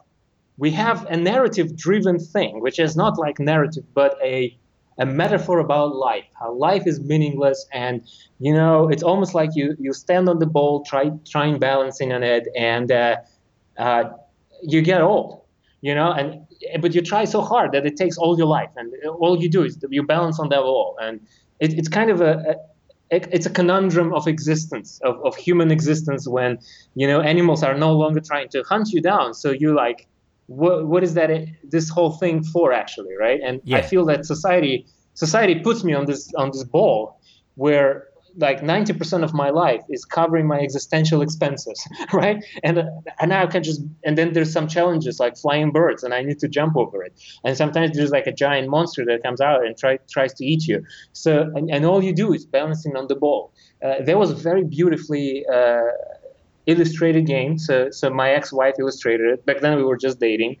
we 0.57 0.71
have 0.71 1.05
a 1.05 1.17
narrative 1.17 1.75
driven 1.75 2.19
thing, 2.19 2.61
which 2.61 2.79
is 2.79 2.95
not 2.95 3.17
like 3.17 3.39
narrative, 3.39 3.83
but 3.93 4.17
a 4.23 4.57
a 4.99 5.05
metaphor 5.05 5.59
about 5.59 5.95
life, 5.95 6.25
how 6.39 6.51
life 6.53 6.87
is 6.87 6.99
meaningless, 6.99 7.67
and 7.71 8.01
you 8.39 8.51
know, 8.51 8.89
it's 8.89 9.03
almost 9.03 9.35
like 9.35 9.51
you 9.53 9.75
you 9.79 9.93
stand 9.93 10.27
on 10.27 10.39
the 10.39 10.47
ball, 10.47 10.83
try 10.83 11.11
trying 11.29 11.59
balancing 11.59 12.11
on 12.11 12.23
it, 12.23 12.47
and 12.57 12.91
uh, 12.91 13.17
uh, 13.77 14.05
you 14.63 14.81
get 14.81 15.01
old, 15.01 15.43
you 15.81 15.93
know, 15.93 16.11
and 16.11 16.41
but 16.81 16.95
you 16.95 17.01
try 17.01 17.25
so 17.25 17.41
hard 17.41 17.71
that 17.73 17.85
it 17.85 17.95
takes 17.95 18.17
all 18.17 18.37
your 18.37 18.47
life, 18.47 18.71
and 18.75 18.91
all 19.19 19.39
you 19.41 19.49
do 19.49 19.63
is 19.63 19.77
you 19.89 20.01
balance 20.01 20.39
on 20.39 20.49
that 20.49 20.61
ball, 20.61 20.97
and 20.99 21.19
it, 21.59 21.73
it's 21.73 21.89
kind 21.89 22.09
of 22.09 22.21
a, 22.21 22.33
a 22.49 22.55
it's 23.11 23.45
a 23.45 23.51
conundrum 23.51 24.13
of 24.13 24.27
existence 24.27 24.99
of, 25.03 25.23
of 25.23 25.35
human 25.35 25.71
existence 25.71 26.27
when 26.27 26.57
you 26.95 27.07
know 27.07 27.21
animals 27.21 27.61
are 27.63 27.77
no 27.77 27.93
longer 27.93 28.19
trying 28.19 28.49
to 28.49 28.63
hunt 28.63 28.89
you 28.89 29.01
down. 29.01 29.35
So 29.35 29.51
you 29.51 29.75
like 29.75 30.07
what 30.47 30.87
what 30.87 31.03
is 31.03 31.13
that 31.13 31.29
this 31.63 31.89
whole 31.89 32.11
thing 32.11 32.43
for 32.43 32.73
actually 32.73 33.15
right? 33.19 33.39
And 33.43 33.61
yeah. 33.63 33.77
i 33.77 33.81
feel 33.81 34.05
that 34.05 34.25
society 34.25 34.85
society 35.13 35.59
puts 35.59 35.83
me 35.83 35.93
on 35.93 36.05
this 36.05 36.33
on 36.35 36.47
this 36.51 36.63
ball 36.63 37.19
where 37.55 38.07
like 38.39 38.61
90% 38.61 39.23
of 39.23 39.33
my 39.33 39.49
life 39.49 39.81
is 39.89 40.05
covering 40.05 40.45
my 40.45 40.59
existential 40.59 41.23
expenses 41.23 41.83
right? 42.13 42.43
And 42.63 42.83
and 43.19 43.29
now 43.29 43.43
i 43.43 43.47
can 43.47 43.63
just 43.63 43.81
and 44.05 44.17
then 44.17 44.33
there's 44.33 44.53
some 44.53 44.67
challenges 44.67 45.19
like 45.19 45.35
flying 45.37 45.71
birds 45.71 46.03
and 46.03 46.13
i 46.13 46.21
need 46.21 46.39
to 46.39 46.47
jump 46.47 46.77
over 46.77 47.03
it. 47.03 47.13
And 47.43 47.57
sometimes 47.57 47.97
there's 47.97 48.11
like 48.11 48.27
a 48.27 48.31
giant 48.31 48.69
monster 48.69 49.03
that 49.05 49.23
comes 49.23 49.41
out 49.41 49.65
and 49.65 49.75
try, 49.77 49.99
tries 50.09 50.33
to 50.35 50.45
eat 50.45 50.67
you. 50.67 50.83
So 51.13 51.51
and, 51.55 51.69
and 51.69 51.83
all 51.85 52.03
you 52.03 52.13
do 52.13 52.31
is 52.33 52.45
balancing 52.45 52.95
on 52.95 53.07
the 53.07 53.15
ball. 53.15 53.51
Uh, 53.83 53.95
there 54.03 54.17
was 54.17 54.31
very 54.31 54.63
beautifully 54.63 55.45
uh, 55.51 55.81
illustrated 56.67 57.25
game. 57.25 57.57
So, 57.57 57.89
so 57.89 58.09
my 58.09 58.31
ex-wife 58.31 58.75
illustrated 58.79 59.27
it. 59.33 59.45
Back 59.45 59.61
then 59.61 59.77
we 59.77 59.83
were 59.83 59.97
just 59.97 60.19
dating, 60.19 60.57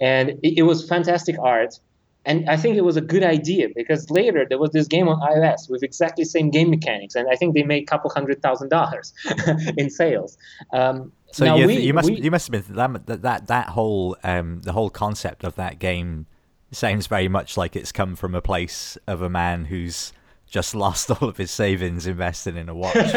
and 0.00 0.30
it, 0.42 0.58
it, 0.58 0.62
was 0.62 0.88
fantastic 0.88 1.36
art. 1.42 1.78
And 2.24 2.48
I 2.48 2.56
think 2.56 2.76
it 2.76 2.84
was 2.84 2.96
a 2.96 3.00
good 3.00 3.22
idea 3.22 3.68
because 3.74 4.10
later 4.10 4.46
there 4.48 4.58
was 4.58 4.70
this 4.70 4.86
game 4.86 5.08
on 5.08 5.20
iOS 5.20 5.70
with 5.70 5.82
exactly 5.82 6.24
the 6.24 6.30
same 6.30 6.50
game 6.50 6.70
mechanics, 6.70 7.14
and 7.14 7.28
I 7.30 7.36
think 7.36 7.54
they 7.54 7.62
made 7.62 7.82
a 7.82 7.86
couple 7.86 8.10
hundred 8.10 8.42
thousand 8.42 8.70
dollars 8.70 9.12
in 9.76 9.90
sales. 9.90 10.36
Um, 10.72 11.12
so 11.32 11.56
you, 11.56 11.66
we, 11.66 11.78
you, 11.78 11.94
must 11.94 12.10
we, 12.10 12.20
you 12.20 12.30
must 12.30 12.50
have 12.50 12.66
been 12.66 12.76
that 12.76 13.22
that 13.22 13.46
that 13.48 13.68
whole 13.70 14.16
um, 14.24 14.62
the 14.62 14.72
whole 14.72 14.90
concept 14.90 15.44
of 15.44 15.54
that 15.56 15.78
game 15.78 16.26
sounds 16.70 17.06
very 17.06 17.28
much 17.28 17.56
like 17.56 17.76
it's 17.76 17.92
come 17.92 18.14
from 18.14 18.34
a 18.34 18.42
place 18.42 18.98
of 19.06 19.22
a 19.22 19.30
man 19.30 19.66
who's 19.66 20.12
just 20.50 20.74
lost 20.74 21.10
all 21.10 21.28
of 21.28 21.36
his 21.36 21.50
savings 21.50 22.06
invested 22.06 22.56
in 22.56 22.68
a 22.68 22.74
watch. 22.74 22.96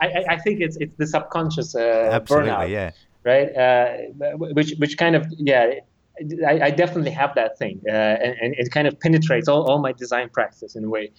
I, 0.00 0.24
I, 0.28 0.36
think 0.38 0.60
it's 0.60 0.76
it's 0.76 0.94
the 0.96 1.06
subconscious 1.06 1.74
uh, 1.74 2.10
Absolutely, 2.12 2.50
burnout, 2.50 2.70
yeah. 2.70 2.90
right? 3.24 3.54
Uh, 3.56 4.36
which 4.36 4.74
which 4.78 4.96
kind 4.98 5.14
of 5.14 5.26
yeah, 5.30 5.74
I, 6.46 6.60
I 6.62 6.70
definitely 6.70 7.10
have 7.12 7.34
that 7.34 7.58
thing, 7.58 7.80
uh, 7.88 7.92
and, 7.92 8.36
and, 8.40 8.54
it 8.56 8.70
kind 8.70 8.86
of 8.86 8.98
penetrates 9.00 9.48
all, 9.48 9.62
all 9.68 9.78
my 9.78 9.92
design 9.92 10.28
practice 10.28 10.74
in 10.74 10.84
a 10.84 10.88
way. 10.88 11.12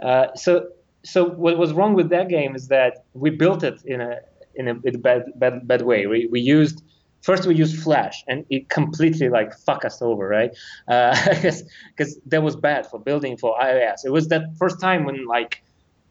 Uh, 0.00 0.28
so 0.34 0.68
so 1.04 1.24
what 1.24 1.58
was 1.58 1.72
wrong 1.72 1.94
with 1.94 2.10
that 2.10 2.28
game 2.28 2.54
is 2.54 2.68
that 2.68 3.04
we 3.14 3.30
built 3.30 3.62
it 3.62 3.82
in 3.84 4.00
a 4.00 4.18
in 4.54 4.68
a, 4.68 4.74
in 4.84 4.94
a 4.94 4.98
bad, 4.98 5.24
bad 5.36 5.66
bad 5.66 5.82
way. 5.82 6.06
We 6.06 6.28
we 6.30 6.40
used 6.40 6.82
first 7.22 7.46
we 7.46 7.54
used 7.54 7.82
flash 7.82 8.24
and 8.28 8.44
it 8.50 8.68
completely 8.68 9.28
like 9.28 9.56
fuck 9.58 9.84
us 9.84 10.00
over 10.02 10.28
right? 10.28 10.50
Because 10.86 11.62
uh, 11.62 11.64
because 11.96 12.18
that 12.26 12.42
was 12.42 12.56
bad 12.56 12.86
for 12.86 12.98
building 12.98 13.36
for 13.36 13.58
ios 13.60 14.04
it 14.04 14.10
was 14.10 14.28
that 14.28 14.42
first 14.58 14.80
time 14.80 15.04
when 15.04 15.26
like 15.26 15.62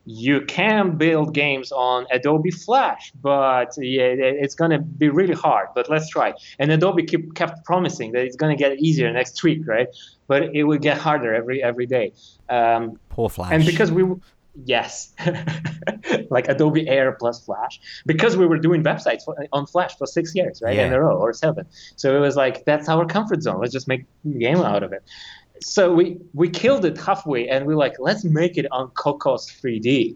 you 0.10 0.40
can 0.46 0.96
build 0.98 1.34
games 1.34 1.70
on 1.74 2.06
adobe 2.12 2.50
flash 2.50 3.12
but 3.22 3.74
yeah 3.78 4.06
it's 4.44 4.56
going 4.56 4.72
to 4.72 4.80
be 4.80 5.10
really 5.10 5.34
hard 5.34 5.68
but 5.76 5.90
let's 5.90 6.10
try. 6.10 6.34
And 6.60 6.72
adobe 6.72 7.04
keep, 7.04 7.36
kept 7.36 7.66
promising 7.66 8.14
that 8.14 8.24
it's 8.24 8.36
going 8.36 8.56
to 8.56 8.62
get 8.62 8.80
easier 8.80 9.12
next 9.12 9.44
week 9.44 9.62
right? 9.68 9.88
But 10.28 10.56
it 10.56 10.64
will 10.64 10.80
get 10.80 10.98
harder 10.98 11.36
every 11.36 11.62
every 11.62 11.86
day. 11.86 12.14
Um, 12.50 13.00
poor 13.10 13.30
flash. 13.30 13.52
and 13.52 13.66
because 13.66 13.92
we 13.92 14.04
yes. 14.66 15.14
Like 16.30 16.48
adobe 16.48 16.88
air 16.88 17.14
plus 17.14 17.44
flash. 17.44 17.80
Because 18.06 18.36
we 18.38 18.46
were 18.46 18.58
doing 18.58 18.84
websites 18.84 19.24
on 19.54 19.66
flash 19.66 19.98
for 19.98 20.06
six 20.06 20.36
years 20.36 20.62
right? 20.62 20.76
Yeah. 20.76 20.88
in 20.88 20.94
a 20.94 21.02
row 21.02 21.18
or 21.18 21.34
seven. 21.34 21.66
So 21.96 22.16
it 22.16 22.20
was 22.20 22.36
like 22.36 22.66
that's 22.66 22.90
our 22.90 23.06
comfort 23.06 23.42
zone. 23.44 23.60
Let's 23.62 23.74
just 23.74 23.88
make 23.88 24.06
a 24.26 24.38
game 24.38 24.58
out 24.58 24.84
of 24.84 24.92
it. 24.94 25.04
So 25.62 25.94
we 25.94 26.18
we 26.34 26.50
killed 26.50 26.86
it 26.86 26.98
halfway 26.98 27.48
and 27.48 27.66
we 27.66 27.74
are 27.74 27.78
like 27.78 27.96
let's 28.00 28.24
make 28.24 28.58
it 28.58 28.68
on 28.72 28.90
cocos 28.90 29.50
3d 29.50 30.16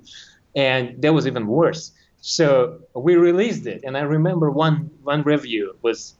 and 0.55 1.01
that 1.01 1.13
was 1.13 1.25
even 1.27 1.47
worse. 1.47 1.91
So 2.21 2.79
we 2.93 3.15
released 3.15 3.65
it. 3.65 3.81
And 3.83 3.97
i 3.97 4.01
remember 4.01 4.51
one 4.51 4.89
one 5.03 5.23
review 5.23 5.75
was 5.81 6.15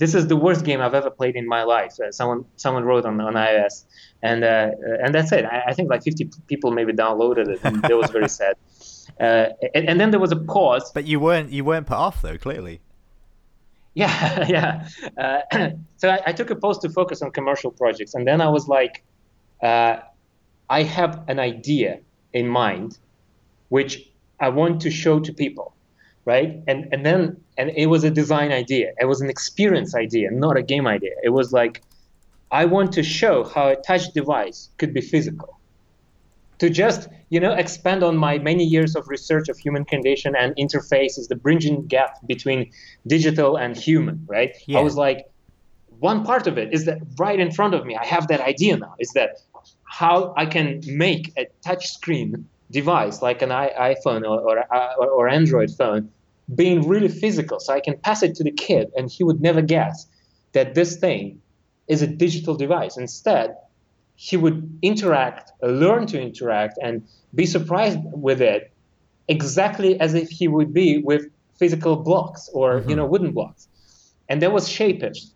this 0.00 0.14
is 0.14 0.28
the 0.28 0.34
worst 0.34 0.64
game 0.64 0.80
I've 0.80 0.94
ever 0.94 1.10
played 1.10 1.36
in 1.36 1.46
my 1.46 1.62
life. 1.62 2.00
Uh, 2.00 2.10
someone 2.10 2.46
someone 2.56 2.84
wrote 2.84 3.04
on 3.04 3.20
on 3.20 3.34
iOS, 3.34 3.84
and 4.22 4.42
uh, 4.42 4.70
and 5.04 5.14
that's 5.14 5.30
it. 5.30 5.44
I, 5.44 5.64
I, 5.68 5.74
think 5.74 5.90
like 5.90 6.02
50 6.02 6.30
people 6.48 6.70
maybe 6.70 6.92
downloaded 6.92 7.48
it, 7.48 7.60
and 7.62 7.82
that 7.82 7.96
was 7.96 8.10
very 8.10 8.28
sad. 8.40 8.56
Uh, 9.20 9.50
and, 9.74 9.90
and, 9.90 10.00
then 10.00 10.10
there 10.10 10.18
was 10.18 10.32
a 10.32 10.36
pause. 10.36 10.90
But 10.92 11.06
you 11.06 11.20
weren't 11.20 11.52
you 11.52 11.64
weren't 11.64 11.86
put 11.86 11.98
off 11.98 12.22
though, 12.22 12.38
clearly. 12.38 12.80
Yeah, 13.92 14.46
yeah. 14.56 14.88
Uh, 15.18 15.70
so 15.98 16.08
I, 16.08 16.20
I, 16.26 16.32
took 16.32 16.48
a 16.48 16.56
pause 16.56 16.78
to 16.78 16.88
focus 16.88 17.20
on 17.20 17.30
commercial 17.30 17.70
projects, 17.70 18.14
and 18.14 18.26
then 18.26 18.40
I 18.40 18.48
was 18.48 18.68
like, 18.68 19.04
uh, 19.62 19.98
I 20.70 20.82
have 20.82 21.24
an 21.28 21.38
idea 21.38 22.00
in 22.32 22.48
mind, 22.48 22.98
which 23.68 24.10
I 24.40 24.48
want 24.48 24.80
to 24.80 24.90
show 24.90 25.20
to 25.20 25.32
people 25.34 25.74
right? 26.24 26.60
And 26.66 26.88
and 26.92 27.04
then 27.04 27.36
and 27.56 27.70
it 27.76 27.86
was 27.86 28.04
a 28.04 28.10
design 28.10 28.52
idea. 28.52 28.92
It 29.00 29.06
was 29.06 29.20
an 29.20 29.30
experience 29.30 29.94
idea, 29.94 30.30
not 30.30 30.56
a 30.56 30.62
game 30.62 30.86
idea. 30.86 31.12
It 31.22 31.30
was 31.30 31.52
like 31.52 31.82
I 32.50 32.64
want 32.64 32.92
to 32.92 33.02
show 33.02 33.44
how 33.44 33.68
a 33.68 33.76
touch 33.76 34.12
device 34.12 34.70
could 34.78 34.92
be 34.92 35.00
physical. 35.00 35.58
To 36.58 36.68
just 36.68 37.08
you 37.30 37.40
know 37.40 37.52
expand 37.52 38.02
on 38.02 38.16
my 38.16 38.38
many 38.38 38.64
years 38.64 38.94
of 38.96 39.08
research 39.08 39.48
of 39.48 39.56
human 39.58 39.84
condition 39.84 40.34
and 40.36 40.54
interfaces, 40.56 41.28
the 41.28 41.36
bridging 41.36 41.86
gap 41.86 42.16
between 42.26 42.70
digital 43.06 43.56
and 43.56 43.76
human, 43.76 44.26
right? 44.28 44.54
Yeah. 44.66 44.78
I 44.78 44.82
was 44.82 44.96
like, 44.96 45.26
one 46.00 46.24
part 46.24 46.46
of 46.46 46.58
it 46.58 46.72
is 46.72 46.84
that 46.84 46.98
right 47.18 47.38
in 47.38 47.50
front 47.50 47.74
of 47.74 47.86
me, 47.86 47.96
I 47.96 48.04
have 48.04 48.28
that 48.28 48.40
idea 48.40 48.76
now. 48.76 48.94
Is 48.98 49.10
that 49.12 49.38
how 49.84 50.34
I 50.36 50.46
can 50.46 50.82
make 50.86 51.32
a 51.36 51.46
touch 51.62 51.88
screen 51.88 52.46
device 52.70 53.22
like 53.22 53.42
an 53.42 53.50
iPhone 53.50 54.22
or, 54.22 54.58
or, 54.58 55.06
or 55.06 55.28
Android 55.28 55.70
phone 55.70 56.10
being 56.54 56.88
really 56.88 57.08
physical. 57.08 57.60
So 57.60 57.72
I 57.72 57.80
can 57.80 57.96
pass 57.98 58.22
it 58.22 58.34
to 58.36 58.44
the 58.44 58.50
kid 58.50 58.90
and 58.96 59.10
he 59.10 59.24
would 59.24 59.40
never 59.40 59.62
guess 59.62 60.06
that 60.52 60.74
this 60.74 60.96
thing 60.96 61.40
is 61.88 62.02
a 62.02 62.06
digital 62.06 62.54
device. 62.54 62.96
Instead, 62.96 63.56
he 64.16 64.36
would 64.36 64.78
interact, 64.82 65.52
learn 65.62 66.06
to 66.06 66.20
interact, 66.20 66.78
and 66.82 67.02
be 67.34 67.46
surprised 67.46 67.98
with 68.02 68.42
it 68.42 68.70
exactly 69.28 69.98
as 69.98 70.14
if 70.14 70.28
he 70.28 70.46
would 70.48 70.74
be 70.74 70.98
with 70.98 71.30
physical 71.58 71.96
blocks 71.96 72.50
or 72.52 72.80
mm-hmm. 72.80 72.90
you 72.90 72.96
know 72.96 73.06
wooden 73.06 73.32
blocks. 73.32 73.68
And 74.28 74.42
that 74.42 74.52
was 74.52 74.68
Shapist. 74.68 75.32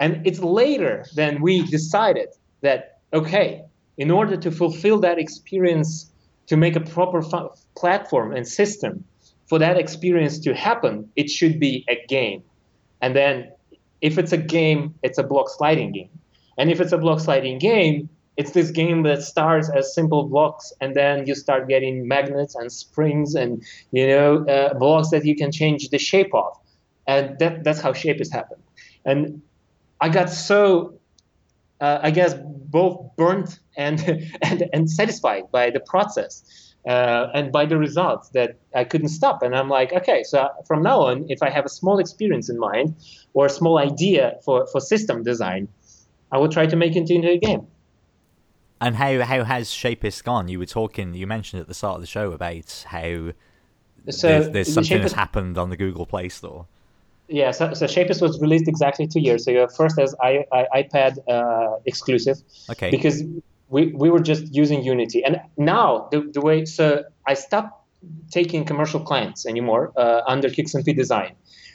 And 0.00 0.26
it's 0.26 0.38
later 0.38 1.04
than 1.14 1.42
we 1.42 1.62
decided 1.62 2.28
that 2.60 3.00
okay, 3.12 3.64
in 3.96 4.10
order 4.10 4.36
to 4.36 4.50
fulfill 4.50 5.00
that 5.00 5.18
experience 5.18 6.07
to 6.48 6.56
make 6.56 6.76
a 6.76 6.80
proper 6.80 7.22
fu- 7.22 7.50
platform 7.76 8.34
and 8.34 8.46
system 8.46 9.04
for 9.46 9.58
that 9.58 9.78
experience 9.78 10.38
to 10.40 10.54
happen, 10.54 11.08
it 11.16 11.30
should 11.30 11.58
be 11.58 11.84
a 11.88 12.04
game. 12.08 12.42
And 13.00 13.16
then 13.16 13.50
if 14.00 14.18
it's 14.18 14.32
a 14.32 14.36
game, 14.36 14.94
it's 15.02 15.18
a 15.18 15.22
block 15.22 15.48
sliding 15.48 15.92
game. 15.92 16.10
And 16.58 16.70
if 16.70 16.80
it's 16.80 16.92
a 16.92 16.98
block 16.98 17.20
sliding 17.20 17.58
game, 17.58 18.08
it's 18.38 18.52
this 18.52 18.70
game 18.70 19.02
that 19.02 19.22
starts 19.22 19.68
as 19.68 19.92
simple 19.92 20.24
blocks 20.24 20.72
and 20.80 20.94
then 20.94 21.26
you 21.26 21.34
start 21.34 21.68
getting 21.68 22.06
magnets 22.06 22.54
and 22.54 22.70
springs 22.72 23.34
and 23.34 23.62
you 23.90 24.06
know 24.06 24.46
uh, 24.46 24.72
blocks 24.74 25.10
that 25.10 25.24
you 25.24 25.34
can 25.34 25.50
change 25.50 25.90
the 25.90 25.98
shape 25.98 26.32
of 26.32 26.56
and 27.08 27.36
that, 27.40 27.64
that's 27.64 27.80
how 27.80 27.92
Shapist 27.92 28.32
happened 28.32 28.62
and 29.04 29.42
i 30.00 30.08
got 30.08 30.30
so 30.30 30.97
uh, 31.80 31.98
I 32.02 32.10
guess 32.10 32.34
both 32.34 33.16
burnt 33.16 33.60
and, 33.76 34.00
and 34.42 34.68
and 34.72 34.90
satisfied 34.90 35.50
by 35.50 35.70
the 35.70 35.80
process 35.80 36.74
uh, 36.86 37.28
and 37.34 37.52
by 37.52 37.66
the 37.66 37.76
results 37.76 38.30
that 38.30 38.56
I 38.74 38.84
couldn't 38.84 39.08
stop. 39.08 39.42
And 39.42 39.54
I'm 39.54 39.68
like, 39.68 39.92
okay, 39.92 40.22
so 40.24 40.48
from 40.66 40.82
now 40.82 41.00
on, 41.02 41.26
if 41.28 41.42
I 41.42 41.50
have 41.50 41.64
a 41.64 41.68
small 41.68 41.98
experience 41.98 42.48
in 42.48 42.58
mind 42.58 42.96
or 43.34 43.46
a 43.46 43.50
small 43.50 43.78
idea 43.78 44.38
for, 44.44 44.66
for 44.68 44.80
system 44.80 45.22
design, 45.22 45.68
I 46.32 46.38
will 46.38 46.48
try 46.48 46.66
to 46.66 46.76
make 46.76 46.96
it 46.96 47.10
into 47.10 47.28
a 47.28 47.38
game. 47.38 47.66
And 48.80 48.94
how 48.94 49.22
how 49.22 49.42
has 49.42 49.68
Shapist 49.70 50.22
gone? 50.22 50.46
You 50.46 50.60
were 50.60 50.66
talking, 50.66 51.12
you 51.14 51.26
mentioned 51.26 51.60
at 51.60 51.66
the 51.66 51.74
start 51.74 51.96
of 51.96 52.00
the 52.00 52.06
show 52.06 52.30
about 52.30 52.84
how 52.86 53.32
so 54.08 54.28
there's, 54.28 54.50
there's 54.50 54.72
something 54.72 54.98
Shapist, 54.98 55.02
that's 55.02 55.12
happened 55.14 55.58
on 55.58 55.70
the 55.70 55.76
Google 55.76 56.06
Play 56.06 56.28
Store. 56.28 56.66
Yeah, 57.28 57.50
so, 57.50 57.74
so 57.74 57.86
Shapist 57.86 58.22
was 58.22 58.40
released 58.40 58.68
exactly 58.68 59.06
two 59.06 59.20
years 59.20 59.46
ago. 59.46 59.68
First 59.68 59.98
as 59.98 60.14
I, 60.22 60.44
I, 60.50 60.82
iPad 60.82 61.18
uh, 61.28 61.76
exclusive. 61.84 62.38
Okay. 62.70 62.90
Because 62.90 63.22
we, 63.68 63.92
we 63.92 64.08
were 64.08 64.20
just 64.20 64.54
using 64.54 64.82
Unity. 64.82 65.22
And 65.22 65.40
now 65.56 66.08
the, 66.10 66.22
the 66.32 66.40
way, 66.40 66.64
so 66.64 67.04
I 67.26 67.34
stopped 67.34 67.78
taking 68.30 68.64
commercial 68.64 69.00
clients 69.00 69.46
anymore 69.46 69.92
uh, 69.96 70.22
under 70.26 70.48
Kixnp 70.48 70.94
Design. 70.96 71.34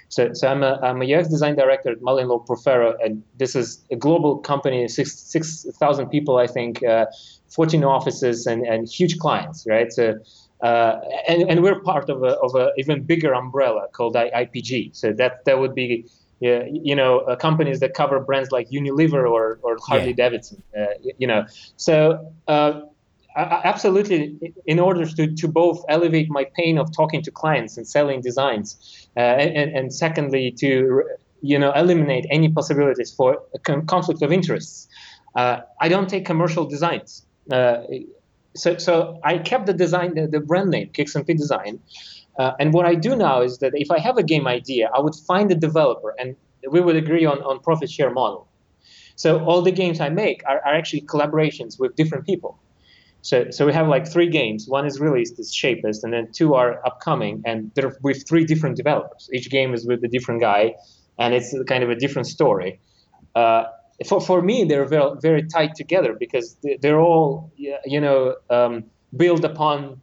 So, 0.10 0.32
so 0.34 0.48
I'm 0.48 0.64
a, 0.64 0.80
I'm 0.84 1.02
a 1.02 1.12
UX 1.12 1.28
design 1.28 1.56
director 1.56 1.92
at 1.92 2.00
MullenLowe 2.00 2.46
Profero, 2.46 2.94
and 3.04 3.24
this 3.38 3.56
is 3.56 3.84
a 3.90 3.96
global 3.96 4.38
company, 4.38 4.88
six 4.88 5.18
six 5.18 5.66
thousand 5.80 6.10
people, 6.10 6.38
I 6.38 6.46
think, 6.46 6.84
uh, 6.84 7.08
14 7.50 7.84
offices, 7.84 8.46
and, 8.46 8.64
and 8.64 8.88
huge 8.88 9.18
clients, 9.18 9.66
right? 9.68 9.92
So, 9.92 10.16
uh, 10.64 11.00
and, 11.28 11.50
and 11.50 11.62
we're 11.62 11.80
part 11.82 12.10
of 12.10 12.24
a 12.24 12.34
of 12.40 12.56
a 12.56 12.72
even 12.78 13.04
bigger 13.04 13.34
umbrella 13.34 13.88
called 13.92 14.16
IPG. 14.16 14.96
So 14.96 15.14
that 15.14 15.46
that 15.46 15.60
would 15.60 15.76
be 15.76 16.06
yeah, 16.40 16.64
you 16.72 16.94
know, 16.94 17.20
uh, 17.20 17.38
companies 17.38 17.80
that 17.80 17.94
cover 17.94 18.20
brands 18.20 18.52
like 18.52 18.70
Unilever 18.70 19.30
or, 19.30 19.60
or 19.62 19.78
Harley 19.88 20.08
yeah. 20.10 20.24
Davidson, 20.24 20.62
uh, 20.78 20.88
you 21.18 21.26
know. 21.26 21.46
So 21.78 22.34
uh, 22.50 22.82
absolutely, 23.36 24.38
in 24.66 24.80
order 24.80 25.06
to, 25.06 25.34
to 25.34 25.48
both 25.48 25.84
elevate 25.88 26.30
my 26.30 26.46
pain 26.56 26.78
of 26.78 26.94
talking 26.96 27.22
to 27.24 27.32
clients 27.32 27.78
and 27.78 27.88
selling 27.88 28.20
designs, 28.20 29.08
uh, 29.16 29.20
and, 29.20 29.72
and 29.74 29.94
secondly, 29.94 30.52
to, 30.60 31.04
you 31.42 31.58
know, 31.58 31.72
eliminate 31.74 32.26
any 32.30 32.50
possibilities 32.50 33.12
for 33.12 33.42
conflict 33.88 34.22
of 34.22 34.32
interests, 34.32 34.90
uh, 35.36 35.62
I 35.80 35.88
don't 35.88 36.10
take 36.10 36.26
commercial 36.26 36.66
designs. 36.66 37.26
Uh, 37.50 37.84
so, 38.56 38.78
so 38.78 39.20
I 39.24 39.38
kept 39.38 39.66
the 39.66 39.74
design, 39.74 40.16
the, 40.16 40.28
the 40.28 40.40
brand 40.40 40.70
name, 40.70 40.90
Kixnp 40.90 41.26
Design, 41.26 41.80
uh, 42.38 42.54
and 42.60 42.74
what 42.74 42.86
I 42.86 42.96
do 42.96 43.16
now 43.16 43.42
is 43.42 43.60
that 43.60 43.74
if 43.76 43.92
I 43.92 44.00
have 44.00 44.18
a 44.18 44.24
game 44.24 44.48
idea, 44.48 44.90
I 44.96 45.00
would 45.00 45.16
find 45.16 45.52
a 45.52 45.56
developer 45.56 46.16
and 46.20 46.36
we 46.70 46.82
would 46.82 46.96
agree 46.96 47.26
on, 47.26 47.40
on 47.44 47.60
profit 47.60 47.90
share 47.90 48.12
model. 48.12 48.48
So 49.16 49.44
all 49.46 49.62
the 49.62 49.72
games 49.72 50.00
I 50.00 50.10
make 50.10 50.42
are, 50.48 50.60
are 50.66 50.74
actually 50.74 51.02
collaborations 51.02 51.80
with 51.80 51.96
different 51.96 52.26
people. 52.26 52.60
So, 53.22 53.52
so 53.52 53.66
we 53.66 53.74
have 53.74 53.88
like 53.88 54.08
three 54.08 54.28
games. 54.28 54.68
One 54.68 54.86
is 54.86 55.00
released, 55.00 55.40
is 55.40 55.54
Shapist, 55.54 56.04
and 56.04 56.12
then 56.12 56.32
two 56.34 56.56
are 56.56 56.86
upcoming, 56.86 57.42
and 57.46 57.72
they're 57.74 57.96
with 58.02 58.28
three 58.28 58.44
different 58.44 58.76
developers. 58.76 59.30
Each 59.32 59.50
game 59.50 59.74
is 59.74 59.86
with 59.86 60.04
a 60.04 60.10
different 60.10 60.42
guy, 60.42 60.76
and 61.18 61.34
it's 61.34 61.56
kind 61.68 61.84
of 61.84 61.90
a 61.90 61.96
different 61.96 62.28
story. 62.28 62.82
Uh, 63.34 63.64
for, 64.06 64.22
for 64.22 64.42
me, 64.42 64.64
they're 64.64 64.86
very, 64.86 65.12
very 65.22 65.44
tied 65.44 65.76
together 65.76 66.14
because 66.14 66.58
they're 66.82 67.00
all, 67.00 67.52
you 67.58 68.02
know, 68.02 68.36
um, 68.50 68.86
built 69.16 69.44
upon 69.44 70.02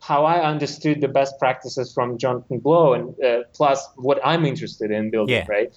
how 0.00 0.24
I 0.24 0.40
understood 0.40 1.00
the 1.00 1.08
best 1.08 1.38
practices 1.38 1.92
from 1.92 2.18
Jonathan 2.18 2.60
Blow, 2.60 2.94
and 2.94 3.24
uh, 3.24 3.42
plus 3.52 3.86
what 3.96 4.20
I'm 4.24 4.44
interested 4.44 4.90
in 4.90 5.10
building, 5.10 5.34
yeah. 5.34 5.46
right? 5.48 5.72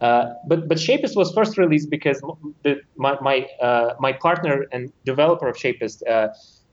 Uh, 0.00 0.34
but 0.46 0.68
but 0.68 0.78
Shapist 0.78 1.16
was 1.16 1.32
first 1.32 1.56
released 1.56 1.88
because 1.88 2.20
the, 2.64 2.80
my 2.96 3.16
my 3.20 3.48
uh, 3.60 3.94
my 4.00 4.12
partner 4.12 4.66
and 4.72 4.92
developer 5.04 5.48
of 5.48 5.56
Shapist, 5.56 6.02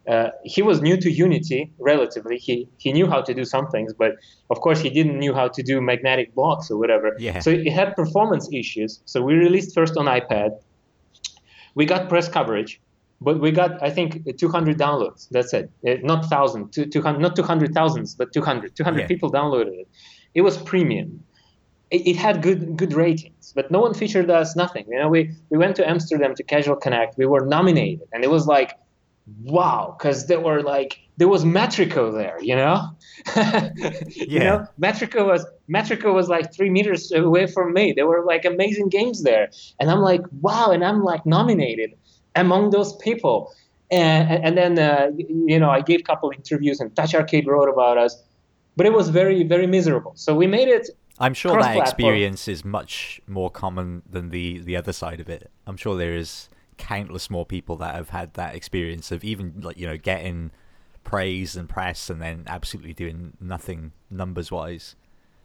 uh, 0.10 0.31
he 0.44 0.61
was 0.61 0.81
new 0.81 0.98
to 0.98 1.10
Unity 1.11 1.72
relatively. 1.77 2.38
He 2.38 2.68
he 2.77 2.91
knew 2.91 3.07
how 3.07 3.22
to 3.22 3.34
do 3.34 3.45
some 3.45 3.68
things, 3.68 3.94
but 3.94 4.11
of 4.49 4.60
course 4.61 4.80
he 4.80 4.90
didn't 4.90 5.19
knew 5.19 5.34
how 5.34 5.48
to 5.48 5.61
do 5.61 5.80
magnetic 5.81 6.34
blocks 6.34 6.72
or 6.72 6.77
whatever. 6.77 7.15
Yeah. 7.19 7.40
So 7.40 7.52
it 7.52 7.72
had 7.72 7.95
performance 7.95 8.49
issues. 8.52 9.02
So 9.06 9.22
we 9.22 9.36
released 9.36 9.76
first 9.76 9.95
on 9.98 10.06
iPad. 10.06 10.52
We 11.76 11.86
got 11.86 12.10
press 12.10 12.27
coverage 12.27 12.81
but 13.22 13.40
we 13.40 13.52
got 13.52 13.81
i 13.84 13.90
think 13.90 14.38
200 14.38 14.77
downloads 14.77 15.27
that's 15.30 15.53
it 15.53 15.69
uh, 15.88 15.95
not 16.03 16.19
1000 16.19 16.72
200 16.72 17.19
not 17.19 17.36
200 17.36 17.73
thousands 17.73 18.15
but 18.15 18.31
200 18.34 18.76
200 18.76 18.99
yeah. 18.99 19.07
people 19.07 19.31
downloaded 19.31 19.73
it 19.81 19.88
it 20.34 20.41
was 20.41 20.57
premium 20.57 21.23
it, 21.91 22.07
it, 22.07 22.15
had 22.15 22.41
good 22.41 22.77
good 22.77 22.94
ratings 22.94 23.52
but 23.56 23.72
no 23.72 23.80
one 23.80 23.94
featured 23.94 24.30
us 24.30 24.56
nothing 24.56 24.86
you 24.90 24.98
know 24.98 25.10
we 25.10 25.31
we 25.49 25.57
went 25.57 25.76
to 25.76 25.88
amsterdam 25.88 26.34
to 26.36 26.44
casual 26.44 26.76
connect 26.76 27.18
we 27.18 27.26
were 27.26 27.45
nominated 27.45 28.07
and 28.14 28.23
it 28.23 28.30
was 28.30 28.48
like 28.48 28.77
wow 29.44 29.96
because 29.98 30.26
there 30.26 30.40
were 30.40 30.64
like 30.64 31.00
there 31.18 31.28
was 31.28 31.46
metrico 31.46 32.12
there 32.12 32.38
you 32.41 32.56
know 32.56 32.90
yeah. 33.36 33.72
you 34.10 34.40
know 34.40 34.66
metrico 34.82 35.28
was 35.28 35.46
metrico 35.70 36.14
was 36.14 36.30
like 36.30 36.52
three 36.54 36.70
meters 36.70 37.12
away 37.12 37.46
from 37.46 37.72
me 37.74 37.94
there 37.96 38.08
were 38.08 38.24
like 38.26 38.44
amazing 38.44 38.90
games 38.90 39.22
there 39.22 39.50
and 39.80 39.91
i'm 39.91 40.00
like 40.00 40.22
wow 40.41 40.72
and 40.72 40.84
i'm 40.84 41.04
like 41.04 41.24
nominated 41.28 41.94
among 42.36 42.72
those 42.72 42.96
people. 42.98 43.54
And, 43.91 44.44
and 44.46 44.58
then, 44.58 44.78
uh, 44.78 45.12
you 45.18 45.60
know, 45.60 45.70
I 45.70 45.82
gave 45.82 46.02
a 46.02 46.04
couple 46.04 46.32
interviews 46.32 46.80
and 46.80 46.96
Touch 46.96 47.16
Arcade 47.16 47.48
wrote 47.48 47.70
about 47.70 47.98
us, 47.98 48.22
but 48.76 48.86
it 48.86 48.94
was 48.94 49.10
very, 49.10 49.44
very 49.44 49.68
miserable. 49.68 50.14
So 50.16 50.36
we 50.36 50.48
made 50.48 50.68
it. 50.68 50.90
I'm 51.18 51.34
sure 51.34 51.60
that 51.60 51.76
experience 51.76 52.48
is 52.48 52.64
much 52.64 53.20
more 53.28 53.50
common 53.50 54.04
than 54.10 54.30
the, 54.30 54.60
the 54.60 54.76
other 54.78 54.94
side 54.94 55.20
of 55.20 55.28
it. 55.28 55.52
I'm 55.66 55.76
sure 55.76 55.98
there 55.98 56.16
is 56.16 56.50
countless 56.80 57.30
more 57.30 57.45
people 57.45 57.76
that 57.77 57.93
have 57.93 58.10
had 58.10 58.34
that 58.34 58.56
experience 58.56 59.11
of 59.11 59.23
even, 59.23 59.61
like, 59.61 59.77
you 59.77 59.85
know, 59.85 59.97
getting 59.97 60.49
praise 61.03 61.56
and 61.56 61.69
press 61.69 62.10
and 62.10 62.19
then 62.22 62.43
absolutely 62.47 62.93
doing 62.93 63.34
nothing 63.39 63.91
numbers 64.10 64.51
wise. 64.51 64.95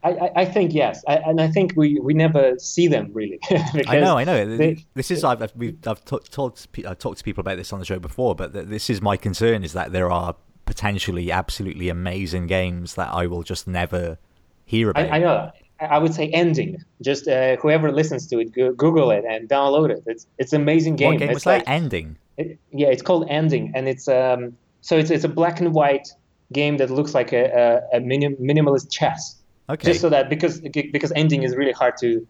I, 0.04 0.30
I 0.36 0.44
think 0.44 0.74
yes, 0.74 1.02
I, 1.08 1.16
and 1.16 1.40
I 1.40 1.48
think 1.48 1.72
we, 1.76 1.98
we 1.98 2.12
never 2.12 2.58
see 2.58 2.88
them 2.88 3.10
really. 3.14 3.38
I 3.86 4.00
know, 4.00 4.18
I 4.18 4.24
know. 4.24 4.56
They, 4.56 4.84
this 4.92 5.10
is 5.10 5.24
I've 5.24 5.40
I've, 5.40 5.52
I've 5.86 6.04
talked 6.04 6.30
talked 6.30 6.68
to 6.68 7.24
people 7.24 7.40
about 7.40 7.56
this 7.56 7.72
on 7.72 7.78
the 7.78 7.86
show 7.86 7.98
before, 7.98 8.34
but 8.34 8.52
this 8.52 8.90
is 8.90 9.00
my 9.00 9.16
concern: 9.16 9.64
is 9.64 9.72
that 9.72 9.92
there 9.92 10.10
are 10.10 10.36
potentially 10.66 11.32
absolutely 11.32 11.88
amazing 11.88 12.46
games 12.46 12.96
that 12.96 13.08
I 13.14 13.26
will 13.26 13.42
just 13.42 13.66
never 13.66 14.18
hear 14.66 14.90
about. 14.90 15.06
I, 15.06 15.16
I 15.16 15.18
know. 15.20 15.50
I 15.80 15.98
would 15.98 16.14
say 16.14 16.28
ending. 16.28 16.82
Just 17.02 17.26
uh, 17.28 17.56
whoever 17.56 17.92
listens 17.92 18.26
to 18.28 18.38
it, 18.38 18.52
Google 18.52 19.10
it 19.10 19.24
and 19.28 19.48
download 19.48 19.90
it. 19.90 20.02
It's 20.06 20.26
it's 20.38 20.52
an 20.52 20.62
amazing 20.62 20.96
game. 20.96 21.12
What 21.12 21.18
game 21.18 21.30
it's 21.30 21.36
was 21.36 21.46
like, 21.46 21.64
that? 21.64 21.70
Ending. 21.70 22.16
It, 22.36 22.58
yeah, 22.72 22.88
it's 22.88 23.02
called 23.02 23.26
Ending, 23.28 23.72
and 23.74 23.88
it's 23.88 24.08
um 24.08 24.56
so 24.80 24.96
it's 24.96 25.10
it's 25.10 25.24
a 25.24 25.28
black 25.28 25.60
and 25.60 25.72
white 25.72 26.08
game 26.52 26.76
that 26.76 26.90
looks 26.90 27.14
like 27.14 27.32
a, 27.32 27.80
a, 27.92 27.96
a 27.96 28.00
minim, 28.00 28.36
minimalist 28.36 28.90
chess. 28.90 29.36
Okay. 29.68 29.88
Just 29.88 30.00
so 30.00 30.08
that 30.10 30.28
because 30.28 30.60
because 30.60 31.12
ending 31.16 31.42
is 31.42 31.56
really 31.56 31.72
hard 31.72 31.96
to 31.98 32.26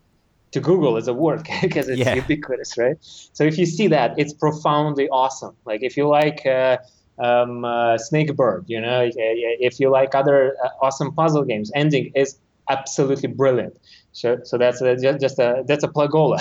to 0.53 0.61
Google 0.61 0.97
as 0.97 1.09
a 1.09 1.15
word 1.15 1.47
because 1.63 1.89
it's 1.89 1.99
yeah. 1.99 2.15
ubiquitous, 2.15 2.79
right? 2.79 2.97
So 3.01 3.45
if 3.45 3.59
you 3.59 3.67
see 3.67 3.89
that, 3.89 4.15
it's 4.17 4.33
profoundly 4.33 5.09
awesome. 5.09 5.57
Like 5.65 5.83
if 5.83 5.97
you 5.97 6.09
like 6.09 6.47
uh, 6.47 6.79
um, 7.19 7.65
uh, 7.65 7.99
Snakebird, 7.99 8.65
you 8.69 8.81
know, 8.81 9.11
if 9.17 9.81
you 9.81 9.91
like 9.91 10.15
other 10.15 10.55
uh, 10.65 10.69
awesome 10.81 11.13
puzzle 11.13 11.45
games, 11.45 11.73
ending 11.75 12.13
is 12.15 12.39
absolutely 12.69 13.29
brilliant. 13.29 13.79
So, 14.13 14.39
so 14.45 14.59
that's 14.59 14.81
a, 14.81 14.97
just 14.97 15.39
a 15.39 15.65
that's 15.67 15.83
a 15.83 15.89
plugola 15.89 16.39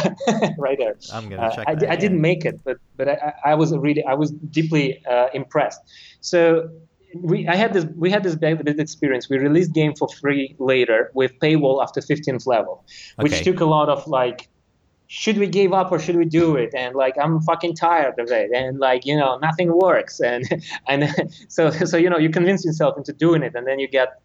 right 0.57 0.77
there. 0.77 0.95
I'm 1.11 1.27
gonna 1.27 1.51
check. 1.55 1.67
Uh, 1.67 1.71
I, 1.87 1.93
I, 1.93 1.95
didn't 1.95 2.21
make 2.21 2.45
it, 2.45 2.59
but 2.63 2.77
but 2.97 3.09
I, 3.09 3.33
I 3.45 3.55
was 3.55 3.75
really 3.75 4.03
I 4.05 4.13
was 4.13 4.31
deeply 4.31 5.03
uh, 5.07 5.27
impressed. 5.33 5.81
So 6.21 6.69
we 7.15 7.47
I 7.47 7.55
had 7.55 7.73
this 7.73 7.85
we 7.95 8.11
had 8.11 8.23
this 8.23 8.35
bad 8.35 8.67
experience. 8.79 9.27
We 9.29 9.37
released 9.37 9.73
game 9.73 9.95
for 9.95 10.07
free 10.07 10.55
later 10.59 11.11
with 11.15 11.31
paywall 11.39 11.81
after 11.81 11.99
15th 11.99 12.45
level, 12.45 12.85
which 13.17 13.33
okay. 13.33 13.43
took 13.43 13.59
a 13.59 13.65
lot 13.65 13.89
of 13.89 14.07
like 14.07 14.49
should 15.07 15.37
we 15.37 15.47
give 15.47 15.73
up 15.73 15.91
or 15.91 15.99
should 15.99 16.15
we 16.15 16.25
do 16.25 16.55
it 16.55 16.73
and 16.75 16.95
like 16.95 17.13
i'm 17.21 17.39
fucking 17.41 17.75
tired 17.75 18.17
of 18.17 18.31
it 18.31 18.49
and 18.51 18.79
like 18.79 19.05
you 19.05 19.15
know 19.15 19.37
nothing 19.39 19.71
works 19.77 20.19
and 20.19 20.43
and 20.87 21.03
so 21.49 21.69
so 21.69 21.97
you 21.97 22.09
know 22.09 22.17
you 22.17 22.29
convince 22.29 22.65
yourself 22.65 22.97
into 22.97 23.13
doing 23.13 23.43
it 23.43 23.53
and 23.53 23.67
then 23.67 23.77
you 23.79 23.87
get 23.87 24.19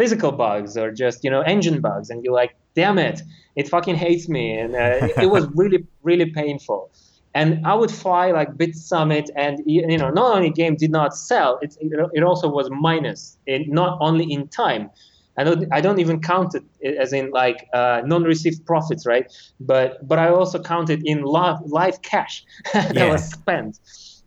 physical 0.00 0.32
bugs 0.32 0.76
or 0.80 0.86
just 1.04 1.18
you 1.24 1.30
know 1.34 1.42
engine 1.54 1.80
bugs 1.86 2.08
and 2.10 2.24
you're 2.24 2.38
like 2.42 2.52
damn 2.74 2.98
it 2.98 3.18
it 3.60 3.68
fucking 3.68 3.96
hates 4.06 4.28
me 4.36 4.44
and 4.62 4.74
uh, 4.74 5.08
it 5.24 5.30
was 5.36 5.44
really 5.60 5.80
really 6.02 6.28
painful 6.40 6.90
and 7.34 7.64
I 7.64 7.74
would 7.74 7.90
fly 7.90 8.32
like 8.32 8.56
Bit 8.56 8.74
Summit, 8.74 9.30
and 9.36 9.60
you 9.64 9.98
know, 9.98 10.10
not 10.10 10.36
only 10.36 10.50
game 10.50 10.74
did 10.74 10.90
not 10.90 11.16
sell, 11.16 11.58
it 11.62 11.76
it 12.12 12.22
also 12.24 12.48
was 12.48 12.68
minus, 12.70 13.38
in, 13.46 13.66
not 13.68 13.98
only 14.00 14.24
in 14.32 14.48
time. 14.48 14.90
I 15.38 15.44
don't 15.44 15.64
I 15.72 15.80
don't 15.80 16.00
even 16.00 16.20
count 16.20 16.56
it 16.56 16.64
as 16.98 17.12
in 17.12 17.30
like 17.30 17.68
uh, 17.72 18.02
non-received 18.04 18.66
profits, 18.66 19.06
right? 19.06 19.32
But 19.60 20.06
but 20.08 20.18
I 20.18 20.28
also 20.28 20.60
count 20.60 20.90
it 20.90 21.00
in 21.04 21.22
live, 21.22 21.58
live 21.66 22.02
cash 22.02 22.44
that 22.72 22.94
yeah. 22.94 23.12
was 23.12 23.24
spent. 23.24 23.78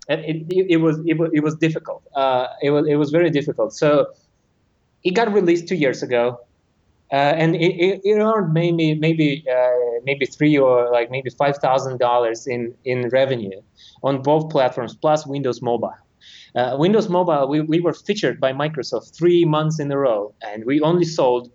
And 0.09 0.19
it, 0.21 0.45
it, 0.49 0.65
it, 0.69 0.77
was 0.77 0.99
it 1.05 1.17
was 1.17 1.29
it 1.33 1.43
was 1.43 1.55
difficult. 1.55 2.03
Uh, 2.15 2.47
it 2.61 2.71
was 2.71 2.87
it 2.87 2.95
was 2.95 3.09
very 3.11 3.29
difficult. 3.29 3.73
So 3.73 4.07
it 5.03 5.11
got 5.11 5.31
released 5.33 5.67
two 5.67 5.75
years 5.75 6.03
ago. 6.03 6.39
Uh, 7.11 7.35
and 7.37 7.55
it, 7.55 8.01
it, 8.03 8.17
earned 8.17 8.53
maybe 8.53 8.95
maybe 8.95 9.45
uh, 9.47 9.99
maybe 10.03 10.25
three 10.25 10.57
or 10.57 10.89
like 10.91 11.11
maybe 11.11 11.29
five 11.29 11.57
thousand 11.57 11.99
dollars 11.99 12.47
in 12.47 12.73
in 12.85 13.07
revenue 13.09 13.61
on 14.01 14.21
both 14.23 14.49
platforms 14.49 14.95
plus 14.95 15.27
Windows 15.27 15.61
Mobile. 15.61 15.93
Uh, 16.55 16.75
Windows 16.79 17.09
Mobile, 17.09 17.47
we, 17.47 17.61
we 17.61 17.79
were 17.79 17.93
featured 17.93 18.39
by 18.39 18.53
Microsoft 18.53 19.15
three 19.15 19.43
months 19.43 19.79
in 19.79 19.91
a 19.91 19.97
row, 19.97 20.33
and 20.41 20.65
we 20.65 20.81
only 20.81 21.05
sold 21.05 21.51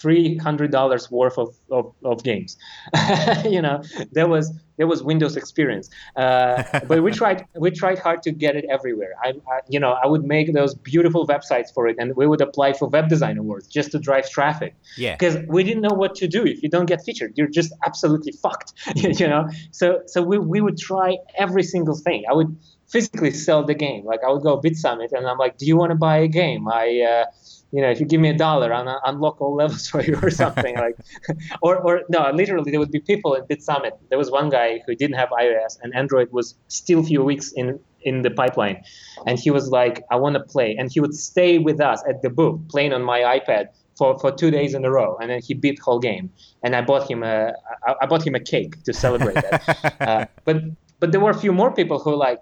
three 0.00 0.36
hundred 0.36 0.70
dollars 0.70 1.10
worth 1.10 1.38
of, 1.38 1.54
of, 1.70 1.92
of 2.04 2.22
games. 2.24 2.56
you 3.44 3.60
know, 3.62 3.82
there 4.12 4.28
was 4.28 4.52
there 4.76 4.86
was 4.86 5.02
Windows 5.02 5.36
experience, 5.36 5.90
uh, 6.16 6.62
but 6.88 7.02
we 7.02 7.10
tried 7.20 7.44
we 7.54 7.70
tried 7.70 7.98
hard 7.98 8.22
to 8.22 8.30
get 8.30 8.56
it 8.56 8.64
everywhere. 8.70 9.12
I, 9.22 9.28
I, 9.28 9.60
you 9.68 9.78
know 9.78 9.92
I 9.92 10.06
would 10.06 10.24
make 10.24 10.52
those 10.54 10.74
beautiful 10.74 11.26
websites 11.26 11.72
for 11.74 11.86
it, 11.86 11.96
and 11.98 12.16
we 12.16 12.26
would 12.26 12.40
apply 12.40 12.72
for 12.72 12.88
web 12.88 13.08
design 13.08 13.36
awards 13.38 13.66
just 13.66 13.92
to 13.92 13.98
drive 13.98 14.30
traffic. 14.30 14.74
Yeah, 14.96 15.16
because 15.16 15.36
we 15.48 15.64
didn't 15.64 15.82
know 15.82 15.94
what 15.94 16.14
to 16.16 16.26
do 16.26 16.44
if 16.46 16.62
you 16.62 16.70
don't 16.70 16.86
get 16.86 17.02
featured. 17.04 17.34
You're 17.36 17.54
just 17.60 17.72
absolutely 17.84 18.32
fucked. 18.32 18.72
you 18.96 19.28
know, 19.28 19.48
so 19.70 20.02
so 20.06 20.22
we 20.22 20.38
we 20.38 20.60
would 20.60 20.78
try 20.78 21.18
every 21.36 21.62
single 21.62 21.96
thing. 21.96 22.24
I 22.30 22.34
would 22.34 22.56
physically 22.90 23.30
sell 23.30 23.62
the 23.64 23.74
game. 23.74 24.04
Like 24.04 24.20
I 24.26 24.30
would 24.30 24.42
go 24.42 24.56
Bit 24.56 24.76
Summit, 24.76 25.12
and 25.12 25.26
I'm 25.26 25.38
like, 25.38 25.58
"Do 25.58 25.66
you 25.66 25.76
want 25.76 25.90
to 25.90 25.96
buy 25.96 26.18
a 26.18 26.28
game?" 26.28 26.68
I 26.68 27.00
uh, 27.00 27.24
you 27.72 27.80
know, 27.80 27.90
if 27.90 28.00
you 28.00 28.06
give 28.06 28.20
me 28.20 28.28
a 28.28 28.36
dollar, 28.36 28.72
I'll 28.72 29.00
unlock 29.04 29.40
all 29.40 29.54
levels 29.54 29.88
for 29.92 30.02
you 30.02 30.18
or 30.22 30.30
something 30.30 30.76
like, 30.76 30.96
or, 31.62 31.76
or 31.76 32.02
no, 32.08 32.30
literally 32.32 32.70
there 32.70 32.80
would 32.80 32.90
be 32.90 33.00
people 33.00 33.34
in 33.34 33.44
BitSummit. 33.44 33.92
There 34.08 34.18
was 34.18 34.30
one 34.30 34.50
guy 34.50 34.80
who 34.86 34.94
didn't 34.94 35.16
have 35.16 35.28
iOS 35.30 35.78
and 35.82 35.94
Android 35.94 36.32
was 36.32 36.54
still 36.68 37.00
a 37.00 37.04
few 37.04 37.22
weeks 37.22 37.52
in, 37.52 37.78
in 38.02 38.22
the 38.22 38.30
pipeline. 38.30 38.82
And 39.26 39.38
he 39.38 39.50
was 39.50 39.68
like, 39.68 40.02
I 40.10 40.16
want 40.16 40.34
to 40.34 40.40
play. 40.40 40.76
And 40.76 40.90
he 40.90 41.00
would 41.00 41.14
stay 41.14 41.58
with 41.58 41.80
us 41.80 42.02
at 42.08 42.22
the 42.22 42.30
booth 42.30 42.60
playing 42.68 42.92
on 42.92 43.02
my 43.02 43.20
iPad 43.20 43.68
for, 43.96 44.18
for 44.18 44.32
two 44.32 44.50
days 44.50 44.74
in 44.74 44.84
a 44.84 44.90
row. 44.90 45.16
And 45.20 45.30
then 45.30 45.40
he 45.42 45.54
beat 45.54 45.76
the 45.76 45.82
whole 45.82 46.00
game. 46.00 46.30
And 46.64 46.74
I 46.74 46.80
bought 46.82 47.08
him 47.08 47.22
a, 47.22 47.52
I 48.00 48.06
bought 48.06 48.26
him 48.26 48.34
a 48.34 48.40
cake 48.40 48.82
to 48.84 48.92
celebrate 48.92 49.34
that. 49.34 49.96
uh, 50.00 50.26
but, 50.44 50.56
but 50.98 51.12
there 51.12 51.20
were 51.20 51.30
a 51.30 51.38
few 51.38 51.52
more 51.52 51.72
people 51.72 51.98
who 51.98 52.16
like, 52.16 52.40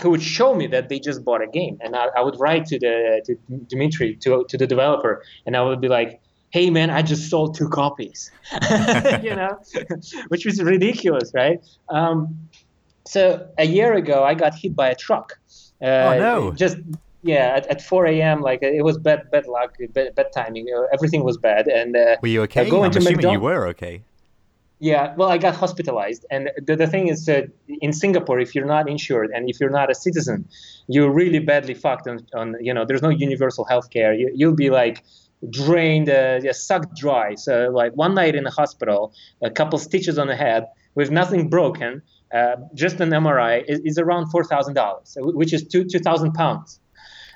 who 0.00 0.10
would 0.10 0.22
show 0.22 0.54
me 0.54 0.66
that 0.68 0.88
they 0.88 0.98
just 0.98 1.24
bought 1.24 1.42
a 1.42 1.46
game, 1.46 1.78
and 1.80 1.96
I, 1.96 2.06
I 2.16 2.20
would 2.20 2.38
write 2.38 2.66
to 2.66 2.78
the 2.78 3.22
to 3.26 3.36
Dimitri 3.68 4.16
to 4.16 4.44
to 4.48 4.56
the 4.56 4.66
developer, 4.66 5.22
and 5.46 5.56
I 5.56 5.62
would 5.62 5.80
be 5.80 5.88
like, 5.88 6.20
"Hey 6.50 6.70
man, 6.70 6.90
I 6.90 7.02
just 7.02 7.30
sold 7.30 7.54
two 7.54 7.68
copies," 7.68 8.30
you 9.22 9.34
know, 9.34 9.58
which 10.28 10.44
was 10.44 10.62
ridiculous, 10.62 11.32
right? 11.34 11.60
Um, 11.88 12.48
so 13.06 13.48
a 13.58 13.66
year 13.66 13.94
ago, 13.94 14.24
I 14.24 14.34
got 14.34 14.54
hit 14.54 14.74
by 14.74 14.88
a 14.88 14.94
truck. 14.94 15.38
Uh, 15.80 15.86
oh 15.86 16.18
no! 16.18 16.52
Just 16.52 16.78
yeah, 17.26 17.54
at, 17.56 17.66
at 17.66 17.82
4 17.82 18.06
a.m. 18.06 18.40
Like 18.40 18.62
it 18.62 18.84
was 18.84 18.98
bad, 18.98 19.30
bad 19.30 19.46
luck, 19.46 19.76
bad, 19.90 20.14
bad 20.14 20.32
timing. 20.32 20.68
everything 20.92 21.24
was 21.24 21.36
bad. 21.36 21.66
And 21.66 21.96
uh, 21.96 22.16
were 22.22 22.28
you 22.28 22.42
okay? 22.42 22.68
I'm 22.68 22.84
assuming 22.84 23.16
McDonald's, 23.16 23.32
you 23.32 23.40
were 23.40 23.66
okay. 23.68 24.02
Yeah, 24.78 25.14
well, 25.16 25.30
I 25.30 25.38
got 25.38 25.56
hospitalized, 25.56 26.26
and 26.30 26.50
the, 26.58 26.76
the 26.76 26.86
thing 26.86 27.08
is 27.08 27.26
in 27.80 27.92
Singapore, 27.94 28.38
if 28.40 28.54
you're 28.54 28.66
not 28.66 28.90
insured 28.90 29.30
and 29.34 29.48
if 29.48 29.58
you're 29.58 29.70
not 29.70 29.90
a 29.90 29.94
citizen, 29.94 30.46
you're 30.86 31.10
really 31.10 31.38
badly 31.38 31.72
fucked. 31.72 32.06
On, 32.06 32.18
on 32.34 32.56
you 32.60 32.74
know, 32.74 32.84
there's 32.84 33.00
no 33.00 33.08
universal 33.08 33.64
health 33.64 33.88
care. 33.88 34.12
You, 34.12 34.30
you'll 34.34 34.54
be 34.54 34.68
like 34.68 35.02
drained, 35.48 36.10
uh, 36.10 36.52
sucked 36.52 36.94
dry. 36.94 37.36
So 37.36 37.70
like 37.72 37.92
one 37.92 38.14
night 38.14 38.34
in 38.34 38.44
the 38.44 38.50
hospital, 38.50 39.14
a 39.42 39.50
couple 39.50 39.78
stitches 39.78 40.18
on 40.18 40.26
the 40.26 40.36
head 40.36 40.66
with 40.94 41.10
nothing 41.10 41.48
broken, 41.48 42.02
uh, 42.34 42.56
just 42.74 43.00
an 43.00 43.10
MRI 43.10 43.64
is, 43.66 43.80
is 43.80 43.98
around 43.98 44.30
four 44.30 44.44
thousand 44.44 44.74
dollars, 44.74 45.16
which 45.20 45.54
is 45.54 45.66
two 45.66 45.84
two 45.84 46.00
thousand 46.00 46.32
pounds. 46.32 46.80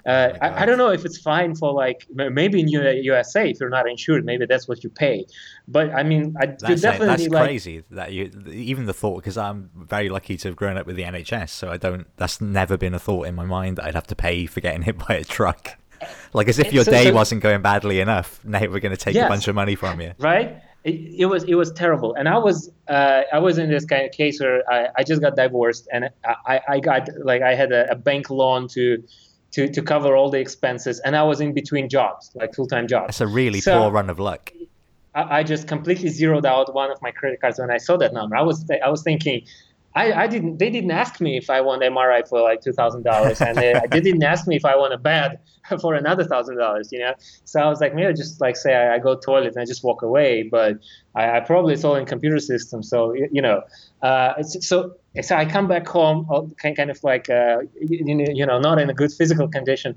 Uh, 0.06 0.30
oh 0.32 0.38
I, 0.40 0.62
I, 0.62 0.66
don't 0.66 0.78
know 0.78 0.90
if 0.90 1.04
it's 1.04 1.18
fine 1.18 1.54
for 1.54 1.72
like 1.72 2.06
maybe 2.10 2.60
in 2.60 2.68
USA 2.68 3.50
if 3.50 3.60
you're 3.60 3.68
not 3.68 3.88
insured, 3.88 4.24
maybe 4.24 4.46
that's 4.46 4.66
what 4.66 4.82
you 4.82 4.90
pay. 4.90 5.26
But 5.68 5.90
I 5.90 6.02
mean, 6.02 6.34
I 6.40 6.46
that's 6.46 6.80
definitely 6.80 7.06
that's 7.08 7.28
like, 7.28 7.44
crazy 7.44 7.84
that 7.90 8.12
you 8.12 8.30
even 8.48 8.86
the 8.86 8.94
thought 8.94 9.16
because 9.16 9.36
I'm 9.36 9.70
very 9.74 10.08
lucky 10.08 10.36
to 10.38 10.48
have 10.48 10.56
grown 10.56 10.76
up 10.76 10.86
with 10.86 10.96
the 10.96 11.02
NHS, 11.02 11.50
so 11.50 11.70
I 11.70 11.76
don't. 11.76 12.06
That's 12.16 12.40
never 12.40 12.76
been 12.76 12.94
a 12.94 12.98
thought 12.98 13.26
in 13.26 13.34
my 13.34 13.44
mind 13.44 13.76
that 13.76 13.84
I'd 13.84 13.94
have 13.94 14.06
to 14.08 14.16
pay 14.16 14.46
for 14.46 14.60
getting 14.60 14.82
hit 14.82 14.98
by 14.98 15.14
a 15.16 15.24
truck. 15.24 15.76
Like 16.32 16.48
as 16.48 16.58
if 16.58 16.72
your 16.72 16.84
so, 16.84 16.92
day 16.92 17.04
so, 17.04 17.12
wasn't 17.12 17.42
going 17.42 17.60
badly 17.60 18.00
enough. 18.00 18.40
Now 18.42 18.60
we're 18.60 18.80
going 18.80 18.96
to 18.96 18.96
take 18.96 19.14
yes, 19.14 19.26
a 19.26 19.28
bunch 19.28 19.48
of 19.48 19.54
money 19.54 19.74
from 19.74 20.00
you, 20.00 20.14
right? 20.18 20.62
It, 20.82 20.94
it, 21.18 21.26
was 21.26 21.44
it 21.44 21.56
was 21.56 21.72
terrible, 21.72 22.14
and 22.14 22.26
I 22.26 22.38
was 22.38 22.70
uh, 22.88 23.22
I 23.30 23.38
was 23.38 23.58
in 23.58 23.68
this 23.68 23.84
kind 23.84 24.06
of 24.06 24.12
case 24.12 24.40
where 24.40 24.62
I, 24.70 24.88
I 24.96 25.02
just 25.02 25.20
got 25.20 25.36
divorced, 25.36 25.88
and 25.92 26.08
I, 26.24 26.60
I 26.66 26.80
got 26.80 27.06
like 27.22 27.42
I 27.42 27.54
had 27.54 27.70
a, 27.70 27.90
a 27.90 27.96
bank 27.96 28.30
loan 28.30 28.66
to 28.68 29.02
to, 29.52 29.68
to 29.68 29.82
cover 29.82 30.16
all 30.16 30.30
the 30.30 30.38
expenses. 30.38 31.00
And 31.00 31.16
I 31.16 31.22
was 31.22 31.40
in 31.40 31.52
between 31.52 31.88
jobs, 31.88 32.30
like 32.34 32.54
full 32.54 32.66
time 32.66 32.86
jobs. 32.86 33.08
That's 33.08 33.20
a 33.20 33.26
really 33.26 33.60
so 33.60 33.82
poor 33.82 33.90
run 33.90 34.10
of 34.10 34.18
luck. 34.18 34.52
I, 35.14 35.38
I, 35.38 35.42
just 35.42 35.66
completely 35.66 36.08
zeroed 36.08 36.46
out 36.46 36.72
one 36.72 36.90
of 36.90 37.02
my 37.02 37.10
credit 37.10 37.40
cards 37.40 37.58
when 37.58 37.70
I 37.70 37.78
saw 37.78 37.96
that 37.96 38.12
number. 38.12 38.36
I 38.36 38.42
was 38.42 38.64
th- 38.64 38.80
I 38.84 38.88
was 38.88 39.02
thinking, 39.02 39.42
I, 39.94 40.12
I 40.12 40.26
didn't. 40.28 40.58
They 40.58 40.70
didn't 40.70 40.92
ask 40.92 41.20
me 41.20 41.36
if 41.36 41.50
I 41.50 41.60
want 41.60 41.82
MRI 41.82 42.26
for 42.28 42.40
like 42.40 42.60
two 42.60 42.72
thousand 42.72 43.02
dollars, 43.02 43.40
and 43.40 43.56
they, 43.56 43.74
they, 43.90 44.00
didn't 44.00 44.22
ask 44.22 44.46
me 44.46 44.54
if 44.54 44.64
I 44.64 44.76
want 44.76 44.92
a 44.92 44.98
bed 44.98 45.40
for 45.80 45.94
another 45.94 46.24
thousand 46.24 46.58
dollars. 46.58 46.90
You 46.92 47.00
know, 47.00 47.14
so 47.44 47.60
I 47.60 47.68
was 47.68 47.80
like, 47.80 47.94
maybe 47.94 48.06
I 48.06 48.12
just 48.12 48.40
like 48.40 48.56
say 48.56 48.74
I, 48.74 48.94
I 48.94 48.98
go 48.98 49.16
toilet 49.16 49.54
and 49.54 49.58
I 49.58 49.64
just 49.64 49.82
walk 49.82 50.02
away. 50.02 50.44
But 50.44 50.78
I, 51.16 51.38
I 51.38 51.40
probably 51.40 51.74
it's 51.74 51.82
all 51.82 51.96
in 51.96 52.06
computer 52.06 52.38
system, 52.38 52.82
so 52.82 53.12
you 53.14 53.42
know. 53.42 53.62
Uh, 54.02 54.42
so 54.42 54.94
so 55.20 55.36
I 55.36 55.44
come 55.44 55.68
back 55.68 55.86
home, 55.86 56.26
kind 56.56 56.76
kind 56.76 56.90
of 56.90 57.02
like 57.04 57.28
uh, 57.28 57.58
you 57.80 58.46
know, 58.46 58.58
not 58.58 58.78
in 58.78 58.88
a 58.88 58.94
good 58.94 59.12
physical 59.12 59.48
condition, 59.48 59.96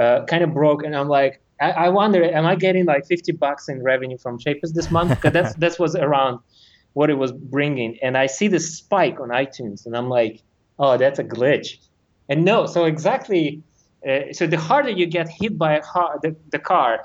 uh, 0.00 0.24
kind 0.24 0.42
of 0.42 0.52
broke, 0.52 0.84
and 0.84 0.96
I'm 0.96 1.08
like, 1.08 1.40
I, 1.60 1.70
I 1.70 1.88
wonder, 1.90 2.24
am 2.24 2.46
I 2.46 2.56
getting 2.56 2.84
like 2.84 3.06
fifty 3.06 3.32
bucks 3.32 3.68
in 3.68 3.82
revenue 3.82 4.18
from 4.18 4.38
Shapist 4.38 4.74
this 4.74 4.90
month? 4.90 5.10
Because 5.10 5.32
that's 5.32 5.54
that's 5.58 5.78
was 5.78 5.94
around 5.94 6.40
what 6.94 7.10
it 7.10 7.14
was 7.14 7.32
bringing. 7.32 7.98
And 8.02 8.16
I 8.16 8.26
see 8.26 8.48
this 8.48 8.76
spike 8.76 9.20
on 9.20 9.28
iTunes, 9.28 9.86
and 9.86 9.96
I'm 9.96 10.08
like, 10.08 10.42
oh, 10.78 10.96
that's 10.96 11.18
a 11.18 11.24
glitch. 11.24 11.78
And 12.28 12.44
no, 12.44 12.66
so 12.66 12.84
exactly. 12.84 13.62
Uh, 14.08 14.32
so 14.32 14.46
the 14.46 14.58
harder 14.58 14.90
you 14.90 15.06
get 15.06 15.28
hit 15.28 15.56
by 15.56 15.80
car, 15.80 16.18
the, 16.22 16.36
the 16.50 16.58
car, 16.58 17.00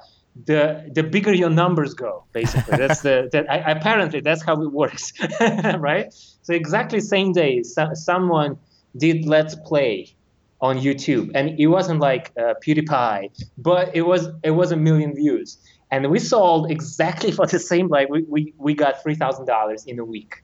the 0.46 0.90
the 0.94 1.04
bigger 1.04 1.34
your 1.34 1.50
numbers 1.50 1.94
go. 1.94 2.24
Basically, 2.34 2.78
that's 2.84 3.02
the 3.02 3.30
that, 3.32 3.50
I, 3.50 3.58
apparently 3.72 4.22
that's 4.22 4.44
how 4.44 4.62
it 4.62 4.72
works, 4.72 5.14
right? 5.78 6.14
So 6.42 6.54
exactly 6.54 7.00
same 7.00 7.34
day, 7.34 7.64
so, 7.64 7.90
someone 7.94 8.58
did 8.98 9.26
Let's 9.26 9.56
Play 9.56 10.16
on 10.62 10.78
YouTube, 10.78 11.32
and 11.36 11.60
it 11.60 11.68
wasn't 11.68 12.00
like 12.00 12.32
uh, 12.38 12.54
PewDiePie, 12.66 13.30
but 13.58 13.96
it 13.96 14.02
was 14.04 14.28
it 14.44 14.52
was 14.52 14.72
a 14.72 14.78
million 14.78 15.16
views 15.16 15.58
and 15.92 16.10
we 16.10 16.20
sold 16.20 16.70
exactly 16.72 17.32
for 17.38 17.46
the 17.48 17.60
same 17.60 17.88
like 17.88 18.10
we, 18.10 18.24
we, 18.24 18.54
we 18.58 18.74
got 18.74 19.04
$3000 19.04 19.88
in 19.88 20.00
a 20.00 20.06
week 20.06 20.44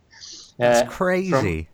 that's 0.58 0.82
uh, 0.82 0.92
crazy 0.92 1.30
from, 1.30 1.68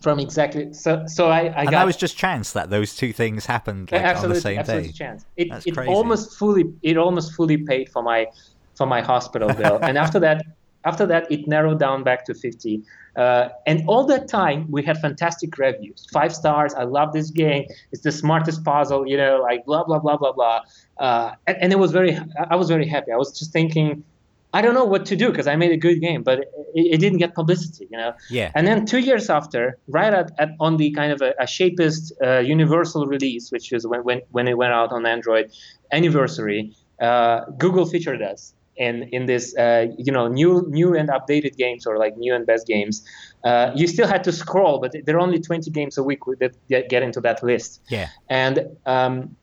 from, 0.00 0.18
exactly 0.18 0.72
so 0.72 1.04
so 1.06 1.28
i, 1.28 1.40
I 1.40 1.64
and 1.64 1.68
that 1.68 1.84
was 1.84 1.96
just 1.96 2.16
chance 2.16 2.52
that 2.52 2.70
those 2.70 2.96
two 2.96 3.12
things 3.12 3.46
happened 3.46 3.92
like, 3.92 4.02
on 4.02 4.28
the 4.28 4.40
same 4.40 4.58
absolutely 4.58 4.88
day 4.88 4.92
chance 4.92 5.26
it, 5.36 5.48
that's 5.50 5.66
it 5.66 5.74
crazy. 5.74 5.92
almost 5.92 6.38
fully 6.38 6.72
it 6.82 6.96
almost 6.96 7.34
fully 7.34 7.58
paid 7.58 7.88
for 7.90 8.02
my 8.02 8.26
for 8.74 8.86
my 8.86 9.00
hospital 9.00 9.52
bill 9.52 9.78
and 9.82 9.98
after 9.98 10.18
that 10.18 10.42
after 10.84 11.06
that 11.06 11.30
it 11.30 11.46
narrowed 11.46 11.78
down 11.78 12.02
back 12.02 12.24
to 12.24 12.34
50 12.34 12.82
uh, 13.16 13.48
and 13.66 13.82
all 13.86 14.04
that 14.06 14.28
time, 14.28 14.66
we 14.70 14.82
had 14.82 14.96
fantastic 14.98 15.56
reviews. 15.58 16.06
Five 16.12 16.34
stars. 16.34 16.74
I 16.74 16.84
love 16.84 17.12
this 17.12 17.30
game. 17.30 17.66
It's 17.92 18.02
the 18.02 18.12
smartest 18.12 18.64
puzzle. 18.64 19.06
You 19.06 19.16
know, 19.16 19.40
like 19.42 19.64
blah 19.66 19.84
blah 19.84 19.98
blah 19.98 20.16
blah 20.16 20.32
blah. 20.32 20.60
Uh, 20.98 21.34
and, 21.46 21.56
and, 21.60 21.72
it 21.72 21.78
was 21.78 21.90
very. 21.92 22.18
I 22.50 22.56
was 22.56 22.68
very 22.68 22.86
happy. 22.86 23.10
I 23.12 23.16
was 23.16 23.36
just 23.38 23.52
thinking, 23.52 24.04
I 24.52 24.62
don't 24.62 24.74
know 24.74 24.84
what 24.84 25.06
to 25.06 25.16
do 25.16 25.30
because 25.30 25.46
I 25.46 25.56
made 25.56 25.72
a 25.72 25.76
good 25.76 26.00
game, 26.00 26.22
but 26.22 26.40
it, 26.74 26.94
it, 26.94 26.98
didn't 26.98 27.18
get 27.18 27.34
publicity. 27.34 27.86
You 27.90 27.98
know. 27.98 28.12
Yeah. 28.30 28.50
And 28.54 28.66
then 28.66 28.84
two 28.84 28.98
years 28.98 29.30
after, 29.30 29.78
right 29.88 30.12
at, 30.12 30.32
at 30.38 30.50
on 30.58 30.76
the 30.76 30.90
kind 30.90 31.12
of 31.12 31.22
a, 31.22 31.34
a 31.38 31.44
Shapist 31.44 32.12
uh, 32.24 32.38
universal 32.40 33.06
release, 33.06 33.50
which 33.52 33.72
is 33.72 33.86
when 33.86 34.02
when 34.02 34.22
when 34.30 34.48
it 34.48 34.56
went 34.56 34.72
out 34.72 34.92
on 34.92 35.06
Android 35.06 35.52
anniversary, 35.92 36.74
uh, 37.00 37.44
Google 37.58 37.86
featured 37.86 38.22
us 38.22 38.54
in 38.80 39.02
in 39.12 39.26
this 39.26 39.54
uh, 39.56 39.86
you 39.98 40.12
know 40.12 40.26
new 40.26 40.66
new 40.68 40.94
and 40.94 41.08
updated 41.10 41.56
games 41.56 41.86
or 41.86 41.98
like 41.98 42.16
new 42.16 42.34
and 42.34 42.46
best 42.46 42.66
games 42.66 43.04
uh, 43.44 43.70
you 43.74 43.86
still 43.86 44.08
had 44.08 44.24
to 44.24 44.32
scroll 44.32 44.80
but 44.80 44.94
there 45.04 45.16
are 45.16 45.20
only 45.20 45.40
20 45.40 45.70
games 45.70 45.98
a 45.98 46.02
week 46.02 46.20
that 46.40 46.52
get 46.68 47.02
into 47.02 47.20
that 47.20 47.42
list 47.42 47.82
yeah 47.88 48.08
and 48.28 48.66
um, 48.86 49.36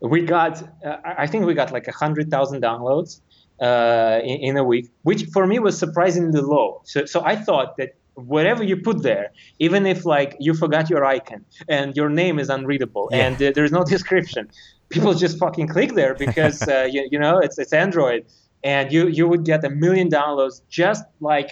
we 0.00 0.20
got 0.22 0.62
uh, 0.84 0.96
i 1.04 1.26
think 1.26 1.46
we 1.46 1.54
got 1.54 1.72
like 1.72 1.86
100000 1.86 2.62
downloads 2.62 3.20
uh, 3.60 4.20
in, 4.22 4.38
in, 4.40 4.56
a 4.56 4.64
week 4.64 4.90
which 5.02 5.24
for 5.32 5.46
me 5.46 5.58
was 5.58 5.76
surprisingly 5.78 6.40
low. 6.40 6.80
So, 6.84 7.04
so 7.06 7.24
i 7.24 7.34
thought 7.36 7.76
that 7.78 7.94
whatever 8.14 8.64
you 8.64 8.76
put 8.76 9.02
there, 9.02 9.30
even 9.58 9.86
if 9.86 10.04
like 10.04 10.36
you 10.40 10.54
forgot 10.54 10.90
your 10.90 11.04
icon 11.04 11.44
and 11.68 11.96
your 11.96 12.08
name 12.08 12.38
is 12.38 12.48
unreadable 12.50 13.08
yeah. 13.10 13.26
and 13.26 13.42
uh, 13.42 13.52
there's 13.54 13.72
no 13.72 13.84
description, 13.94 14.50
people 14.88 15.14
just 15.14 15.38
fucking 15.38 15.68
click 15.68 15.94
there 15.94 16.14
because 16.14 16.66
uh, 16.68 16.88
you, 16.90 17.08
you 17.10 17.18
know 17.18 17.38
it's 17.38 17.58
it's 17.58 17.72
Android, 17.72 18.24
and 18.64 18.92
you 18.92 19.08
you 19.08 19.28
would 19.28 19.44
get 19.44 19.64
a 19.64 19.70
million 19.70 20.08
downloads 20.08 20.62
just 20.68 21.04
like 21.20 21.50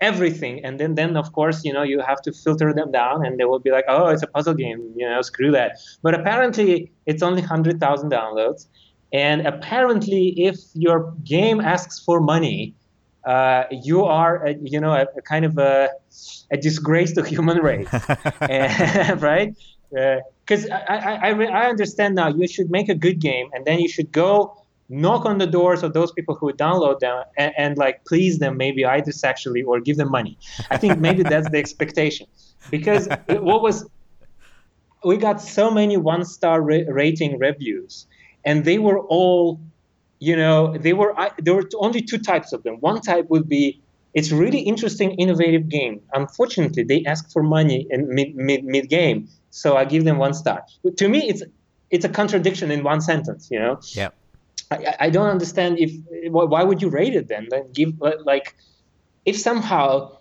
everything. 0.00 0.64
And 0.64 0.78
then 0.78 0.94
then 0.94 1.16
of 1.16 1.32
course 1.32 1.64
you 1.64 1.72
know 1.72 1.82
you 1.82 2.00
have 2.00 2.20
to 2.22 2.32
filter 2.32 2.72
them 2.72 2.90
down 2.92 3.24
and 3.24 3.38
they 3.38 3.44
will 3.44 3.60
be 3.60 3.70
like 3.70 3.84
oh 3.88 4.08
it's 4.08 4.22
a 4.22 4.26
puzzle 4.26 4.54
game 4.54 4.92
you 4.96 5.08
know 5.08 5.22
screw 5.22 5.50
that. 5.52 5.78
But 6.02 6.14
apparently 6.14 6.92
it's 7.06 7.22
only 7.22 7.40
100000 7.40 8.10
downloads 8.10 8.66
and 9.14 9.46
apparently 9.46 10.34
if 10.36 10.58
your 10.74 11.14
game 11.24 11.60
asks 11.60 11.98
for 11.98 12.20
money 12.20 12.74
uh, 13.24 13.64
you 13.70 14.04
are 14.04 14.46
a, 14.46 14.54
you 14.62 14.80
know 14.80 14.92
a, 14.92 15.06
a, 15.16 15.22
kind 15.22 15.44
of 15.44 15.56
a, 15.58 15.88
a 16.50 16.56
disgrace 16.56 17.12
to 17.12 17.24
human 17.24 17.58
race. 17.58 17.88
And, 18.40 19.22
right? 19.22 19.56
Uh, 19.98 20.16
because 20.44 20.68
I, 20.68 20.76
I, 20.88 21.30
I, 21.30 21.44
I 21.44 21.68
understand 21.68 22.16
now 22.16 22.28
you 22.28 22.46
should 22.46 22.70
make 22.70 22.90
a 22.90 22.94
good 22.94 23.18
game 23.18 23.48
and 23.54 23.64
then 23.64 23.78
you 23.78 23.88
should 23.88 24.12
go 24.12 24.60
knock 24.90 25.24
on 25.24 25.38
the 25.38 25.46
doors 25.46 25.82
of 25.82 25.94
those 25.94 26.12
people 26.12 26.34
who 26.34 26.52
download 26.52 27.00
them 27.00 27.24
and, 27.38 27.54
and, 27.56 27.78
like 27.78 28.04
please 28.04 28.38
them 28.38 28.58
maybe 28.58 28.84
either 28.84 29.10
sexually 29.10 29.62
or 29.62 29.80
give 29.80 29.96
them 29.96 30.10
money. 30.10 30.36
I 30.70 30.76
think 30.76 30.98
maybe 30.98 31.22
that's 31.32 31.48
the 31.48 31.56
expectation. 31.56 32.26
Because 32.70 33.08
what 33.28 33.62
was 33.62 33.86
we 35.02 35.16
got 35.16 35.40
so 35.40 35.70
many 35.70 35.96
one 35.96 36.24
star 36.24 36.60
ra- 36.60 36.88
rating 36.88 37.38
reviews 37.38 38.06
and 38.44 38.64
they 38.64 38.78
were 38.78 39.00
all 39.00 39.60
you 40.20 40.36
know 40.36 40.76
they 40.78 40.92
were 40.92 41.18
I, 41.18 41.30
there 41.38 41.54
were 41.54 41.68
only 41.76 42.02
two 42.02 42.18
types 42.18 42.52
of 42.52 42.62
them. 42.62 42.76
One 42.80 43.00
type 43.00 43.28
would 43.30 43.48
be 43.48 43.80
it's 44.14 44.30
really 44.30 44.60
interesting 44.60 45.12
innovative 45.12 45.68
game. 45.68 46.00
Unfortunately 46.12 46.84
they 46.84 47.04
ask 47.04 47.30
for 47.32 47.42
money 47.42 47.86
in 47.90 48.14
mid, 48.14 48.34
mid, 48.36 48.64
mid 48.64 48.88
game. 48.88 49.28
So 49.50 49.76
i 49.76 49.84
give 49.84 50.04
them 50.04 50.18
one 50.18 50.34
star. 50.34 50.64
To 50.96 51.08
me 51.08 51.28
it's 51.28 51.42
it's 51.90 52.04
a 52.04 52.08
contradiction 52.08 52.70
in 52.70 52.82
one 52.82 53.00
sentence 53.00 53.48
you 53.50 53.58
know? 53.58 53.80
Yeah. 53.92 54.10
I, 54.70 54.96
I 55.00 55.10
don't 55.10 55.28
understand 55.28 55.78
if 55.78 55.92
why 56.30 56.62
would 56.62 56.80
you 56.80 56.88
rate 56.88 57.14
it 57.14 57.28
then? 57.28 57.48
Then 57.50 57.72
give 57.72 57.92
like 58.24 58.56
if 59.24 59.38
somehow 59.38 60.18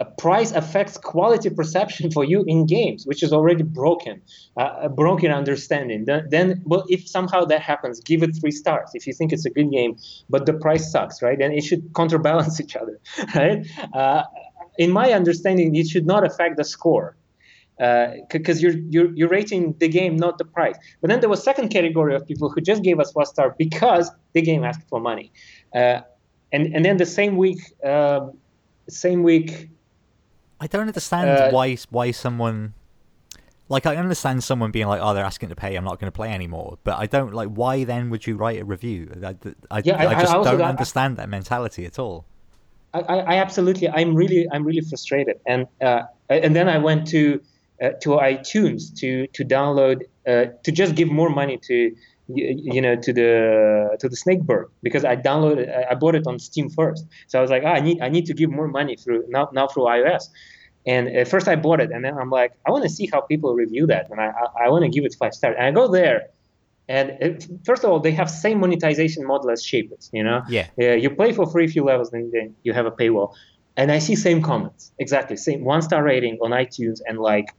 a 0.00 0.04
price 0.04 0.52
affects 0.52 0.96
quality 0.96 1.50
perception 1.50 2.10
for 2.10 2.24
you 2.24 2.44
in 2.46 2.66
games, 2.66 3.04
which 3.04 3.22
is 3.22 3.32
already 3.32 3.64
broken, 3.64 4.22
uh, 4.56 4.76
a 4.82 4.88
broken 4.88 5.32
understanding. 5.32 6.04
Then, 6.04 6.28
then, 6.30 6.62
well, 6.64 6.84
if 6.88 7.08
somehow 7.08 7.44
that 7.46 7.60
happens, 7.60 7.98
give 8.00 8.22
it 8.22 8.30
three 8.40 8.52
stars. 8.52 8.90
If 8.94 9.06
you 9.06 9.12
think 9.12 9.32
it's 9.32 9.44
a 9.44 9.50
good 9.50 9.70
game, 9.72 9.96
but 10.30 10.46
the 10.46 10.52
price 10.52 10.90
sucks, 10.92 11.20
right? 11.20 11.38
Then 11.38 11.52
it 11.52 11.64
should 11.64 11.92
counterbalance 11.94 12.60
each 12.64 12.76
other, 12.76 13.00
right? 13.34 13.66
Uh, 13.92 14.22
in 14.78 14.92
my 14.92 15.12
understanding, 15.12 15.74
it 15.74 15.88
should 15.88 16.06
not 16.06 16.24
affect 16.24 16.56
the 16.56 16.64
score 16.64 17.16
because 17.76 18.58
uh, 18.58 18.60
you're, 18.60 18.76
you're 18.90 19.12
you're 19.14 19.28
rating 19.28 19.74
the 19.78 19.88
game, 19.88 20.16
not 20.16 20.38
the 20.38 20.44
price. 20.44 20.76
But 21.00 21.10
then 21.10 21.20
there 21.20 21.28
was 21.28 21.42
second 21.42 21.68
category 21.68 22.14
of 22.14 22.26
people 22.26 22.50
who 22.50 22.60
just 22.60 22.82
gave 22.82 22.98
us 22.98 23.14
one 23.14 23.26
star 23.26 23.54
because 23.56 24.10
the 24.32 24.42
game 24.42 24.64
asked 24.64 24.88
for 24.88 25.00
money, 25.00 25.32
uh, 25.74 26.00
and 26.52 26.74
and 26.74 26.84
then 26.84 26.96
the 26.96 27.06
same 27.06 27.36
week, 27.36 27.58
um, 27.84 28.36
same 28.88 29.22
week 29.22 29.68
I 30.60 30.66
don't 30.66 30.86
understand 30.86 31.30
uh, 31.30 31.50
why 31.50 31.76
why 31.90 32.10
someone 32.10 32.74
like 33.68 33.86
I 33.86 33.96
understand 33.96 34.42
someone 34.42 34.70
being 34.70 34.86
like, 34.86 35.00
"Oh, 35.02 35.14
they're 35.14 35.24
asking 35.24 35.50
to 35.50 35.54
pay. 35.54 35.76
I'm 35.76 35.84
not 35.84 36.00
going 36.00 36.10
to 36.10 36.16
play 36.16 36.32
anymore." 36.32 36.78
But 36.84 36.98
I 36.98 37.06
don't 37.06 37.34
like. 37.34 37.48
Why 37.48 37.84
then 37.84 38.10
would 38.10 38.26
you 38.26 38.36
write 38.36 38.60
a 38.60 38.64
review? 38.64 39.12
I, 39.22 39.36
I, 39.70 39.82
yeah, 39.84 39.96
I, 39.96 40.06
I 40.16 40.20
just 40.20 40.32
don't 40.32 40.58
got, 40.58 40.70
understand 40.70 41.16
that 41.18 41.28
mentality 41.28 41.84
at 41.84 41.98
all. 41.98 42.24
I, 42.94 43.00
I, 43.00 43.34
absolutely. 43.36 43.88
I'm 43.88 44.14
really, 44.14 44.48
I'm 44.50 44.64
really 44.64 44.80
frustrated. 44.80 45.38
And 45.46 45.66
uh, 45.80 46.02
and 46.30 46.56
then 46.56 46.68
I 46.68 46.78
went 46.78 47.06
to 47.08 47.40
uh, 47.82 47.90
to 48.02 48.10
iTunes 48.10 48.94
to 49.00 49.26
to 49.28 49.44
download 49.44 50.02
uh, 50.26 50.46
to 50.64 50.72
just 50.72 50.94
give 50.94 51.10
more 51.10 51.30
money 51.30 51.58
to 51.64 51.94
you, 52.28 52.82
know 52.82 52.96
to 52.96 53.12
the 53.12 53.96
to 54.00 54.08
the 54.08 54.16
Snakebird 54.16 54.66
because 54.82 55.04
I 55.04 55.16
downloaded 55.16 55.68
I 55.90 55.94
bought 55.94 56.14
it 56.14 56.26
on 56.26 56.38
Steam 56.38 56.68
first. 56.68 57.06
So 57.26 57.38
I 57.38 57.42
was 57.42 57.50
like, 57.50 57.62
oh, 57.64 57.68
I 57.68 57.80
need 57.80 58.00
I 58.00 58.08
need 58.08 58.26
to 58.26 58.34
give 58.34 58.50
more 58.50 58.68
money 58.68 58.96
through 58.96 59.24
now 59.28 59.48
now 59.52 59.66
through 59.66 59.84
iOS. 59.84 60.24
And 60.86 61.08
at 61.08 61.28
first 61.28 61.48
I 61.48 61.56
bought 61.56 61.80
it, 61.80 61.90
and 61.90 62.04
then 62.04 62.16
I'm 62.16 62.30
like, 62.30 62.52
I 62.66 62.70
want 62.70 62.84
to 62.84 62.88
see 62.88 63.08
how 63.12 63.20
people 63.20 63.54
review 63.54 63.86
that, 63.88 64.10
and 64.10 64.20
I 64.20 64.26
I, 64.26 64.66
I 64.66 64.68
want 64.68 64.84
to 64.84 64.90
give 64.90 65.04
it 65.04 65.14
five 65.18 65.34
stars. 65.34 65.56
And 65.58 65.66
I 65.66 65.70
go 65.70 65.88
there, 65.88 66.28
and 66.88 67.10
it, 67.20 67.46
first 67.64 67.84
of 67.84 67.90
all, 67.90 68.00
they 68.00 68.12
have 68.12 68.30
same 68.30 68.60
monetization 68.60 69.26
model 69.26 69.50
as 69.50 69.62
Shapist. 69.62 70.10
You 70.12 70.24
know, 70.24 70.42
yeah, 70.48 70.66
uh, 70.80 70.92
you 70.92 71.10
play 71.10 71.32
for 71.32 71.46
free 71.46 71.66
few 71.66 71.84
levels, 71.84 72.10
then, 72.10 72.30
then 72.32 72.54
you 72.62 72.72
have 72.72 72.86
a 72.86 72.90
paywall. 72.90 73.34
And 73.76 73.92
I 73.92 74.00
see 74.00 74.16
same 74.16 74.42
comments, 74.42 74.92
exactly 74.98 75.36
same 75.36 75.64
one 75.64 75.82
star 75.82 76.02
rating 76.02 76.38
on 76.40 76.50
iTunes, 76.50 77.00
and 77.06 77.18
like 77.18 77.54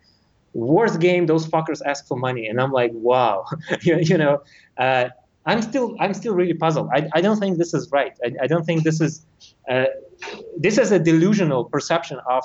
worst 0.54 1.00
game 1.00 1.26
those 1.26 1.48
fuckers 1.48 1.82
ask 1.86 2.08
for 2.08 2.18
money. 2.18 2.48
And 2.48 2.60
i'm 2.62 2.72
like 2.72 2.92
wow 2.94 3.46
you, 3.82 4.18
know 4.18 4.42
uh, 4.78 5.10
i'm 5.46 5.62
still 5.62 5.96
i'm 6.00 6.14
still 6.14 6.36
really 6.36 6.54
puzzled. 6.54 6.90
I, 6.94 7.10
I 7.14 7.22
don't 7.22 7.40
think 7.40 7.58
this 7.58 7.74
is 7.74 7.92
right. 7.92 8.14
I, 8.24 8.34
I 8.44 8.48
don't 8.48 8.66
think 8.66 8.84
this 8.84 9.02
is 9.02 9.26
uh, 9.70 9.86
this 10.58 10.78
is 10.78 10.92
a 10.92 11.00
delusional 11.00 11.66
perception 11.66 12.20
of 12.28 12.44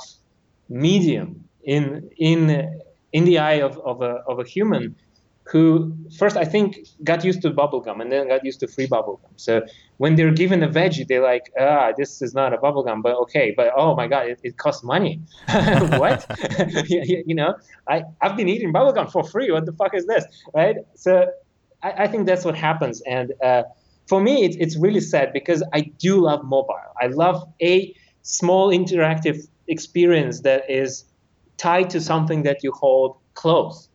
medium 0.68 1.44
in 1.64 2.10
in 2.18 2.80
in 3.12 3.24
the 3.24 3.38
eye 3.38 3.60
of, 3.60 3.78
of 3.78 4.02
a 4.02 4.22
of 4.28 4.38
a 4.38 4.44
human 4.44 4.94
who 5.46 5.94
first 6.16 6.36
I 6.36 6.44
think 6.44 6.78
got 7.02 7.22
used 7.22 7.42
to 7.42 7.50
bubblegum 7.50 8.00
and 8.00 8.10
then 8.10 8.28
got 8.28 8.44
used 8.44 8.60
to 8.60 8.66
free 8.66 8.86
bubblegum. 8.86 9.28
So 9.36 9.62
when 9.98 10.16
they're 10.16 10.32
given 10.32 10.62
a 10.62 10.68
veggie, 10.68 11.06
they're 11.06 11.22
like, 11.22 11.52
ah, 11.60 11.92
this 11.96 12.22
is 12.22 12.32
not 12.32 12.54
a 12.54 12.56
bubblegum, 12.56 13.02
but 13.02 13.14
okay, 13.24 13.52
but 13.54 13.70
oh 13.76 13.94
my 13.94 14.06
god, 14.06 14.26
it, 14.26 14.40
it 14.42 14.56
costs 14.56 14.82
money. 14.82 15.20
what? 15.48 16.24
you 16.88 17.34
know, 17.34 17.54
I 17.88 18.04
I've 18.22 18.36
been 18.36 18.48
eating 18.48 18.72
bubblegum 18.72 19.12
for 19.12 19.22
free. 19.22 19.50
What 19.50 19.66
the 19.66 19.72
fuck 19.72 19.94
is 19.94 20.06
this, 20.06 20.24
right? 20.54 20.76
So 20.94 21.30
I, 21.82 22.04
I 22.04 22.06
think 22.06 22.26
that's 22.26 22.44
what 22.44 22.56
happens, 22.56 23.02
and 23.02 23.34
uh, 23.42 23.64
for 24.08 24.20
me, 24.20 24.44
it's 24.44 24.56
it's 24.56 24.76
really 24.78 25.00
sad 25.00 25.32
because 25.34 25.62
I 25.74 25.82
do 25.98 26.22
love 26.22 26.42
mobile. 26.44 26.76
I 27.00 27.08
love 27.08 27.46
a 27.60 27.94
small 28.22 28.70
interactive 28.70 29.46
experience 29.68 30.40
that 30.40 30.70
is 30.70 31.04
tied 31.58 31.90
to 31.90 32.00
something 32.00 32.42
that 32.44 32.62
you 32.62 32.72
hold 32.72 33.16
close 33.34 33.88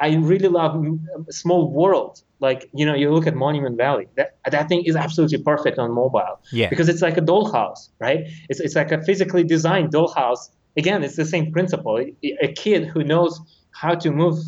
I 0.00 0.14
really 0.16 0.48
love 0.48 0.84
small 1.30 1.70
world. 1.70 2.22
Like 2.40 2.68
you 2.74 2.84
know, 2.84 2.94
you 2.94 3.12
look 3.12 3.26
at 3.26 3.34
Monument 3.34 3.76
Valley. 3.76 4.08
That 4.16 4.36
that 4.50 4.68
thing 4.68 4.84
is 4.84 4.96
absolutely 4.96 5.42
perfect 5.42 5.78
on 5.78 5.92
mobile. 5.92 6.40
Yeah. 6.50 6.68
Because 6.68 6.88
it's 6.88 7.02
like 7.02 7.16
a 7.16 7.20
dollhouse, 7.20 7.88
right? 8.00 8.26
It's 8.48 8.60
it's 8.60 8.74
like 8.74 8.92
a 8.92 9.02
physically 9.02 9.44
designed 9.44 9.92
dollhouse. 9.92 10.50
Again, 10.76 11.04
it's 11.04 11.16
the 11.16 11.24
same 11.24 11.52
principle. 11.52 11.98
A 11.98 12.52
kid 12.54 12.86
who 12.86 13.04
knows 13.04 13.40
how 13.72 13.94
to 13.94 14.10
move, 14.10 14.38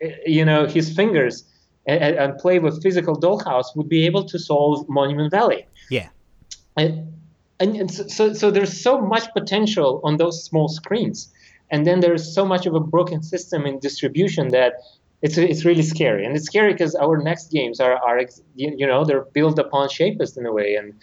eh, 0.00 0.14
you 0.26 0.44
know, 0.44 0.66
his 0.66 0.94
fingers 0.94 1.44
and, 1.86 2.16
and 2.16 2.38
play 2.38 2.58
with 2.58 2.82
physical 2.82 3.16
dollhouse 3.16 3.74
would 3.76 3.88
be 3.88 4.06
able 4.06 4.24
to 4.24 4.38
solve 4.38 4.88
Monument 4.88 5.30
Valley. 5.30 5.66
Yeah. 5.90 6.08
And, 6.76 7.12
and, 7.60 7.76
and 7.76 7.90
so, 7.90 8.32
so 8.32 8.50
there's 8.50 8.80
so 8.80 9.00
much 9.00 9.32
potential 9.32 10.00
on 10.04 10.16
those 10.16 10.44
small 10.44 10.68
screens 10.68 11.32
and 11.72 11.86
then 11.86 12.00
there's 12.00 12.32
so 12.32 12.44
much 12.44 12.66
of 12.66 12.74
a 12.74 12.80
broken 12.80 13.22
system 13.22 13.66
in 13.66 13.80
distribution 13.80 14.48
that 14.48 14.74
it's 15.22 15.38
it's 15.38 15.64
really 15.64 15.82
scary. 15.82 16.24
And 16.24 16.36
it's 16.36 16.46
scary 16.46 16.72
because 16.72 16.94
our 16.94 17.16
next 17.16 17.50
games 17.50 17.80
are 17.80 17.96
are 17.96 18.20
you 18.54 18.86
know 18.86 19.04
they're 19.04 19.26
built 19.32 19.58
upon 19.58 19.88
Shapist 19.88 20.36
in 20.36 20.46
a 20.46 20.52
way. 20.52 20.76
And 20.76 20.94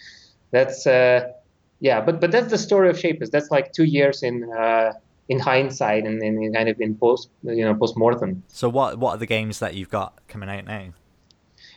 that's 0.50 0.86
uh, 0.86 1.32
yeah 1.80 2.00
but 2.00 2.20
but 2.20 2.30
that's 2.30 2.50
the 2.50 2.58
story 2.58 2.88
of 2.88 2.96
Shapist 2.96 3.30
that's 3.30 3.50
like 3.50 3.72
two 3.72 3.84
years 3.84 4.22
in 4.22 4.50
uh, 4.52 4.92
in 5.28 5.38
hindsight 5.38 6.04
and, 6.04 6.22
in 6.22 6.52
kind 6.52 6.68
of 6.68 6.80
in 6.80 6.94
post 6.94 7.30
you 7.42 7.64
know 7.64 7.74
post 7.74 7.96
mortem 7.96 8.42
so 8.48 8.68
what 8.68 8.98
what 8.98 9.12
are 9.14 9.18
the 9.18 9.26
games 9.26 9.58
that 9.58 9.74
you've 9.74 9.90
got 9.90 10.20
coming 10.28 10.48
out 10.48 10.64
now? 10.64 10.92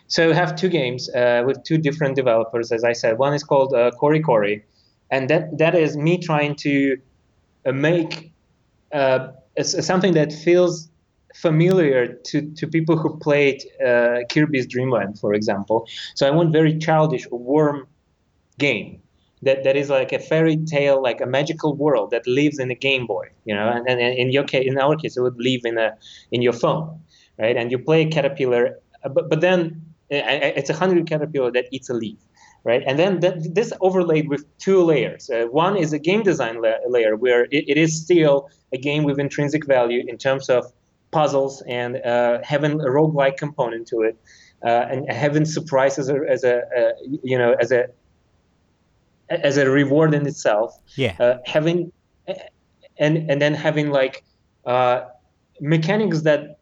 So 0.07 0.27
we 0.27 0.35
have 0.35 0.55
two 0.55 0.69
games 0.69 1.09
uh, 1.09 1.43
with 1.45 1.63
two 1.63 1.77
different 1.77 2.15
developers 2.15 2.71
as 2.71 2.83
I 2.83 2.93
said. 2.93 3.17
One 3.17 3.33
is 3.33 3.43
called 3.43 3.73
uh, 3.73 3.91
Cory 3.91 4.21
Cory 4.21 4.63
and 5.09 5.29
that 5.29 5.57
that 5.57 5.73
is 5.73 5.95
me 5.97 6.17
trying 6.17 6.55
to 6.57 6.97
uh, 7.65 7.71
make 7.71 8.32
uh, 8.93 9.27
something 9.61 10.13
that 10.13 10.31
feels 10.31 10.89
familiar 11.35 12.07
to, 12.07 12.41
to 12.53 12.67
people 12.67 12.97
who 12.97 13.17
played 13.17 13.63
uh, 13.85 14.19
Kirby's 14.29 14.67
Dream 14.67 14.91
Land, 14.91 15.19
for 15.19 15.33
example. 15.33 15.87
So 16.15 16.27
I 16.27 16.29
want 16.29 16.51
very 16.51 16.77
childish, 16.77 17.27
warm 17.31 17.87
game 18.59 19.01
that, 19.41 19.63
that 19.63 19.75
is 19.75 19.89
like 19.89 20.13
a 20.13 20.19
fairy 20.19 20.57
tale, 20.57 21.01
like 21.01 21.21
a 21.21 21.25
magical 21.25 21.75
world 21.75 22.11
that 22.11 22.25
lives 22.27 22.59
in 22.59 22.71
a 22.71 22.75
Game 22.75 23.07
Boy, 23.07 23.29
you 23.45 23.55
know. 23.55 23.69
And, 23.69 23.87
and 23.87 23.99
in 23.99 24.31
your 24.31 24.43
case, 24.43 24.65
in 24.67 24.77
our 24.77 24.95
case, 24.95 25.17
it 25.17 25.21
would 25.21 25.39
live 25.39 25.61
in 25.65 25.77
a 25.77 25.97
in 26.31 26.41
your 26.41 26.53
phone, 26.53 27.01
right? 27.37 27.57
And 27.57 27.71
you 27.71 27.79
play 27.79 28.03
a 28.03 28.09
caterpillar, 28.09 28.79
uh, 29.03 29.09
but 29.09 29.29
but 29.29 29.41
then 29.41 29.81
it's 30.09 30.69
a 30.69 30.73
hungry 30.73 31.03
caterpillar 31.03 31.51
that 31.51 31.65
eats 31.71 31.89
a 31.89 31.93
leaf 31.93 32.19
right? 32.63 32.83
And 32.85 32.97
then 32.97 33.19
that, 33.19 33.53
this 33.53 33.73
overlaid 33.81 34.29
with 34.29 34.45
two 34.57 34.83
layers. 34.83 35.29
Uh, 35.29 35.45
one 35.51 35.75
is 35.75 35.93
a 35.93 35.99
game 35.99 36.23
design 36.23 36.61
la- 36.61 36.83
layer 36.87 37.15
where 37.15 37.43
it, 37.45 37.65
it 37.67 37.77
is 37.77 38.01
still 38.01 38.49
a 38.71 38.77
game 38.77 39.03
with 39.03 39.19
intrinsic 39.19 39.65
value 39.65 40.03
in 40.07 40.17
terms 40.17 40.49
of 40.49 40.71
puzzles 41.11 41.61
and 41.67 41.97
uh, 41.97 42.39
having 42.43 42.73
a 42.81 42.85
roguelike 42.85 43.37
component 43.37 43.87
to 43.87 44.01
it, 44.01 44.17
uh, 44.65 44.87
and 44.89 45.11
having 45.11 45.45
surprises 45.45 46.09
as 46.09 46.15
a, 46.15 46.29
as 46.29 46.43
a 46.43 46.57
uh, 46.57 46.91
you 47.23 47.37
know 47.37 47.55
as 47.59 47.71
a 47.71 47.87
as 49.29 49.57
a 49.57 49.69
reward 49.69 50.13
in 50.13 50.25
itself. 50.25 50.77
Yeah. 50.95 51.15
Uh, 51.19 51.37
having 51.45 51.91
and 52.97 53.29
and 53.29 53.41
then 53.41 53.53
having 53.53 53.91
like 53.91 54.23
uh, 54.65 55.05
mechanics 55.59 56.21
that 56.21 56.59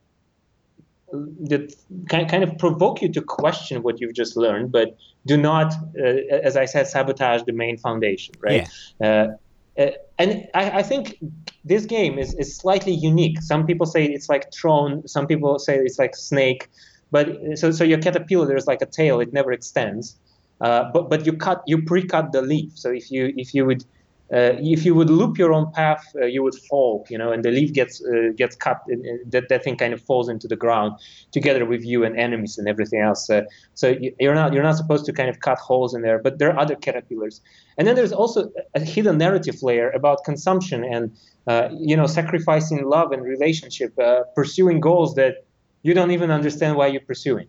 that 1.12 1.76
kind 2.10 2.44
of 2.44 2.58
provoke 2.58 3.02
you 3.02 3.10
to 3.12 3.22
question 3.22 3.84
what 3.84 4.00
you've 4.00 4.14
just 4.14 4.38
learned, 4.38 4.72
but 4.72 4.98
do 5.26 5.38
not, 5.38 5.74
uh, 6.00 6.04
as 6.44 6.58
I 6.58 6.66
said, 6.66 6.88
sabotage 6.88 7.44
the 7.44 7.54
main 7.54 7.78
foundation, 7.78 8.34
right? 8.40 8.68
Yeah. 9.00 9.08
Uh, 9.08 9.82
uh, 9.82 9.92
and 10.20 10.48
I, 10.54 10.80
I, 10.80 10.84
think 10.84 11.18
this 11.64 11.86
game 11.86 12.20
is, 12.20 12.34
is 12.36 12.56
slightly 12.56 12.92
unique. 12.92 13.42
Some 13.42 13.66
people 13.66 13.86
say 13.86 14.06
it's 14.06 14.28
like 14.28 14.52
Tron. 14.52 15.08
Some 15.08 15.28
people 15.28 15.60
say 15.60 15.78
it's 15.78 15.98
like 15.98 16.16
Snake. 16.16 16.68
But 17.10 17.38
so 17.56 17.72
so 17.72 17.84
your 17.84 18.00
caterpillar 18.00 18.48
there's 18.48 18.68
like 18.68 18.82
a 18.82 18.86
tail. 18.86 19.20
It 19.22 19.34
never 19.34 19.52
extends. 19.52 20.18
Uh, 20.60 20.92
but 20.94 21.10
but 21.10 21.26
you 21.26 21.34
cut 21.34 21.64
you 21.66 21.82
pre-cut 21.84 22.32
the 22.32 22.42
leaf. 22.42 22.72
So 22.76 22.92
if 22.92 23.12
you 23.12 23.34
if 23.38 23.54
you 23.54 23.66
would 23.66 23.86
uh, 24.34 24.56
if 24.60 24.86
you 24.86 24.96
would 24.96 25.10
loop 25.10 25.38
your 25.38 25.54
own 25.54 25.70
path, 25.74 26.04
uh, 26.16 26.26
you 26.26 26.42
would 26.42 26.56
fall, 26.70 27.06
you 27.10 27.18
know, 27.18 27.34
and 27.34 27.44
the 27.44 27.52
leaf 27.52 27.74
gets 27.74 28.02
uh, 28.06 28.30
gets 28.38 28.56
cut, 28.56 28.82
and, 28.88 29.06
and, 29.06 29.32
that 29.32 29.50
that 29.50 29.64
thing 29.64 29.76
kind 29.76 29.94
of 29.94 30.02
falls 30.02 30.30
into 30.30 30.48
the 30.48 30.56
ground 30.56 30.94
together 31.32 31.66
with 31.66 31.84
you 31.84 32.06
and 32.06 32.18
enemies 32.18 32.58
and 32.58 32.68
everything 32.68 33.02
else. 33.02 33.30
Uh, 33.30 33.42
so 33.74 33.96
you're 34.20 34.36
not 34.36 34.54
you're 34.54 34.64
not 34.64 34.78
supposed 34.78 35.06
to 35.06 35.12
kind 35.12 35.30
of 35.30 35.42
cut 35.42 35.58
holes 35.58 35.94
in 35.94 36.02
there, 36.02 36.18
but 36.18 36.40
there 36.40 36.50
are 36.50 36.58
other 36.58 36.76
caterpillars, 36.76 37.42
and 37.78 37.88
then 37.88 37.96
there's 37.96 38.14
also 38.14 38.50
a 38.74 38.80
hidden 38.80 39.18
narrative 39.18 39.62
layer 39.62 39.90
about 39.90 40.24
consumption 40.24 40.84
and 40.86 41.12
uh, 41.48 41.68
you 41.78 41.98
know 41.98 42.08
sacrificing 42.08 42.86
love 42.86 43.12
and 43.12 43.24
relationship, 43.24 43.98
uh, 44.00 44.22
pursuing 44.34 44.80
goals 44.80 45.16
that 45.16 45.46
you 45.84 45.94
don't 45.94 46.12
even 46.12 46.32
understand 46.32 46.78
why 46.78 46.88
you're 46.88 47.02
pursuing 47.02 47.48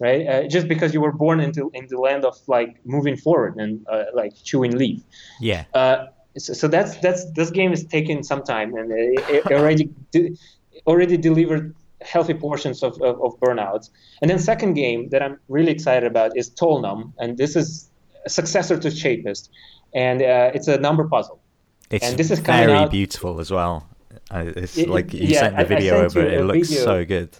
right? 0.00 0.26
Uh, 0.26 0.48
just 0.48 0.66
because 0.66 0.92
you 0.92 1.00
were 1.00 1.12
born 1.12 1.38
into 1.38 1.70
in 1.74 1.86
the 1.88 1.98
land 1.98 2.24
of 2.24 2.36
like 2.48 2.80
moving 2.84 3.16
forward 3.16 3.56
and 3.56 3.86
uh, 3.88 4.04
like 4.14 4.32
chewing 4.42 4.76
leaf. 4.76 5.02
Yeah. 5.40 5.64
Uh, 5.74 6.06
so, 6.38 6.52
so, 6.52 6.68
that's 6.68 6.96
that's 6.96 7.30
this 7.32 7.50
game 7.50 7.72
is 7.72 7.84
taking 7.84 8.22
some 8.22 8.42
time 8.42 8.74
and 8.74 8.90
it, 8.92 9.46
it 9.46 9.52
already 9.52 9.90
de- 10.10 10.36
already 10.86 11.16
delivered 11.16 11.74
healthy 12.00 12.34
portions 12.34 12.82
of, 12.82 12.94
of, 13.02 13.20
of, 13.22 13.38
burnouts. 13.40 13.90
And 14.22 14.30
then 14.30 14.38
second 14.38 14.74
game 14.74 15.10
that 15.10 15.22
I'm 15.22 15.38
really 15.48 15.70
excited 15.70 16.06
about 16.06 16.36
is 16.36 16.48
Tolnum, 16.50 17.12
and 17.18 17.36
this 17.36 17.56
is 17.56 17.90
a 18.24 18.30
successor 18.30 18.78
to 18.78 18.88
Shapist, 18.88 19.50
and 19.92 20.22
uh, 20.22 20.50
it's 20.54 20.68
a 20.68 20.78
number 20.78 21.06
puzzle. 21.06 21.40
It's 21.90 22.06
and 22.06 22.16
this 22.16 22.30
is 22.30 22.38
very 22.38 22.72
out, 22.72 22.90
beautiful 22.90 23.40
as 23.40 23.50
well. 23.50 23.86
Uh, 24.30 24.44
it's 24.56 24.78
it, 24.78 24.88
like 24.88 25.12
you 25.12 25.26
yeah, 25.26 25.40
sent 25.40 25.56
the 25.58 25.64
video 25.64 25.94
I, 25.94 26.04
I 26.04 26.08
sent 26.08 26.16
over. 26.16 26.34
It 26.34 26.44
looks 26.44 26.68
video. 26.68 26.84
so 26.84 27.04
good. 27.04 27.36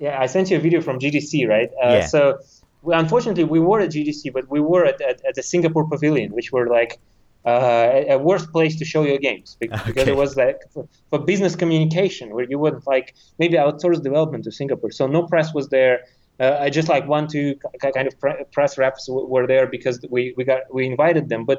Yeah, 0.00 0.16
I 0.24 0.26
sent 0.26 0.50
you 0.50 0.56
a 0.56 0.60
video 0.60 0.80
from 0.80 0.98
GDC, 0.98 1.46
right? 1.48 1.70
Uh, 1.84 1.88
yeah. 1.88 2.06
So, 2.06 2.38
well, 2.82 2.98
unfortunately, 2.98 3.44
we 3.44 3.60
were 3.60 3.80
at 3.80 3.90
GDC, 3.90 4.32
but 4.32 4.44
we 4.50 4.60
were 4.60 4.84
at, 4.86 4.98
at, 5.10 5.16
at 5.28 5.34
the 5.34 5.42
Singapore 5.42 5.86
Pavilion, 5.88 6.32
which 6.32 6.50
were 6.52 6.66
like 6.68 6.98
uh, 7.46 8.02
a 8.08 8.18
worse 8.18 8.46
place 8.46 8.74
to 8.80 8.84
show 8.84 9.02
your 9.04 9.18
games 9.18 9.56
because 9.60 9.80
Okay. 9.90 10.10
it 10.10 10.16
was 10.16 10.36
like 10.36 10.58
for, 10.72 10.88
for 11.10 11.18
business 11.18 11.54
communication 11.54 12.26
where 12.34 12.46
you 12.52 12.58
would 12.58 12.78
like 12.86 13.14
maybe 13.38 13.54
outsource 13.56 14.02
development 14.02 14.44
to 14.44 14.52
Singapore. 14.52 14.90
So 14.90 15.06
no 15.06 15.22
press 15.32 15.52
was 15.54 15.68
there. 15.68 16.00
Uh, 16.38 16.56
I 16.58 16.70
just 16.70 16.88
like 16.88 17.06
one, 17.06 17.26
two 17.28 17.54
kind 17.94 18.06
of 18.08 18.18
pre- 18.18 18.44
press 18.52 18.78
reps 18.78 19.06
w- 19.06 19.26
were 19.26 19.46
there 19.46 19.66
because 19.66 20.00
we, 20.10 20.32
we 20.38 20.44
got 20.44 20.62
we 20.72 20.86
invited 20.86 21.28
them, 21.28 21.44
but 21.44 21.58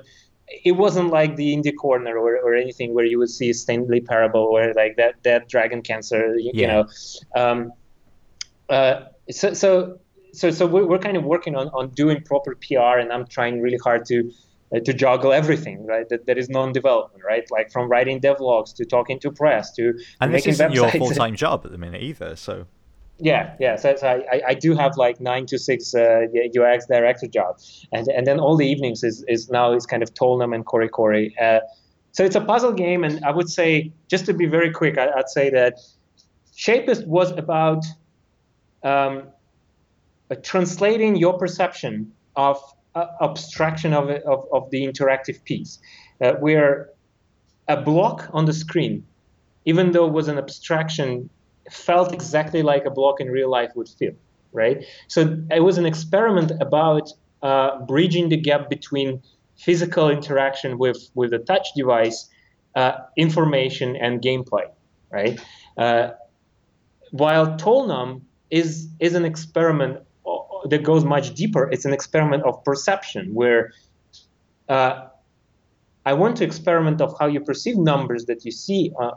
it 0.65 0.73
wasn't 0.73 1.09
like 1.11 1.35
the 1.35 1.55
indie 1.55 1.75
corner 1.75 2.17
or, 2.17 2.35
or 2.37 2.55
anything 2.55 2.93
where 2.95 3.05
you 3.05 3.17
would 3.19 3.29
see 3.29 3.53
Stanley 3.53 4.01
Parable 4.01 4.41
or 4.41 4.73
like 4.73 4.95
that 4.97 5.13
that 5.23 5.47
Dragon 5.47 5.81
Cancer, 5.83 6.35
you, 6.37 6.51
you 6.53 6.67
know. 6.67 6.87
Um, 7.35 7.71
uh, 8.71 9.05
so 9.29 9.53
so 9.53 9.99
so 10.33 10.49
so 10.51 10.65
we're, 10.65 10.85
we're 10.85 10.99
kind 10.99 11.17
of 11.17 11.23
working 11.23 11.55
on, 11.55 11.67
on 11.69 11.89
doing 11.89 12.21
proper 12.23 12.55
PR, 12.55 12.99
and 12.99 13.11
I'm 13.11 13.27
trying 13.27 13.61
really 13.61 13.77
hard 13.77 14.05
to 14.05 14.31
uh, 14.75 14.79
to 14.79 14.93
juggle 14.93 15.33
everything, 15.33 15.85
right? 15.85 16.07
That, 16.09 16.25
that 16.27 16.37
is 16.37 16.49
non-development, 16.49 17.23
right? 17.23 17.43
Like 17.51 17.71
from 17.71 17.89
writing 17.89 18.21
devlogs 18.21 18.73
to 18.75 18.85
talking 18.85 19.19
to 19.19 19.31
press 19.31 19.71
to, 19.75 19.99
And 20.21 20.33
this 20.33 20.47
isn't 20.47 20.73
your 20.73 20.89
full 20.91 21.09
time 21.11 21.35
job 21.35 21.61
at 21.65 21.71
the 21.71 21.77
minute 21.77 22.01
either. 22.01 22.35
So 22.35 22.67
Yeah, 23.23 23.53
yeah. 23.59 23.75
So, 23.75 23.95
so 23.95 24.07
I, 24.07 24.41
I- 24.47 24.53
do 24.55 24.75
have 24.75 24.97
like 24.97 25.21
nine 25.21 25.45
to 25.47 25.59
six 25.59 25.93
uh, 25.93 26.25
UX 26.59 26.87
director 26.87 27.27
job, 27.27 27.59
and 27.91 28.07
and 28.07 28.25
then 28.25 28.39
all 28.39 28.57
the 28.57 28.65
evenings 28.65 29.03
is 29.03 29.23
is 29.27 29.49
now 29.49 29.73
is 29.73 29.85
kind 29.85 30.01
of 30.01 30.11
Tolnum 30.15 30.55
and 30.55 30.65
Corey 30.65 30.89
Corey. 30.89 31.35
Uh, 31.39 31.59
so 32.13 32.25
it's 32.25 32.35
a 32.35 32.41
puzzle 32.41 32.73
game, 32.73 33.03
and 33.03 33.23
I 33.23 33.31
would 33.31 33.49
say 33.49 33.91
just 34.07 34.25
to 34.25 34.33
be 34.33 34.47
very 34.47 34.71
quick, 34.71 34.97
I, 34.97 35.09
I'd 35.15 35.29
say 35.29 35.51
that 35.51 35.75
Shapist 36.57 37.05
was 37.05 37.31
about 37.31 37.85
um, 38.83 39.27
uh, 40.29 40.35
translating 40.43 41.15
your 41.15 41.37
perception 41.37 42.11
of 42.35 42.57
uh, 42.95 43.05
abstraction 43.21 43.93
of, 43.93 44.09
of 44.09 44.45
of 44.51 44.69
the 44.71 44.85
interactive 44.85 45.43
piece, 45.43 45.79
uh, 46.21 46.33
where 46.33 46.89
a 47.67 47.81
block 47.81 48.29
on 48.33 48.45
the 48.45 48.53
screen, 48.53 49.05
even 49.65 49.91
though 49.91 50.07
it 50.07 50.13
was 50.13 50.27
an 50.27 50.37
abstraction 50.37 51.29
felt 51.69 52.13
exactly 52.13 52.61
like 52.63 52.85
a 52.85 52.89
block 52.89 53.21
in 53.21 53.29
real 53.29 53.49
life 53.49 53.71
would 53.75 53.87
feel, 53.87 54.13
right? 54.51 54.85
So 55.07 55.37
it 55.51 55.61
was 55.61 55.77
an 55.77 55.85
experiment 55.85 56.51
about 56.59 57.11
uh, 57.41 57.79
bridging 57.85 58.29
the 58.29 58.37
gap 58.37 58.69
between 58.69 59.21
physical 59.57 60.09
interaction 60.09 60.77
with 60.77 61.09
with 61.13 61.33
a 61.33 61.39
touch 61.39 61.67
device, 61.75 62.29
uh, 62.75 62.93
information, 63.17 63.95
and 63.95 64.21
gameplay, 64.21 64.67
right? 65.11 65.39
Uh, 65.77 66.11
while 67.11 67.57
Tolnum 67.57 68.21
is 68.51 68.87
is 68.99 69.15
an 69.15 69.25
experiment 69.25 69.97
uh, 70.25 70.67
that 70.69 70.83
goes 70.83 71.03
much 71.03 71.33
deeper. 71.33 71.69
It's 71.71 71.85
an 71.85 71.93
experiment 71.93 72.43
of 72.43 72.63
perception 72.63 73.33
where. 73.33 73.71
Uh, 74.69 75.07
I 76.03 76.13
want 76.13 76.37
to 76.37 76.43
experiment 76.43 76.99
of 76.99 77.15
how 77.19 77.27
you 77.27 77.41
perceive 77.41 77.77
numbers 77.77 78.25
that 78.25 78.43
you 78.43 78.51
see 78.51 78.91
uh, 78.99 79.11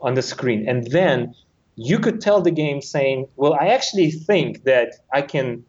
on 0.00 0.14
the 0.14 0.22
screen, 0.22 0.68
and 0.68 0.86
then 0.92 1.34
you 1.74 1.98
could 1.98 2.20
tell 2.20 2.40
the 2.42 2.50
game 2.50 2.80
saying, 2.80 3.26
well, 3.36 3.54
I 3.54 3.68
actually 3.68 4.10
think 4.12 4.64
that 4.64 4.94
I 5.12 5.22
can 5.22 5.64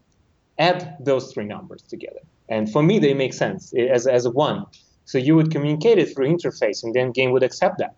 add 0.59 0.97
those 0.99 1.31
three 1.31 1.45
numbers 1.45 1.81
together. 1.83 2.19
And 2.49 2.71
for 2.71 2.83
me, 2.83 2.99
they 2.99 3.13
make 3.13 3.33
sense 3.33 3.73
as, 3.73 4.05
as 4.05 4.25
a 4.25 4.31
one. 4.31 4.65
So 5.05 5.17
you 5.17 5.35
would 5.35 5.51
communicate 5.51 5.97
it 5.97 6.13
through 6.13 6.27
interface, 6.27 6.83
and 6.83 6.93
then 6.93 7.11
game 7.11 7.31
would 7.31 7.43
accept 7.43 7.79
that, 7.79 7.95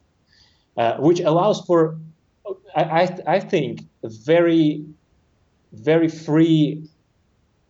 uh, 0.78 0.98
which 0.98 1.20
allows 1.20 1.60
for, 1.66 1.98
I, 2.76 2.84
I, 2.84 3.18
I 3.36 3.40
think, 3.40 3.82
very, 4.04 4.86
very 5.72 6.08
free 6.08 6.90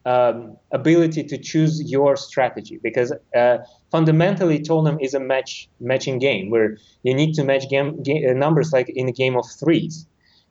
um, 0.05 0.57
ability 0.71 1.23
to 1.25 1.37
choose 1.37 1.81
your 1.91 2.15
strategy 2.15 2.79
because 2.81 3.13
uh, 3.35 3.57
fundamentally 3.91 4.59
Tolnum 4.59 4.97
is 4.99 5.13
a 5.13 5.19
match 5.19 5.69
matching 5.79 6.17
game 6.17 6.49
where 6.49 6.77
you 7.03 7.13
need 7.13 7.33
to 7.35 7.43
match 7.43 7.69
game, 7.69 8.01
game 8.01 8.27
uh, 8.29 8.33
numbers 8.33 8.71
like 8.73 8.89
in 8.89 9.07
a 9.07 9.11
game 9.11 9.37
of 9.37 9.45
threes. 9.59 10.07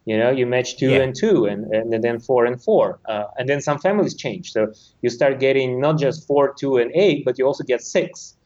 You 0.07 0.17
know, 0.17 0.31
you 0.31 0.47
match 0.47 0.79
two 0.79 0.91
Yeah. 0.91 1.03
and 1.03 1.15
two, 1.15 1.45
and, 1.45 1.65
and 1.73 2.03
then 2.03 2.21
four 2.21 2.47
and 2.47 2.61
four, 2.63 3.01
uh, 3.07 3.25
and 3.37 3.49
then 3.49 3.61
some 3.61 3.79
families 3.79 4.15
change. 4.15 4.51
So 4.51 4.73
you 5.03 5.11
start 5.11 5.39
getting 5.41 5.79
not 5.81 5.99
just 5.99 6.27
four, 6.27 6.55
two, 6.59 6.79
and 6.79 6.91
eight, 6.95 7.25
but 7.25 7.39
you 7.39 7.47
also 7.47 7.65
get 7.65 7.83
six. 7.83 8.37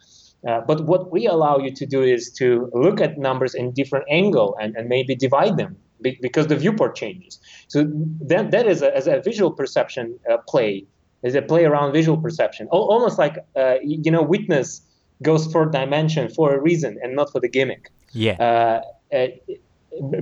Uh, 0.46 0.60
but 0.66 0.84
what 0.86 1.12
we 1.12 1.26
allow 1.26 1.58
you 1.58 1.72
to 1.74 1.86
do 1.86 2.02
is 2.02 2.32
to 2.32 2.68
look 2.74 3.00
at 3.00 3.18
numbers 3.18 3.54
in 3.54 3.72
different 3.72 4.04
angle 4.10 4.56
and, 4.60 4.76
and 4.76 4.88
maybe 4.88 5.14
divide 5.14 5.56
them 5.56 5.76
because 6.00 6.46
the 6.48 6.56
viewport 6.56 6.96
changes. 6.96 7.38
So 7.68 7.84
that 8.26 8.50
that 8.50 8.66
is 8.66 8.82
a, 8.82 8.94
as 8.96 9.06
a 9.06 9.20
visual 9.20 9.50
perception 9.52 10.18
uh, 10.30 10.38
play, 10.48 10.86
is 11.22 11.34
a 11.34 11.42
play 11.42 11.64
around 11.64 11.92
visual 11.92 12.18
perception, 12.18 12.68
Al- 12.72 12.88
almost 12.90 13.18
like 13.18 13.38
uh, 13.56 13.76
you 13.82 14.10
know, 14.10 14.22
witness 14.22 14.80
goes 15.22 15.50
for 15.52 15.66
dimension 15.66 16.28
for 16.28 16.54
a 16.54 16.60
reason 16.60 16.98
and 17.02 17.14
not 17.14 17.30
for 17.32 17.40
the 17.40 17.48
gimmick. 17.48 17.90
yeah, 18.12 18.36
Uh, 18.38 19.16
uh, 19.16 19.28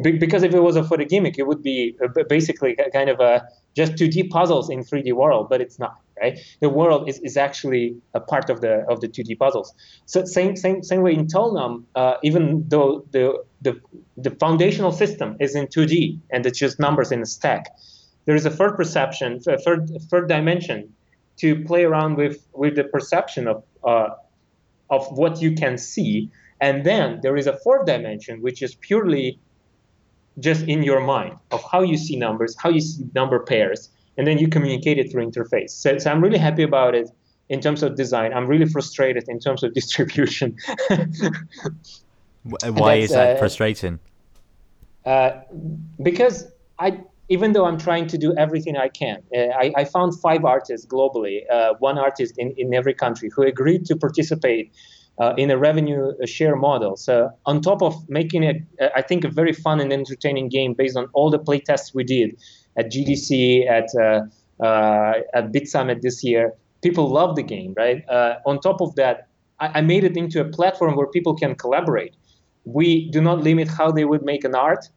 be- 0.03 0.19
because 0.19 0.43
if 0.43 0.53
it 0.55 0.61
was 0.61 0.77
a 0.77 0.85
for 0.85 0.97
the 0.99 1.05
gimmick, 1.05 1.39
it 1.39 1.47
would 1.47 1.63
be 1.63 1.97
uh, 2.05 2.09
basically 2.29 2.77
ki- 2.77 2.91
kind 2.93 3.09
of 3.09 3.21
a 3.21 3.43
just 3.75 3.93
2D 3.95 4.29
puzzles 4.29 4.69
in 4.69 4.81
3D 4.85 5.13
world, 5.15 5.49
but 5.49 5.61
it's 5.61 5.79
not. 5.79 5.95
Right? 6.23 6.39
The 6.61 6.69
world 6.69 7.09
is, 7.09 7.19
is 7.19 7.37
actually 7.37 7.97
a 8.15 8.21
part 8.21 8.49
of 8.49 8.61
the 8.61 8.85
of 8.89 9.01
the 9.01 9.09
2D 9.09 9.39
puzzles. 9.39 9.75
So 10.07 10.25
same 10.25 10.55
same 10.57 10.83
same 10.85 11.03
way 11.03 11.15
in 11.15 11.27
Tolnum, 11.27 11.85
uh, 11.97 12.15
even 12.23 12.65
though 12.69 13.05
the, 13.11 13.43
the 13.61 13.81
the 14.17 14.31
foundational 14.31 14.93
system 14.93 15.37
is 15.41 15.57
in 15.57 15.67
2D 15.67 16.21
and 16.31 16.47
it's 16.47 16.61
just 16.61 16.79
numbers 16.79 17.11
in 17.11 17.21
a 17.23 17.27
stack, 17.27 17.67
there 18.27 18.37
is 18.37 18.47
a 18.47 18.51
third 18.51 18.77
perception, 18.77 19.41
a 19.49 19.59
third 19.59 19.91
third 20.11 20.29
dimension 20.29 20.95
to 21.39 21.65
play 21.65 21.83
around 21.83 22.17
with 22.17 22.47
with 22.53 22.77
the 22.77 22.85
perception 22.85 23.49
of 23.49 23.65
uh, 23.83 24.11
of 24.91 25.07
what 25.11 25.43
you 25.43 25.53
can 25.55 25.77
see. 25.77 26.31
And 26.61 26.85
then 26.87 27.19
there 27.23 27.37
is 27.37 27.49
a 27.49 27.59
fourth 27.65 27.87
dimension, 27.87 28.41
which 28.43 28.63
is 28.63 28.77
purely 28.77 29.41
just 30.39 30.63
in 30.63 30.85
your 30.85 31.01
mind 31.01 31.37
of 31.51 31.65
how 31.71 31.83
you 31.83 31.97
see 31.97 32.17
numbers, 32.17 32.57
how 32.57 32.71
you 32.71 32.81
see 32.81 33.05
number 33.13 33.41
pairs, 33.41 33.91
and 34.17 34.27
then 34.27 34.39
you 34.39 34.49
communicate 34.49 34.99
it 34.99 35.11
through 35.11 35.27
interface. 35.27 35.71
So, 35.71 35.99
so 35.99 36.11
I'm 36.11 36.23
really 36.23 36.39
happy 36.39 36.63
about 36.63 36.95
it 36.95 37.11
in 37.49 37.61
terms 37.61 37.83
of 37.83 37.97
design. 37.97 38.33
I'm 38.33 38.47
really 38.47 38.67
frustrated 38.67 39.25
in 39.29 39.39
terms 39.39 39.63
of 39.63 39.75
distribution. 39.81 40.57
Why 42.43 42.95
is 42.95 43.11
that 43.11 43.37
uh, 43.37 43.39
frustrating? 43.39 44.01
Uh, 45.05 45.33
because 46.03 46.47
I, 46.79 47.01
even 47.29 47.53
though 47.53 47.65
I'm 47.65 47.79
trying 47.79 48.07
to 48.09 48.19
do 48.19 48.35
everything 48.37 48.77
I 48.77 48.89
can, 48.89 49.23
uh, 49.35 49.39
I, 49.39 49.73
I 49.77 49.85
found 49.85 50.19
five 50.21 50.45
artists 50.45 50.87
globally, 50.87 51.41
uh, 51.51 51.75
one 51.79 51.99
artist 51.99 52.35
in, 52.39 52.53
in 52.57 52.75
every 52.75 52.95
country, 52.95 53.31
who 53.35 53.43
agreed 53.43 53.87
to 53.87 53.97
participate 53.97 54.73
uh, 55.19 55.35
in 55.37 55.51
a 55.51 55.59
revenue 55.59 56.13
share 56.27 56.57
model. 56.57 56.97
So 56.97 57.31
on 57.47 57.61
top 57.61 57.83
of 57.83 58.09
making 58.09 58.43
it, 58.43 58.63
uh, 58.81 58.89
I 58.97 59.03
think, 59.03 59.25
a 59.25 59.29
very 59.29 59.53
fun 59.53 59.81
and 59.81 59.93
entertaining 59.93 60.49
game 60.49 60.75
based 60.75 60.97
on 60.97 61.09
all 61.13 61.31
the 61.31 61.39
play 61.39 61.61
tests 61.61 61.95
we 61.95 62.05
did 62.05 62.37
at 62.77 62.91
GDC, 62.91 63.69
at 63.69 63.89
uh, 64.01 64.63
uh, 64.63 65.21
at 65.35 65.53
BitSummit 65.53 66.01
this 66.01 66.23
year, 66.23 66.53
people 66.83 67.09
love 67.09 67.37
the 67.37 67.43
game, 67.43 67.75
right? 67.77 68.09
Uh, 68.09 68.37
on 68.47 68.61
top 68.61 68.81
of 68.81 68.95
that, 68.97 69.29
I, 69.61 69.79
I 69.79 69.81
made 69.81 70.05
it 70.05 70.17
into 70.17 70.41
a 70.41 70.45
platform 70.45 70.97
where 70.97 71.07
people 71.07 71.35
can 71.35 71.55
collaborate. 71.55 72.15
We 72.65 73.11
do 73.11 73.21
not 73.21 73.43
limit 73.43 73.69
how 73.69 73.91
they 73.91 74.05
would 74.05 74.23
make 74.23 74.45
an 74.45 74.55
art 74.55 74.89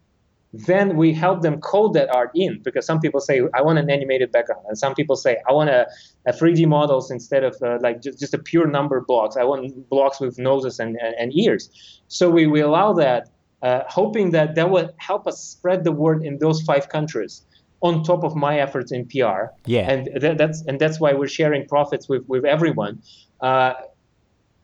then 0.63 0.95
we 0.95 1.11
help 1.13 1.41
them 1.41 1.59
code 1.59 1.93
that 1.93 2.09
art 2.15 2.31
in 2.33 2.61
because 2.63 2.85
some 2.85 2.99
people 2.99 3.19
say 3.19 3.41
I 3.53 3.61
want 3.61 3.77
an 3.77 3.89
animated 3.89 4.31
background, 4.31 4.63
and 4.67 4.77
some 4.77 4.95
people 4.95 5.15
say 5.15 5.37
I 5.49 5.51
want 5.51 5.69
a, 5.69 5.87
a 6.25 6.31
3D 6.31 6.67
models 6.67 7.11
instead 7.11 7.43
of 7.43 7.55
uh, 7.61 7.77
like 7.81 8.01
just, 8.01 8.19
just 8.19 8.33
a 8.33 8.37
pure 8.37 8.67
number 8.67 9.01
blocks. 9.01 9.35
I 9.35 9.43
want 9.43 9.89
blocks 9.89 10.19
with 10.19 10.39
noses 10.39 10.79
and, 10.79 10.97
and, 11.01 11.13
and 11.19 11.37
ears. 11.37 12.01
So 12.07 12.29
we, 12.29 12.47
we 12.47 12.61
allow 12.61 12.93
that, 12.93 13.29
uh, 13.63 13.81
hoping 13.87 14.31
that 14.31 14.55
that 14.55 14.69
will 14.69 14.89
help 14.97 15.27
us 15.27 15.41
spread 15.41 15.83
the 15.83 15.91
word 15.91 16.23
in 16.23 16.37
those 16.37 16.61
five 16.61 16.87
countries 16.89 17.41
on 17.85 18.03
top 18.03 18.23
of 18.23 18.35
my 18.35 18.59
efforts 18.59 18.91
in 18.91 19.01
PR. 19.07 19.41
Yeah, 19.65 19.91
and 19.91 20.09
th- 20.21 20.37
that's 20.37 20.59
and 20.67 20.79
that's 20.79 20.99
why 20.99 21.13
we're 21.13 21.35
sharing 21.39 21.67
profits 21.67 22.09
with 22.09 22.23
with 22.27 22.43
everyone. 22.55 22.93
Uh, 23.41 23.73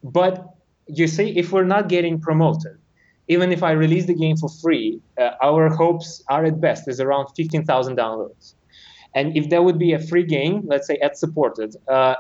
but 0.04 0.34
you 0.88 1.08
see, 1.08 1.28
if 1.42 1.52
we're 1.54 1.72
not 1.76 1.88
getting 1.88 2.20
promoted, 2.20 2.78
even 3.28 3.52
if 3.52 3.62
I 3.64 3.72
release 3.86 4.06
the 4.08 4.16
game 4.16 4.38
for 4.38 4.50
free, 4.64 5.00
uh, 5.20 5.32
our 5.50 5.70
hopes 5.70 6.24
are 6.28 6.44
at 6.46 6.60
best 6.60 6.88
is 6.88 7.00
around 7.00 7.28
15,000 7.36 7.98
downloads. 7.98 8.56
And 9.14 9.38
if 9.38 9.50
there 9.50 9.62
would 9.62 9.78
be 9.78 9.94
a 9.94 10.00
free 10.00 10.26
game, 10.26 10.64
let's 10.66 10.88
say 10.88 10.98
ad 10.98 11.16
supported, 11.16 11.76
uh, 11.88 12.16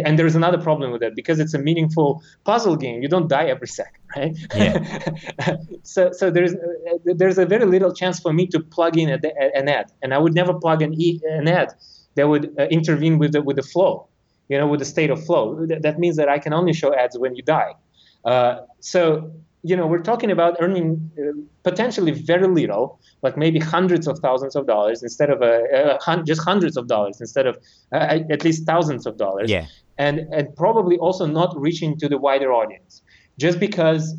and, 0.00 0.06
and, 0.06 0.18
there's 0.18 0.34
another 0.34 0.58
problem 0.58 0.90
with 0.92 1.00
that 1.00 1.14
because 1.14 1.38
it's 1.38 1.54
a 1.54 1.58
meaningful 1.58 2.22
puzzle 2.44 2.76
game. 2.76 3.02
You 3.02 3.08
don't 3.08 3.28
die 3.28 3.44
every 3.44 3.68
second, 3.68 4.02
right? 4.16 4.36
Yeah. 4.54 5.56
so 5.82 6.12
so 6.12 6.30
there's 6.30 6.54
uh, 6.54 6.98
there's 7.04 7.38
a 7.38 7.46
very 7.46 7.66
little 7.66 7.92
chance 7.94 8.20
for 8.20 8.32
me 8.32 8.46
to 8.48 8.60
plug 8.60 8.96
in 8.96 9.08
a, 9.10 9.18
a, 9.24 9.56
an 9.56 9.68
ad, 9.68 9.92
and 10.02 10.12
I 10.12 10.18
would 10.18 10.34
never 10.34 10.54
plug 10.54 10.82
an, 10.82 10.92
e, 11.00 11.20
an 11.24 11.48
ad 11.48 11.72
that 12.16 12.28
would 12.28 12.54
uh, 12.58 12.64
intervene 12.64 13.18
with 13.18 13.32
the 13.32 13.42
with 13.42 13.56
the 13.56 13.62
flow, 13.62 14.08
you 14.48 14.58
know, 14.58 14.66
with 14.66 14.80
the 14.80 14.86
state 14.86 15.10
of 15.10 15.24
flow. 15.24 15.66
That, 15.66 15.82
that 15.82 15.98
means 15.98 16.16
that 16.16 16.28
I 16.28 16.38
can 16.38 16.52
only 16.52 16.72
show 16.72 16.94
ads 16.94 17.16
when 17.18 17.36
you 17.36 17.42
die. 17.42 17.72
Uh, 18.24 18.60
so 18.80 19.32
you 19.64 19.74
know, 19.74 19.86
we're 19.86 20.02
talking 20.02 20.30
about 20.30 20.58
earning 20.60 21.10
uh, 21.18 21.32
potentially 21.62 22.12
very 22.12 22.46
little, 22.46 23.00
like 23.22 23.38
maybe 23.38 23.58
hundreds 23.58 24.06
of 24.06 24.18
thousands 24.18 24.54
of 24.54 24.66
dollars 24.66 25.02
instead 25.02 25.30
of 25.30 25.40
a, 25.40 25.98
hun- 26.02 26.26
just 26.26 26.42
hundreds 26.42 26.76
of 26.76 26.86
dollars 26.86 27.18
instead 27.18 27.46
of 27.46 27.56
uh, 27.90 28.18
at 28.30 28.44
least 28.44 28.66
thousands 28.66 29.06
of 29.06 29.16
dollars. 29.16 29.50
Yeah. 29.50 29.66
And 29.96 30.20
and 30.32 30.54
probably 30.56 30.98
also 30.98 31.26
not 31.26 31.58
reaching 31.58 31.96
to 31.98 32.08
the 32.08 32.18
wider 32.18 32.52
audience, 32.52 33.02
just 33.38 33.60
because 33.60 34.14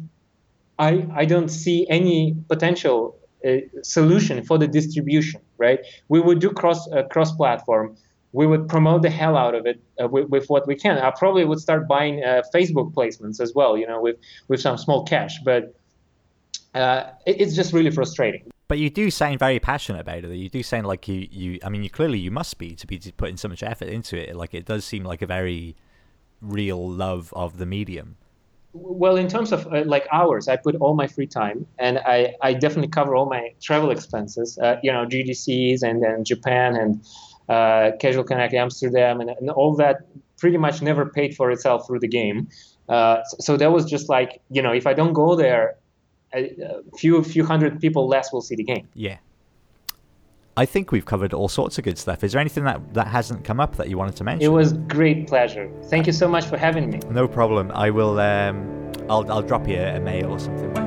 I 0.79 1.05
I 1.13 1.25
don't 1.25 1.49
see 1.49 1.85
any 1.89 2.35
potential 2.47 3.17
uh, 3.45 3.57
solution 3.83 4.43
for 4.43 4.57
the 4.57 4.67
distribution. 4.67 5.41
Right? 5.57 5.79
We 6.07 6.21
would 6.21 6.39
do 6.39 6.49
cross 6.49 6.89
uh, 6.91 7.03
cross 7.03 7.35
platform 7.35 7.97
we 8.35 8.45
would 8.45 8.67
promote 8.67 9.01
the 9.01 9.09
hell 9.09 9.37
out 9.37 9.55
of 9.55 9.65
it 9.65 9.81
uh, 10.01 10.09
with, 10.09 10.27
with, 10.27 10.45
what 10.47 10.67
we 10.67 10.75
can. 10.75 10.97
I 10.97 11.09
probably 11.09 11.45
would 11.45 11.59
start 11.59 11.87
buying 11.87 12.21
uh, 12.21 12.41
Facebook 12.53 12.93
placements 12.93 13.39
as 13.39 13.53
well, 13.55 13.77
you 13.77 13.87
know, 13.87 14.01
with 14.01 14.17
with 14.49 14.59
some 14.59 14.77
small 14.77 15.05
cash. 15.05 15.39
But 15.45 15.73
uh, 16.73 17.11
it, 17.25 17.39
it's 17.39 17.55
just 17.55 17.71
really 17.71 17.91
frustrating. 17.91 18.43
But 18.67 18.79
you 18.79 18.89
do 18.89 19.11
sound 19.11 19.39
very 19.39 19.59
passionate 19.59 19.99
about 19.99 20.23
it. 20.23 20.35
You 20.35 20.49
do 20.49 20.63
sound 20.63 20.87
like 20.87 21.07
you, 21.07 21.27
you. 21.29 21.59
I 21.63 21.69
mean, 21.69 21.83
you 21.83 21.89
clearly 21.89 22.17
you 22.17 22.31
must 22.31 22.57
be 22.57 22.75
to 22.75 22.87
be 22.87 22.99
putting 23.15 23.37
so 23.37 23.47
much 23.47 23.61
effort 23.61 23.89
into 23.89 24.17
it. 24.17 24.35
Like 24.35 24.53
it 24.53 24.65
does 24.65 24.83
seem 24.83 25.03
like 25.03 25.21
a 25.21 25.27
very 25.27 25.75
real 26.41 26.89
love 26.89 27.31
of 27.35 27.57
the 27.57 27.65
medium. 27.65 28.17
Well, 28.73 29.15
in 29.15 29.29
terms 29.29 29.53
of 29.53 29.71
uh, 29.71 29.83
like 29.85 30.05
hours, 30.11 30.49
I 30.49 30.57
put 30.57 30.75
all 30.75 30.95
my 30.95 31.07
free 31.07 31.27
time, 31.27 31.65
and 31.79 31.99
I, 31.99 32.35
I 32.41 32.53
definitely 32.53 32.89
cover 32.89 33.15
all 33.15 33.25
my 33.25 33.53
travel 33.61 33.89
expenses. 33.89 34.57
Uh, 34.57 34.77
you 34.83 34.91
know, 34.91 35.05
GDCs 35.05 35.81
and 35.81 36.03
then 36.03 36.25
Japan 36.25 36.75
and 36.75 37.05
uh, 37.47 37.91
Casual 37.99 38.25
Connect 38.25 38.53
Amsterdam, 38.53 39.21
and, 39.21 39.29
and, 39.29 39.49
all 39.49 39.75
that 39.75 40.07
pretty 40.37 40.57
much 40.57 40.81
never 40.81 41.05
paid 41.05 41.35
for 41.35 41.51
itself 41.51 41.87
through 41.87 41.99
the 41.99 42.07
game. 42.07 42.49
Uh, 42.89 43.23
so, 43.23 43.37
so, 43.39 43.57
that 43.57 43.71
was 43.71 43.85
just 43.85 44.09
like 44.09 44.41
you 44.49 44.61
know, 44.61 44.73
if 44.73 44.87
I 44.87 44.93
don't 44.93 45.13
go 45.13 45.35
there, 45.35 45.77
a, 46.35 46.81
a 46.91 46.97
few 46.97 47.23
few 47.23 47.45
hundred 47.45 47.79
people 47.79 48.07
less 48.07 48.31
will 48.31 48.41
see 48.41 48.55
the 48.55 48.63
game. 48.63 48.87
Yeah. 48.93 49.17
I 50.57 50.65
think 50.65 50.91
we've 50.91 51.05
covered 51.05 51.33
all 51.33 51.49
sorts 51.49 51.77
of 51.77 51.83
good 51.83 51.97
stuff. 51.97 52.23
Is 52.23 52.31
there 52.31 52.39
anything 52.39 52.63
that, 52.63 52.93
that 52.93 53.07
hasn't 53.07 53.43
come 53.43 53.59
up 53.59 53.75
that 53.75 53.89
you 53.89 53.97
wanted 53.97 54.15
to 54.17 54.23
mention? 54.23 54.45
It 54.45 54.53
was 54.53 54.71
great 54.73 55.27
pleasure. 55.27 55.69
Thank 55.85 56.07
you 56.07 56.13
so 56.13 56.29
much 56.29 56.45
for 56.45 56.57
having 56.57 56.89
me. 56.89 56.99
No 57.09 57.27
problem. 57.27 57.71
I 57.71 57.89
will. 57.89 58.19
Um, 58.19 58.91
I'll 59.09 59.29
I'll 59.31 59.41
drop 59.41 59.67
you 59.67 59.75
a, 59.75 59.97
a 59.97 59.99
mail 59.99 60.31
or 60.31 60.39
something 60.39 60.84